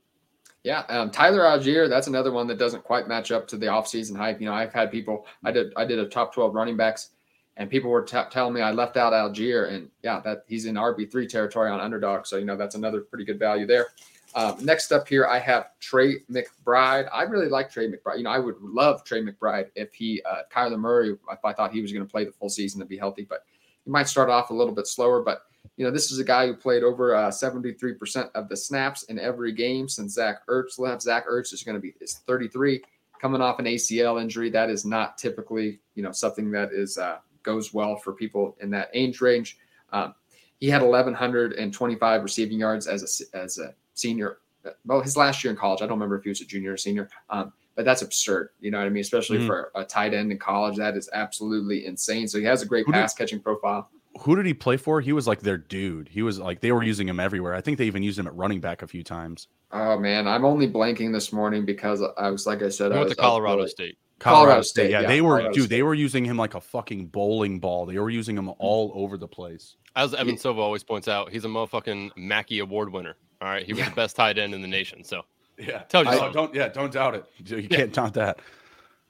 Yeah, 0.62 0.80
um, 0.88 1.10
Tyler 1.10 1.40
Allgeier, 1.42 1.90
that's 1.90 2.06
another 2.06 2.32
one 2.32 2.46
that 2.46 2.58
doesn't 2.58 2.84
quite 2.84 3.06
match 3.06 3.30
up 3.30 3.46
to 3.48 3.58
the 3.58 3.66
offseason 3.66 4.16
hype. 4.16 4.40
You 4.40 4.46
know, 4.46 4.54
I've 4.54 4.72
had 4.72 4.90
people, 4.90 5.26
I 5.44 5.52
did, 5.52 5.74
I 5.76 5.84
did 5.84 5.98
a 5.98 6.06
top 6.06 6.32
twelve 6.32 6.54
running 6.54 6.76
backs, 6.76 7.10
and 7.56 7.70
people 7.70 7.90
were 7.90 8.02
t- 8.02 8.18
telling 8.30 8.54
me 8.54 8.60
I 8.60 8.72
left 8.72 8.96
out 8.96 9.12
Allgeier, 9.12 9.72
and 9.72 9.90
yeah, 10.02 10.20
that 10.20 10.44
he's 10.48 10.66
in 10.66 10.74
RB 10.74 11.10
three 11.10 11.26
territory 11.26 11.70
on 11.70 11.80
underdog. 11.80 12.26
So 12.26 12.36
you 12.36 12.44
know 12.44 12.56
that's 12.56 12.74
another 12.74 13.00
pretty 13.00 13.24
good 13.24 13.38
value 13.38 13.66
there. 13.66 13.88
Um, 14.34 14.56
next 14.64 14.90
up 14.90 15.06
here, 15.06 15.26
I 15.26 15.38
have 15.38 15.68
Trey 15.78 16.16
McBride. 16.30 17.08
I 17.12 17.22
really 17.22 17.48
like 17.48 17.70
Trey 17.70 17.88
McBride. 17.88 18.18
You 18.18 18.24
know, 18.24 18.30
I 18.30 18.38
would 18.38 18.60
love 18.60 19.04
Trey 19.04 19.22
McBride 19.22 19.68
if 19.76 19.94
he, 19.94 20.20
uh, 20.28 20.42
Kyler 20.52 20.78
Murray, 20.78 21.16
if 21.30 21.44
I 21.44 21.52
thought 21.52 21.72
he 21.72 21.80
was 21.80 21.92
going 21.92 22.04
to 22.04 22.10
play 22.10 22.24
the 22.24 22.32
full 22.32 22.48
season 22.48 22.80
to 22.80 22.86
be 22.86 22.96
healthy, 22.96 23.24
but 23.28 23.44
he 23.84 23.90
might 23.90 24.08
start 24.08 24.30
off 24.30 24.50
a 24.50 24.54
little 24.54 24.74
bit 24.74 24.88
slower. 24.88 25.22
But, 25.22 25.42
you 25.76 25.84
know, 25.84 25.92
this 25.92 26.10
is 26.10 26.18
a 26.18 26.24
guy 26.24 26.48
who 26.48 26.54
played 26.54 26.82
over 26.82 27.14
uh, 27.14 27.30
73% 27.30 28.28
of 28.34 28.48
the 28.48 28.56
snaps 28.56 29.04
in 29.04 29.20
every 29.20 29.52
game 29.52 29.88
since 29.88 30.14
Zach 30.14 30.44
Ertz 30.48 30.80
left. 30.80 31.02
Zach 31.02 31.28
Ertz 31.28 31.52
is 31.52 31.62
going 31.62 31.76
to 31.76 31.80
be 31.80 31.94
is 32.00 32.14
33 32.26 32.82
coming 33.20 33.40
off 33.40 33.60
an 33.60 33.66
ACL 33.66 34.20
injury. 34.20 34.50
That 34.50 34.68
is 34.68 34.84
not 34.84 35.16
typically, 35.16 35.78
you 35.94 36.02
know, 36.02 36.12
something 36.12 36.50
that 36.50 36.72
is 36.72 36.98
uh, 36.98 37.18
goes 37.44 37.72
well 37.72 37.96
for 37.96 38.12
people 38.12 38.56
in 38.60 38.70
that 38.70 38.90
age 38.92 39.20
range. 39.20 39.58
Um, 39.92 40.14
he 40.60 40.68
had 40.68 40.82
1,125 40.82 42.22
receiving 42.22 42.58
yards 42.58 42.86
as 42.86 43.28
a, 43.32 43.36
as 43.36 43.58
a 43.58 43.74
senior. 43.94 44.38
Well, 44.86 45.02
his 45.02 45.16
last 45.16 45.44
year 45.44 45.50
in 45.52 45.56
college, 45.58 45.82
I 45.82 45.84
don't 45.86 45.98
remember 45.98 46.16
if 46.16 46.24
he 46.24 46.30
was 46.30 46.40
a 46.40 46.46
junior 46.46 46.72
or 46.72 46.76
senior, 46.76 47.08
um, 47.28 47.52
but 47.74 47.84
that's 47.84 48.02
absurd. 48.02 48.50
You 48.60 48.70
know 48.70 48.78
what 48.78 48.86
I 48.86 48.90
mean? 48.90 49.02
Especially 49.02 49.38
mm-hmm. 49.38 49.46
for 49.46 49.70
a 49.74 49.84
tight 49.84 50.14
end 50.14 50.32
in 50.32 50.38
college, 50.38 50.76
that 50.76 50.96
is 50.96 51.10
absolutely 51.12 51.86
insane. 51.86 52.26
So 52.28 52.38
he 52.38 52.44
has 52.44 52.62
a 52.62 52.66
great 52.66 52.86
who 52.86 52.92
pass 52.92 53.14
did, 53.14 53.22
catching 53.22 53.40
profile. 53.40 53.90
Who 54.20 54.36
did 54.36 54.46
he 54.46 54.54
play 54.54 54.76
for? 54.76 55.00
He 55.00 55.12
was 55.12 55.26
like 55.26 55.40
their 55.40 55.58
dude. 55.58 56.08
He 56.08 56.22
was 56.22 56.38
like 56.38 56.60
they 56.60 56.72
were 56.72 56.82
using 56.82 57.08
him 57.08 57.20
everywhere. 57.20 57.54
I 57.54 57.60
think 57.60 57.78
they 57.78 57.86
even 57.86 58.02
used 58.02 58.18
him 58.18 58.26
at 58.26 58.34
running 58.34 58.60
back 58.60 58.82
a 58.82 58.86
few 58.86 59.02
times. 59.02 59.48
Oh 59.72 59.98
man, 59.98 60.28
I'm 60.28 60.44
only 60.44 60.70
blanking 60.70 61.12
this 61.12 61.32
morning 61.32 61.66
because 61.66 62.00
I 62.16 62.30
was 62.30 62.46
like 62.46 62.62
I 62.62 62.68
said, 62.68 62.92
I 62.92 62.98
went 62.98 63.10
to 63.10 63.16
Colorado 63.16 63.66
State. 63.66 63.98
Colorado, 64.24 64.44
Colorado 64.46 64.62
State, 64.62 64.90
yeah, 64.90 65.00
yeah, 65.02 65.08
they 65.08 65.20
were 65.20 65.36
Colorado 65.36 65.52
dude. 65.52 65.64
State. 65.64 65.76
They 65.76 65.82
were 65.82 65.94
using 65.94 66.24
him 66.24 66.38
like 66.38 66.54
a 66.54 66.60
fucking 66.60 67.08
bowling 67.08 67.60
ball. 67.60 67.84
They 67.84 67.98
were 67.98 68.08
using 68.08 68.38
him 68.38 68.50
all 68.58 68.90
over 68.94 69.18
the 69.18 69.28
place. 69.28 69.76
As 69.96 70.14
Evan 70.14 70.38
Silva 70.38 70.62
always 70.62 70.82
points 70.82 71.08
out, 71.08 71.30
he's 71.30 71.44
a 71.44 71.48
motherfucking 71.48 72.16
Mackey 72.16 72.60
Award 72.60 72.90
winner. 72.90 73.16
All 73.42 73.48
right, 73.48 73.66
he 73.66 73.74
was 73.74 73.80
yeah. 73.80 73.90
the 73.90 73.94
best 73.94 74.16
tight 74.16 74.38
end 74.38 74.54
in 74.54 74.62
the 74.62 74.68
nation. 74.68 75.04
So 75.04 75.22
yeah, 75.58 75.80
tell 75.80 76.04
you 76.04 76.10
I, 76.10 76.32
don't 76.32 76.54
yeah 76.54 76.68
don't 76.68 76.92
doubt 76.92 77.14
it. 77.14 77.26
You 77.44 77.58
yeah. 77.58 77.76
can't 77.76 77.92
doubt 77.92 78.14
that. 78.14 78.40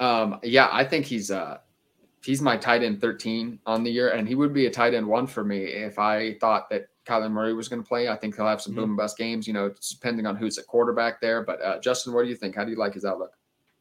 Um, 0.01 0.41
yeah, 0.43 0.69
I 0.73 0.85
think 0.85 1.07
he's 1.07 1.31
uh 1.31 1.59
he's 2.25 2.43
my 2.43 2.57
tight 2.57 2.83
end 2.83 3.01
13 3.01 3.61
on 3.67 3.85
the 3.85 3.93
year, 3.93 4.11
and 4.11 4.27
he 4.27 4.35
would 4.35 4.53
be 4.53 4.67
a 4.67 4.71
tight 4.71 4.95
end 4.95 5.07
one 5.07 5.29
for 5.29 5.45
me 5.45 5.63
if 5.63 5.97
I 5.99 6.35
thought 6.41 6.69
that 6.71 6.89
Kyler 7.07 7.31
Murray 7.31 7.55
was 7.55 7.69
going 7.69 7.83
to 7.83 7.89
play. 7.89 8.09
I 8.09 8.17
think 8.17 8.35
he'll 8.35 8.49
have 8.49 8.61
some 8.61 8.73
mm-hmm. 8.73 8.81
boom 8.81 8.91
and 8.91 8.97
bust 8.97 9.17
games, 9.17 9.47
you 9.47 9.53
know, 9.53 9.73
depending 9.91 10.27
on 10.27 10.35
who's 10.35 10.59
at 10.59 10.67
quarterback 10.67 11.21
there. 11.21 11.45
But 11.45 11.63
uh, 11.63 11.79
Justin, 11.79 12.13
what 12.13 12.25
do 12.25 12.29
you 12.29 12.35
think? 12.35 12.57
How 12.57 12.65
do 12.65 12.73
you 12.73 12.79
like 12.79 12.95
his 12.95 13.05
outlook? 13.05 13.35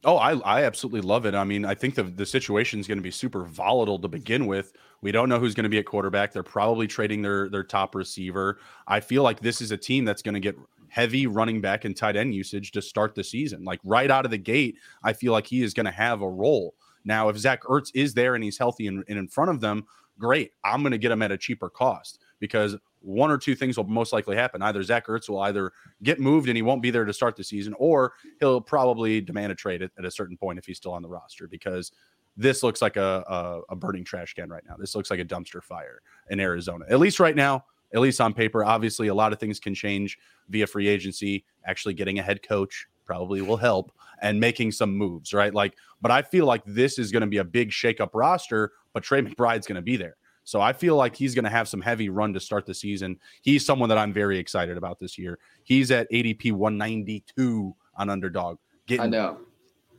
Oh, 0.05 0.17
I, 0.17 0.37
I 0.39 0.63
absolutely 0.63 1.01
love 1.01 1.25
it. 1.25 1.33
I 1.33 1.45
mean, 1.45 1.63
I 1.65 1.75
think 1.75 1.95
the, 1.95 2.03
the 2.03 2.25
situation 2.25 2.79
is 2.79 2.87
going 2.87 2.97
to 2.97 3.03
be 3.03 3.11
super 3.11 3.45
volatile 3.45 3.99
to 3.99 4.09
begin 4.09 4.47
with. 4.47 4.73
We 5.01 5.13
don't 5.13 5.29
know 5.29 5.39
who's 5.39 5.53
going 5.53 5.63
to 5.63 5.69
be 5.69 5.77
at 5.77 5.85
quarterback. 5.85 6.33
They're 6.33 6.43
probably 6.43 6.87
trading 6.87 7.21
their 7.21 7.49
their 7.49 7.63
top 7.63 7.95
receiver. 7.95 8.59
I 8.87 8.99
feel 8.99 9.23
like 9.23 9.39
this 9.39 9.61
is 9.61 9.71
a 9.71 9.77
team 9.77 10.03
that's 10.03 10.21
going 10.21 10.33
to 10.33 10.41
get 10.41 10.57
heavy 10.89 11.25
running 11.25 11.61
back 11.61 11.85
and 11.85 11.95
tight 11.95 12.17
end 12.17 12.35
usage 12.35 12.71
to 12.71 12.81
start 12.81 13.15
the 13.15 13.23
season. 13.23 13.63
Like 13.63 13.79
right 13.83 14.11
out 14.11 14.25
of 14.25 14.31
the 14.31 14.37
gate, 14.37 14.75
I 15.03 15.13
feel 15.13 15.31
like 15.31 15.47
he 15.47 15.63
is 15.63 15.73
going 15.73 15.85
to 15.85 15.91
have 15.91 16.21
a 16.21 16.29
role. 16.29 16.75
Now, 17.05 17.29
if 17.29 17.37
Zach 17.37 17.63
Ertz 17.63 17.89
is 17.95 18.13
there 18.13 18.35
and 18.35 18.43
he's 18.43 18.57
healthy 18.57 18.87
and, 18.87 19.03
and 19.07 19.17
in 19.17 19.27
front 19.27 19.51
of 19.51 19.61
them, 19.61 19.85
great. 20.19 20.51
I'm 20.63 20.81
going 20.81 20.91
to 20.91 20.97
get 20.97 21.11
him 21.11 21.21
at 21.21 21.31
a 21.31 21.37
cheaper 21.37 21.69
cost 21.69 22.19
because 22.43 22.75
one 22.99 23.31
or 23.31 23.37
two 23.37 23.55
things 23.55 23.77
will 23.77 23.85
most 23.85 24.11
likely 24.11 24.35
happen. 24.35 24.61
Either 24.61 24.83
Zach 24.83 25.07
Ertz 25.07 25.29
will 25.29 25.39
either 25.39 25.71
get 26.03 26.19
moved 26.19 26.49
and 26.49 26.57
he 26.57 26.61
won't 26.61 26.81
be 26.81 26.91
there 26.91 27.05
to 27.05 27.13
start 27.13 27.37
the 27.37 27.43
season, 27.43 27.73
or 27.77 28.15
he'll 28.41 28.59
probably 28.59 29.21
demand 29.21 29.53
a 29.53 29.55
trade 29.55 29.81
at, 29.81 29.91
at 29.97 30.03
a 30.03 30.11
certain 30.11 30.35
point 30.35 30.59
if 30.59 30.65
he's 30.65 30.75
still 30.75 30.91
on 30.91 31.01
the 31.01 31.07
roster 31.07 31.47
because 31.47 31.93
this 32.35 32.61
looks 32.61 32.81
like 32.81 32.97
a, 32.97 33.23
a, 33.29 33.61
a, 33.69 33.75
burning 33.77 34.03
trash 34.03 34.33
can 34.33 34.49
right 34.49 34.63
now. 34.67 34.75
This 34.77 34.93
looks 34.93 35.09
like 35.09 35.21
a 35.21 35.25
dumpster 35.25 35.63
fire 35.63 36.01
in 36.31 36.41
Arizona, 36.41 36.83
at 36.89 36.99
least 36.99 37.21
right 37.21 37.35
now, 37.35 37.63
at 37.93 38.01
least 38.01 38.19
on 38.19 38.33
paper. 38.33 38.65
Obviously, 38.65 39.07
a 39.07 39.13
lot 39.13 39.31
of 39.31 39.39
things 39.39 39.57
can 39.57 39.73
change 39.73 40.17
via 40.49 40.67
free 40.67 40.89
agency. 40.89 41.45
Actually, 41.65 41.93
getting 41.93 42.19
a 42.19 42.23
head 42.23 42.45
coach 42.45 42.87
probably 43.05 43.41
will 43.41 43.55
help 43.55 43.93
and 44.21 44.37
making 44.37 44.73
some 44.73 44.93
moves, 44.97 45.33
right? 45.33 45.53
Like, 45.53 45.75
but 46.01 46.11
I 46.11 46.21
feel 46.21 46.45
like 46.45 46.63
this 46.65 46.99
is 46.99 47.09
going 47.09 47.21
to 47.21 47.27
be 47.27 47.37
a 47.37 47.45
big 47.45 47.69
shakeup 47.69 48.09
roster, 48.13 48.73
but 48.91 49.01
Trey 49.01 49.21
McBride's 49.21 49.65
going 49.65 49.77
to 49.77 49.81
be 49.81 49.95
there. 49.95 50.17
So 50.43 50.61
I 50.61 50.73
feel 50.73 50.95
like 50.95 51.15
he's 51.15 51.35
going 51.35 51.45
to 51.45 51.49
have 51.49 51.67
some 51.67 51.81
heavy 51.81 52.09
run 52.09 52.33
to 52.33 52.39
start 52.39 52.65
the 52.65 52.73
season. 52.73 53.19
He's 53.41 53.65
someone 53.65 53.89
that 53.89 53.97
I'm 53.97 54.13
very 54.13 54.37
excited 54.37 54.77
about 54.77 54.99
this 54.99 55.17
year. 55.17 55.39
He's 55.63 55.91
at 55.91 56.09
ADP 56.11 56.51
192 56.51 57.75
on 57.95 58.09
underdog. 58.09 58.57
Getting 58.87 59.05
I 59.05 59.07
know. 59.07 59.39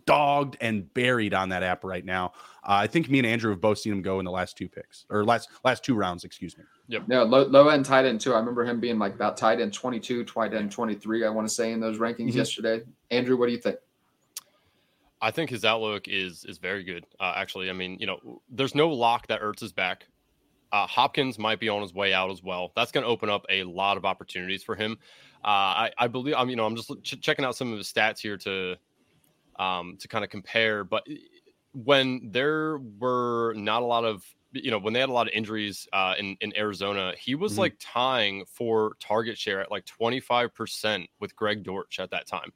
Dogged 0.06 0.58
and 0.60 0.92
buried 0.92 1.32
on 1.32 1.48
that 1.48 1.62
app 1.62 1.82
right 1.82 2.04
now. 2.04 2.32
Uh, 2.62 2.76
I 2.76 2.86
think 2.86 3.08
me 3.08 3.18
and 3.18 3.26
Andrew 3.26 3.50
have 3.50 3.60
both 3.60 3.78
seen 3.78 3.92
him 3.92 4.02
go 4.02 4.18
in 4.18 4.26
the 4.26 4.30
last 4.30 4.56
two 4.58 4.68
picks 4.68 5.06
or 5.08 5.24
last 5.24 5.48
last 5.64 5.82
two 5.82 5.94
rounds, 5.94 6.24
excuse 6.24 6.58
me. 6.58 6.64
Yep. 6.88 7.04
Yeah, 7.08 7.20
low, 7.22 7.44
low 7.44 7.68
end 7.68 7.86
tight 7.86 8.04
end 8.04 8.20
too. 8.20 8.34
I 8.34 8.38
remember 8.38 8.66
him 8.66 8.80
being 8.80 8.98
like 8.98 9.14
about 9.14 9.38
tight 9.38 9.60
end 9.60 9.72
22, 9.72 10.24
tight 10.24 10.52
end 10.52 10.70
23, 10.70 11.24
I 11.24 11.30
want 11.30 11.48
to 11.48 11.54
say 11.54 11.72
in 11.72 11.80
those 11.80 11.98
rankings 11.98 12.28
mm-hmm. 12.28 12.38
yesterday. 12.38 12.82
Andrew, 13.10 13.38
what 13.38 13.46
do 13.46 13.52
you 13.52 13.58
think? 13.58 13.76
I 15.22 15.30
think 15.30 15.48
his 15.48 15.64
outlook 15.64 16.06
is 16.06 16.44
is 16.44 16.58
very 16.58 16.84
good. 16.84 17.06
Uh, 17.18 17.32
actually, 17.34 17.70
I 17.70 17.72
mean, 17.72 17.96
you 17.98 18.06
know, 18.06 18.42
there's 18.50 18.74
no 18.74 18.90
lock 18.90 19.26
that 19.28 19.40
Ertz 19.40 19.62
is 19.62 19.72
back. 19.72 20.06
Uh, 20.74 20.88
Hopkins 20.88 21.38
might 21.38 21.60
be 21.60 21.68
on 21.68 21.82
his 21.82 21.94
way 21.94 22.12
out 22.12 22.32
as 22.32 22.42
well. 22.42 22.72
That's 22.74 22.90
going 22.90 23.04
to 23.04 23.08
open 23.08 23.30
up 23.30 23.46
a 23.48 23.62
lot 23.62 23.96
of 23.96 24.04
opportunities 24.04 24.64
for 24.64 24.74
him. 24.74 24.98
Uh, 25.44 25.86
I, 25.86 25.90
I, 25.98 26.08
believe 26.08 26.34
I'm, 26.36 26.50
you 26.50 26.56
know, 26.56 26.66
I'm 26.66 26.74
just 26.74 26.90
ch- 27.04 27.20
checking 27.20 27.44
out 27.44 27.54
some 27.54 27.70
of 27.70 27.78
his 27.78 27.92
stats 27.92 28.18
here 28.18 28.36
to, 28.38 28.74
um, 29.56 29.96
to 30.00 30.08
kind 30.08 30.24
of 30.24 30.30
compare. 30.30 30.82
But 30.82 31.06
when 31.74 32.28
there 32.32 32.78
were 32.98 33.54
not 33.54 33.82
a 33.82 33.84
lot 33.84 34.04
of, 34.04 34.24
you 34.50 34.72
know, 34.72 34.78
when 34.78 34.92
they 34.92 34.98
had 34.98 35.10
a 35.10 35.12
lot 35.12 35.28
of 35.28 35.32
injuries 35.32 35.86
uh, 35.92 36.14
in 36.18 36.36
in 36.40 36.52
Arizona, 36.56 37.14
he 37.16 37.36
was 37.36 37.52
mm-hmm. 37.52 37.60
like 37.60 37.76
tying 37.78 38.44
for 38.46 38.96
target 38.98 39.38
share 39.38 39.60
at 39.60 39.70
like 39.70 39.84
25 39.86 40.52
percent 40.54 41.08
with 41.20 41.36
Greg 41.36 41.62
Dortch 41.62 42.00
at 42.00 42.10
that 42.10 42.26
time. 42.26 42.52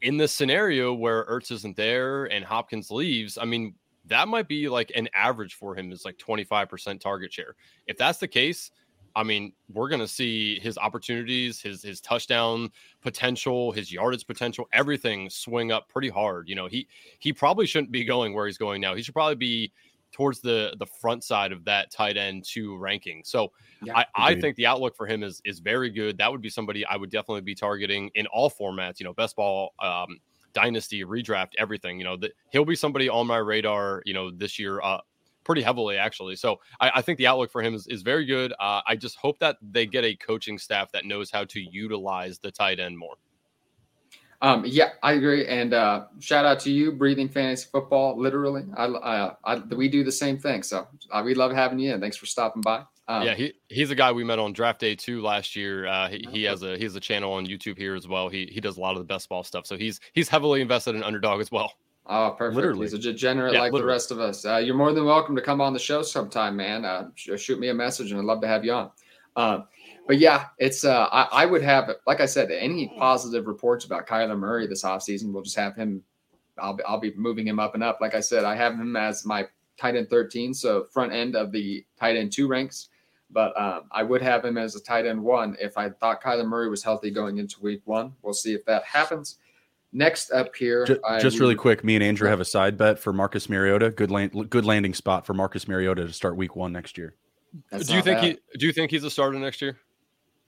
in 0.00 0.16
this 0.16 0.32
scenario 0.32 0.94
where 0.94 1.26
Ertz 1.26 1.50
isn't 1.50 1.76
there 1.76 2.24
and 2.24 2.46
Hopkins 2.46 2.90
leaves, 2.90 3.36
I 3.36 3.44
mean, 3.44 3.74
that 4.08 4.28
might 4.28 4.48
be 4.48 4.68
like 4.68 4.92
an 4.94 5.08
average 5.14 5.54
for 5.54 5.74
him 5.74 5.92
is 5.92 6.04
like 6.04 6.18
25% 6.18 7.00
target 7.00 7.32
share. 7.32 7.54
If 7.86 7.96
that's 7.96 8.18
the 8.18 8.28
case, 8.28 8.70
I 9.16 9.22
mean, 9.22 9.54
we're 9.72 9.88
going 9.88 10.00
to 10.00 10.08
see 10.08 10.60
his 10.60 10.76
opportunities, 10.76 11.60
his 11.60 11.82
his 11.82 12.02
touchdown 12.02 12.70
potential, 13.00 13.72
his 13.72 13.90
yardage 13.90 14.26
potential, 14.26 14.68
everything 14.74 15.30
swing 15.30 15.72
up 15.72 15.88
pretty 15.88 16.10
hard. 16.10 16.50
You 16.50 16.54
know, 16.54 16.66
he 16.66 16.86
he 17.18 17.32
probably 17.32 17.66
shouldn't 17.66 17.90
be 17.90 18.04
going 18.04 18.34
where 18.34 18.46
he's 18.46 18.58
going 18.58 18.82
now. 18.82 18.94
He 18.94 19.02
should 19.02 19.14
probably 19.14 19.36
be 19.36 19.72
towards 20.12 20.40
the 20.40 20.74
the 20.78 20.86
front 20.86 21.24
side 21.24 21.50
of 21.50 21.64
that 21.64 21.90
tight 21.90 22.18
end 22.18 22.44
two 22.44 22.76
ranking. 22.76 23.22
So 23.24 23.52
yeah, 23.82 23.96
I, 23.98 24.06
I 24.14 24.34
think 24.40 24.56
the 24.56 24.66
outlook 24.66 24.94
for 24.94 25.06
him 25.06 25.22
is 25.22 25.40
is 25.46 25.60
very 25.60 25.88
good. 25.88 26.18
That 26.18 26.30
would 26.30 26.42
be 26.42 26.50
somebody 26.50 26.84
I 26.84 26.96
would 26.96 27.10
definitely 27.10 27.40
be 27.40 27.54
targeting 27.54 28.10
in 28.16 28.26
all 28.26 28.50
formats. 28.50 29.00
You 29.00 29.04
know, 29.04 29.14
best 29.14 29.34
ball, 29.34 29.72
um, 29.82 30.18
dynasty, 30.56 31.04
redraft, 31.04 31.52
everything. 31.58 31.98
You 31.98 32.04
know, 32.04 32.16
that 32.16 32.32
he'll 32.50 32.64
be 32.64 32.74
somebody 32.74 33.08
on 33.08 33.26
my 33.26 33.36
radar. 33.38 34.02
You 34.06 34.14
know, 34.14 34.30
this 34.30 34.58
year. 34.58 34.80
Uh, 34.82 35.00
pretty 35.44 35.62
heavily 35.62 35.96
actually. 35.96 36.34
So 36.34 36.58
I, 36.80 36.90
I, 36.96 37.02
think 37.02 37.18
the 37.18 37.28
outlook 37.28 37.52
for 37.52 37.62
him 37.62 37.72
is, 37.72 37.86
is 37.86 38.02
very 38.02 38.24
good. 38.24 38.52
Uh, 38.58 38.80
I 38.84 38.96
just 38.96 39.16
hope 39.16 39.38
that 39.38 39.56
they 39.62 39.86
get 39.86 40.04
a 40.04 40.16
coaching 40.16 40.58
staff 40.58 40.90
that 40.90 41.04
knows 41.04 41.30
how 41.30 41.44
to 41.44 41.60
utilize 41.60 42.40
the 42.40 42.50
tight 42.50 42.80
end 42.80 42.98
more. 42.98 43.14
Um, 44.42 44.64
yeah, 44.66 44.90
I 45.04 45.12
agree. 45.12 45.46
And 45.46 45.72
uh, 45.72 46.06
shout 46.18 46.44
out 46.44 46.58
to 46.60 46.70
you, 46.72 46.90
Breathing 46.90 47.28
Fantasy 47.28 47.68
Football. 47.70 48.20
Literally, 48.20 48.64
I, 48.76 48.86
I, 48.86 49.32
I 49.44 49.56
we 49.58 49.88
do 49.88 50.02
the 50.02 50.12
same 50.12 50.36
thing. 50.36 50.64
So 50.64 50.88
uh, 51.12 51.22
we 51.24 51.34
love 51.34 51.52
having 51.52 51.78
you 51.78 51.94
in. 51.94 52.00
Thanks 52.00 52.16
for 52.16 52.26
stopping 52.26 52.60
by. 52.60 52.82
Um, 53.08 53.22
yeah, 53.22 53.34
he, 53.34 53.52
he's 53.68 53.90
a 53.90 53.94
guy 53.94 54.10
we 54.10 54.24
met 54.24 54.38
on 54.38 54.52
draft 54.52 54.80
day 54.80 54.96
two 54.96 55.22
last 55.22 55.54
year. 55.54 55.86
Uh, 55.86 56.08
he, 56.08 56.26
he 56.30 56.42
has 56.44 56.62
a 56.62 56.76
he 56.76 56.82
has 56.84 56.96
a 56.96 57.00
channel 57.00 57.32
on 57.32 57.46
YouTube 57.46 57.78
here 57.78 57.94
as 57.94 58.08
well. 58.08 58.28
He 58.28 58.46
he 58.46 58.60
does 58.60 58.78
a 58.78 58.80
lot 58.80 58.92
of 58.92 58.98
the 58.98 59.04
best 59.04 59.28
ball 59.28 59.44
stuff. 59.44 59.66
So 59.66 59.76
he's 59.76 60.00
he's 60.12 60.28
heavily 60.28 60.60
invested 60.60 60.96
in 60.96 61.02
underdog 61.04 61.40
as 61.40 61.52
well. 61.52 61.72
Oh, 62.08 62.34
perfect. 62.36 62.56
Literally. 62.56 62.82
He's 62.82 62.94
a 62.94 62.98
degenerate 62.98 63.52
yeah, 63.52 63.60
like 63.60 63.72
literally. 63.72 63.90
the 63.90 63.94
rest 63.94 64.10
of 64.10 64.20
us. 64.20 64.44
Uh, 64.44 64.56
you're 64.56 64.76
more 64.76 64.92
than 64.92 65.04
welcome 65.04 65.34
to 65.36 65.42
come 65.42 65.60
on 65.60 65.72
the 65.72 65.78
show 65.78 66.02
sometime, 66.02 66.56
man. 66.56 66.84
Uh, 66.84 67.08
shoot 67.14 67.58
me 67.58 67.68
a 67.68 67.74
message, 67.74 68.10
and 68.10 68.20
I'd 68.20 68.24
love 68.24 68.40
to 68.42 68.48
have 68.48 68.64
you 68.64 68.72
on. 68.72 68.90
Uh, 69.34 69.60
but 70.06 70.18
yeah, 70.18 70.46
it's 70.58 70.84
uh, 70.84 71.08
I, 71.10 71.42
I, 71.42 71.46
would 71.46 71.62
have, 71.62 71.90
like 72.06 72.20
I 72.20 72.26
said, 72.26 72.52
any 72.52 72.92
positive 72.96 73.46
reports 73.46 73.84
about 73.84 74.06
Kyler 74.06 74.38
Murray 74.38 74.68
this 74.68 74.84
offseason, 74.84 75.32
we'll 75.32 75.42
just 75.42 75.56
have 75.56 75.74
him. 75.74 76.02
I'll 76.58 76.74
be, 76.74 76.84
I'll 76.84 77.00
be 77.00 77.12
moving 77.16 77.46
him 77.46 77.58
up 77.58 77.74
and 77.74 77.82
up. 77.82 77.98
Like 78.00 78.14
I 78.14 78.20
said, 78.20 78.44
I 78.44 78.54
have 78.54 78.74
him 78.74 78.94
as 78.96 79.26
my 79.26 79.46
tight 79.76 79.96
end 79.96 80.08
13, 80.08 80.54
so 80.54 80.84
front 80.84 81.12
end 81.12 81.34
of 81.34 81.50
the 81.50 81.84
tight 81.98 82.16
end 82.16 82.32
two 82.32 82.46
ranks. 82.46 82.88
But 83.30 83.58
um, 83.60 83.84
I 83.90 84.02
would 84.02 84.22
have 84.22 84.44
him 84.44 84.56
as 84.56 84.76
a 84.76 84.80
tight 84.80 85.06
end 85.06 85.22
one 85.22 85.56
if 85.60 85.76
I 85.76 85.90
thought 85.90 86.22
Kyler 86.22 86.46
Murray 86.46 86.68
was 86.68 86.82
healthy 86.82 87.10
going 87.10 87.38
into 87.38 87.60
week 87.60 87.82
one. 87.84 88.12
We'll 88.22 88.34
see 88.34 88.54
if 88.54 88.64
that 88.66 88.84
happens. 88.84 89.38
Next 89.92 90.30
up 90.30 90.54
here, 90.54 90.84
just, 90.84 91.00
just 91.20 91.38
really 91.38 91.54
quick, 91.54 91.82
me 91.82 91.94
and 91.94 92.04
Andrew 92.04 92.28
have 92.28 92.40
a 92.40 92.44
side 92.44 92.76
bet 92.76 92.98
for 92.98 93.12
Marcus 93.12 93.48
Mariota. 93.48 93.90
Good 93.90 94.10
land, 94.10 94.50
good 94.50 94.64
landing 94.64 94.92
spot 94.92 95.24
for 95.24 95.32
Marcus 95.32 95.66
Mariota 95.66 96.06
to 96.06 96.12
start 96.12 96.36
Week 96.36 96.54
One 96.54 96.72
next 96.72 96.98
year. 96.98 97.14
That's 97.70 97.86
do 97.86 97.94
you 97.94 98.02
think 98.02 98.20
bad. 98.20 98.24
he? 98.24 98.58
Do 98.58 98.66
you 98.66 98.72
think 98.72 98.90
he's 98.90 99.04
a 99.04 99.10
starter 99.10 99.38
next 99.38 99.62
year? 99.62 99.78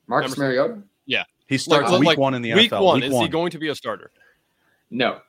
Marcus 0.06 0.32
Emerson? 0.32 0.44
Mariota? 0.44 0.82
Yeah, 1.06 1.24
he 1.46 1.56
starts 1.56 1.90
like, 1.90 2.00
Week 2.00 2.06
like, 2.08 2.18
One 2.18 2.34
in 2.34 2.42
the 2.42 2.52
week 2.52 2.70
NFL. 2.70 2.82
One, 2.82 2.94
week 2.96 3.04
is 3.04 3.12
one. 3.12 3.24
he 3.24 3.28
going 3.30 3.50
to 3.52 3.58
be 3.58 3.68
a 3.68 3.74
starter? 3.74 4.10
No. 4.90 5.20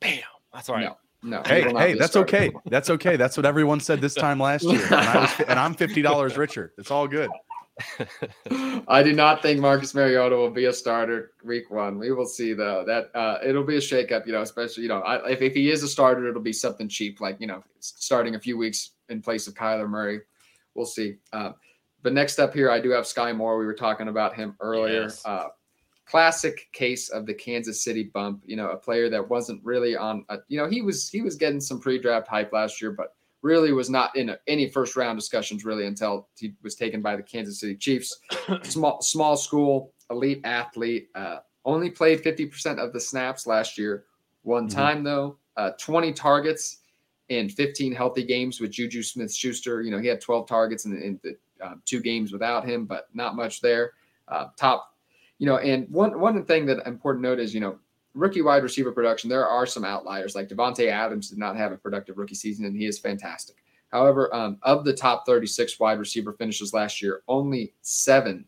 Bam. 0.00 0.20
That's 0.54 0.68
all 0.68 0.76
right. 0.76 0.84
No. 0.84 0.96
No, 1.22 1.42
hey, 1.44 1.70
hey, 1.70 1.94
that's 1.94 2.16
okay. 2.16 2.50
That's 2.66 2.88
okay. 2.90 3.16
That's 3.16 3.36
what 3.36 3.44
everyone 3.44 3.80
said 3.80 4.00
this 4.00 4.14
time 4.14 4.40
last 4.40 4.64
year, 4.64 4.82
and, 4.84 4.94
I 4.94 5.20
was, 5.20 5.40
and 5.48 5.58
I'm 5.58 5.74
fifty 5.74 6.00
dollars 6.00 6.38
richer. 6.38 6.72
It's 6.78 6.90
all 6.90 7.06
good. 7.06 7.30
I 8.88 9.02
do 9.02 9.12
not 9.12 9.42
think 9.42 9.60
Marcus 9.60 9.94
Mariota 9.94 10.36
will 10.36 10.50
be 10.50 10.66
a 10.66 10.72
starter 10.72 11.32
week 11.44 11.70
one. 11.70 11.98
We 11.98 12.12
will 12.12 12.26
see 12.26 12.52
though 12.52 12.84
that 12.86 13.10
uh, 13.14 13.38
it'll 13.44 13.64
be 13.64 13.76
a 13.76 13.80
shakeup, 13.80 14.26
you 14.26 14.32
know, 14.32 14.42
especially, 14.42 14.82
you 14.82 14.88
know, 14.88 15.00
I, 15.00 15.30
if, 15.30 15.42
if 15.42 15.54
he 15.54 15.70
is 15.70 15.82
a 15.82 15.88
starter, 15.88 16.28
it'll 16.28 16.42
be 16.42 16.52
something 16.52 16.88
cheap, 16.88 17.20
like, 17.20 17.40
you 17.40 17.46
know, 17.46 17.62
starting 17.80 18.34
a 18.34 18.40
few 18.40 18.56
weeks 18.56 18.92
in 19.08 19.22
place 19.22 19.46
of 19.46 19.54
Kyler 19.54 19.88
Murray. 19.88 20.20
We'll 20.74 20.86
see. 20.86 21.16
Uh, 21.32 21.52
but 22.02 22.12
next 22.12 22.38
up 22.38 22.54
here, 22.54 22.70
I 22.70 22.80
do 22.80 22.90
have 22.90 23.04
Skyy 23.04 23.36
Moore. 23.36 23.58
We 23.58 23.66
were 23.66 23.74
talking 23.74 24.08
about 24.08 24.34
him 24.34 24.56
earlier. 24.60 25.02
Yes. 25.02 25.24
Uh, 25.24 25.48
classic 26.10 26.68
case 26.72 27.08
of 27.08 27.24
the 27.24 27.34
Kansas 27.34 27.84
City 27.84 28.04
bump, 28.04 28.42
you 28.44 28.56
know, 28.56 28.70
a 28.70 28.76
player 28.76 29.08
that 29.08 29.28
wasn't 29.28 29.64
really 29.64 29.96
on, 29.96 30.24
a, 30.28 30.38
you 30.48 30.58
know, 30.58 30.68
he 30.68 30.82
was, 30.82 31.08
he 31.08 31.22
was 31.22 31.36
getting 31.36 31.60
some 31.60 31.80
pre-draft 31.80 32.26
hype 32.26 32.52
last 32.52 32.82
year, 32.82 32.90
but 32.90 33.14
really 33.42 33.72
was 33.72 33.88
not 33.88 34.14
in 34.16 34.30
a, 34.30 34.38
any 34.48 34.68
first 34.68 34.96
round 34.96 35.18
discussions 35.18 35.64
really 35.64 35.86
until 35.86 36.28
he 36.36 36.52
was 36.62 36.74
taken 36.74 37.00
by 37.00 37.14
the 37.14 37.22
Kansas 37.22 37.60
City 37.60 37.76
Chiefs. 37.76 38.20
small 38.62 39.00
small 39.00 39.36
school, 39.36 39.92
elite 40.10 40.40
athlete. 40.44 41.08
Uh, 41.14 41.38
only 41.64 41.90
played 41.90 42.22
50% 42.22 42.78
of 42.78 42.92
the 42.92 43.00
snaps 43.00 43.46
last 43.46 43.78
year. 43.78 44.04
One 44.42 44.66
mm-hmm. 44.66 44.76
time 44.76 45.04
though, 45.04 45.36
uh, 45.56 45.70
20 45.78 46.12
targets 46.12 46.78
in 47.28 47.48
15 47.48 47.94
healthy 47.94 48.24
games 48.24 48.60
with 48.60 48.72
Juju 48.72 49.02
Smith 49.02 49.32
Schuster. 49.32 49.82
You 49.82 49.92
know, 49.92 49.98
he 49.98 50.08
had 50.08 50.20
12 50.20 50.48
targets 50.48 50.84
in, 50.86 51.00
in 51.00 51.20
the 51.22 51.36
uh, 51.64 51.74
two 51.84 52.00
games 52.00 52.32
without 52.32 52.66
him, 52.66 52.84
but 52.84 53.08
not 53.14 53.36
much 53.36 53.60
there. 53.60 53.92
Uh, 54.26 54.46
top, 54.56 54.94
you 55.40 55.46
know, 55.46 55.56
and 55.56 55.88
one 55.88 56.20
one 56.20 56.44
thing 56.44 56.66
that 56.66 56.86
important 56.86 57.22
note 57.22 57.40
is, 57.40 57.54
you 57.54 57.60
know, 57.60 57.78
rookie 58.12 58.42
wide 58.42 58.62
receiver 58.62 58.92
production, 58.92 59.30
there 59.30 59.48
are 59.48 59.64
some 59.64 59.86
outliers. 59.86 60.34
Like 60.34 60.50
Davante 60.50 60.88
Adams 60.88 61.30
did 61.30 61.38
not 61.38 61.56
have 61.56 61.72
a 61.72 61.78
productive 61.78 62.18
rookie 62.18 62.34
season, 62.34 62.66
and 62.66 62.76
he 62.76 62.84
is 62.84 62.98
fantastic. 62.98 63.56
However, 63.90 64.32
um, 64.34 64.58
of 64.62 64.84
the 64.84 64.92
top 64.92 65.24
36 65.24 65.80
wide 65.80 65.98
receiver 65.98 66.34
finishes 66.34 66.74
last 66.74 67.00
year, 67.00 67.22
only 67.26 67.72
seven 67.80 68.44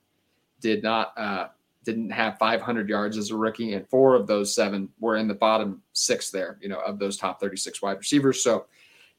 did 0.61 0.83
not 0.83 1.17
uh, 1.17 1.49
didn't 1.83 2.11
have 2.11 2.37
500 2.37 2.91
yards 2.91 3.17
as 3.17 3.31
a 3.31 3.37
rookie, 3.37 3.73
and 3.73 3.89
four 3.89 4.15
of 4.15 4.27
those 4.27 4.55
seven 4.55 4.91
were 5.01 5.17
in 5.17 5.29
the 5.29 5.35
bottom 5.35 5.81
six 5.95 6.31
there. 6.31 6.59
You 6.61 6.69
know, 6.69 6.81
of 6.81 6.99
those 6.99 7.17
top 7.17 7.41
36 7.41 7.81
wide 7.81 7.97
receivers. 7.97 8.43
So, 8.43 8.67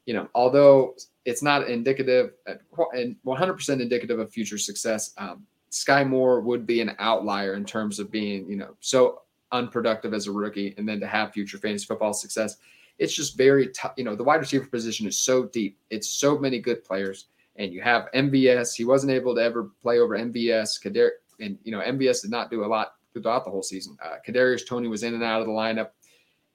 you 0.06 0.14
know, 0.14 0.28
although 0.36 0.94
it's 1.24 1.42
not 1.42 1.68
indicative 1.68 2.34
and 2.46 3.16
100% 3.26 3.80
indicative 3.80 4.20
of 4.20 4.32
future 4.32 4.58
success, 4.58 5.12
um, 5.18 5.44
Skyy 5.74 6.08
Moore 6.08 6.40
would 6.40 6.66
be 6.66 6.80
an 6.80 6.94
outlier 7.00 7.54
in 7.54 7.64
terms 7.64 7.98
of 7.98 8.08
being, 8.08 8.48
you 8.48 8.54
know, 8.54 8.76
so 8.78 9.22
unproductive 9.50 10.14
as 10.14 10.28
a 10.28 10.32
rookie 10.32 10.72
and 10.78 10.88
then 10.88 11.00
to 11.00 11.06
have 11.06 11.32
future 11.32 11.58
fantasy 11.58 11.84
football 11.84 12.12
success. 12.12 12.58
It's 13.00 13.12
just 13.12 13.36
very 13.36 13.68
tough. 13.68 13.94
You 13.96 14.04
know, 14.04 14.14
the 14.14 14.22
wide 14.22 14.40
receiver 14.40 14.66
position 14.66 15.04
is 15.08 15.18
so 15.18 15.46
deep. 15.46 15.76
It's 15.90 16.08
so 16.08 16.38
many 16.38 16.60
good 16.60 16.84
players. 16.84 17.26
And 17.56 17.72
you 17.72 17.82
have 17.82 18.08
MVS. 18.14 18.76
He 18.76 18.84
wasn't 18.84 19.12
able 19.12 19.34
to 19.34 19.40
ever 19.40 19.70
play 19.82 19.98
over 19.98 20.16
MVS. 20.16 20.80
Kader, 20.80 21.10
and, 21.40 21.58
you 21.64 21.72
know, 21.72 21.80
MVS 21.80 22.22
did 22.22 22.30
not 22.30 22.50
do 22.50 22.64
a 22.64 22.66
lot 22.66 22.94
throughout 23.12 23.44
the 23.44 23.50
whole 23.50 23.62
season. 23.62 23.96
Uh, 24.00 24.16
Kadarius 24.24 24.64
Toney 24.64 24.86
was 24.86 25.02
in 25.02 25.14
and 25.14 25.24
out 25.24 25.40
of 25.40 25.48
the 25.48 25.52
lineup. 25.52 25.90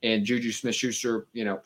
And 0.02 0.24
Juju 0.24 0.54
Smith 0.54 0.76
Schuster, 0.76 1.28
you 1.34 1.44
know, 1.44 1.60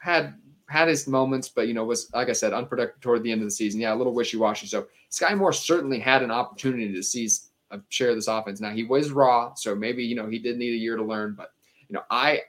had 0.00 0.34
had 0.68 0.88
his 0.88 1.06
moments, 1.06 1.48
but 1.48 1.68
you 1.68 1.74
know, 1.74 1.84
was 1.84 2.12
like 2.12 2.28
I 2.28 2.32
said, 2.32 2.52
unproductive 2.52 3.00
toward 3.00 3.22
the 3.22 3.32
end 3.32 3.42
of 3.42 3.46
the 3.46 3.52
season. 3.52 3.80
Yeah, 3.80 3.94
a 3.94 3.96
little 3.96 4.14
wishy 4.14 4.36
washy. 4.36 4.66
So 4.66 4.86
Skyy 5.10 5.36
Moore 5.36 5.52
certainly 5.52 5.98
had 5.98 6.22
an 6.22 6.30
opportunity 6.30 6.92
to 6.92 7.02
seize 7.02 7.50
a 7.70 7.80
share 7.88 8.10
of 8.10 8.16
this 8.16 8.28
offense. 8.28 8.60
Now 8.60 8.70
he 8.70 8.84
was 8.84 9.10
raw, 9.10 9.54
so 9.54 9.74
maybe 9.74 10.04
you 10.04 10.14
know 10.14 10.28
he 10.28 10.38
did 10.38 10.56
need 10.56 10.74
a 10.74 10.78
year 10.78 10.96
to 10.96 11.04
learn. 11.04 11.34
But 11.36 11.52
you 11.88 11.94
know, 11.94 12.02
I 12.10 12.42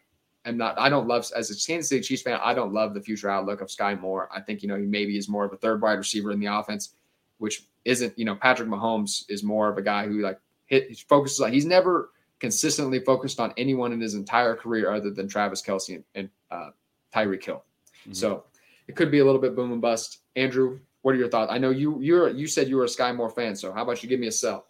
am 0.45 0.57
not. 0.57 0.79
I 0.79 0.89
don't 0.89 1.07
love 1.07 1.29
as 1.35 1.49
a 1.49 1.53
Kansas 1.53 1.89
City 1.89 2.01
Chiefs 2.01 2.21
fan. 2.21 2.39
I 2.41 2.53
don't 2.53 2.73
love 2.73 2.93
the 2.93 3.01
future 3.01 3.29
outlook 3.29 3.61
of 3.61 3.67
Skyy 3.67 3.99
Moore. 3.99 4.29
I 4.33 4.41
think 4.41 4.61
you 4.61 4.69
know 4.69 4.77
he 4.77 4.85
maybe 4.85 5.17
is 5.17 5.27
more 5.27 5.45
of 5.45 5.53
a 5.53 5.57
third 5.57 5.81
wide 5.81 5.97
receiver 5.97 6.31
in 6.31 6.39
the 6.39 6.47
offense, 6.47 6.95
which 7.39 7.63
isn't. 7.83 8.17
You 8.17 8.25
know, 8.25 8.35
Patrick 8.35 8.69
Mahomes 8.69 9.25
is 9.29 9.43
more 9.43 9.69
of 9.69 9.77
a 9.77 9.81
guy 9.81 10.07
who 10.07 10.21
like 10.21 10.39
hit 10.67 10.97
focuses 11.09 11.41
on. 11.41 11.51
He's 11.51 11.65
never 11.65 12.11
consistently 12.39 12.99
focused 12.99 13.39
on 13.39 13.53
anyone 13.57 13.91
in 13.91 13.99
his 13.99 14.13
entire 14.13 14.55
career 14.55 14.91
other 14.91 15.09
than 15.09 15.27
Travis 15.27 15.61
Kelce 15.61 15.95
and, 15.95 16.03
and 16.15 16.29
uh, 16.51 16.69
Tyreek 17.13 17.43
Hill. 17.43 17.63
Mm-hmm. 18.05 18.13
So 18.13 18.45
it 18.87 18.95
could 18.95 19.11
be 19.11 19.19
a 19.19 19.25
little 19.25 19.41
bit 19.41 19.55
boom 19.55 19.71
and 19.71 19.81
bust. 19.81 20.19
Andrew, 20.35 20.79
what 21.01 21.15
are 21.15 21.17
your 21.17 21.29
thoughts? 21.29 21.51
I 21.51 21.57
know 21.57 21.69
you 21.69 21.99
you're 22.01 22.29
you 22.29 22.47
said 22.47 22.67
you 22.67 22.77
were 22.77 22.85
a 22.85 22.87
Skyy 22.87 23.15
Moore 23.15 23.29
fan, 23.29 23.55
so 23.55 23.73
how 23.73 23.83
about 23.83 24.03
you 24.03 24.09
give 24.09 24.19
me 24.19 24.27
a 24.27 24.31
sell? 24.31 24.65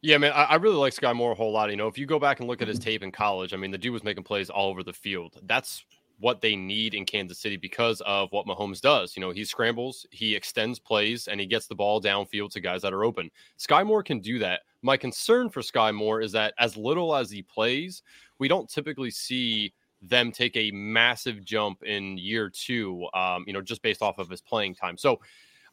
Yeah, 0.00 0.18
man, 0.18 0.32
I, 0.32 0.44
I, 0.44 0.54
really 0.56 0.76
like 0.76 0.94
Skyy 0.94 1.14
Moore 1.14 1.32
a 1.32 1.34
whole 1.34 1.52
lot. 1.52 1.70
You 1.70 1.76
know, 1.76 1.88
if 1.88 1.98
you 1.98 2.06
go 2.06 2.20
back 2.20 2.38
and 2.38 2.48
look 2.48 2.62
at 2.62 2.68
his 2.68 2.78
tape 2.78 3.02
in 3.02 3.10
college, 3.10 3.52
I 3.52 3.56
mean, 3.56 3.72
the 3.72 3.78
dude 3.78 3.92
was 3.92 4.04
making 4.04 4.22
plays 4.22 4.48
all 4.48 4.70
over 4.70 4.84
the 4.84 4.92
field. 4.92 5.40
That's 5.42 5.84
what 6.20 6.40
they 6.40 6.54
need 6.56 6.94
in 6.94 7.04
Kansas 7.04 7.38
City 7.38 7.56
because 7.56 8.00
of 8.02 8.30
what 8.32 8.46
Mahomes 8.46 8.80
does. 8.80 9.16
You 9.16 9.20
know, 9.20 9.30
he 9.30 9.44
scrambles, 9.44 10.06
he 10.10 10.34
extends 10.34 10.78
plays, 10.78 11.28
and 11.28 11.40
he 11.40 11.46
gets 11.46 11.66
the 11.66 11.74
ball 11.74 12.00
downfield 12.00 12.50
to 12.52 12.60
guys 12.60 12.82
that 12.82 12.92
are 12.92 13.04
open. 13.04 13.30
Skyy 13.58 13.84
Moore 13.86 14.02
can 14.02 14.20
do 14.20 14.38
that. 14.38 14.62
My 14.82 14.96
concern 14.96 15.50
for 15.50 15.60
Skyy 15.60 15.94
Moore 15.94 16.20
is 16.20 16.32
that 16.32 16.54
as 16.58 16.76
little 16.76 17.14
as 17.14 17.30
he 17.30 17.42
plays, 17.42 18.02
we 18.38 18.48
don't 18.48 18.68
typically 18.68 19.10
see 19.10 19.72
them 20.02 20.30
take 20.32 20.56
a 20.56 20.70
massive 20.70 21.44
jump 21.44 21.82
in 21.82 22.18
year 22.18 22.50
two, 22.50 23.06
um, 23.14 23.44
you 23.46 23.52
know, 23.52 23.60
just 23.60 23.82
based 23.82 24.02
off 24.02 24.18
of 24.18 24.28
his 24.28 24.40
playing 24.40 24.74
time. 24.74 24.96
So 24.96 25.20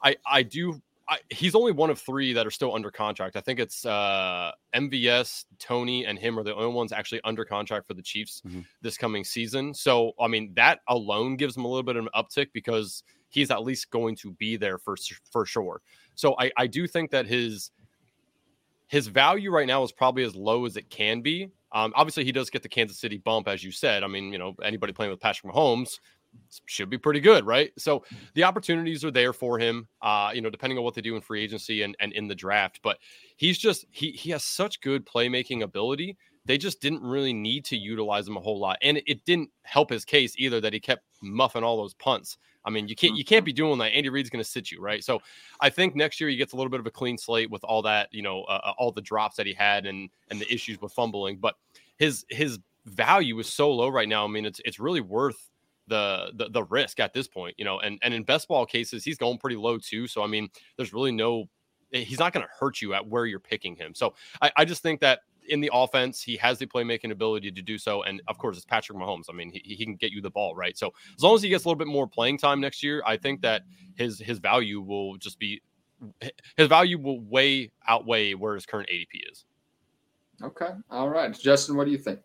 I, 0.03 0.15
I 0.26 0.43
do 0.43 0.82
I, 1.07 1.19
he's 1.30 1.53
only 1.53 1.71
one 1.71 1.89
of 1.89 1.99
three 1.99 2.34
that 2.34 2.47
are 2.47 2.51
still 2.51 2.73
under 2.73 2.89
contract. 2.89 3.36
I 3.36 3.41
think 3.41 3.59
it's 3.59 3.86
uh, 3.86 4.51
MVS, 4.76 5.45
Toney, 5.59 6.05
and 6.05 6.17
him 6.17 6.39
are 6.39 6.43
the 6.43 6.55
only 6.55 6.73
ones 6.73 6.91
actually 6.91 7.21
under 7.23 7.45
contract 7.45 7.86
for 7.88 7.93
the 7.93 8.01
Chiefs 8.01 8.41
mm-hmm. 8.45 8.61
this 8.82 8.97
coming 8.97 9.23
season. 9.23 9.73
So, 9.73 10.13
I 10.19 10.28
mean, 10.28 10.51
that 10.55 10.80
alone 10.88 11.36
gives 11.36 11.55
him 11.55 11.65
a 11.65 11.67
little 11.67 11.84
bit 11.84 11.95
of 11.95 12.05
an 12.05 12.09
uptick 12.15 12.47
because 12.53 13.03
he's 13.30 13.51
at 13.51 13.63
least 13.63 13.91
going 13.91 14.15
to 14.17 14.32
be 14.32 14.57
there 14.57 14.80
for 14.80 14.95
for 15.32 15.45
sure. 15.45 15.82
So, 16.15 16.36
I, 16.39 16.51
I 16.57 16.65
do 16.65 16.88
think 16.88 17.11
that 17.11 17.28
his 17.28 17.69
his 18.88 19.07
value 19.07 19.51
right 19.51 19.67
now 19.67 19.83
is 19.83 19.91
probably 19.91 20.23
as 20.23 20.36
low 20.36 20.65
as 20.65 20.77
it 20.77 20.89
can 20.89 21.21
be. 21.21 21.49
Um, 21.71 21.91
obviously, 21.95 22.23
he 22.23 22.31
does 22.31 22.49
get 22.49 22.63
the 22.63 22.69
Kansas 22.69 22.99
City 22.99 23.17
bump, 23.17 23.47
as 23.47 23.63
you 23.63 23.71
said. 23.71 24.03
I 24.03 24.07
mean, 24.07 24.31
you 24.31 24.38
know, 24.38 24.55
anybody 24.63 24.93
playing 24.93 25.11
with 25.11 25.19
Patrick 25.19 25.53
Mahomes 25.53 25.99
should 26.65 26.89
be 26.89 26.97
pretty 26.97 27.19
good, 27.19 27.45
right? 27.45 27.71
So 27.77 28.03
the 28.33 28.43
opportunities 28.43 29.03
are 29.03 29.11
there 29.11 29.33
for 29.33 29.57
him, 29.59 29.88
uh, 30.01 30.31
you 30.33 30.41
know, 30.41 30.49
depending 30.49 30.77
on 30.77 30.83
what 30.83 30.93
they 30.93 31.01
do 31.01 31.15
in 31.15 31.21
free 31.21 31.43
agency 31.43 31.81
and, 31.81 31.95
and 31.99 32.13
in 32.13 32.27
the 32.27 32.36
draft. 32.36 32.79
But 32.83 32.97
he's 33.36 33.57
just 33.57 33.86
he 33.91 34.11
he 34.11 34.31
has 34.31 34.43
such 34.43 34.81
good 34.81 35.05
playmaking 35.05 35.63
ability. 35.63 36.17
They 36.46 36.58
just 36.58 36.82
didn't 36.82 37.02
really 37.02 37.34
need 37.34 37.66
to 37.66 37.78
utilize 37.78 38.28
him 38.28 38.38
a 38.38 38.39
whole 38.39 38.60
lot, 38.60 38.78
and 38.82 39.02
it 39.06 39.26
didn't 39.26 39.50
help 39.64 39.89
his 39.89 40.06
case 40.06 40.36
either 40.38 40.62
that 40.62 40.74
he 40.74 40.80
kept 40.80 41.04
muffing 41.22 41.64
all 41.64 41.78
those 41.78 41.93
punts. 41.96 42.38
I 42.66 42.72
mean, 42.72 42.88
you 42.88 42.96
can't 42.96 43.16
you 43.16 43.24
can't 43.24 43.46
be 43.46 43.54
doing 43.54 43.78
that. 43.80 43.93
Andy 43.93 44.10
Reid's 44.10 44.30
going 44.30 44.43
to 44.43 44.50
sit 44.50 44.72
you 44.72 44.82
right. 44.82 45.04
So 45.04 45.22
I 45.62 45.70
think 45.70 45.96
next 45.96 46.20
year 46.20 46.30
he 46.30 46.36
gets 46.36 46.54
a 46.54 46.56
little 46.56 46.72
bit 46.72 46.80
of 46.80 46.88
a 46.88 46.91
clean 46.91 47.18
slate 47.18 47.50
with 47.52 47.64
all 47.64 47.82
that, 47.84 48.10
you 48.12 48.24
know, 48.24 48.43
uh, 48.43 48.62
uh 48.64 48.74
all 48.78 48.91
the 48.91 49.02
drops 49.02 49.36
that 49.38 49.46
he 49.46 49.54
had 49.54 49.86
and 49.86 50.10
and 50.30 50.41
the 50.41 50.52
issues 50.52 50.82
with 50.82 50.91
fumbling. 50.91 51.38
But 51.38 51.56
his 51.98 52.26
his 52.30 52.60
value 52.86 53.38
is 53.39 53.48
so 53.48 53.72
low 53.72 53.89
right 53.89 54.10
now. 54.10 54.26
I 54.26 54.28
mean, 54.28 54.46
it's 54.46 54.60
it's 54.66 54.80
really 54.80 55.02
worth 55.02 55.50
the, 55.88 56.32
the 56.36 56.50
the 56.50 56.64
risk 56.64 57.00
at 57.00 57.14
this 57.14 57.28
point, 57.28 57.56
you 57.58 57.66
know. 57.66 57.80
And 57.80 58.00
and 58.02 58.14
in 58.14 58.24
best 58.24 58.48
ball 58.48 58.66
cases, 58.66 59.04
he's 59.04 59.18
going 59.18 59.38
pretty 59.38 59.58
low 59.58 59.78
too. 59.78 60.08
So 60.08 60.24
I 60.24 60.28
mean, 60.28 60.50
there's 60.78 60.93
really 60.93 61.12
no 61.12 61.48
eh, 61.93 62.00
he's 62.00 62.20
not 62.20 62.34
going 62.34 62.46
to 62.46 62.52
hurt 62.60 62.82
you 62.82 62.93
at 62.96 63.08
where 63.08 63.26
you're 63.28 63.39
picking 63.39 63.76
him. 63.76 63.93
So 63.93 64.16
I, 64.41 64.52
I 64.58 64.66
just 64.66 64.82
think 64.82 65.02
that 65.02 65.20
in 65.50 65.62
the 65.62 65.70
offense, 65.74 66.22
he 66.22 66.36
has 66.38 66.60
the 66.60 66.66
playmaking 66.66 67.12
ability 67.12 67.52
to 67.52 67.62
do 67.62 67.78
so. 67.78 68.04
And 68.04 68.22
of 68.28 68.38
course, 68.38 68.58
it's 68.58 68.66
Patrick 68.66 68.98
Mahomes. 68.98 69.26
I 69.30 69.34
mean, 69.34 69.52
he, 69.52 69.62
he 69.64 69.86
can 69.86 69.96
get 69.96 70.12
you 70.12 70.22
the 70.22 70.30
ball, 70.30 70.56
right? 70.56 70.78
So 70.78 70.93
as 71.16 71.24
long 71.24 71.36
as 71.36 71.41
he 71.41 71.50
gets 71.50 71.66
a 71.66 71.68
little 71.68 71.78
bit 71.78 71.88
more 71.88 72.08
playing 72.08 72.38
time 72.38 72.60
next 72.60 72.84
year, 72.84 73.02
I 73.06 73.18
think 73.18 73.41
that 73.41 73.64
his 73.96 74.20
his 74.20 74.39
value 74.39 74.82
will 74.82 75.18
just 75.18 75.39
be 75.39 75.62
his 76.58 76.68
value 76.68 77.00
will 77.00 77.22
way 77.22 77.72
outweigh 77.88 78.34
where 78.34 78.56
his 78.56 78.66
current 78.66 78.89
ADP 78.89 79.32
is. 79.32 79.46
Okay. 80.43 80.70
All 80.89 81.10
right. 81.10 81.38
Justin, 81.38 81.76
what 81.78 81.86
do 81.86 81.91
you 81.91 81.98
think? 81.98 82.20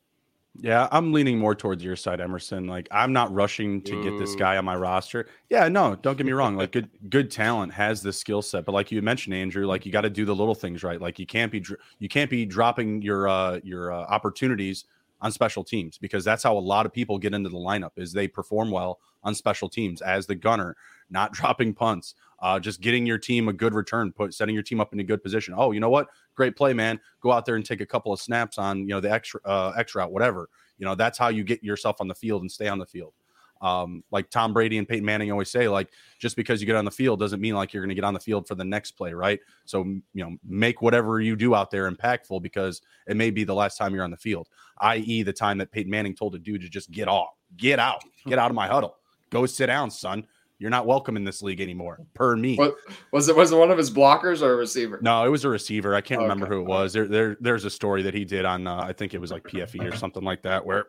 Yeah, 0.59 0.89
I'm 0.91 1.13
leaning 1.13 1.39
more 1.39 1.55
towards 1.55 1.83
your 1.83 1.97
side, 1.97 2.21
Emerson. 2.21 2.67
Like 2.67 2.89
I'm 2.91 3.13
not 3.13 3.33
rushing 3.33 3.81
to 3.83 4.03
get 4.03 4.19
this 4.19 4.35
guy 4.35 4.57
on 4.57 4.65
my 4.65 4.75
roster. 4.75 5.29
Yeah, 5.49 5.69
no, 5.69 5.95
don't 5.97 6.17
get 6.17 6.27
me 6.27 6.33
wrong. 6.33 6.57
Like 6.57 6.73
good 6.73 6.91
good 7.09 7.31
talent 7.31 7.73
has 7.73 8.03
the 8.03 8.13
skill 8.13 8.43
set, 8.43 8.65
but 8.65 8.73
like 8.73 8.91
you 8.91 9.01
mentioned, 9.01 9.35
Andrew, 9.35 9.67
like 9.67 9.87
you 9.87 9.93
got 9.93 10.01
to 10.03 10.11
do 10.11 10.25
the 10.25 10.35
little 10.35 10.55
things 10.55 10.83
right. 10.83 11.01
Like 11.01 11.19
you 11.19 11.27
can't 11.27 11.53
be 11.53 11.65
you 11.99 12.09
can't 12.09 12.29
be 12.29 12.45
dropping 12.45 13.01
your 13.01 13.29
uh 13.29 13.61
your 13.63 13.93
uh, 13.93 14.03
opportunities 14.03 14.85
on 15.23 15.31
special 15.31 15.63
teams 15.63 15.99
because 15.99 16.25
that's 16.25 16.43
how 16.43 16.57
a 16.57 16.59
lot 16.59 16.87
of 16.87 16.93
people 16.93 17.19
get 17.19 17.35
into 17.35 17.49
the 17.49 17.59
lineup 17.59 17.91
is 17.97 18.13
they 18.13 18.27
perform 18.27 18.71
well 18.71 18.99
on 19.23 19.35
special 19.35 19.69
teams 19.69 20.01
as 20.03 20.27
the 20.27 20.35
gunner, 20.35 20.77
not 21.11 21.33
dropping 21.35 21.75
punts, 21.75 22.15
uh, 22.41 22.59
just 22.59 22.81
getting 22.81 23.07
your 23.07 23.19
team 23.19 23.49
a 23.49 23.53
good 23.53 23.75
return, 23.75 24.13
put 24.13 24.35
setting 24.35 24.55
your 24.55 24.63
team 24.63 24.81
up 24.81 24.93
in 24.93 25.01
a 25.01 25.05
good 25.05 25.23
position. 25.23 25.55
Oh, 25.57 25.73
you 25.73 25.81
know 25.81 25.91
what? 25.91 26.09
Great 26.35 26.57
play, 26.57 26.73
man. 26.73 26.99
Go 27.21 27.33
out 27.33 27.45
there 27.45 27.57
and 27.57 27.65
take 27.65 27.81
a 27.81 27.87
couple 27.87 28.13
of 28.13 28.21
snaps 28.21 28.59
on 28.59 28.81
you 28.81 28.89
know 28.89 29.01
the 29.01 29.11
extra 29.11 29.41
uh, 29.45 29.73
extra 29.77 30.03
out, 30.03 30.13
whatever. 30.13 30.49
You 30.79 30.87
know 30.87 30.95
that's 30.95 31.19
how 31.19 31.29
you 31.29 31.45
get 31.45 31.63
yourself 31.63 31.97
on 32.01 32.09
the 32.09 32.15
field 32.15 32.43
and 32.43 32.51
stay 32.51 32.69
on 32.69 32.79
the 32.79 32.87
field. 32.87 33.13
Um, 33.61 34.03
like 34.11 34.31
Tom 34.31 34.55
Brady 34.55 34.79
and 34.79 34.89
Peyton 34.89 35.05
Manning 35.05 35.31
always 35.31 35.51
say, 35.51 35.69
like 35.69 35.91
just 36.19 36.35
because 36.35 36.63
you 36.63 36.67
get 36.67 36.77
on 36.77 36.87
the 36.87 36.91
field 36.91 37.21
doesn't 37.21 37.41
mean 37.43 37.55
like 37.55 37.75
you're 37.75 37.83
going 37.83 37.91
to 37.91 37.95
get 37.95 38.05
on 38.05 38.15
the 38.15 38.21
field 38.21 38.49
for 38.49 38.55
the 38.55 38.65
next 38.65 38.93
play, 38.93 39.13
right? 39.13 39.39
So 39.67 39.85
you 39.85 40.03
know, 40.15 40.37
make 40.43 40.81
whatever 40.81 41.21
you 41.21 41.37
do 41.37 41.55
out 41.55 41.71
there 41.71 41.91
impactful 41.91 42.43
because 42.43 42.81
it 43.07 43.17
may 43.17 43.31
be 43.31 43.45
the 43.45 43.55
last 43.55 43.77
time 43.77 43.95
you're 43.95 44.05
on 44.05 44.11
the 44.11 44.17
field. 44.17 44.49
I.e., 44.79 45.23
the 45.23 45.33
time 45.33 45.59
that 45.59 45.71
Peyton 45.73 45.91
Manning 45.91 46.15
told 46.15 46.35
a 46.35 46.39
dude 46.39 46.63
to 46.63 46.71
just 46.71 46.91
get 46.91 47.07
off, 47.07 47.35
get 47.59 47.79
out, 47.79 48.03
get 48.27 48.39
out 48.39 48.51
of 48.51 48.55
my 48.55 48.67
huddle, 48.67 48.97
go 49.29 49.45
sit 49.45 49.67
down, 49.67 49.91
son. 49.91 50.27
You're 50.61 50.71
not 50.71 50.85
welcome 50.85 51.17
in 51.17 51.25
this 51.25 51.41
league 51.41 51.63
anymore, 51.63 52.01
per 52.13 52.37
me. 52.37 52.55
What, 52.55 52.77
was 53.13 53.31
it 53.31 53.35
was 53.35 53.51
it 53.51 53.57
one 53.57 53.71
of 53.71 53.79
his 53.79 53.91
blockers 53.91 54.43
or 54.43 54.53
a 54.53 54.57
receiver? 54.57 54.99
No, 55.01 55.25
it 55.25 55.31
was 55.31 55.47
a 55.47 55.49
receiver. 55.49 55.95
I 55.95 56.03
can't 56.03 56.21
remember 56.21 56.45
who 56.45 56.61
it 56.61 56.67
was. 56.67 56.93
There, 56.93 57.09
there, 57.09 57.39
there's 57.41 57.65
a 57.65 57.71
story 57.71 58.03
that 58.03 58.13
he 58.13 58.27
did 58.27 58.45
on, 58.45 58.67
uh, 58.67 58.77
I 58.77 58.93
think 58.93 59.15
it 59.15 59.21
was 59.23 59.33
like 59.33 59.43
PFE 59.45 59.91
or 59.91 59.97
something 59.97 60.23
like 60.23 60.43
that, 60.43 60.67
where 60.67 60.89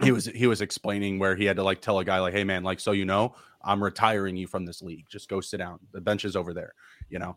he 0.00 0.12
was 0.12 0.26
he 0.26 0.46
was 0.46 0.60
explaining 0.60 1.18
where 1.18 1.34
he 1.34 1.44
had 1.44 1.56
to 1.56 1.64
like 1.64 1.80
tell 1.80 1.98
a 1.98 2.04
guy 2.04 2.20
like, 2.20 2.34
"Hey 2.34 2.44
man, 2.44 2.62
like 2.62 2.78
so 2.78 2.92
you 2.92 3.04
know, 3.04 3.34
I'm 3.64 3.82
retiring 3.82 4.36
you 4.36 4.46
from 4.46 4.64
this 4.64 4.80
league. 4.80 5.06
Just 5.10 5.28
go 5.28 5.40
sit 5.40 5.56
down. 5.56 5.80
The 5.92 6.00
bench 6.00 6.24
is 6.24 6.36
over 6.36 6.54
there." 6.54 6.74
You 7.10 7.18
know, 7.18 7.36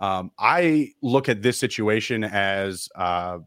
um, 0.00 0.30
I 0.38 0.92
look 1.02 1.28
at 1.28 1.42
this 1.42 1.58
situation 1.58 2.24
as 2.24 2.88
uh, 2.94 3.40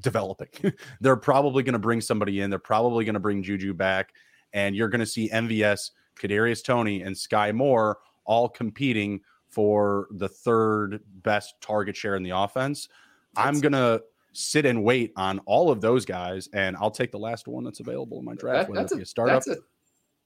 developing. 0.00 0.74
They're 1.00 1.16
probably 1.16 1.62
going 1.62 1.72
to 1.72 1.78
bring 1.78 2.02
somebody 2.02 2.42
in. 2.42 2.50
They're 2.50 2.58
probably 2.58 3.06
going 3.06 3.14
to 3.14 3.20
bring 3.20 3.42
Juju 3.42 3.72
back, 3.72 4.12
and 4.52 4.76
you're 4.76 4.88
going 4.88 5.00
to 5.00 5.06
see 5.06 5.30
MVS 5.30 5.92
Kadarius 6.18 6.64
Toney, 6.64 7.02
and 7.02 7.14
Skyy 7.14 7.54
Moore 7.54 7.98
all 8.24 8.48
competing 8.48 9.20
for 9.48 10.06
the 10.12 10.28
third 10.28 11.00
best 11.22 11.54
target 11.60 11.96
share 11.96 12.16
in 12.16 12.22
the 12.22 12.30
offense. 12.30 12.88
That's 13.34 13.46
I'm 13.46 13.60
gonna 13.60 14.00
sit 14.32 14.64
and 14.64 14.84
wait 14.84 15.12
on 15.16 15.40
all 15.40 15.70
of 15.70 15.80
those 15.80 16.04
guys, 16.04 16.48
and 16.52 16.76
I'll 16.76 16.90
take 16.90 17.10
the 17.10 17.18
last 17.18 17.48
one 17.48 17.64
that's 17.64 17.80
available 17.80 18.18
in 18.18 18.24
my 18.24 18.34
draft. 18.34 18.68
That, 18.68 18.74
that's 18.74 18.92
a, 18.92 18.98
a 18.98 19.06
startup, 19.06 19.42
a, 19.48 19.56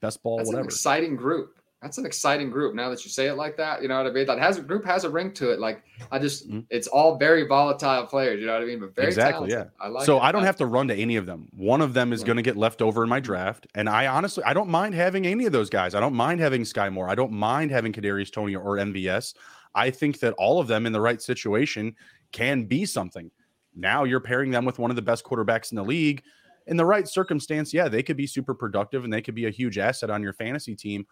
best 0.01 0.23
ball, 0.23 0.39
that's 0.39 0.49
whatever. 0.49 0.63
An 0.63 0.67
exciting 0.67 1.17
group 1.17 1.59
that's 1.85 1.99
an 1.99 2.07
exciting 2.07 2.49
group. 2.49 2.75
Now 2.75 2.89
that 2.89 3.05
you 3.05 3.11
say 3.11 3.27
it 3.27 3.35
like 3.35 3.59
that, 3.59 3.83
you 3.83 3.89
know 3.89 3.99
what 3.99 4.07
I 4.07 4.11
mean. 4.11 4.27
That 4.27 4.39
has 4.39 4.57
a 4.57 4.63
group 4.63 4.87
has 4.87 5.05
a 5.05 5.11
ring 5.11 5.35
to 5.35 5.51
it. 5.51 5.61
Like 5.61 5.83
I 6.11 6.19
just, 6.19 6.49
mm-hmm. 6.49 6.61
it's 6.71 6.87
all 6.89 7.19
very 7.19 7.47
volatile 7.47 8.07
players. 8.07 8.41
You 8.41 8.47
know 8.47 8.55
what 8.55 8.63
I 8.63 8.65
mean? 8.65 8.81
But 8.81 8.97
very 8.97 9.09
exactly, 9.09 9.51
talented. 9.51 9.71
yeah. 9.79 9.85
I 9.85 9.89
like. 9.89 10.07
So 10.07 10.17
it. 10.17 10.23
I 10.23 10.33
don't 10.33 10.45
have 10.45 10.57
to 10.57 10.67
run 10.67 10.89
to 10.89 10.95
any 10.95 11.17
of 11.17 11.27
them. 11.27 11.47
One 11.55 11.83
of 11.83 11.93
them 11.93 12.15
is 12.15 12.25
going 12.25 12.37
to 12.37 12.43
get 12.43 12.57
left 12.57 12.81
over 12.81 13.03
in 13.03 13.11
my 13.11 13.21
draft, 13.21 13.67
and 13.75 13.87
I 13.87 14.07
honestly, 14.07 14.43
I 14.45 14.55
don't 14.55 14.71
mind 14.71 14.95
having 14.95 15.27
any 15.27 15.45
of 15.45 15.53
those 15.53 15.69
guys. 15.69 15.95
I 15.95 16.01
don't 16.01 16.15
mind 16.15 16.41
having 16.41 16.63
Skyy 16.63 16.91
Moore. 16.91 17.11
I 17.11 17.15
don't 17.15 17.33
mind 17.33 17.71
having 17.71 17.93
Kadarius 17.93 18.33
Toney 18.33 18.57
or 18.57 18.79
MVS. 18.79 19.35
I 19.75 19.91
think 19.91 20.21
that 20.21 20.33
all 20.39 20.61
of 20.61 20.67
them 20.67 20.87
in 20.87 20.93
the 20.93 21.01
right 21.03 21.21
situation 21.21 21.95
can 22.33 22.65
be 22.65 22.87
something. 22.87 23.31
Now 23.77 24.05
you're 24.05 24.21
pairing 24.21 24.51
them 24.51 24.65
with 24.65 24.79
one 24.79 24.91
of 24.91 24.97
the 24.97 25.03
best 25.03 25.23
quarterbacks 25.23 25.71
in 25.71 25.77
the 25.77 25.85
league. 25.85 26.23
In 26.67 26.79
the 26.79 26.87
right 26.87 27.07
circumstance, 27.07 27.75
yeah, 27.75 27.89
they 27.89 28.03
could 28.03 28.17
be 28.17 28.27
super 28.27 28.55
productive 28.55 29.05
and 29.05 29.13
they 29.13 29.21
could 29.21 29.35
be 29.35 29.45
a 29.45 29.51
huge 29.51 29.77
asset 29.77 30.09
on 30.09 30.23
your 30.23 30.33
fantasy 30.33 30.75
team. 30.75 31.07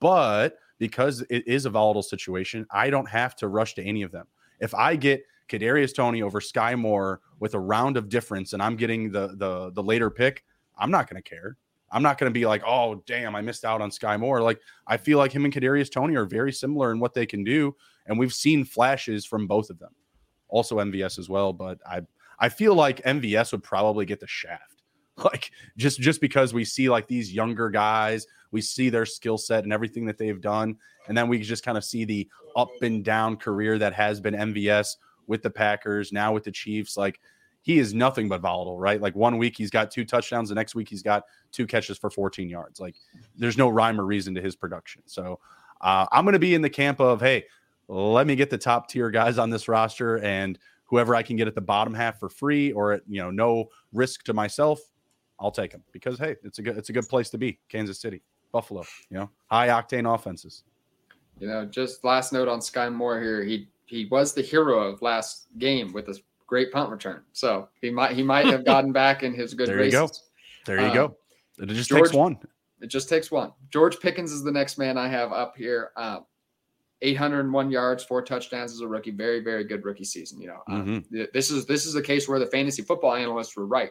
But 0.00 0.56
because 0.78 1.24
it 1.30 1.46
is 1.46 1.66
a 1.66 1.70
volatile 1.70 2.02
situation, 2.02 2.66
I 2.70 2.90
don't 2.90 3.08
have 3.08 3.36
to 3.36 3.48
rush 3.48 3.74
to 3.74 3.82
any 3.82 4.02
of 4.02 4.12
them. 4.12 4.26
If 4.60 4.74
I 4.74 4.96
get 4.96 5.24
Kadarius 5.48 5.94
Toney 5.94 6.22
over 6.22 6.40
Skyy 6.40 6.78
Moore 6.78 7.20
with 7.40 7.54
a 7.54 7.60
round 7.60 7.96
of 7.96 8.08
difference, 8.08 8.52
and 8.52 8.62
I'm 8.62 8.76
getting 8.76 9.10
the 9.10 9.34
the 9.36 9.70
the 9.72 9.82
later 9.82 10.10
pick, 10.10 10.44
I'm 10.78 10.90
not 10.90 11.08
going 11.08 11.22
to 11.22 11.28
care. 11.28 11.56
I'm 11.92 12.02
not 12.02 12.16
going 12.16 12.32
to 12.32 12.38
be 12.38 12.46
like, 12.46 12.62
oh 12.66 13.02
damn, 13.06 13.36
I 13.36 13.42
missed 13.42 13.64
out 13.64 13.82
on 13.82 13.90
Skyy 13.90 14.18
Moore. 14.18 14.40
Like 14.40 14.60
I 14.86 14.96
feel 14.96 15.18
like 15.18 15.30
him 15.30 15.44
and 15.44 15.52
Kadarius 15.52 15.92
Toney 15.92 16.16
are 16.16 16.24
very 16.24 16.52
similar 16.52 16.90
in 16.90 17.00
what 17.00 17.12
they 17.14 17.26
can 17.26 17.44
do, 17.44 17.76
and 18.06 18.18
we've 18.18 18.32
seen 18.32 18.64
flashes 18.64 19.26
from 19.26 19.46
both 19.46 19.68
of 19.68 19.78
them. 19.78 19.94
Also 20.48 20.78
MVS 20.78 21.18
as 21.18 21.28
well, 21.28 21.52
but 21.52 21.78
I 21.86 22.00
I 22.38 22.48
feel 22.48 22.74
like 22.74 23.04
MVS 23.04 23.52
would 23.52 23.62
probably 23.62 24.06
get 24.06 24.20
the 24.20 24.26
shaft. 24.26 24.68
Like 25.22 25.50
just 25.76 26.00
just 26.00 26.22
because 26.22 26.54
we 26.54 26.64
see 26.64 26.88
like 26.88 27.06
these 27.06 27.34
younger 27.34 27.68
guys 27.68 28.26
we 28.52 28.60
see 28.60 28.88
their 28.88 29.06
skill 29.06 29.36
set 29.36 29.64
and 29.64 29.72
everything 29.72 30.06
that 30.06 30.18
they've 30.18 30.40
done. 30.40 30.76
And 31.08 31.18
then 31.18 31.28
we 31.28 31.40
just 31.40 31.64
kind 31.64 31.76
of 31.76 31.84
see 31.84 32.04
the 32.04 32.28
up 32.54 32.70
and 32.82 33.04
down 33.04 33.36
career 33.36 33.78
that 33.78 33.92
has 33.94 34.20
been 34.20 34.34
MVS 34.34 34.96
with 35.26 35.42
the 35.42 35.50
Packers, 35.50 36.12
now 36.12 36.32
with 36.32 36.44
the 36.44 36.52
Chiefs. 36.52 36.96
Like 36.96 37.20
he 37.62 37.78
is 37.78 37.94
nothing 37.94 38.28
but 38.28 38.40
volatile, 38.40 38.78
right? 38.78 39.00
Like 39.00 39.16
one 39.16 39.38
week 39.38 39.56
he's 39.56 39.70
got 39.70 39.90
two 39.90 40.04
touchdowns, 40.04 40.50
the 40.50 40.54
next 40.54 40.74
week 40.74 40.88
he's 40.88 41.02
got 41.02 41.24
two 41.50 41.66
catches 41.66 41.98
for 41.98 42.10
14 42.10 42.48
yards. 42.48 42.78
Like 42.78 42.96
there's 43.36 43.58
no 43.58 43.68
rhyme 43.68 44.00
or 44.00 44.04
reason 44.04 44.34
to 44.34 44.40
his 44.40 44.54
production. 44.54 45.02
So 45.06 45.40
uh, 45.80 46.06
I'm 46.12 46.24
going 46.24 46.34
to 46.34 46.38
be 46.38 46.54
in 46.54 46.62
the 46.62 46.70
camp 46.70 47.00
of, 47.00 47.20
hey, 47.20 47.44
let 47.88 48.26
me 48.26 48.36
get 48.36 48.50
the 48.50 48.58
top 48.58 48.88
tier 48.88 49.10
guys 49.10 49.38
on 49.38 49.50
this 49.50 49.68
roster 49.68 50.18
and 50.18 50.58
whoever 50.84 51.14
I 51.14 51.22
can 51.22 51.36
get 51.36 51.48
at 51.48 51.54
the 51.54 51.60
bottom 51.62 51.94
half 51.94 52.18
for 52.18 52.28
free 52.28 52.70
or 52.72 52.92
at 52.92 53.02
you 53.08 53.20
know 53.20 53.30
no 53.30 53.70
risk 53.94 54.24
to 54.24 54.34
myself, 54.34 54.78
I'll 55.40 55.50
take 55.50 55.72
them 55.72 55.82
because 55.90 56.18
hey, 56.18 56.36
it's 56.44 56.58
a 56.58 56.62
good 56.62 56.76
it's 56.76 56.90
a 56.90 56.92
good 56.92 57.08
place 57.08 57.30
to 57.30 57.38
be, 57.38 57.58
Kansas 57.70 57.98
City. 57.98 58.22
Buffalo. 58.52 58.84
You 59.10 59.18
know, 59.18 59.30
high 59.50 59.68
octane 59.68 60.12
offenses. 60.12 60.64
You 61.38 61.48
know, 61.48 61.64
just 61.64 62.04
last 62.04 62.32
note 62.32 62.48
on 62.48 62.60
Skyy 62.60 62.92
Moore 62.92 63.20
here. 63.20 63.42
He 63.42 63.68
he 63.86 64.06
was 64.06 64.34
the 64.34 64.42
hero 64.42 64.78
of 64.78 65.02
last 65.02 65.48
game 65.58 65.92
with 65.92 66.08
a 66.08 66.18
great 66.46 66.70
punt 66.70 66.90
return. 66.90 67.22
So 67.32 67.68
he 67.80 67.90
might 67.90 68.12
he 68.12 68.22
might 68.22 68.46
have 68.46 68.64
gotten 68.64 68.92
back 69.02 69.22
in 69.22 69.34
his 69.34 69.54
good 69.54 69.68
race. 69.68 69.92
there 69.92 70.02
races. 70.02 70.22
You 70.66 70.66
go. 70.66 70.72
There 70.76 70.80
you 70.80 70.88
um, 70.88 70.94
go. 70.94 71.16
It 71.58 71.66
just 71.66 71.88
George, 71.88 72.04
takes 72.04 72.14
one. 72.14 72.38
It 72.80 72.86
just 72.88 73.08
takes 73.08 73.30
one. 73.30 73.52
George 73.70 73.98
Pickens 74.00 74.32
is 74.32 74.42
the 74.42 74.52
next 74.52 74.78
man 74.78 74.96
I 74.96 75.08
have 75.08 75.32
up 75.32 75.56
here. 75.56 75.90
Um, 75.96 76.26
801 77.02 77.70
yards, 77.70 78.04
four 78.04 78.22
touchdowns 78.22 78.72
as 78.72 78.80
a 78.80 78.86
rookie. 78.86 79.10
Very, 79.10 79.40
very 79.40 79.64
good 79.64 79.84
rookie 79.84 80.04
season. 80.04 80.40
You 80.40 80.48
know, 80.48 80.62
um, 80.68 80.86
mm-hmm. 80.86 81.24
this 81.34 81.50
is 81.50 81.66
this 81.66 81.84
is 81.84 81.96
a 81.96 82.02
case 82.02 82.28
where 82.28 82.38
the 82.38 82.46
fantasy 82.46 82.82
football 82.82 83.14
analysts 83.14 83.56
were 83.56 83.66
right 83.66 83.90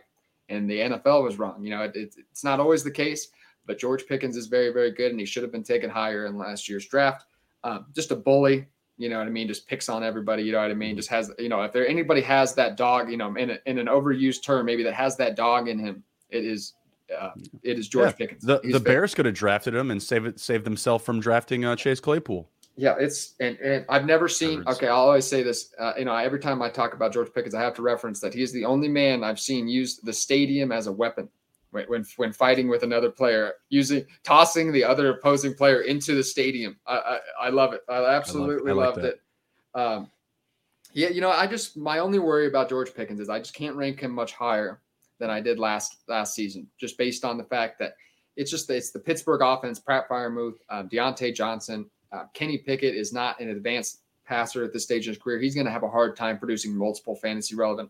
and 0.50 0.70
the 0.70 0.80
NFL 0.80 1.24
was 1.24 1.40
wrong. 1.40 1.64
You 1.64 1.72
know, 1.72 1.84
it, 1.84 1.96
it, 1.96 2.16
it's 2.32 2.44
not 2.44 2.60
always 2.60 2.84
the 2.84 2.92
case. 2.92 3.30
But 3.72 3.80
George 3.80 4.06
Pickens 4.06 4.36
is 4.36 4.48
very, 4.48 4.74
very 4.74 4.92
good, 4.92 5.12
and 5.12 5.20
he 5.22 5.26
should 5.26 5.44
have 5.44 5.52
been 5.54 5.64
taken 5.64 5.90
higher 5.90 6.26
in 6.26 6.38
last 6.38 6.68
year's 6.68 6.86
draft. 6.86 7.24
Um, 7.64 7.86
just 7.96 8.12
a 8.12 8.18
bully, 8.18 8.68
you 8.98 9.08
know 9.08 9.18
what 9.18 9.28
I 9.28 9.30
mean? 9.30 9.48
Just 9.48 9.66
picks 9.66 9.88
on 9.88 10.04
everybody, 10.04 10.44
you 10.44 10.52
know 10.52 10.62
what 10.62 10.72
I 10.72 10.74
mean? 10.74 10.90
Mm-hmm. 10.90 10.98
Just 10.98 11.08
has, 11.08 11.32
you 11.40 11.48
know, 11.48 11.62
if 11.62 11.72
there 11.72 11.88
anybody 11.88 12.20
has 12.20 12.54
that 12.56 12.76
dog, 12.76 13.10
you 13.10 13.16
know, 13.16 13.34
in, 13.36 13.52
a, 13.52 13.60
in 13.66 13.78
an 13.78 13.88
overused 13.88 14.44
term, 14.44 14.66
maybe 14.66 14.84
that 14.84 14.94
has 14.94 15.16
that 15.16 15.38
dog 15.38 15.70
in 15.70 15.80
him, 15.80 16.04
it 16.30 16.44
is 16.44 16.74
uh, 17.18 17.30
it 17.64 17.80
is 17.80 17.88
George 17.88 18.08
yeah. 18.08 18.12
Pickens. 18.12 18.44
The, 18.44 18.60
the 18.62 18.82
Bears 18.82 19.16
could 19.16 19.26
have 19.26 19.36
drafted 19.36 19.74
him 19.74 19.90
and 19.90 20.04
save 20.04 20.26
it, 20.26 20.38
save 20.38 20.66
themselves 20.66 21.06
from 21.06 21.22
drafting 21.22 21.64
uh, 21.64 21.78
Chase 21.78 22.02
Claypool. 22.02 22.50
Yeah, 22.76 22.96
it's 23.00 23.36
and, 23.40 23.58
and 23.60 23.86
I've 23.88 24.06
never 24.06 24.28
seen. 24.28 24.66
Okay, 24.68 24.90
I'll 24.90 24.96
always 24.96 25.26
say 25.26 25.44
this. 25.44 25.74
Uh, 25.80 25.94
you 25.98 26.04
know, 26.04 26.14
every 26.14 26.40
time 26.40 26.62
I 26.62 26.70
talk 26.70 26.94
about 26.94 27.14
George 27.14 27.34
Pickens, 27.34 27.56
I 27.56 27.62
have 27.62 27.76
to 27.76 27.82
reference 27.82 28.20
that 28.20 28.34
he 28.34 28.44
is 28.44 28.52
the 28.52 28.66
only 28.66 28.90
man 28.90 29.24
I've 29.24 29.40
seen 29.40 29.70
use 29.70 29.96
the 29.96 30.12
stadium 30.12 30.74
as 30.74 30.88
a 30.88 30.92
weapon 30.92 31.30
when 31.72 31.86
when, 31.86 32.06
when 32.18 32.34
fighting 32.34 32.68
with 32.68 32.84
another 32.84 33.10
player, 33.10 33.54
using 33.70 34.06
tossing 34.24 34.72
the 34.72 34.84
other 34.84 35.10
opposing 35.12 35.54
player 35.54 35.82
into 35.82 36.16
the 36.16 36.24
stadium. 36.24 36.78
I 36.86 36.96
I, 36.96 37.20
I 37.48 37.50
love 37.50 37.74
it. 37.74 37.82
I 37.90 38.04
absolutely 38.06 38.72
I 38.72 38.76
I 38.76 38.78
loved 38.78 39.00
it. 39.00 39.22
Um, 39.74 40.10
yeah, 40.94 41.10
you 41.10 41.22
know, 41.22 41.32
I 41.32 41.48
just 41.48 41.78
my 41.78 42.00
only 42.00 42.20
worry 42.20 42.48
about 42.48 42.70
George 42.70 42.94
Pickens 42.94 43.20
is 43.20 43.30
I 43.30 43.40
just 43.40 43.54
can't 43.54 43.76
rank 43.76 44.02
him 44.02 44.12
much 44.12 44.34
higher 44.34 44.82
than 45.20 45.30
I 45.30 45.40
did 45.40 45.60
last 45.60 46.04
last 46.08 46.36
season, 46.36 46.68
just 46.78 46.98
based 46.98 47.24
on 47.24 47.38
the 47.38 47.44
fact 47.44 47.80
that 47.80 47.96
it's 48.36 48.52
just 48.52 48.70
it's 48.70 48.92
the 48.92 49.00
Pittsburgh 49.00 49.42
offense, 49.42 49.80
Pat 49.80 50.10
Freiermuth, 50.10 50.56
um, 50.70 50.90
Diontae 50.90 51.34
Johnson, 51.34 51.90
uh, 52.12 52.26
Kenny 52.34 52.58
Pickett 52.58 52.96
is 52.96 53.14
not 53.14 53.40
an 53.40 53.50
advanced 53.50 54.02
passer 54.26 54.64
at 54.64 54.74
this 54.74 54.84
stage 54.84 55.08
in 55.08 55.14
his 55.14 55.22
career. 55.22 55.40
He's 55.40 55.56
going 55.56 55.66
to 55.66 55.72
have 55.72 55.84
a 55.84 55.90
hard 55.90 56.16
time 56.16 56.38
producing 56.38 56.76
multiple 56.76 57.16
fantasy 57.16 57.56
relevant 57.56 57.90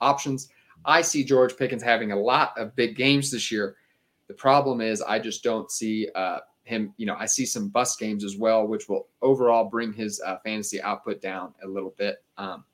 options. 0.00 0.48
I 0.84 1.02
see 1.02 1.24
George 1.24 1.56
Pickens 1.56 1.82
having 1.82 2.12
a 2.12 2.16
lot 2.18 2.56
of 2.56 2.74
big 2.76 2.96
games 2.96 3.30
this 3.30 3.50
year. 3.50 3.76
The 4.28 4.34
problem 4.34 4.80
is, 4.80 5.02
I 5.02 5.18
just 5.18 5.42
don't 5.42 5.70
see 5.70 6.08
uh, 6.14 6.38
him. 6.64 6.94
You 6.96 7.06
know, 7.06 7.16
I 7.18 7.26
see 7.26 7.44
some 7.44 7.68
bust 7.68 7.98
games 7.98 8.24
as 8.24 8.36
well, 8.36 8.66
which 8.66 8.88
will 8.88 9.08
overall 9.22 9.64
bring 9.64 9.92
his 9.92 10.20
uh, 10.24 10.38
fantasy 10.44 10.80
output 10.80 11.20
down 11.20 11.52
a 11.64 11.68
little 11.68 11.94
bit. 11.98 12.22
Um, 12.38 12.64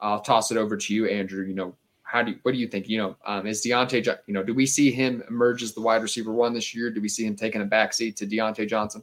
I'll 0.00 0.20
toss 0.20 0.50
it 0.50 0.56
over 0.56 0.76
to 0.76 0.94
you, 0.94 1.06
Andrew. 1.06 1.44
You 1.44 1.54
know, 1.54 1.74
how 2.02 2.22
do 2.22 2.32
you, 2.32 2.38
what 2.42 2.52
do 2.52 2.58
you 2.58 2.68
think? 2.68 2.88
You 2.88 2.98
know, 2.98 3.16
um, 3.24 3.46
is 3.46 3.64
Diontae? 3.64 4.06
You 4.26 4.34
know, 4.34 4.42
do 4.42 4.54
we 4.54 4.66
see 4.66 4.92
him 4.92 5.22
emerge 5.28 5.62
as 5.62 5.72
the 5.72 5.80
wide 5.80 6.02
receiver 6.02 6.32
one 6.32 6.52
this 6.52 6.74
year? 6.74 6.90
Do 6.90 7.00
we 7.00 7.08
see 7.08 7.26
him 7.26 7.34
taking 7.34 7.62
a 7.62 7.66
backseat 7.66 8.16
to 8.16 8.26
Diontae 8.26 8.68
Johnson? 8.68 9.02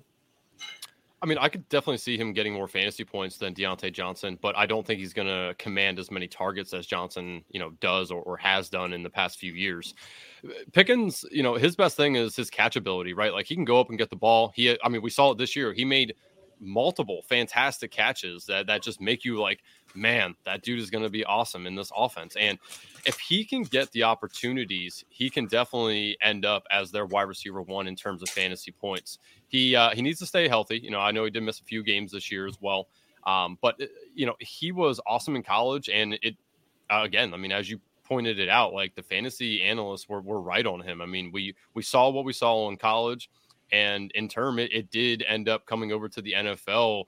I 1.24 1.26
mean, 1.26 1.38
I 1.38 1.48
could 1.48 1.70
definitely 1.70 2.00
see 2.00 2.18
him 2.18 2.34
getting 2.34 2.52
more 2.52 2.68
fantasy 2.68 3.06
points 3.06 3.38
than 3.38 3.56
Diontae 3.56 3.94
Johnson, 3.94 4.38
but 4.42 4.58
I 4.58 4.66
don't 4.66 4.86
think 4.86 5.00
he's 5.00 5.14
going 5.14 5.30
to 5.30 5.56
command 5.58 5.98
as 5.98 6.12
many 6.12 6.28
targets 6.28 6.74
as 6.74 6.86
Johnson, 6.86 7.46
you 7.50 7.62
know, 7.62 7.70
does 7.80 8.12
or, 8.12 8.22
or, 8.24 8.36
has 8.36 8.70
done 8.70 8.92
in 8.92 9.04
the 9.04 9.10
past 9.10 9.40
few 9.40 9.54
years. 9.54 9.94
Pickens, 10.74 11.24
you 11.32 11.42
know, 11.42 11.54
his 11.54 11.78
best 11.78 11.96
thing 11.96 12.16
is 12.16 12.36
his 12.36 12.52
catchability, 12.52 13.16
right? 13.16 13.32
Like 13.32 13.46
he 13.46 13.56
can 13.56 13.64
go 13.64 13.80
up 13.80 13.88
and 13.88 13.98
get 13.98 14.10
the 14.10 14.18
ball. 14.18 14.52
He, 14.54 14.78
I 14.84 14.90
mean, 14.90 15.02
we 15.02 15.10
saw 15.10 15.32
it 15.32 15.38
this 15.38 15.56
year. 15.56 15.72
He 15.72 15.86
made 15.86 16.14
multiple 16.60 17.24
fantastic 17.30 17.90
catches 17.90 18.46
that 18.48 18.68
that 18.68 18.82
just 18.82 19.00
make 19.00 19.24
you 19.24 19.40
like, 19.40 19.64
man, 19.96 20.36
that 20.46 20.62
dude 20.62 20.80
is 20.80 20.90
going 20.90 21.04
to 21.04 21.10
be 21.10 21.26
awesome 21.26 21.68
in 21.68 21.76
this 21.76 21.92
offense. 21.96 22.36
And 22.36 22.60
if 23.06 23.20
he 23.20 23.44
can 23.44 23.64
get 23.64 23.92
the 23.92 24.04
opportunities, 24.04 25.04
he 25.10 25.30
can 25.30 25.48
definitely 25.48 26.18
end 26.22 26.46
up 26.46 26.64
as 26.72 26.92
their 26.92 27.06
wide 27.06 27.24
receiver 27.24 27.62
one 27.62 27.88
in 27.88 27.96
terms 27.96 28.22
of 28.22 28.30
fantasy 28.30 28.72
points. 28.72 29.20
He 29.48 29.76
uh, 29.76 29.92
he 29.92 30.02
needs 30.02 30.20
to 30.20 30.26
stay 30.26 30.48
healthy. 30.48 30.80
You 30.80 30.92
know, 30.92 31.00
I 31.00 31.12
know 31.12 31.26
he 31.26 31.32
did 31.32 31.44
miss 31.44 31.60
a 31.60 31.64
few 31.64 31.84
games 31.84 32.12
this 32.12 32.32
year 32.32 32.48
as 32.48 32.58
well. 32.62 32.88
Um, 33.26 33.58
but 33.62 33.82
uh, 33.82 33.86
you 34.14 34.26
know, 34.26 34.36
he 34.40 34.72
was 34.72 35.00
awesome 35.08 35.36
in 35.36 35.44
college, 35.44 35.90
and 35.90 36.18
it 36.22 36.36
uh, 36.90 37.02
again, 37.04 37.34
I 37.34 37.38
mean, 37.38 37.52
as 37.52 37.70
you 37.70 37.80
pointed 38.04 38.40
it 38.40 38.50
out, 38.50 38.74
like 38.74 38.96
the 38.96 39.04
fantasy 39.04 39.62
analysts 39.62 40.10
were 40.10 40.22
were 40.22 40.42
right 40.42 40.66
on 40.66 40.82
him. 40.82 41.02
I 41.02 41.06
mean, 41.06 41.32
we 41.32 41.56
we 41.74 41.84
saw 41.84 42.10
what 42.10 42.26
we 42.26 42.34
saw 42.34 42.70
in 42.70 42.78
college, 42.78 43.30
and 43.72 44.12
in 44.12 44.28
term, 44.28 44.60
it, 44.60 44.74
it 44.74 44.92
did 44.92 45.24
end 45.28 45.50
up 45.50 45.66
coming 45.66 45.92
over 45.92 46.10
to 46.10 46.22
the 46.22 46.34
NFL 46.34 47.06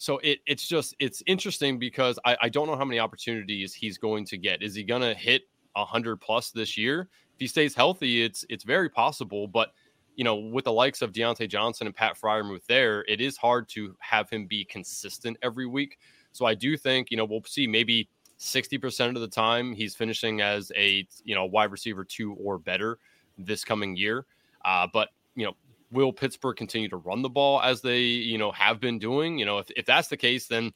so 0.00 0.16
it, 0.22 0.38
it's 0.46 0.66
just 0.66 0.96
it's 0.98 1.22
interesting 1.26 1.78
because 1.78 2.18
I, 2.24 2.34
I 2.40 2.48
don't 2.48 2.66
know 2.66 2.74
how 2.74 2.86
many 2.86 2.98
opportunities 2.98 3.74
he's 3.74 3.98
going 3.98 4.24
to 4.24 4.38
get. 4.38 4.62
Is 4.62 4.74
he 4.74 4.82
going 4.82 5.02
to 5.02 5.12
hit 5.12 5.42
hundred 5.76 6.16
plus 6.22 6.50
this 6.52 6.78
year? 6.78 7.10
If 7.34 7.40
he 7.40 7.46
stays 7.46 7.74
healthy, 7.74 8.22
it's 8.22 8.42
it's 8.48 8.64
very 8.64 8.88
possible. 8.88 9.46
But 9.46 9.74
you 10.16 10.24
know, 10.24 10.36
with 10.36 10.64
the 10.64 10.72
likes 10.72 11.02
of 11.02 11.12
Diontae 11.12 11.50
Johnson 11.50 11.86
and 11.86 11.94
Pat 11.94 12.18
Freiermuth 12.18 12.64
there, 12.66 13.04
it 13.08 13.20
is 13.20 13.36
hard 13.36 13.68
to 13.70 13.94
have 14.00 14.30
him 14.30 14.46
be 14.46 14.64
consistent 14.64 15.36
every 15.42 15.66
week. 15.66 15.98
So 16.32 16.46
I 16.46 16.54
do 16.54 16.78
think 16.78 17.10
you 17.10 17.18
know 17.18 17.26
we'll 17.26 17.44
see 17.44 17.66
maybe. 17.66 18.08
60% 18.42 19.16
of 19.16 19.20
the 19.20 19.28
time 19.28 19.74
he's 19.74 19.94
finishing 19.94 20.40
as 20.40 20.72
a 20.74 21.06
you 21.24 21.34
know 21.34 21.44
wide 21.44 21.70
receiver 21.70 22.06
two 22.06 22.32
or 22.40 22.56
better 22.56 22.98
this 23.36 23.64
coming 23.64 23.94
year 23.94 24.24
uh, 24.64 24.86
but 24.90 25.10
you 25.34 25.44
know 25.44 25.52
will 25.90 26.12
Pittsburgh 26.12 26.56
continue 26.56 26.88
to 26.88 26.96
run 26.96 27.22
the 27.22 27.28
ball 27.28 27.60
as 27.60 27.80
they, 27.80 28.00
you 28.00 28.38
know, 28.38 28.52
have 28.52 28.80
been 28.80 28.98
doing? 28.98 29.38
You 29.38 29.44
know, 29.44 29.58
if, 29.58 29.70
if 29.76 29.86
that's 29.86 30.08
the 30.08 30.16
case, 30.16 30.46
then 30.46 30.72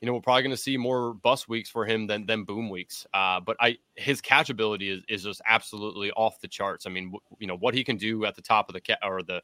you 0.00 0.06
know 0.06 0.12
we're 0.12 0.20
probably 0.20 0.42
going 0.42 0.50
to 0.54 0.60
see 0.60 0.76
more 0.76 1.14
bus 1.14 1.48
weeks 1.48 1.70
for 1.70 1.86
him 1.86 2.06
than 2.06 2.26
than 2.26 2.44
boom 2.44 2.68
weeks. 2.68 3.06
Uh, 3.14 3.40
but 3.40 3.56
I 3.60 3.78
his 3.94 4.20
catchability 4.20 4.92
is, 4.92 5.02
is 5.08 5.22
just 5.24 5.40
absolutely 5.48 6.10
off 6.12 6.40
the 6.40 6.48
charts. 6.48 6.86
I 6.86 6.90
mean, 6.90 7.06
w- 7.06 7.20
you 7.38 7.46
know 7.46 7.56
what 7.56 7.74
he 7.74 7.82
can 7.82 7.96
do 7.96 8.24
at 8.24 8.34
the 8.34 8.42
top 8.42 8.68
of 8.68 8.74
the 8.74 8.98
or 9.02 9.22
the, 9.22 9.42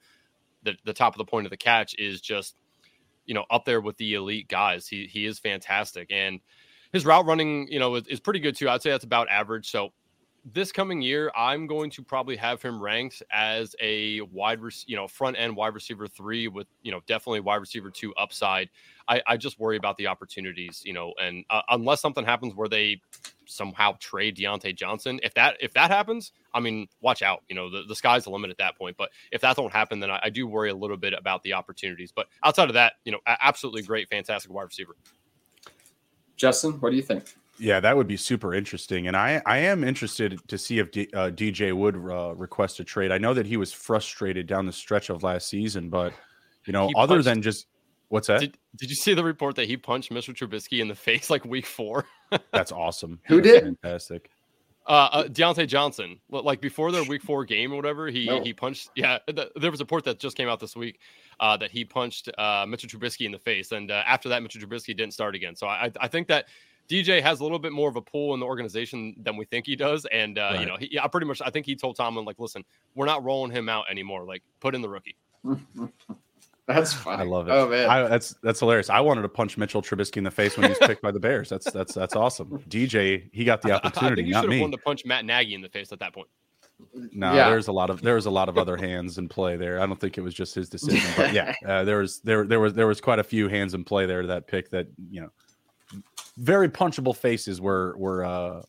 the 0.62 0.74
the 0.84 0.92
top 0.92 1.14
of 1.14 1.18
the 1.18 1.24
point 1.24 1.46
of 1.46 1.50
the 1.50 1.56
catch 1.56 1.94
is 1.98 2.20
just 2.20 2.56
you 3.24 3.34
know 3.34 3.44
up 3.50 3.64
there 3.64 3.80
with 3.80 3.96
the 3.96 4.14
elite 4.14 4.48
guys. 4.48 4.86
He 4.86 5.06
he 5.06 5.24
is 5.26 5.38
fantastic 5.38 6.12
and 6.12 6.40
his 6.92 7.06
route 7.06 7.24
running 7.26 7.68
you 7.68 7.78
know 7.78 7.94
is, 7.94 8.06
is 8.06 8.20
pretty 8.20 8.40
good 8.40 8.56
too. 8.56 8.68
I'd 8.68 8.82
say 8.82 8.90
that's 8.90 9.04
about 9.04 9.28
average. 9.30 9.70
So 9.70 9.90
this 10.44 10.72
coming 10.72 11.00
year, 11.00 11.30
I'm 11.36 11.66
going 11.66 11.90
to 11.90 12.02
probably 12.02 12.36
have 12.36 12.60
him 12.60 12.82
ranked 12.82 13.22
as 13.30 13.76
a 13.80 14.20
wide, 14.22 14.58
you 14.86 14.96
know, 14.96 15.06
front 15.06 15.38
end 15.38 15.54
wide 15.54 15.74
receiver 15.74 16.08
three 16.08 16.48
with, 16.48 16.66
you 16.82 16.90
know, 16.90 17.00
definitely 17.06 17.40
wide 17.40 17.56
receiver 17.56 17.90
two 17.90 18.12
upside. 18.14 18.68
I, 19.08 19.22
I 19.26 19.36
just 19.36 19.60
worry 19.60 19.76
about 19.76 19.96
the 19.96 20.08
opportunities, 20.08 20.82
you 20.84 20.92
know, 20.92 21.12
and 21.20 21.44
uh, 21.48 21.62
unless 21.70 22.00
something 22.00 22.24
happens 22.24 22.54
where 22.54 22.68
they 22.68 23.00
somehow 23.46 23.96
trade 24.00 24.36
Diontae 24.36 24.74
Johnson, 24.74 25.20
if 25.22 25.34
that 25.34 25.56
if 25.60 25.72
that 25.74 25.90
happens, 25.90 26.32
I 26.52 26.60
mean, 26.60 26.88
watch 27.00 27.22
out. 27.22 27.42
You 27.48 27.54
know, 27.54 27.70
the, 27.70 27.82
the 27.86 27.94
sky's 27.94 28.24
the 28.24 28.30
limit 28.30 28.50
at 28.50 28.58
that 28.58 28.76
point. 28.76 28.96
But 28.96 29.10
if 29.30 29.40
that 29.42 29.56
don't 29.56 29.72
happen, 29.72 30.00
then 30.00 30.10
I, 30.10 30.20
I 30.24 30.30
do 30.30 30.46
worry 30.48 30.70
a 30.70 30.74
little 30.74 30.96
bit 30.96 31.12
about 31.12 31.42
the 31.44 31.52
opportunities. 31.52 32.10
But 32.10 32.26
outside 32.42 32.68
of 32.68 32.74
that, 32.74 32.94
you 33.04 33.12
know, 33.12 33.20
absolutely 33.26 33.82
great, 33.82 34.08
fantastic 34.08 34.52
wide 34.52 34.64
receiver. 34.64 34.96
Justin, 36.36 36.72
what 36.80 36.90
do 36.90 36.96
you 36.96 37.02
think? 37.02 37.36
Yeah, 37.62 37.78
that 37.78 37.96
would 37.96 38.08
be 38.08 38.16
super 38.16 38.54
interesting, 38.54 39.06
and 39.06 39.16
I 39.16 39.40
I 39.46 39.58
am 39.58 39.84
interested 39.84 40.40
to 40.48 40.58
see 40.58 40.80
if 40.80 40.90
D, 40.90 41.08
uh, 41.14 41.30
DJ 41.30 41.72
would 41.72 41.94
uh, 41.94 42.34
request 42.34 42.80
a 42.80 42.84
trade. 42.84 43.12
I 43.12 43.18
know 43.18 43.34
that 43.34 43.46
he 43.46 43.56
was 43.56 43.72
frustrated 43.72 44.48
down 44.48 44.66
the 44.66 44.72
stretch 44.72 45.10
of 45.10 45.22
last 45.22 45.46
season, 45.46 45.88
but 45.88 46.12
you 46.66 46.72
know, 46.72 46.88
he 46.88 46.94
other 46.96 47.14
punched, 47.14 47.24
than 47.26 47.40
just 47.40 47.68
what's 48.08 48.26
that? 48.26 48.40
Did, 48.40 48.58
did 48.78 48.90
you 48.90 48.96
see 48.96 49.14
the 49.14 49.22
report 49.22 49.54
that 49.54 49.68
he 49.68 49.76
punched 49.76 50.10
Mr. 50.10 50.34
Trubisky 50.34 50.80
in 50.80 50.88
the 50.88 50.94
face 50.96 51.30
like 51.30 51.44
week 51.44 51.66
four? 51.66 52.04
That's 52.52 52.72
awesome. 52.72 53.20
Who 53.26 53.40
That's 53.40 53.60
did? 53.60 53.62
Fantastic. 53.80 54.30
Uh, 54.88 55.08
uh, 55.12 55.24
Diontae 55.28 55.68
Johnson, 55.68 56.18
like 56.30 56.60
before 56.60 56.90
their 56.90 57.04
week 57.04 57.22
four 57.22 57.44
game 57.44 57.72
or 57.72 57.76
whatever, 57.76 58.08
he 58.08 58.26
no. 58.26 58.42
he 58.42 58.52
punched. 58.52 58.90
Yeah, 58.96 59.18
the, 59.28 59.52
there 59.54 59.70
was 59.70 59.78
a 59.78 59.84
report 59.84 60.02
that 60.06 60.18
just 60.18 60.36
came 60.36 60.48
out 60.48 60.58
this 60.58 60.74
week 60.74 60.98
uh, 61.38 61.56
that 61.58 61.70
he 61.70 61.84
punched 61.84 62.28
uh, 62.36 62.66
Mr. 62.66 62.86
Trubisky 62.86 63.24
in 63.24 63.30
the 63.30 63.38
face, 63.38 63.70
and 63.70 63.92
uh, 63.92 64.02
after 64.04 64.28
that, 64.30 64.42
Mr. 64.42 64.60
Trubisky 64.60 64.96
didn't 64.96 65.12
start 65.12 65.36
again. 65.36 65.54
So 65.54 65.68
I 65.68 65.92
I 66.00 66.08
think 66.08 66.26
that 66.26 66.46
DJ 66.88 67.22
has 67.22 67.40
a 67.40 67.42
little 67.42 67.58
bit 67.58 67.72
more 67.72 67.88
of 67.88 67.96
a 67.96 68.02
pull 68.02 68.34
in 68.34 68.40
the 68.40 68.46
organization 68.46 69.14
than 69.22 69.36
we 69.36 69.44
think 69.44 69.66
he 69.66 69.76
does. 69.76 70.06
And, 70.12 70.38
uh, 70.38 70.50
right. 70.52 70.60
you 70.60 70.66
know, 70.66 70.76
he, 70.76 70.98
I 70.98 71.08
pretty 71.08 71.26
much, 71.26 71.40
I 71.44 71.50
think 71.50 71.66
he 71.66 71.74
told 71.74 71.96
Tomlin, 71.96 72.24
like, 72.24 72.38
listen, 72.38 72.64
we're 72.94 73.06
not 73.06 73.24
rolling 73.24 73.50
him 73.50 73.68
out 73.68 73.86
anymore. 73.90 74.24
Like, 74.24 74.42
put 74.60 74.74
in 74.74 74.82
the 74.82 74.88
rookie. 74.88 75.16
That's 76.66 76.92
fun. 76.92 77.20
I 77.20 77.24
love 77.24 77.48
it. 77.48 77.50
Oh 77.50 77.68
man, 77.68 77.90
I, 77.90 78.02
that's 78.06 78.36
that's 78.40 78.60
hilarious. 78.60 78.88
I 78.88 79.00
wanted 79.00 79.22
to 79.22 79.28
punch 79.28 79.58
Mitchell 79.58 79.82
Trubisky 79.82 80.18
in 80.18 80.24
the 80.24 80.30
face 80.30 80.56
when 80.56 80.64
he 80.64 80.68
was 80.68 80.78
picked 80.78 81.02
by 81.02 81.10
the 81.10 81.18
Bears. 81.18 81.48
That's 81.48 81.70
that's 81.72 81.92
that's 81.92 82.14
awesome. 82.14 82.62
DJ, 82.68 83.28
he 83.32 83.44
got 83.44 83.62
the 83.62 83.72
opportunity, 83.84 84.32
I, 84.32 84.38
I 84.38 84.42
not 84.42 84.48
me. 84.48 84.60
Wanted 84.60 84.76
to 84.76 84.82
punch 84.82 85.04
Matt 85.04 85.24
Nagy 85.24 85.54
in 85.54 85.60
the 85.60 85.68
face 85.68 85.90
at 85.90 85.98
that 85.98 86.14
point. 86.14 86.28
No, 87.12 87.34
yeah. 87.34 87.48
there's 87.50 87.68
a 87.68 87.72
lot 87.72 87.90
of 87.90 88.00
there 88.02 88.14
was 88.14 88.26
a 88.26 88.30
lot 88.30 88.48
of 88.48 88.58
other 88.58 88.76
hands 88.76 89.18
in 89.18 89.28
play 89.28 89.56
there. 89.56 89.80
I 89.80 89.86
don't 89.86 90.00
think 90.00 90.18
it 90.18 90.20
was 90.20 90.34
just 90.34 90.54
his 90.54 90.68
decision, 90.68 91.10
but 91.16 91.32
yeah, 91.32 91.54
uh, 91.66 91.84
there 91.84 91.98
was 91.98 92.20
there 92.20 92.44
there 92.44 92.60
was 92.60 92.74
there 92.74 92.86
was 92.86 93.00
quite 93.00 93.18
a 93.18 93.24
few 93.24 93.48
hands 93.48 93.74
in 93.74 93.84
play 93.84 94.06
there. 94.06 94.26
That 94.26 94.46
pick 94.46 94.70
that 94.70 94.88
you 95.10 95.20
know 95.20 95.30
very 96.36 96.68
punchable 96.68 97.16
faces 97.16 97.60
were 97.60 97.96
were 97.96 98.24
uh, 98.24 98.62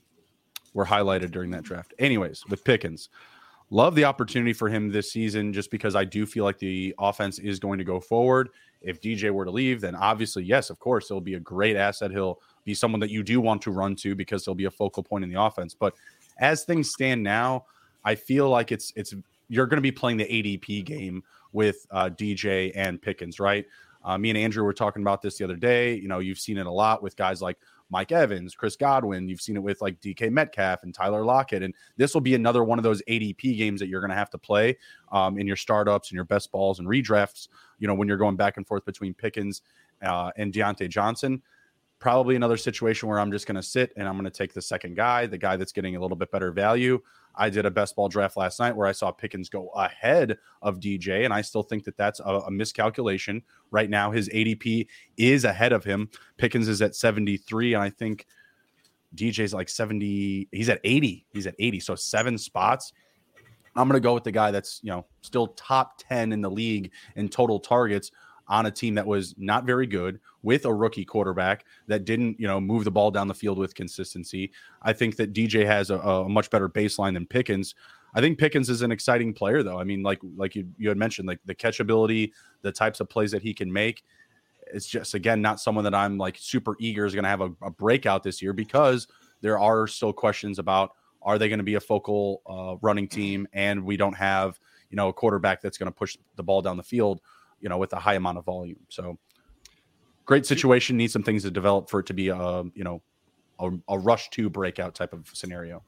were 0.74 0.86
highlighted 0.86 1.32
during 1.32 1.52
that 1.52 1.64
draft. 1.64 1.94
Anyways, 2.00 2.44
with 2.50 2.64
Pickens, 2.64 3.10
love 3.70 3.96
the 3.96 4.06
opportunity 4.06 4.54
for 4.54 4.70
him 4.70 4.92
this 4.92 5.12
season, 5.12 5.54
just 5.54 5.72
because 5.72 5.96
I 5.96 6.04
do 6.04 6.26
feel 6.26 6.44
like 6.44 6.60
the 6.60 6.94
offense 7.00 7.40
is 7.40 7.60
going 7.60 7.78
to 7.78 7.84
go 7.84 8.00
forward. 8.00 8.50
If 8.82 9.00
DJ 9.02 9.32
were 9.32 9.46
to 9.46 9.52
leave, 9.52 9.80
then 9.80 9.96
obviously, 9.96 10.44
yes, 10.44 10.70
of 10.70 10.78
course, 10.80 11.08
he'll 11.08 11.22
be 11.22 11.36
a 11.36 11.40
great 11.40 11.78
asset. 11.78 12.12
He'll 12.12 12.42
be 12.66 12.74
someone 12.74 13.00
that 13.00 13.10
you 13.10 13.24
do 13.24 13.40
want 13.40 13.62
to 13.62 13.72
run 13.72 13.96
to 13.98 14.14
because 14.14 14.44
he'll 14.44 14.56
be 14.56 14.66
a 14.66 14.72
focal 14.72 15.04
point 15.04 15.24
in 15.24 15.30
the 15.32 15.42
offense. 15.42 15.74
But 15.74 15.96
as 16.40 16.66
things 16.66 16.92
stand 16.92 17.24
now, 17.24 17.66
I 18.04 18.16
feel 18.16 18.50
like 18.50 18.72
it's 18.72 18.92
it's 18.96 19.14
you're 19.48 19.68
going 19.68 19.78
to 19.78 19.82
be 19.82 19.92
playing 19.92 20.18
the 20.18 20.26
ADP 20.26 20.86
game 20.86 21.24
with 21.54 21.86
uh, 21.92 22.10
DJ 22.10 22.72
and 22.76 23.02
Pickens, 23.02 23.40
right? 23.40 23.66
Uh, 24.04 24.18
me 24.18 24.30
and 24.30 24.38
Andrew 24.38 24.64
were 24.64 24.74
talking 24.74 25.02
about 25.02 25.22
this 25.22 25.38
the 25.38 25.44
other 25.44 25.56
day. 25.56 25.96
You 25.96 26.08
know, 26.08 26.20
you've 26.20 26.40
seen 26.40 26.58
it 26.58 26.66
a 26.66 26.72
lot 26.72 27.02
with 27.02 27.16
guys 27.16 27.42
like 27.42 27.58
Mike 27.90 28.12
Evans, 28.12 28.56
Chris 28.56 28.76
Godwin. 28.76 29.30
You've 29.30 29.42
seen 29.42 29.56
it 29.56 29.64
with 29.64 29.82
like 29.82 30.02
DK 30.02 30.32
Metcalf 30.32 30.84
and 30.84 30.94
Tyler 30.94 31.24
Lockett. 31.24 31.64
And 31.64 31.74
this 31.96 32.14
will 32.14 32.22
be 32.22 32.36
another 32.36 32.64
one 32.64 32.80
of 32.80 32.84
those 32.84 33.02
ADP 33.08 33.58
games 33.58 33.80
that 33.80 33.88
you're 33.88 34.02
going 34.02 34.10
to 34.10 34.16
have 34.16 34.32
to 34.32 34.38
play 34.38 34.78
um, 35.12 35.38
in 35.38 35.48
your 35.48 35.56
startups 35.56 36.10
and 36.10 36.16
your 36.16 36.26
best 36.26 36.52
balls 36.52 36.80
and 36.80 36.88
redrafts. 36.88 37.48
You 37.80 37.88
know, 37.88 37.94
when 37.94 38.08
you're 38.08 38.18
going 38.18 38.36
back 38.36 38.58
and 38.58 38.68
forth 38.68 38.86
between 38.86 39.14
Pickens 39.14 39.62
uh, 40.02 40.32
and 40.38 40.54
Diontae 40.54 40.90
Johnson. 40.90 41.42
Probably 42.00 42.36
another 42.36 42.58
situation 42.58 43.08
where 43.08 43.20
I'm 43.20 43.32
just 43.32 43.48
going 43.48 43.56
to 43.56 43.64
sit 43.64 43.94
and 43.96 44.08
I'm 44.08 44.16
going 44.16 44.26
to 44.26 44.32
take 44.32 44.54
the 44.54 44.62
second 44.62 44.96
guy, 44.96 45.26
the 45.26 45.38
guy 45.38 45.56
that's 45.56 45.72
getting 45.72 45.96
a 45.96 46.02
little 46.02 46.18
bit 46.18 46.32
better 46.32 46.52
value. 46.52 47.02
I 47.36 47.50
did 47.50 47.66
a 47.66 47.72
best 47.72 47.96
ball 47.96 48.10
draft 48.10 48.38
last 48.38 48.60
night 48.60 48.76
where 48.76 48.88
I 48.88 48.92
saw 48.92 49.12
Pickens 49.12 49.50
go 49.50 49.70
ahead 49.70 50.38
of 50.62 50.80
DJ, 50.80 51.26
and 51.26 51.34
I 51.34 51.42
still 51.42 51.64
think 51.64 51.84
that 51.86 51.98
that's 51.98 52.20
a, 52.20 52.24
a 52.24 52.52
miscalculation. 52.52 53.42
Right 53.72 53.90
now, 53.90 54.12
his 54.12 54.30
ADP 54.30 54.88
is 55.18 55.44
ahead 55.44 55.74
of 55.74 55.84
him. 55.84 56.10
Pickens 56.38 56.68
is 56.68 56.82
at 56.82 56.96
73, 56.96 57.74
and 57.74 57.84
I 57.84 57.90
think 57.90 58.26
DJ's 59.16 59.54
like 59.54 59.70
70. 59.70 60.48
He's 60.52 60.70
at 60.70 60.80
80. 60.84 61.26
He's 61.34 61.48
at 61.48 61.56
80. 61.60 61.80
So 61.80 61.96
seven 61.96 62.38
spots. 62.38 62.94
I'm 63.76 63.88
going 63.88 64.00
to 64.00 64.06
go 64.06 64.14
with 64.14 64.24
the 64.24 64.32
guy 64.32 64.52
that's, 64.52 64.80
you 64.84 64.92
know, 64.92 65.06
still 65.22 65.48
top 65.48 65.98
10 65.98 66.32
in 66.32 66.42
the 66.42 66.52
league 66.52 66.92
in 67.16 67.28
total 67.28 67.60
targets 67.60 68.12
on 68.48 68.66
a 68.66 68.72
team 68.72 68.96
that 68.96 69.08
was 69.08 69.34
not 69.38 69.66
very 69.66 69.88
good 69.88 70.20
with 70.42 70.66
a 70.66 70.74
rookie 70.74 71.06
quarterback 71.06 71.66
that 71.88 72.06
didn't, 72.06 72.40
you 72.40 72.48
know, 72.48 72.60
move 72.60 72.84
the 72.84 72.92
ball 72.92 73.12
down 73.12 73.28
the 73.28 73.34
field 73.34 73.58
with 73.58 73.74
consistency. 73.76 74.52
I 74.82 74.94
think 74.94 75.16
that 75.16 75.34
DJ 75.34 75.66
has 75.66 75.90
a, 75.90 75.98
a 75.98 76.30
much 76.30 76.50
better 76.50 76.68
baseline 76.68 77.14
than 77.14 77.26
Pickens. 77.26 77.76
I 78.16 78.22
think 78.22 78.38
Pickens 78.38 78.70
is 78.70 78.82
an 78.82 78.92
exciting 78.92 79.34
player, 79.34 79.64
though. 79.64 79.80
I 79.80 79.84
mean, 79.84 80.04
like 80.04 80.20
like 80.36 80.56
you, 80.56 80.68
you 80.78 80.90
had 80.90 80.98
mentioned, 80.98 81.28
like 81.28 81.40
the 81.46 81.56
catchability, 81.56 82.32
the 82.62 82.72
types 82.72 83.00
of 83.00 83.10
plays 83.10 83.32
that 83.32 83.42
he 83.42 83.54
can 83.54 83.72
make. 83.72 84.04
It's 84.74 84.88
just 84.88 85.14
again 85.14 85.42
not 85.42 85.60
someone 85.60 85.84
that 85.86 85.96
I'm 85.96 86.18
like 86.18 86.38
super 86.38 86.76
eager 86.80 87.06
is 87.06 87.14
going 87.14 87.24
to 87.24 87.30
have 87.30 87.42
a, 87.42 87.52
a, 87.62 87.70
breakout 87.70 88.24
this 88.24 88.42
year 88.42 88.54
because 88.54 89.08
there 89.42 89.60
are 89.60 89.88
still 89.88 90.14
questions 90.14 90.58
about 90.58 90.92
are 91.22 91.38
they 91.38 91.50
going 91.50 91.60
to 91.60 91.64
be 91.64 91.76
a 91.76 91.80
focal 91.80 92.42
uh, 92.48 92.76
running 92.82 93.08
team, 93.08 93.48
and 93.54 93.84
we 93.84 93.98
don't 93.98 94.16
have 94.16 94.60
you 94.90 94.96
know 94.96 95.10
a 95.10 95.14
quarterback 95.14 95.62
that's 95.62 95.78
going 95.78 95.92
to 95.92 95.96
push 95.96 96.18
the 96.36 96.44
ball 96.44 96.62
down 96.62 96.78
the 96.78 96.84
field 96.84 97.22
you 97.64 97.70
know, 97.70 97.78
with 97.80 97.94
a 97.94 98.00
high 98.00 98.14
amount 98.14 98.38
of 98.38 98.46
volume. 98.46 98.80
So 98.90 99.18
great 100.26 100.46
situation. 100.46 100.98
Needs 100.98 101.14
some 101.14 101.24
things 101.24 101.42
to 101.44 101.50
develop 101.50 101.90
for 101.90 102.02
it 102.02 102.06
to 102.08 102.14
be 102.14 102.28
a, 102.28 102.64
you 102.76 102.84
know, 102.84 103.02
a, 103.60 103.72
a 103.88 103.98
rush 103.98 104.30
to 104.32 104.50
breakout 104.50 104.94
type 104.94 105.14
of 105.14 105.28
scenario. 105.34 105.82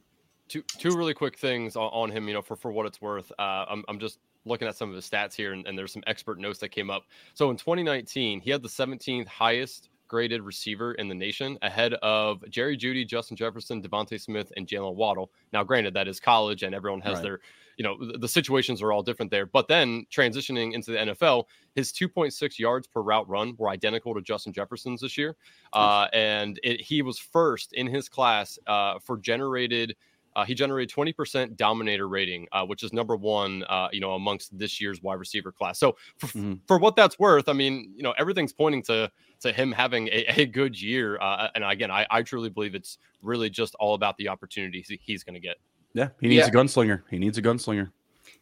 Two 0.48 0.64
two 0.78 0.96
really 0.96 1.14
quick 1.14 1.38
things 1.38 1.76
on, 1.76 1.90
on 1.92 2.10
him. 2.10 2.28
You 2.28 2.36
know, 2.36 2.42
for 2.42 2.56
for 2.56 2.72
what 2.72 2.86
it's 2.86 3.02
worth, 3.02 3.32
uh, 3.38 3.66
I'm 3.70 3.84
I'm 3.88 4.00
just 4.00 4.20
looking 4.46 4.68
at 4.68 4.78
some 4.78 4.90
of 4.90 4.96
his 4.96 5.08
stats 5.08 5.34
here, 5.34 5.54
and, 5.54 5.68
and 5.68 5.78
there's 5.78 5.92
some 5.92 6.04
expert 6.08 6.40
notes 6.40 6.60
that 6.60 6.70
came 6.70 6.90
up. 6.90 7.04
So 7.34 7.50
in 7.50 7.58
2019, 7.58 8.42
he 8.42 8.52
had 8.52 8.62
the 8.62 8.70
17th 8.70 9.28
highest 9.28 9.90
graded 10.08 10.44
receiver 10.44 10.94
in 10.94 11.08
the 11.08 11.16
nation, 11.16 11.58
ahead 11.64 11.96
of 11.96 12.48
Jerry 12.52 12.78
Jeudy, 12.78 13.08
Justin 13.08 13.36
Jefferson, 13.36 13.82
DeVonta 13.82 14.22
Smith, 14.22 14.54
and 14.56 14.68
Jaylen 14.68 14.94
Waddle. 14.94 15.32
Now, 15.52 15.64
granted, 15.64 15.96
that 15.96 16.08
is 16.08 16.20
college, 16.20 16.62
and 16.62 16.76
everyone 16.76 17.02
has 17.02 17.16
right. 17.16 17.24
their 17.24 17.40
you 17.78 17.84
know 17.84 17.98
the, 18.00 18.18
the 18.18 18.28
situations 18.28 18.82
are 18.82 18.92
all 18.92 19.04
different 19.04 19.32
there. 19.32 19.46
But 19.46 19.68
then 19.68 20.06
transitioning 20.12 20.74
into 20.74 20.92
the 20.92 20.98
NFL, 20.98 21.46
his 21.74 21.92
2.6 21.92 22.60
yards 22.60 22.88
per 22.88 23.02
route 23.02 23.28
run 23.30 23.56
were 23.58 23.70
identical 23.70 24.14
to 24.16 24.22
Justin 24.22 24.54
Jefferson's 24.54 25.02
this 25.02 25.18
year, 25.18 25.36
uh, 25.74 26.08
and 26.14 26.60
it, 26.64 26.82
he 26.82 27.02
was 27.02 27.20
first 27.20 27.74
in 27.74 27.88
his 27.88 28.10
class 28.10 28.58
uh, 28.68 29.00
for 29.00 29.18
generated. 29.18 29.96
Uh, 30.36 30.44
he 30.44 30.54
generated 30.54 30.94
20% 30.94 31.56
dominator 31.56 32.10
rating, 32.10 32.46
uh, 32.52 32.66
which 32.66 32.84
is 32.84 32.92
number 32.92 33.16
one, 33.16 33.64
uh, 33.70 33.88
you 33.94 34.02
know, 34.02 34.16
amongst 34.16 34.58
this 34.58 34.82
year's 34.82 35.02
wide 35.02 35.18
receiver 35.18 35.50
class. 35.50 35.80
So 35.80 35.96
for, 36.18 36.28
mm-hmm. 36.28 36.54
for 36.68 36.78
what 36.78 36.98
that's 36.98 37.18
worth, 37.18 37.48
I 37.48 37.54
mean, 37.54 37.94
you 37.96 38.04
know, 38.04 38.14
everything's 38.18 38.52
pointing 38.52 38.84
to 38.84 39.10
to 39.42 39.54
him 39.54 39.72
having 39.72 40.08
a, 40.10 40.26
a 40.42 40.46
good 40.46 40.80
year. 40.80 41.18
Uh, 41.22 41.50
and 41.56 41.64
again, 41.64 41.92
I, 41.92 42.06
I 42.10 42.22
truly 42.22 42.50
believe 42.50 42.76
it's 42.76 42.98
really 43.22 43.50
just 43.50 43.76
all 43.76 43.94
about 43.96 44.18
the 44.18 44.28
opportunities 44.28 44.92
he's 45.02 45.24
going 45.24 45.36
to 45.36 45.40
get. 45.40 45.58
Yeah, 45.96 46.10
he 46.20 46.28
needs 46.28 46.42
yeah. 46.42 46.48
a 46.48 46.52
gunslinger. 46.52 47.04
He 47.10 47.18
needs 47.18 47.38
a 47.38 47.42
gunslinger. 47.42 47.90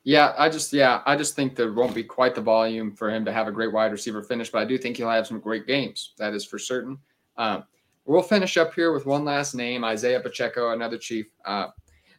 Yeah, 0.03 0.33
I 0.39 0.49
just 0.49 0.73
yeah, 0.73 1.01
I 1.05 1.15
just 1.15 1.35
think 1.35 1.55
there 1.55 1.71
won't 1.71 1.93
be 1.93 2.03
quite 2.03 2.33
the 2.33 2.41
volume 2.41 2.95
for 2.95 3.11
him 3.11 3.23
to 3.25 3.31
have 3.31 3.47
a 3.47 3.51
great 3.51 3.71
wide 3.71 3.91
receiver 3.91 4.23
finish, 4.23 4.49
but 4.49 4.57
I 4.57 4.65
do 4.65 4.77
think 4.77 4.97
he'll 4.97 5.09
have 5.09 5.27
some 5.27 5.39
great 5.39 5.67
games. 5.67 6.13
That 6.17 6.33
is 6.33 6.43
for 6.43 6.57
certain. 6.57 6.97
Um, 7.37 7.63
we'll 8.05 8.23
finish 8.23 8.57
up 8.57 8.73
here 8.73 8.91
with 8.91 9.05
one 9.05 9.23
last 9.23 9.53
name, 9.53 9.83
Isaiah 9.83 10.19
Pacheco, 10.19 10.71
another 10.71 10.97
Chief. 10.97 11.27
Uh, 11.45 11.67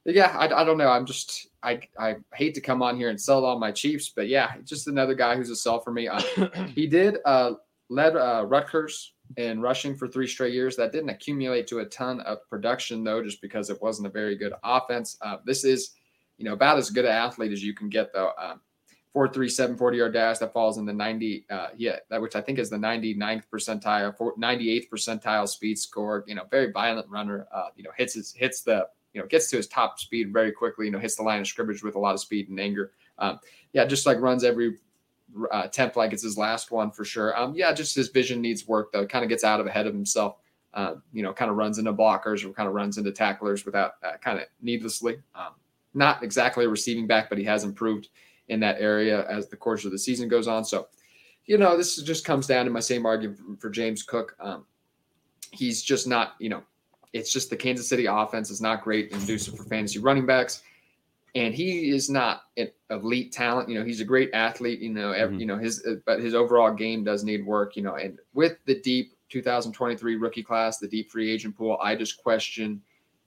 yeah, 0.07 0.37
I, 0.39 0.63
I 0.63 0.65
don't 0.65 0.79
know. 0.79 0.89
I'm 0.89 1.05
just 1.05 1.49
I 1.65 1.81
I 1.99 2.17
hate 2.33 2.55
to 2.55 2.61
come 2.61 2.81
on 2.81 2.97
here 2.97 3.11
and 3.11 3.21
sell 3.21 3.45
all 3.45 3.59
my 3.59 3.73
Chiefs, 3.73 4.11
but 4.11 4.29
yeah, 4.29 4.55
just 4.65 4.87
another 4.87 5.15
guy 5.15 5.35
who's 5.35 5.51
a 5.51 5.57
sell 5.57 5.81
for 5.81 5.91
me. 5.91 6.07
Uh, 6.07 6.23
he 6.77 6.87
did 6.87 7.19
uh, 7.25 7.55
led 7.89 8.15
uh, 8.15 8.45
Rutgers 8.47 9.14
in 9.37 9.61
rushing 9.61 9.95
for 9.95 10.09
three 10.09 10.27
straight 10.27 10.55
years. 10.55 10.77
That 10.77 10.93
didn't 10.93 11.11
accumulate 11.11 11.67
to 11.69 11.81
a 11.81 11.85
ton 11.87 12.21
of 12.21 12.39
production 12.49 13.05
though, 13.05 13.23
just 13.23 13.41
because 13.41 13.71
it 13.71 13.81
wasn't 13.81 14.09
a 14.09 14.11
very 14.11 14.37
good 14.37 14.53
offense. 14.63 15.17
Uh, 15.21 15.39
this 15.45 15.65
is, 15.65 15.91
you 16.39 16.45
know, 16.45 16.53
about 16.53 16.79
as 16.79 16.91
good 16.91 17.05
an 17.05 17.13
athlete 17.13 17.53
as 17.53 17.63
you 17.63 17.75
can 17.75 17.89
get 17.89 18.13
though. 18.13 18.33
Um, 18.39 18.61
437 19.15 19.77
40 19.77 19.97
yard 19.97 20.13
dash 20.13 20.39
that 20.39 20.53
falls 20.53 20.77
in 20.77 20.85
the 20.85 20.93
90 20.93 21.47
uh, 21.49 21.69
yeah 21.77 21.97
that 22.11 22.21
which 22.21 22.35
i 22.35 22.41
think 22.41 22.59
is 22.59 22.69
the 22.69 22.77
99th 22.77 23.45
percentile 23.49 24.13
98th 24.17 24.89
percentile 24.91 25.49
speed 25.49 25.79
score 25.79 26.25
you 26.27 26.35
know 26.35 26.43
very 26.51 26.73
violent 26.73 27.09
runner 27.09 27.47
uh, 27.55 27.69
you 27.77 27.85
know 27.85 27.93
hits 27.97 28.15
his 28.15 28.33
hits 28.33 28.63
the 28.63 28.85
you 29.13 29.21
know 29.21 29.27
gets 29.29 29.49
to 29.51 29.57
his 29.57 29.69
top 29.69 30.01
speed 30.01 30.33
very 30.33 30.51
quickly 30.51 30.87
you 30.87 30.91
know 30.91 30.99
hits 30.99 31.15
the 31.15 31.23
line 31.23 31.41
of 31.41 31.47
scrimmage 31.47 31.85
with 31.85 31.95
a 31.95 31.99
lot 31.99 32.13
of 32.13 32.21
speed 32.21 32.49
and 32.49 32.59
anger 32.59 32.91
um, 33.19 33.39
yeah 33.73 33.85
just 33.85 34.05
like 34.05 34.21
runs 34.21 34.43
every 34.43 34.79
uh, 35.53 35.63
attempt 35.65 35.97
like 35.97 36.13
it's 36.13 36.23
his 36.23 36.39
last 36.39 36.71
one 36.71 36.91
for 36.91 37.05
sure. 37.05 37.39
Um, 37.39 37.55
yeah, 37.55 37.73
just 37.73 37.95
his 37.95 38.09
vision 38.09 38.41
needs 38.41 38.67
work 38.67 38.93
though. 38.93 39.07
Kind 39.07 39.25
of 39.25 39.29
gets 39.29 39.45
out 39.45 39.61
of 39.61 39.67
ahead 39.67 39.87
of 39.87 39.95
himself. 39.95 40.37
Uh, 40.73 40.97
you 41.13 41.23
know, 41.23 41.33
kind 41.33 41.51
of 41.51 41.57
runs 41.57 41.79
into 41.79 41.93
blockers 41.93 42.45
or 42.45 42.53
kind 42.53 42.69
of 42.69 42.75
runs 42.75 42.99
into 42.99 43.13
tacklers 43.13 43.65
without 43.65 43.93
uh, 44.03 44.17
kind 44.21 44.41
of 44.41 44.47
needlessly. 44.61 45.19
Um, 45.35 45.53
not 45.95 46.23
exactly 46.25 46.65
a 46.65 46.69
receiving 46.69 47.07
back, 47.07 47.29
but 47.29 47.39
he 47.39 47.45
has 47.45 47.63
improved 47.63 48.09
in 48.49 48.61
that 48.61 48.81
area 48.81 49.25
as 49.29 49.49
the 49.49 49.57
course 49.57 49.85
of 49.85 49.93
the 49.93 49.99
season 49.99 50.29
goes 50.29 50.49
on. 50.49 50.65
So, 50.65 50.89
you 51.47 51.59
know, 51.59 51.77
this 51.77 51.97
just 52.03 52.25
comes 52.25 52.47
down 52.47 52.65
to 52.65 52.73
my 52.73 52.81
same 52.81 53.07
argument 53.07 53.61
for, 53.61 53.71
James 53.71 54.03
Cook. 54.03 54.35
Um, 54.41 54.67
he's 55.53 55.83
just 55.83 56.09
not, 56.09 56.35
you 56.41 56.49
know, 56.49 56.63
it's 57.13 57.33
just 57.33 57.51
the 57.51 57.57
Kansas 57.57 57.89
City 57.89 58.07
offense 58.07 58.51
is 58.51 58.61
not 58.61 58.83
great 58.83 59.13
inducive 59.13 59.57
for 59.57 59.65
fantasy 59.65 60.01
running 60.01 60.27
backs 60.27 60.63
and 61.35 61.55
he 61.55 61.91
is 61.91 62.09
not 62.09 62.43
an 62.57 62.71
elite 62.91 63.33
talent. 63.33 63.69
You 63.69 63.79
know, 63.79 63.85
he's 63.85 64.01
a 64.01 64.05
great 64.05 64.31
athlete. 64.33 64.81
You 64.81 64.91
know, 64.91 65.13
every, 65.13 65.35
mm-hmm. 65.35 65.41
you 65.41 65.47
know 65.47 65.59
his, 65.59 65.85
uh, 65.85 65.97
but 66.07 66.21
his 66.21 66.35
overall 66.35 66.73
game 66.73 67.05
does 67.05 67.25
need 67.25 67.45
work. 67.45 67.77
You 67.77 67.83
know, 67.83 67.97
and 67.97 68.19
with 68.35 68.57
the 68.67 68.81
deep 68.81 69.15
2023 69.31 70.17
rookie 70.17 70.43
class, 70.43 70.79
the 70.79 70.89
deep 70.89 71.11
free 71.11 71.31
agent 71.31 71.57
pool, 71.57 71.79
I 71.83 71.97
just 71.97 72.23
question 72.23 72.81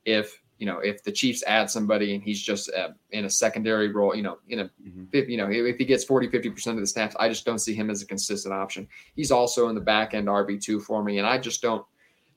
if 0.06 0.42
you 0.58 0.66
know 0.66 0.80
if 0.80 1.04
the 1.04 1.12
Chiefs 1.12 1.44
add 1.46 1.70
somebody 1.70 2.16
and 2.16 2.24
he's 2.24 2.42
just 2.42 2.72
uh, 2.74 2.90
in 3.12 3.26
a 3.26 3.30
secondary 3.30 3.92
role. 3.92 4.16
You 4.16 4.24
know, 4.24 4.38
in 4.48 4.60
a 4.60 4.66
mm-hmm. 4.66 5.30
you 5.30 5.38
know 5.38 5.50
if 5.52 5.78
he 5.78 5.84
gets 5.84 6.06
40, 6.06 6.30
50 6.30 6.50
percent 6.52 6.78
of 6.78 6.82
the 6.82 6.88
snaps, 6.88 7.16
I 7.20 7.28
just 7.28 7.46
don't 7.46 7.60
see 7.60 7.74
him 7.74 7.90
as 7.90 8.02
a 8.02 8.06
consistent 8.06 8.54
option. 8.54 8.88
He's 9.16 9.32
also 9.32 9.68
in 9.68 9.76
the 9.76 9.82
back 9.82 10.14
end 10.14 10.28
RB 10.28 10.62
two 10.62 10.80
for 10.80 11.04
me, 11.04 11.18
and 11.18 11.28
I 11.28 11.38
just 11.38 11.62
don't. 11.62 11.86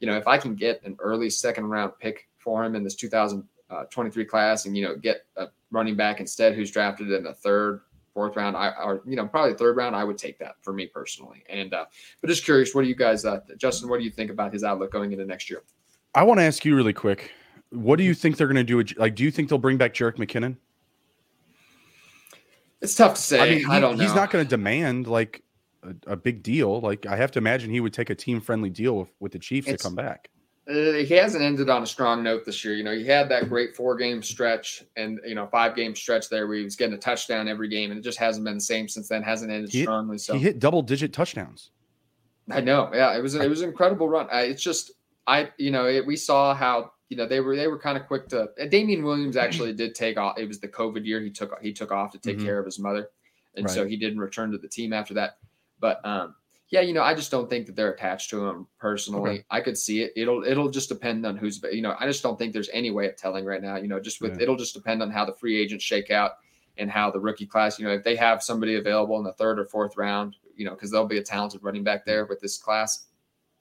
You 0.01 0.09
know, 0.09 0.17
if 0.17 0.27
I 0.27 0.39
can 0.39 0.55
get 0.55 0.83
an 0.85 0.97
early 0.99 1.29
second 1.29 1.67
round 1.67 1.93
pick 2.01 2.27
for 2.39 2.65
him 2.65 2.75
in 2.75 2.83
this 2.83 2.95
2023 2.95 4.25
uh, 4.25 4.27
class, 4.27 4.65
and 4.65 4.75
you 4.75 4.83
know 4.83 4.97
get 4.97 5.27
a 5.37 5.49
running 5.71 5.97
back 5.97 6.21
instead 6.21 6.55
who's 6.55 6.71
drafted 6.71 7.11
in 7.11 7.25
the 7.25 7.35
third, 7.35 7.83
fourth 8.13 8.37
round, 8.37 8.57
I 8.57 8.71
or 8.71 9.03
you 9.07 9.17
know 9.17 9.27
probably 9.27 9.55
third 9.55 9.77
round, 9.77 9.95
I 9.95 10.05
would 10.05 10.19
take 10.19 10.39
that 10.39 10.57
for 10.63 10.73
me 10.73 10.87
personally. 10.87 11.45
And 11.49 11.73
uh, 11.75 11.87
but 12.21 12.29
just 12.29 12.45
curious, 12.45 12.75
what 12.75 12.83
do 12.83 12.89
you 12.89 12.95
guys, 12.95 13.25
uh, 13.25 13.41
Justin? 13.57 13.89
What 13.89 13.99
do 13.99 14.05
you 14.05 14.11
think 14.11 14.31
about 14.31 14.53
his 14.53 14.65
outlook 14.65 14.93
going 14.93 15.13
into 15.13 15.25
next 15.25 15.51
year? 15.51 15.63
I 16.15 16.23
want 16.23 16.41
to 16.41 16.45
ask 16.45 16.65
you 16.65 16.75
really 16.75 16.93
quick. 16.93 17.33
What 17.71 17.97
do 17.97 18.05
you 18.05 18.15
think 18.15 18.37
they're 18.37 18.49
going 18.49 18.65
to 18.67 18.85
do? 18.85 18.95
Like, 18.99 19.15
do 19.15 19.23
you 19.23 19.31
think 19.31 19.49
they'll 19.49 19.59
bring 19.59 19.77
back 19.77 19.95
Jerick 19.95 20.17
McKinnon? 20.17 20.57
It's 22.81 22.95
tough 22.95 23.15
to 23.15 23.21
say. 23.21 23.41
I 23.41 23.49
mean, 23.49 23.59
he, 23.59 23.65
I 23.67 23.79
don't 23.79 23.97
know. 23.97 24.03
He's 24.03 24.15
not 24.15 24.31
going 24.31 24.45
to 24.45 24.49
demand 24.49 25.07
like 25.07 25.43
a, 25.85 26.13
a, 26.13 26.17
big 26.17 26.43
deal. 26.43 26.81
Like, 26.81 27.07
I 27.07 27.15
have 27.15 27.31
to 27.33 27.39
imagine 27.39 27.71
he 27.71 27.79
would 27.79 27.93
take 27.93 28.11
a 28.11 28.15
team 28.15 28.41
friendly 28.41 28.71
deal 28.71 28.97
with, 28.97 29.11
with 29.21 29.33
the 29.33 29.39
Chiefs 29.39 29.69
it's, 29.69 29.83
to 29.83 29.89
come 29.89 29.95
back 29.95 30.31
he 30.71 31.15
hasn't 31.15 31.43
ended 31.43 31.69
on 31.69 31.83
a 31.83 31.87
strong 31.87 32.23
note 32.23 32.45
this 32.45 32.65
year. 32.65 32.75
You 32.75 32.85
know, 32.85 32.95
he 32.95 33.05
had 33.05 33.29
that 33.31 33.49
great 33.49 33.75
four 33.75 33.97
game 33.97 34.23
stretch 34.23 34.85
and 34.97 35.21
you 35.27 35.35
know 35.35 35.47
five 35.47 35.75
game 35.75 35.95
stretch 35.95 36.29
there 36.29 36.47
where 36.47 36.57
he 36.57 36.65
was 36.65 36.77
getting 36.77 36.95
a 36.95 36.99
touchdown 36.99 37.49
every 37.49 37.69
game, 37.69 37.91
and 37.91 37.99
it 37.99 38.03
just 38.03 38.19
hasn't 38.19 38.45
been 38.45 38.55
the 38.55 38.61
same 38.61 38.89
since 38.89 39.09
then. 39.09 39.23
Hasn't 39.23 39.51
ended 39.51 39.71
he, 39.71 39.83
strongly. 39.83 40.19
So 40.19 40.35
he 40.35 40.41
hit 40.41 40.59
double 40.59 40.83
digit 40.83 41.13
touchdowns. 41.13 41.71
I 42.51 42.61
know. 42.61 42.91
Yeah, 42.93 43.17
it 43.17 43.23
was 43.23 43.35
it 43.35 43.49
was 43.49 43.63
an 43.63 43.71
incredible 43.71 44.09
run. 44.09 44.29
I, 44.31 44.43
it's 44.43 44.63
just 44.63 44.93
I 45.27 45.51
you 45.59 45.71
know 45.71 45.87
it, 45.87 46.07
we 46.07 46.17
saw 46.17 46.55
how 46.55 46.93
you 47.09 47.17
know 47.17 47.27
they 47.27 47.41
were 47.41 47.57
they 47.57 47.67
were 47.67 47.79
kind 47.79 47.97
of 47.97 48.07
quick 48.07 48.29
to. 48.29 48.49
Damien 48.69 49.03
Williams 49.03 49.37
actually 49.37 49.73
did 49.73 49.95
take 49.95 50.19
off. 50.19 50.39
It 50.39 50.47
was 50.47 50.61
the 50.61 50.69
COVID 50.69 51.05
year. 51.05 51.21
He 51.21 51.31
took 51.31 51.59
he 51.61 51.73
took 51.73 51.91
off 51.91 52.13
to 52.13 52.19
take 52.19 52.37
mm-hmm. 52.37 52.47
care 52.47 52.59
of 52.59 52.65
his 52.65 52.79
mother, 52.79 53.09
and 53.57 53.67
right. 53.67 53.75
so 53.75 53.87
he 53.87 53.97
didn't 53.97 54.21
return 54.21 54.53
to 54.53 54.59
the 54.59 54.69
team 54.69 54.93
after 54.93 55.15
that. 55.15 55.39
But 55.81 56.05
um, 56.05 56.35
yeah, 56.71 56.83
you 56.83 56.93
know, 56.93 57.03
I 57.03 57.15
just 57.15 57.33
don't 57.33 57.51
think 57.51 57.67
that 57.67 57.75
they're 57.75 57.93
attached 57.93 58.31
to 58.31 58.47
him 58.47 58.67
personally. 58.79 59.31
Okay. 59.31 59.45
I 59.51 59.61
could 59.61 59.77
see 59.77 60.03
it. 60.03 60.13
It'll 60.15 60.45
it'll 60.45 60.71
just 60.71 60.89
depend 60.89 61.27
on 61.27 61.37
who's 61.37 61.61
you 61.73 61.83
know, 61.83 61.97
I 61.99 62.07
just 62.07 62.23
don't 62.23 62.39
think 62.39 62.53
there's 62.53 62.71
any 62.73 62.93
way 62.93 63.09
of 63.09 63.17
telling 63.17 63.45
right 63.45 63.61
now. 63.61 63.77
You 63.77 63.89
know, 63.89 63.99
just 63.99 64.21
with 64.21 64.37
yeah. 64.37 64.45
it'll 64.45 64.57
just 64.57 64.75
depend 64.75 65.03
on 65.03 65.11
how 65.11 65.25
the 65.25 65.33
free 65.33 65.61
agents 65.61 65.85
shake 65.85 66.13
out 66.13 66.33
and 66.79 66.89
how 66.89 67.11
the 67.11 67.19
rookie 67.19 67.47
class, 67.47 67.79
you 67.79 67.87
know, 67.87 67.93
if 67.93 68.05
they 68.05 68.15
have 68.15 68.43
somebody 68.43 68.77
available 68.77 69.19
in 69.19 69.25
the 69.25 69.33
third 69.33 69.59
or 69.59 69.65
fourth 69.65 69.97
round, 69.97 70.37
you 70.55 70.65
know, 70.65 70.73
because 70.73 70.93
there'll 70.93 71.07
be 71.07 71.19
a 71.19 71.23
talented 71.23 71.63
running 71.63 71.83
back 71.83 72.05
there 72.05 72.25
with 72.27 72.41
this 72.41 72.57
class. 72.57 73.07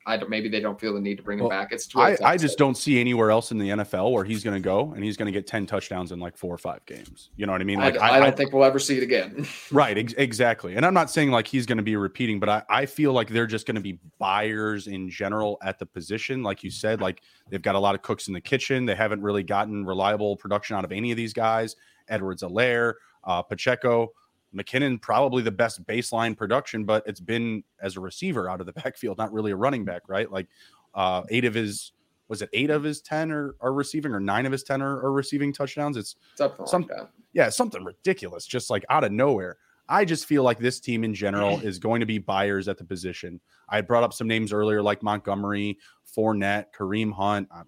I 0.05 0.17
don't. 0.17 0.29
Maybe 0.29 0.49
they 0.49 0.59
don't 0.59 0.79
feel 0.79 0.93
the 0.93 1.01
need 1.01 1.17
to 1.17 1.23
bring 1.23 1.39
him 1.39 1.43
Well, 1.43 1.49
back. 1.49 1.71
It's 1.71 1.87
I, 1.95 2.17
I 2.23 2.37
just 2.37 2.57
don't 2.57 2.75
see 2.75 2.99
anywhere 2.99 3.31
else 3.31 3.51
in 3.51 3.57
the 3.57 3.69
NFL 3.69 4.11
where 4.11 4.23
he's 4.23 4.43
going 4.43 4.55
to 4.55 4.63
go 4.63 4.93
and 4.95 5.03
he's 5.03 5.17
going 5.17 5.25
to 5.25 5.31
get 5.31 5.45
10 5.45 5.65
touchdowns 5.65 6.11
in 6.11 6.19
like 6.19 6.37
four 6.37 6.53
or 6.53 6.57
five 6.57 6.85
games. 6.85 7.29
You 7.35 7.45
know 7.45 7.51
what 7.51 7.61
I 7.61 7.65
mean? 7.65 7.79
I, 7.79 7.89
Like, 7.89 7.99
I 7.99 8.19
don't 8.19 8.35
think 8.35 8.53
we'll 8.53 8.63
ever 8.63 8.79
see 8.79 8.97
it 8.97 9.03
again. 9.03 9.45
Right, 9.71 9.97
ex- 9.97 10.13
exactly. 10.17 10.75
And 10.75 10.85
I'm 10.85 10.93
not 10.93 11.11
saying 11.11 11.31
like 11.31 11.47
he's 11.47 11.65
going 11.65 11.77
to 11.77 11.83
be 11.83 11.95
repeating, 11.95 12.39
but 12.39 12.49
I, 12.49 12.63
I 12.69 12.85
feel 12.85 13.13
like 13.13 13.29
they're 13.29 13.45
just 13.45 13.67
going 13.67 13.75
to 13.75 13.81
be 13.81 13.99
buyers 14.17 14.87
in 14.87 15.09
general 15.09 15.59
at 15.61 15.77
the 15.77 15.85
position. 15.85 16.41
Like 16.41 16.63
you 16.63 16.71
said, 16.71 17.01
like 17.01 17.21
they've 17.49 17.61
got 17.61 17.75
a 17.75 17.79
lot 17.79 17.93
of 17.93 18.01
cooks 18.01 18.27
in 18.27 18.33
the 18.33 18.41
kitchen. 18.41 18.85
They 18.85 18.95
haven't 18.95 19.21
really 19.21 19.43
gotten 19.43 19.85
reliable 19.85 20.37
production 20.37 20.75
out 20.75 20.85
of 20.85 20.91
any 20.91 21.11
of 21.11 21.17
these 21.17 21.33
guys. 21.33 21.75
Edwards 22.07 22.41
Helaire, 22.41 22.93
uh, 23.25 23.41
Pacheco, 23.43 24.11
McKinnon, 24.55 25.01
probably 25.01 25.43
the 25.43 25.51
best 25.51 25.85
baseline 25.85 26.35
production, 26.35 26.83
but 26.83 27.03
it's 27.05 27.19
been 27.19 27.63
as 27.81 27.97
a 27.97 27.99
receiver 27.99 28.49
out 28.49 28.59
of 28.59 28.65
the 28.65 28.73
backfield, 28.83 29.17
not 29.17 29.31
really 29.31 29.51
a 29.51 29.55
running 29.55 29.85
back, 29.85 30.03
right? 30.07 30.31
Like 30.31 30.47
uh, 30.95 31.23
eight 31.29 31.45
of 31.45 31.53
his, 31.53 31.91
was 32.27 32.41
it 32.41 32.49
eight 32.53 32.69
of 32.69 32.83
his 32.83 33.01
10 33.01 33.31
are, 33.31 33.55
are 33.61 33.73
receiving 33.73 34.13
or 34.13 34.19
nine 34.19 34.45
of 34.45 34.51
his 34.51 34.63
10 34.63 34.81
are, 34.81 35.01
are 35.03 35.11
receiving 35.11 35.53
touchdowns? 35.53 35.97
It's 35.97 36.15
Something 36.35 36.65
Some- 36.67 36.87
like 36.89 37.07
yeah, 37.33 37.49
something 37.49 37.83
ridiculous, 37.83 38.45
just 38.45 38.69
like 38.69 38.83
out 38.89 39.03
of 39.03 39.11
nowhere. 39.11 39.57
I 39.87 40.05
just 40.05 40.25
feel 40.25 40.43
like 40.43 40.59
this 40.59 40.79
team 40.79 41.03
in 41.03 41.13
general 41.13 41.59
is 41.63 41.79
going 41.79 41.99
to 41.99 42.05
be 42.05 42.17
buyers 42.17 42.67
at 42.67 42.77
the 42.77 42.83
position. 42.83 43.39
I 43.69 43.81
brought 43.81 44.03
up 44.03 44.13
some 44.13 44.27
names 44.27 44.53
earlier, 44.53 44.81
like 44.81 45.03
Montgomery, 45.03 45.77
Fournette, 46.15 46.65
Kareem 46.77 47.11
Hunt, 47.11 47.47
uh, 47.53 47.63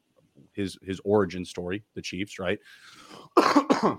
his 0.53 0.77
his 0.83 0.99
origin 1.05 1.45
story, 1.45 1.83
the 1.95 2.01
Chiefs, 2.01 2.37
right? 2.39 2.59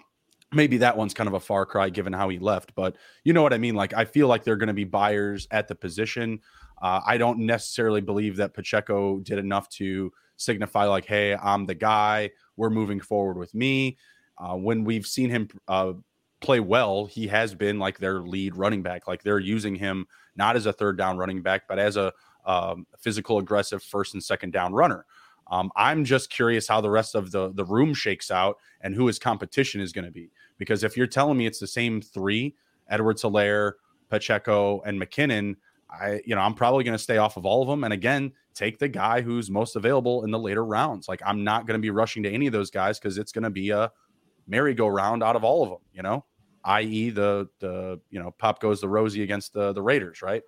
Maybe 0.53 0.76
that 0.78 0.96
one's 0.96 1.14
kind 1.14 1.28
of 1.28 1.34
a 1.34 1.40
far 1.40 1.64
cry 1.64 1.88
given 1.88 2.12
how 2.12 2.28
he 2.28 2.38
left, 2.38 2.74
but 2.74 2.96
you 3.24 3.32
know 3.32 3.42
what 3.42 3.53
I 3.53 3.59
mean. 3.59 3.74
Like 3.74 3.94
I 3.94 4.05
feel 4.05 4.28
like 4.28 4.44
they're 4.44 4.57
going 4.57 4.68
to 4.68 4.74
be 4.74 4.84
buyers 4.84 5.48
at 5.50 5.66
the 5.68 5.74
position. 5.74 6.40
Uh, 6.80 7.00
I 7.07 7.16
don't 7.16 7.40
necessarily 7.40 8.00
believe 8.00 8.36
that 8.36 8.55
Pacheco 8.55 9.20
did 9.20 9.38
enough 9.38 9.68
to 9.70 10.12
signify 10.36 10.84
like, 10.84 11.07
"Hey, 11.07 11.34
I'm 11.34 11.64
the 11.64 11.74
guy. 11.74 12.30
We're 12.57 12.70
moving 12.70 13.00
forward 13.00 13.38
with 13.38 13.55
me." 13.55 13.96
Uh, 14.36 14.57
when 14.57 14.84
we've 14.84 15.07
seen 15.07 15.30
him 15.30 15.48
uh, 15.68 15.92
play 16.40 16.61
well, 16.61 17.07
he 17.07 17.28
has 17.28 17.55
been 17.55 17.78
like 17.78 17.98
their 17.98 18.20
lead 18.20 18.57
running 18.57 18.82
back. 18.82 19.07
Like 19.07 19.22
they're 19.22 19.38
using 19.38 19.76
him 19.76 20.07
not 20.36 20.57
as 20.57 20.66
a 20.66 20.72
third 20.72 20.98
down 20.98 21.16
running 21.16 21.42
back, 21.42 21.68
but 21.68 21.78
as 21.78 21.96
a 21.96 22.12
um, 22.44 22.86
physical, 22.98 23.38
aggressive 23.38 23.82
first 23.82 24.14
and 24.14 24.22
second 24.22 24.53
down 24.53 24.72
runner. 24.72 25.07
Um, 25.53 25.70
I'm 25.76 26.05
just 26.07 26.30
curious 26.30 26.66
how 26.66 26.80
the 26.80 26.90
rest 26.90 27.14
of 27.14 27.30
the 27.30 27.53
the 27.53 27.64
room 27.66 27.92
shakes 27.92 28.30
out 28.30 28.57
and 28.80 28.94
who 28.94 29.07
his 29.07 29.18
competition 29.18 29.82
is 29.82 29.92
going 29.92 30.07
to 30.07 30.11
be. 30.11 30.30
Because 30.57 30.82
if 30.82 30.96
you're 30.96 31.07
telling 31.07 31.36
me 31.36 31.46
it's 31.46 31.59
the 31.59 31.66
same 31.66 32.00
three, 32.00 32.57
Edwards 32.88 33.22
Helaire, 33.22 33.72
Pacheco, 34.09 34.80
and 34.80 34.98
McKinnon, 35.00 35.57
I 35.90 36.22
you 36.24 36.34
know 36.34 36.40
I'm 36.40 36.55
probably 36.55 36.84
going 36.84 36.96
to 36.96 37.03
stay 37.03 37.18
off 37.18 37.36
of 37.36 37.44
all 37.44 37.61
of 37.61 37.68
them. 37.68 37.84
And 37.84 37.92
again, 37.92 38.32
take 38.55 38.78
the 38.78 38.88
guy 38.88 39.20
who's 39.20 39.50
most 39.50 39.76
available 39.76 40.24
in 40.24 40.30
the 40.30 40.38
later 40.38 40.64
rounds. 40.64 41.07
Like 41.07 41.20
I'm 41.24 41.44
not 41.44 41.66
going 41.66 41.78
to 41.78 41.82
be 41.82 41.90
rushing 41.90 42.22
to 42.22 42.30
any 42.30 42.46
of 42.46 42.55
those 42.55 42.70
guys 42.70 42.98
because 42.98 43.18
it's 43.18 43.30
going 43.30 43.44
to 43.44 43.50
be 43.50 43.70
a 43.70 43.92
merry-go-round 44.46 45.22
out 45.22 45.36
of 45.36 45.44
all 45.44 45.62
of 45.62 45.68
them. 45.68 45.80
You 45.92 46.03
know, 46.03 46.24
i.e. 46.64 47.11
the 47.11 47.46
the 47.59 48.00
you 48.09 48.18
know 48.18 48.30
pop 48.30 48.59
goes 48.59 48.80
the 48.80 48.88
Rosie 48.88 49.22
against 49.22 49.53
the 49.53 49.74
the 49.74 49.82
Raiders, 49.82 50.22
right? 50.22 50.42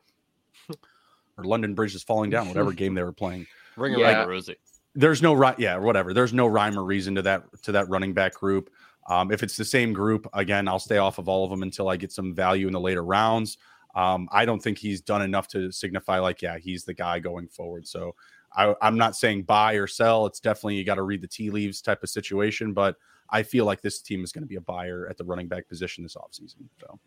or 0.71 1.45
London 1.45 1.75
Bridge 1.75 1.95
is 1.95 2.03
falling 2.03 2.31
down, 2.31 2.49
whatever 2.49 2.73
game 2.81 2.95
they 2.95 3.03
were 3.03 3.13
playing. 3.13 3.47
Ring 3.77 3.99
Yeah. 3.99 4.25
Rosie. 4.25 4.57
There's 4.95 5.23
no 5.23 5.35
right, 5.35 5.59
yeah, 5.59 5.77
whatever. 5.77 6.15
There's 6.15 6.33
no 6.33 6.47
rhyme 6.47 6.79
or 6.79 6.85
reason 6.85 7.15
to 7.17 7.23
that 7.23 7.45
to 7.63 7.73
that 7.73 7.89
running 7.89 8.15
back 8.15 8.35
group. 8.35 8.71
Um, 9.09 9.31
if 9.31 9.43
it's 9.43 9.57
the 9.57 9.65
same 9.65 9.93
group, 9.93 10.27
again, 10.33 10.67
I'll 10.67 10.79
stay 10.79 10.99
off 10.99 11.19
of 11.19 11.29
all 11.29 11.45
of 11.45 11.51
them 11.51 11.63
until 11.63 11.89
I 11.89 11.97
get 11.97 12.13
some 12.13 12.35
value 12.35 12.67
in 12.67 12.73
the 12.73 12.81
later 12.81 13.05
rounds. 13.05 13.59
Um, 13.95 14.29
I 14.33 14.45
don't 14.45 14.61
think 14.61 14.79
he's 14.79 15.01
done 15.01 15.23
enough 15.23 15.47
to 15.49 15.71
signify 15.71 16.19
like, 16.19 16.43
yeah, 16.43 16.59
he's 16.59 16.85
the 16.85 16.95
guy 16.95 17.21
going 17.21 17.49
forward. 17.49 17.87
So 17.87 18.15
I, 18.57 18.75
I'm 18.81 18.97
not 18.97 19.15
saying 19.15 19.43
buy 19.43 19.75
or 19.75 19.87
sell. 19.87 20.27
It's 20.27 20.41
definitely 20.41 20.77
you 20.77 20.85
got 20.85 20.97
to 20.97 21.03
read 21.03 21.21
the 21.21 21.29
tea 21.29 21.51
leaves 21.51 21.81
type 21.81 22.03
of 22.03 22.09
situation. 22.09 22.73
But 22.73 22.97
I 23.31 23.43
feel 23.43 23.65
like 23.65 23.83
this 23.83 24.01
team 24.01 24.25
is 24.25 24.33
going 24.33 24.43
to 24.43 24.49
be 24.49 24.57
a 24.57 24.61
buyer 24.61 25.07
at 25.09 25.17
the 25.17 25.25
running 25.25 25.49
back 25.49 25.69
position 25.69 26.03
this 26.03 26.17
offseason. 26.17 26.65
So 26.81 26.99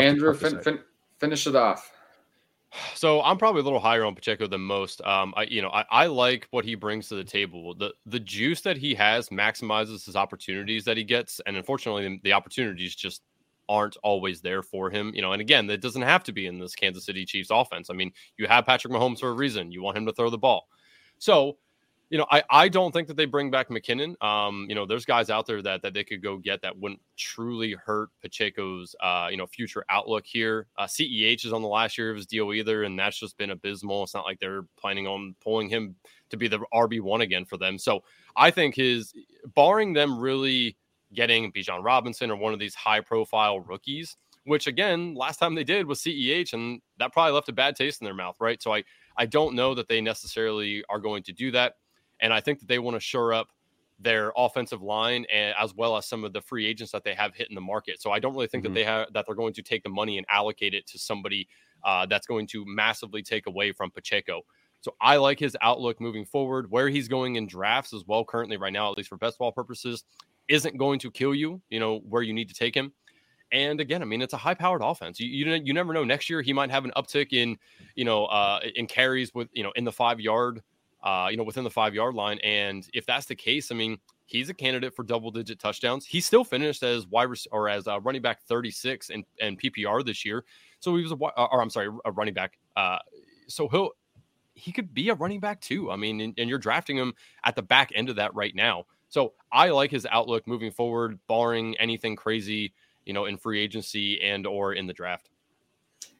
Andrew, 0.00 0.34
fin- 0.34 0.60
fin- 0.60 0.80
finish 1.18 1.46
it 1.46 1.56
off. 1.56 1.90
So 2.94 3.22
I'm 3.22 3.38
probably 3.38 3.60
a 3.60 3.64
little 3.64 3.80
higher 3.80 4.04
on 4.04 4.14
Pacheco 4.14 4.46
than 4.46 4.60
most. 4.60 5.00
Um, 5.02 5.32
I 5.36 5.44
you 5.44 5.62
know 5.62 5.70
I, 5.70 5.84
I 5.90 6.06
like 6.06 6.46
what 6.50 6.64
he 6.64 6.74
brings 6.74 7.08
to 7.08 7.14
the 7.14 7.24
table. 7.24 7.74
The 7.74 7.94
the 8.06 8.20
juice 8.20 8.60
that 8.62 8.76
he 8.76 8.94
has 8.94 9.30
maximizes 9.30 10.04
his 10.04 10.16
opportunities 10.16 10.84
that 10.84 10.96
he 10.96 11.04
gets, 11.04 11.40
and 11.46 11.56
unfortunately, 11.56 12.20
the, 12.22 12.32
opportunities 12.32 12.94
just 12.94 13.22
aren't 13.68 13.96
always 14.02 14.40
there 14.40 14.62
for 14.62 14.90
him. 14.90 15.12
You 15.14 15.22
know, 15.22 15.32
and 15.32 15.40
again, 15.40 15.66
that 15.68 15.80
doesn't 15.80 16.02
have 16.02 16.24
to 16.24 16.32
be 16.32 16.46
in 16.46 16.58
this 16.58 16.74
Kansas 16.74 17.06
City 17.06 17.24
Chiefs 17.24 17.50
offense. 17.50 17.88
I 17.90 17.94
mean, 17.94 18.12
you 18.36 18.46
have 18.46 18.66
Patrick 18.66 18.92
Mahomes 18.92 19.20
for 19.20 19.30
a 19.30 19.34
reason. 19.34 19.72
You 19.72 19.82
want 19.82 19.96
him 19.96 20.06
to 20.06 20.12
throw 20.12 20.30
the 20.30 20.38
ball. 20.38 20.68
So 21.18 21.56
you 22.10 22.16
know, 22.16 22.26
I, 22.30 22.42
I 22.48 22.68
don't 22.68 22.90
think 22.92 23.06
that 23.08 23.16
they 23.18 23.26
bring 23.26 23.50
back 23.50 23.68
McKinnon. 23.68 24.20
Um, 24.24 24.66
you 24.68 24.74
know, 24.74 24.86
there's 24.86 25.04
guys 25.04 25.28
out 25.28 25.46
there 25.46 25.60
that 25.62 25.82
that 25.82 25.92
they 25.92 26.04
could 26.04 26.22
go 26.22 26.38
get 26.38 26.62
that 26.62 26.78
wouldn't 26.78 27.00
truly 27.18 27.74
hurt 27.74 28.08
Pacheco's 28.22 28.96
uh, 29.00 29.28
you 29.30 29.36
know, 29.36 29.46
future 29.46 29.84
outlook 29.90 30.24
here. 30.24 30.66
Uh, 30.78 30.86
CEH 30.86 31.44
is 31.44 31.52
on 31.52 31.60
the 31.60 31.68
last 31.68 31.98
year 31.98 32.10
of 32.10 32.16
his 32.16 32.26
deal 32.26 32.52
either, 32.54 32.84
and 32.84 32.98
that's 32.98 33.18
just 33.18 33.36
been 33.36 33.50
abysmal. 33.50 34.04
It's 34.04 34.14
not 34.14 34.24
like 34.24 34.40
they're 34.40 34.64
planning 34.80 35.06
on 35.06 35.34
pulling 35.42 35.68
him 35.68 35.96
to 36.30 36.36
be 36.36 36.48
the 36.48 36.60
RB 36.72 37.00
one 37.00 37.20
again 37.20 37.44
for 37.44 37.58
them. 37.58 37.78
So 37.78 38.02
I 38.36 38.50
think 38.50 38.74
his 38.74 39.12
barring 39.54 39.92
them 39.92 40.18
really 40.18 40.76
getting 41.12 41.52
Bijan 41.52 41.84
Robinson 41.84 42.30
or 42.30 42.36
one 42.36 42.52
of 42.52 42.58
these 42.58 42.74
high 42.74 43.00
profile 43.00 43.60
rookies, 43.60 44.16
which 44.44 44.66
again, 44.66 45.14
last 45.14 45.38
time 45.38 45.54
they 45.54 45.64
did 45.64 45.86
was 45.86 46.00
CEH, 46.00 46.54
and 46.54 46.80
that 46.98 47.12
probably 47.12 47.32
left 47.32 47.50
a 47.50 47.52
bad 47.52 47.76
taste 47.76 48.00
in 48.00 48.06
their 48.06 48.14
mouth, 48.14 48.36
right? 48.40 48.62
So 48.62 48.72
I 48.74 48.84
I 49.18 49.26
don't 49.26 49.54
know 49.54 49.74
that 49.74 49.88
they 49.88 50.00
necessarily 50.00 50.84
are 50.88 51.00
going 51.00 51.22
to 51.24 51.32
do 51.32 51.50
that. 51.50 51.74
And 52.20 52.32
I 52.32 52.40
think 52.40 52.60
that 52.60 52.68
they 52.68 52.78
want 52.78 52.94
to 52.96 53.00
shore 53.00 53.32
up 53.32 53.48
their 54.00 54.32
offensive 54.36 54.80
line 54.80 55.26
and 55.32 55.54
as 55.58 55.74
well 55.74 55.96
as 55.96 56.06
some 56.06 56.22
of 56.24 56.32
the 56.32 56.40
free 56.40 56.66
agents 56.66 56.92
that 56.92 57.02
they 57.02 57.14
have 57.14 57.34
hitting 57.34 57.54
the 57.56 57.60
market. 57.60 58.00
So 58.00 58.12
I 58.12 58.20
don't 58.20 58.32
really 58.32 58.46
think 58.46 58.62
Mhm. 58.62 58.68
that 58.68 58.74
they 58.74 58.84
have 58.84 59.12
that 59.12 59.26
they're 59.26 59.34
going 59.34 59.54
to 59.54 59.62
take 59.62 59.82
the 59.82 59.88
money 59.88 60.18
and 60.18 60.26
allocate 60.30 60.72
it 60.74 60.86
to 60.88 60.98
somebody 60.98 61.48
uh, 61.84 62.06
that's 62.06 62.26
going 62.26 62.46
to 62.48 62.64
massively 62.66 63.22
take 63.22 63.46
away 63.46 63.72
from 63.72 63.90
Pacheco. 63.90 64.42
So 64.80 64.94
I 65.00 65.16
like 65.16 65.40
his 65.40 65.56
outlook 65.62 66.00
moving 66.00 66.24
forward. 66.24 66.70
Where 66.70 66.88
he's 66.88 67.08
going 67.08 67.36
in 67.36 67.46
drafts 67.48 67.92
as 67.92 68.04
well, 68.06 68.24
currently 68.24 68.56
right 68.56 68.72
now, 68.72 68.90
at 68.90 68.96
least 68.96 69.08
for 69.08 69.16
best 69.16 69.38
ball 69.38 69.50
purposes, 69.52 70.04
isn't 70.48 70.76
going 70.76 71.00
to 71.00 71.10
kill 71.10 71.34
you. 71.34 71.60
You 71.68 71.80
know 71.80 71.98
where 71.98 72.22
you 72.22 72.32
need 72.32 72.48
to 72.48 72.54
take 72.54 72.76
him. 72.76 72.92
And 73.50 73.80
again, 73.80 74.02
I 74.02 74.04
mean, 74.04 74.20
it's 74.22 74.34
a 74.34 74.36
high-powered 74.36 74.82
offense. 74.82 75.18
You, 75.18 75.26
you 75.28 75.60
you 75.64 75.72
never 75.72 75.92
know. 75.92 76.04
Next 76.04 76.28
year, 76.30 76.42
he 76.42 76.52
might 76.52 76.70
have 76.70 76.84
an 76.84 76.92
uptick 76.96 77.32
in, 77.32 77.56
you 77.96 78.04
know, 78.04 78.26
uh, 78.26 78.60
in 78.76 78.86
carries 78.86 79.32
with 79.34 79.48
you 79.52 79.62
know 79.64 79.72
in 79.72 79.84
the 79.84 79.92
five-yard 79.92 80.62
uh, 81.02 81.28
you 81.30 81.36
know, 81.36 81.44
within 81.44 81.64
the 81.64 81.70
five 81.70 81.94
yard 81.94 82.14
line. 82.14 82.38
And 82.38 82.86
if 82.92 83.06
that's 83.06 83.26
the 83.26 83.36
case, 83.36 83.70
I 83.70 83.74
mean, 83.74 83.98
he's 84.26 84.48
a 84.48 84.54
candidate 84.54 84.94
for 84.94 85.02
double 85.02 85.30
digit 85.30 85.58
touchdowns. 85.58 86.04
He 86.04 86.20
still 86.20 86.44
finished 86.44 86.82
as 86.82 87.06
wide 87.06 87.28
or 87.50 87.68
as 87.68 87.86
a 87.86 88.00
running 88.00 88.22
back 88.22 88.42
36 88.42 89.10
and, 89.10 89.24
in 89.38 89.56
PPR 89.56 90.04
this 90.04 90.24
year. 90.24 90.44
So 90.80 90.96
he 90.96 91.02
was 91.02 91.12
a, 91.12 91.14
or 91.14 91.62
I'm 91.62 91.70
sorry, 91.70 91.88
a 92.04 92.12
running 92.12 92.34
back. 92.34 92.58
Uh, 92.76 92.98
so 93.46 93.68
he'll, 93.68 93.90
he 94.54 94.72
could 94.72 94.92
be 94.92 95.08
a 95.08 95.14
running 95.14 95.40
back 95.40 95.60
too. 95.60 95.90
I 95.90 95.96
mean, 95.96 96.20
and, 96.20 96.34
and 96.36 96.48
you're 96.48 96.58
drafting 96.58 96.96
him 96.96 97.14
at 97.44 97.54
the 97.54 97.62
back 97.62 97.92
end 97.94 98.08
of 98.08 98.16
that 98.16 98.34
right 98.34 98.54
now. 98.54 98.84
So 99.08 99.32
I 99.52 99.70
like 99.70 99.90
his 99.90 100.06
outlook 100.10 100.46
moving 100.46 100.70
forward, 100.70 101.18
barring 101.28 101.76
anything 101.78 102.16
crazy, 102.16 102.74
you 103.06 103.14
know, 103.14 103.24
in 103.24 103.38
free 103.38 103.60
agency 103.60 104.20
and 104.20 104.46
or 104.46 104.74
in 104.74 104.86
the 104.86 104.92
draft. 104.92 105.30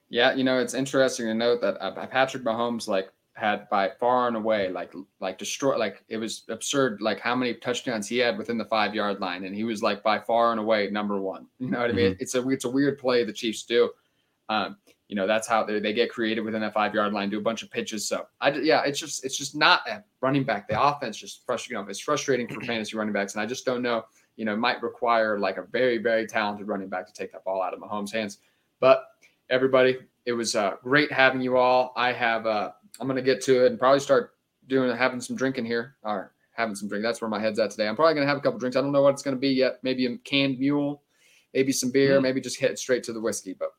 Yeah, 0.09 0.35
you 0.35 0.45
know, 0.45 0.59
it's 0.59 0.73
interesting 0.73 1.27
to 1.27 1.35
note 1.35 1.61
that 1.61 1.77
uh, 1.83 2.07
Patrick 2.07 2.43
Mahomes 2.43 2.89
like 2.89 3.11
had 3.39 3.69
by 3.71 3.91
far 4.01 4.29
and 4.29 4.37
away 4.37 4.69
like 4.69 4.93
like 5.21 5.39
destroy 5.39 5.77
like 5.77 6.05
it 6.09 6.17
was 6.17 6.45
absurd 6.49 7.01
like 7.01 7.21
how 7.21 7.35
many 7.35 7.55
touchdowns 7.55 8.09
he 8.09 8.19
had 8.19 8.37
within 8.37 8.59
the 8.59 8.65
five 8.65 8.95
yard 8.95 9.21
line 9.21 9.45
and 9.45 9.55
he 9.55 9.65
was 9.65 9.83
like 9.83 10.03
by 10.03 10.19
far 10.19 10.51
and 10.51 10.61
away 10.61 10.91
number 10.91 11.21
one. 11.21 11.47
You 11.59 11.71
know 11.71 11.81
what 11.81 11.91
I 11.91 11.95
mean? 11.95 12.17
It's 12.21 12.35
a 12.35 12.49
it's 12.49 12.65
a 12.65 12.71
weird 12.71 12.99
play 12.99 13.25
the 13.25 13.33
Chiefs 13.33 13.63
do. 13.63 13.91
Um, 14.49 14.77
you 15.09 15.17
know 15.17 15.27
that's 15.27 15.49
how 15.49 15.65
they, 15.65 15.81
they 15.81 15.93
get 15.93 16.11
creative 16.11 16.45
within 16.45 16.61
that 16.61 16.75
five 16.75 16.95
yard 16.95 17.13
line, 17.13 17.31
do 17.31 17.39
a 17.39 17.43
bunch 17.43 17.63
of 17.63 17.71
pitches. 17.71 18.07
So 18.07 18.27
I 18.41 18.51
yeah, 18.53 18.83
it's 18.85 18.99
just 18.99 19.25
it's 19.25 19.37
just 19.37 19.57
not 19.57 19.81
a 19.89 20.05
running 20.21 20.45
back. 20.45 20.69
The 20.69 20.81
offense 20.81 21.17
just 21.17 21.45
frustrating. 21.47 21.79
You 21.79 21.85
know, 21.85 21.91
it's 21.91 22.01
frustrating 22.01 22.47
for 22.47 22.61
fantasy 22.61 22.97
running 22.97 23.15
backs, 23.15 23.35
and 23.35 23.43
I 23.43 23.47
just 23.47 23.65
don't 23.65 23.83
know. 23.83 24.05
You 24.37 24.45
know, 24.45 24.53
it 24.53 24.59
might 24.59 24.83
require 24.83 25.39
like 25.39 25.57
a 25.57 25.63
very 25.63 25.99
very 25.99 26.27
talented 26.27 26.69
running 26.69 26.89
back 26.89 27.07
to 27.07 27.13
take 27.13 27.33
that 27.33 27.45
ball 27.45 27.63
out 27.63 27.73
of 27.73 27.81
Mahomes' 27.81 28.13
hands. 28.13 28.39
But 28.81 29.07
everybody, 29.51 29.99
it 30.27 30.33
was 30.33 30.55
uh, 30.55 30.75
great 30.83 31.11
having 31.11 31.41
you 31.41 31.57
all. 31.57 31.93
I 31.97 32.13
have 32.13 32.47
uh, 32.47 32.73
I'm 33.01 33.07
gonna 33.09 33.23
get 33.23 33.41
to 33.43 33.65
it 33.65 33.71
and 33.71 33.79
probably 33.79 34.01
start 34.01 34.35
doing 34.67 34.95
having 34.97 35.21
some 35.21 35.37
drinking 35.37 35.65
here 35.65 35.97
or 36.03 36.33
having 36.53 36.75
some 36.75 36.89
drink. 36.89 37.03
That's 37.05 37.21
where 37.21 37.31
my 37.31 37.41
head's 37.41 37.59
at 37.59 37.71
today. 37.71 37.89
I'm 37.89 37.97
probably 37.97 38.15
gonna 38.15 38.27
have 38.27 38.39
a 38.39 38.41
couple 38.41 38.59
drinks. 38.59 38.77
I 38.77 38.81
don't 38.81 38.93
know 38.93 39.03
what 39.03 39.15
it's 39.15 39.23
gonna 39.23 39.37
be 39.37 39.51
yet. 39.51 39.79
Maybe 39.83 40.07
a 40.07 40.17
canned 40.19 40.59
mule, 40.59 41.03
maybe 41.55 41.73
some 41.73 41.91
beer, 41.91 42.19
Mm. 42.19 42.23
maybe 42.23 42.41
just 42.41 42.61
head 42.61 42.79
straight 42.79 43.03
to 43.05 43.13
the 43.13 43.21
whiskey. 43.21 43.55
But 43.59 43.71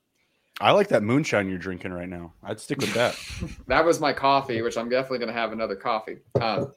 I 0.62 0.72
like 0.72 0.88
that 0.90 1.04
moonshine 1.04 1.48
you're 1.50 1.58
drinking 1.58 1.94
right 1.94 2.10
now. 2.10 2.34
I'd 2.44 2.60
stick 2.60 2.80
with 2.80 2.94
that. 2.94 3.16
that 3.68 3.86
was 3.86 4.00
my 4.00 4.14
coffee, 4.14 4.62
which 4.62 4.78
I'm 4.78 4.90
definitely 4.90 5.20
gonna 5.20 5.34
have 5.34 5.52
another 5.52 5.76
coffee. 5.76 6.18
Um, 6.40 6.74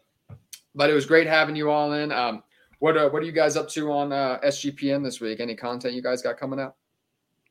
but 0.74 0.88
it 0.90 0.94
was 0.94 1.06
great 1.06 1.26
having 1.26 1.56
you 1.56 1.70
all 1.70 1.92
in. 1.92 2.10
Um, 2.12 2.42
what 2.78 2.96
uh, 2.96 3.08
what 3.10 3.22
are 3.22 3.26
you 3.26 3.32
guys 3.32 3.56
up 3.56 3.68
to 3.70 3.92
on 3.92 4.12
uh, 4.12 4.38
SGPN 4.44 5.04
this 5.04 5.20
week? 5.20 5.38
Any 5.40 5.54
content 5.54 5.94
you 5.94 6.02
guys 6.02 6.20
got 6.22 6.36
coming 6.36 6.58
out? 6.58 6.74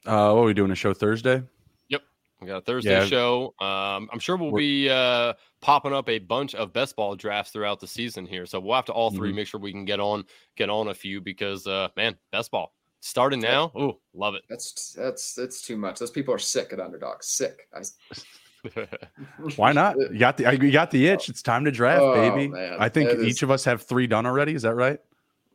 Uh, 0.06 0.34
what 0.34 0.42
are 0.42 0.46
we 0.46 0.54
doing? 0.54 0.72
A 0.72 0.76
show 0.76 0.94
Thursday? 0.94 1.44
We 2.42 2.48
got 2.48 2.58
a 2.58 2.62
Thursday 2.62 2.90
yeah. 2.90 3.06
show. 3.06 3.54
Um, 3.60 4.10
I'm 4.12 4.20
sure 4.20 4.36
we'll 4.36 4.52
We're, 4.52 4.60
be 4.60 4.90
uh, 4.90 5.34
popping 5.62 5.94
up 5.94 6.10
a 6.10 6.18
bunch 6.18 6.56
of 6.56 6.74
best 6.74 6.96
ball 6.96 7.16
drafts 7.16 7.52
throughout 7.52 7.80
the 7.80 7.88
season 7.88 8.26
here. 8.26 8.48
So 8.48 8.60
we'll 8.60 8.76
have 8.76 8.86
to 8.86 8.94
all 8.94 9.12
3 9.12 9.30
mm-hmm. 9.30 9.36
make 9.36 9.48
sure 9.48 9.60
we 9.60 9.72
can 9.72 9.86
get 9.86 10.00
on 10.00 10.26
get 10.56 10.70
on 10.70 10.88
a 10.88 10.94
few 10.94 11.22
because 11.22 11.68
uh, 11.68 11.90
man, 11.96 12.16
best 12.32 12.50
ball 12.50 12.74
starting 13.02 13.42
now. 13.42 13.72
Oh, 13.76 14.00
love 14.14 14.36
it. 14.36 14.44
That's 14.50 14.94
that's 14.94 15.36
that's 15.36 15.62
too 15.62 15.78
much. 15.78 16.00
Those 16.00 16.12
people 16.12 16.34
are 16.34 16.40
sick 16.40 16.74
at 16.74 16.80
underdogs. 16.80 17.28
Sick. 17.28 17.68
I, 17.76 17.82
Why 19.56 19.72
not? 19.72 19.98
You 19.98 20.20
got 20.20 20.38
the 20.38 20.58
you 20.60 20.72
got 20.72 20.92
the 20.92 21.08
itch. 21.08 21.30
It's 21.30 21.42
time 21.42 21.66
to 21.66 21.72
draft, 21.72 22.02
oh, 22.02 22.14
baby. 22.14 22.48
Man. 22.48 22.78
I 22.80 22.90
think 22.90 23.20
each 23.20 23.44
of 23.44 23.52
us 23.52 23.64
have 23.66 23.84
three 23.84 24.08
done 24.08 24.26
already. 24.26 24.54
Is 24.54 24.64
that 24.64 24.76
right? 24.76 25.00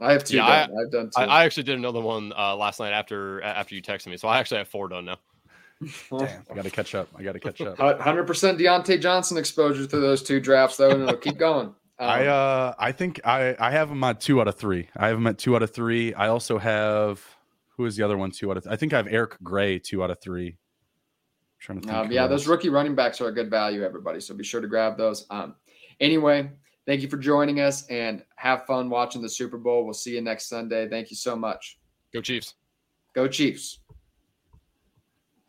I 0.01 0.12
have 0.12 0.24
two. 0.24 0.37
Yeah, 0.37 0.66
done. 0.66 0.76
I, 0.76 0.80
have 0.82 0.93
done 0.93 1.07
two. 1.07 1.20
I, 1.22 1.24
I, 1.24 1.45
actually 1.45 1.62
did 1.62 1.78
another 1.78 2.01
one 2.01 2.32
uh, 2.37 2.55
last 2.55 2.80
night 2.80 2.93
after 2.93 3.43
after 3.43 3.74
you 3.74 3.82
texted 3.82 4.09
me, 4.09 4.16
so 4.16 4.28
I 4.28 4.39
actually 4.39 4.59
have 4.59 4.68
four 4.68 4.89
done 4.89 5.05
now. 5.07 5.18
Damn, 5.81 6.43
I 6.51 6.55
got 6.55 6.64
to 6.64 6.70
catch 6.70 6.95
up. 6.95 7.09
I 7.16 7.22
got 7.22 7.33
to 7.33 7.41
catch 7.41 7.61
up. 7.61 7.79
Hundred 8.01 8.27
percent 8.27 8.59
Diontae 8.59 9.01
Johnson 9.01 9.37
exposure 9.37 9.87
to 9.87 10.01
those 10.01 10.22
two 10.22 10.41
drafts, 10.41 10.77
though, 10.77 10.91
and 10.91 11.03
it'll 11.03 11.16
keep 11.16 11.39
going. 11.39 11.74
Um, 11.99 12.11
I 12.11 12.27
uh, 12.27 12.74
I 12.79 12.93
think 12.93 13.22
I 13.24 13.57
I 13.59 13.70
have 13.70 13.91
him 13.91 14.05
at 14.05 14.20
two 14.20 14.39
out 14.39 14.49
of 14.49 14.57
three. 14.57 14.91
I 14.99 15.09
have 15.09 15.16
him 15.16 15.27
at 15.27 15.39
two 15.39 15.57
out 15.57 15.62
of 15.62 15.70
three. 15.70 16.12
I 16.12 16.29
also 16.29 16.59
have 16.59 17.24
who 17.68 17.87
is 17.87 17.97
the 17.97 18.03
other 18.03 18.18
one? 18.18 18.31
Two 18.31 18.51
out 18.51 18.59
of. 18.59 18.64
Th- 18.64 18.70
I 18.74 18.77
think 18.77 18.93
I 18.93 18.99
have 18.99 19.07
Eric 19.07 19.39
Gray 19.43 19.79
two 19.79 20.05
out 20.05 20.11
of 20.11 20.20
three. 20.20 20.49
I'm 20.49 20.57
trying 21.59 21.81
to 21.81 21.87
think. 21.87 21.99
Um, 21.99 22.12
yeah, 22.12 22.27
those 22.27 22.47
rookie 22.47 22.68
running 22.68 22.95
backs 22.95 23.22
are 23.22 23.29
a 23.29 23.33
good 23.33 23.49
value, 23.49 23.83
everybody. 23.83 24.20
So 24.20 24.35
be 24.35 24.45
sure 24.45 24.61
to 24.61 24.68
grab 24.68 24.99
those. 24.99 25.24
Um, 25.31 25.55
anyway, 25.99 26.51
Thank 26.87 27.03
you 27.03 27.09
for 27.09 27.16
joining 27.16 27.61
us 27.61 27.85
and 27.89 28.22
have 28.37 28.64
fun 28.64 28.89
watching 28.89 29.20
the 29.20 29.29
Super 29.29 29.59
Bowl. 29.59 29.85
We'll 29.85 29.93
see 29.93 30.14
you 30.14 30.20
next 30.20 30.49
Sunday. 30.49 30.89
Thank 30.89 31.11
you 31.11 31.16
so 31.16 31.35
much. 31.35 31.79
Go 32.14 32.20
Chiefs. 32.20 32.55
Go 33.12 33.27
Chiefs. 33.27 33.81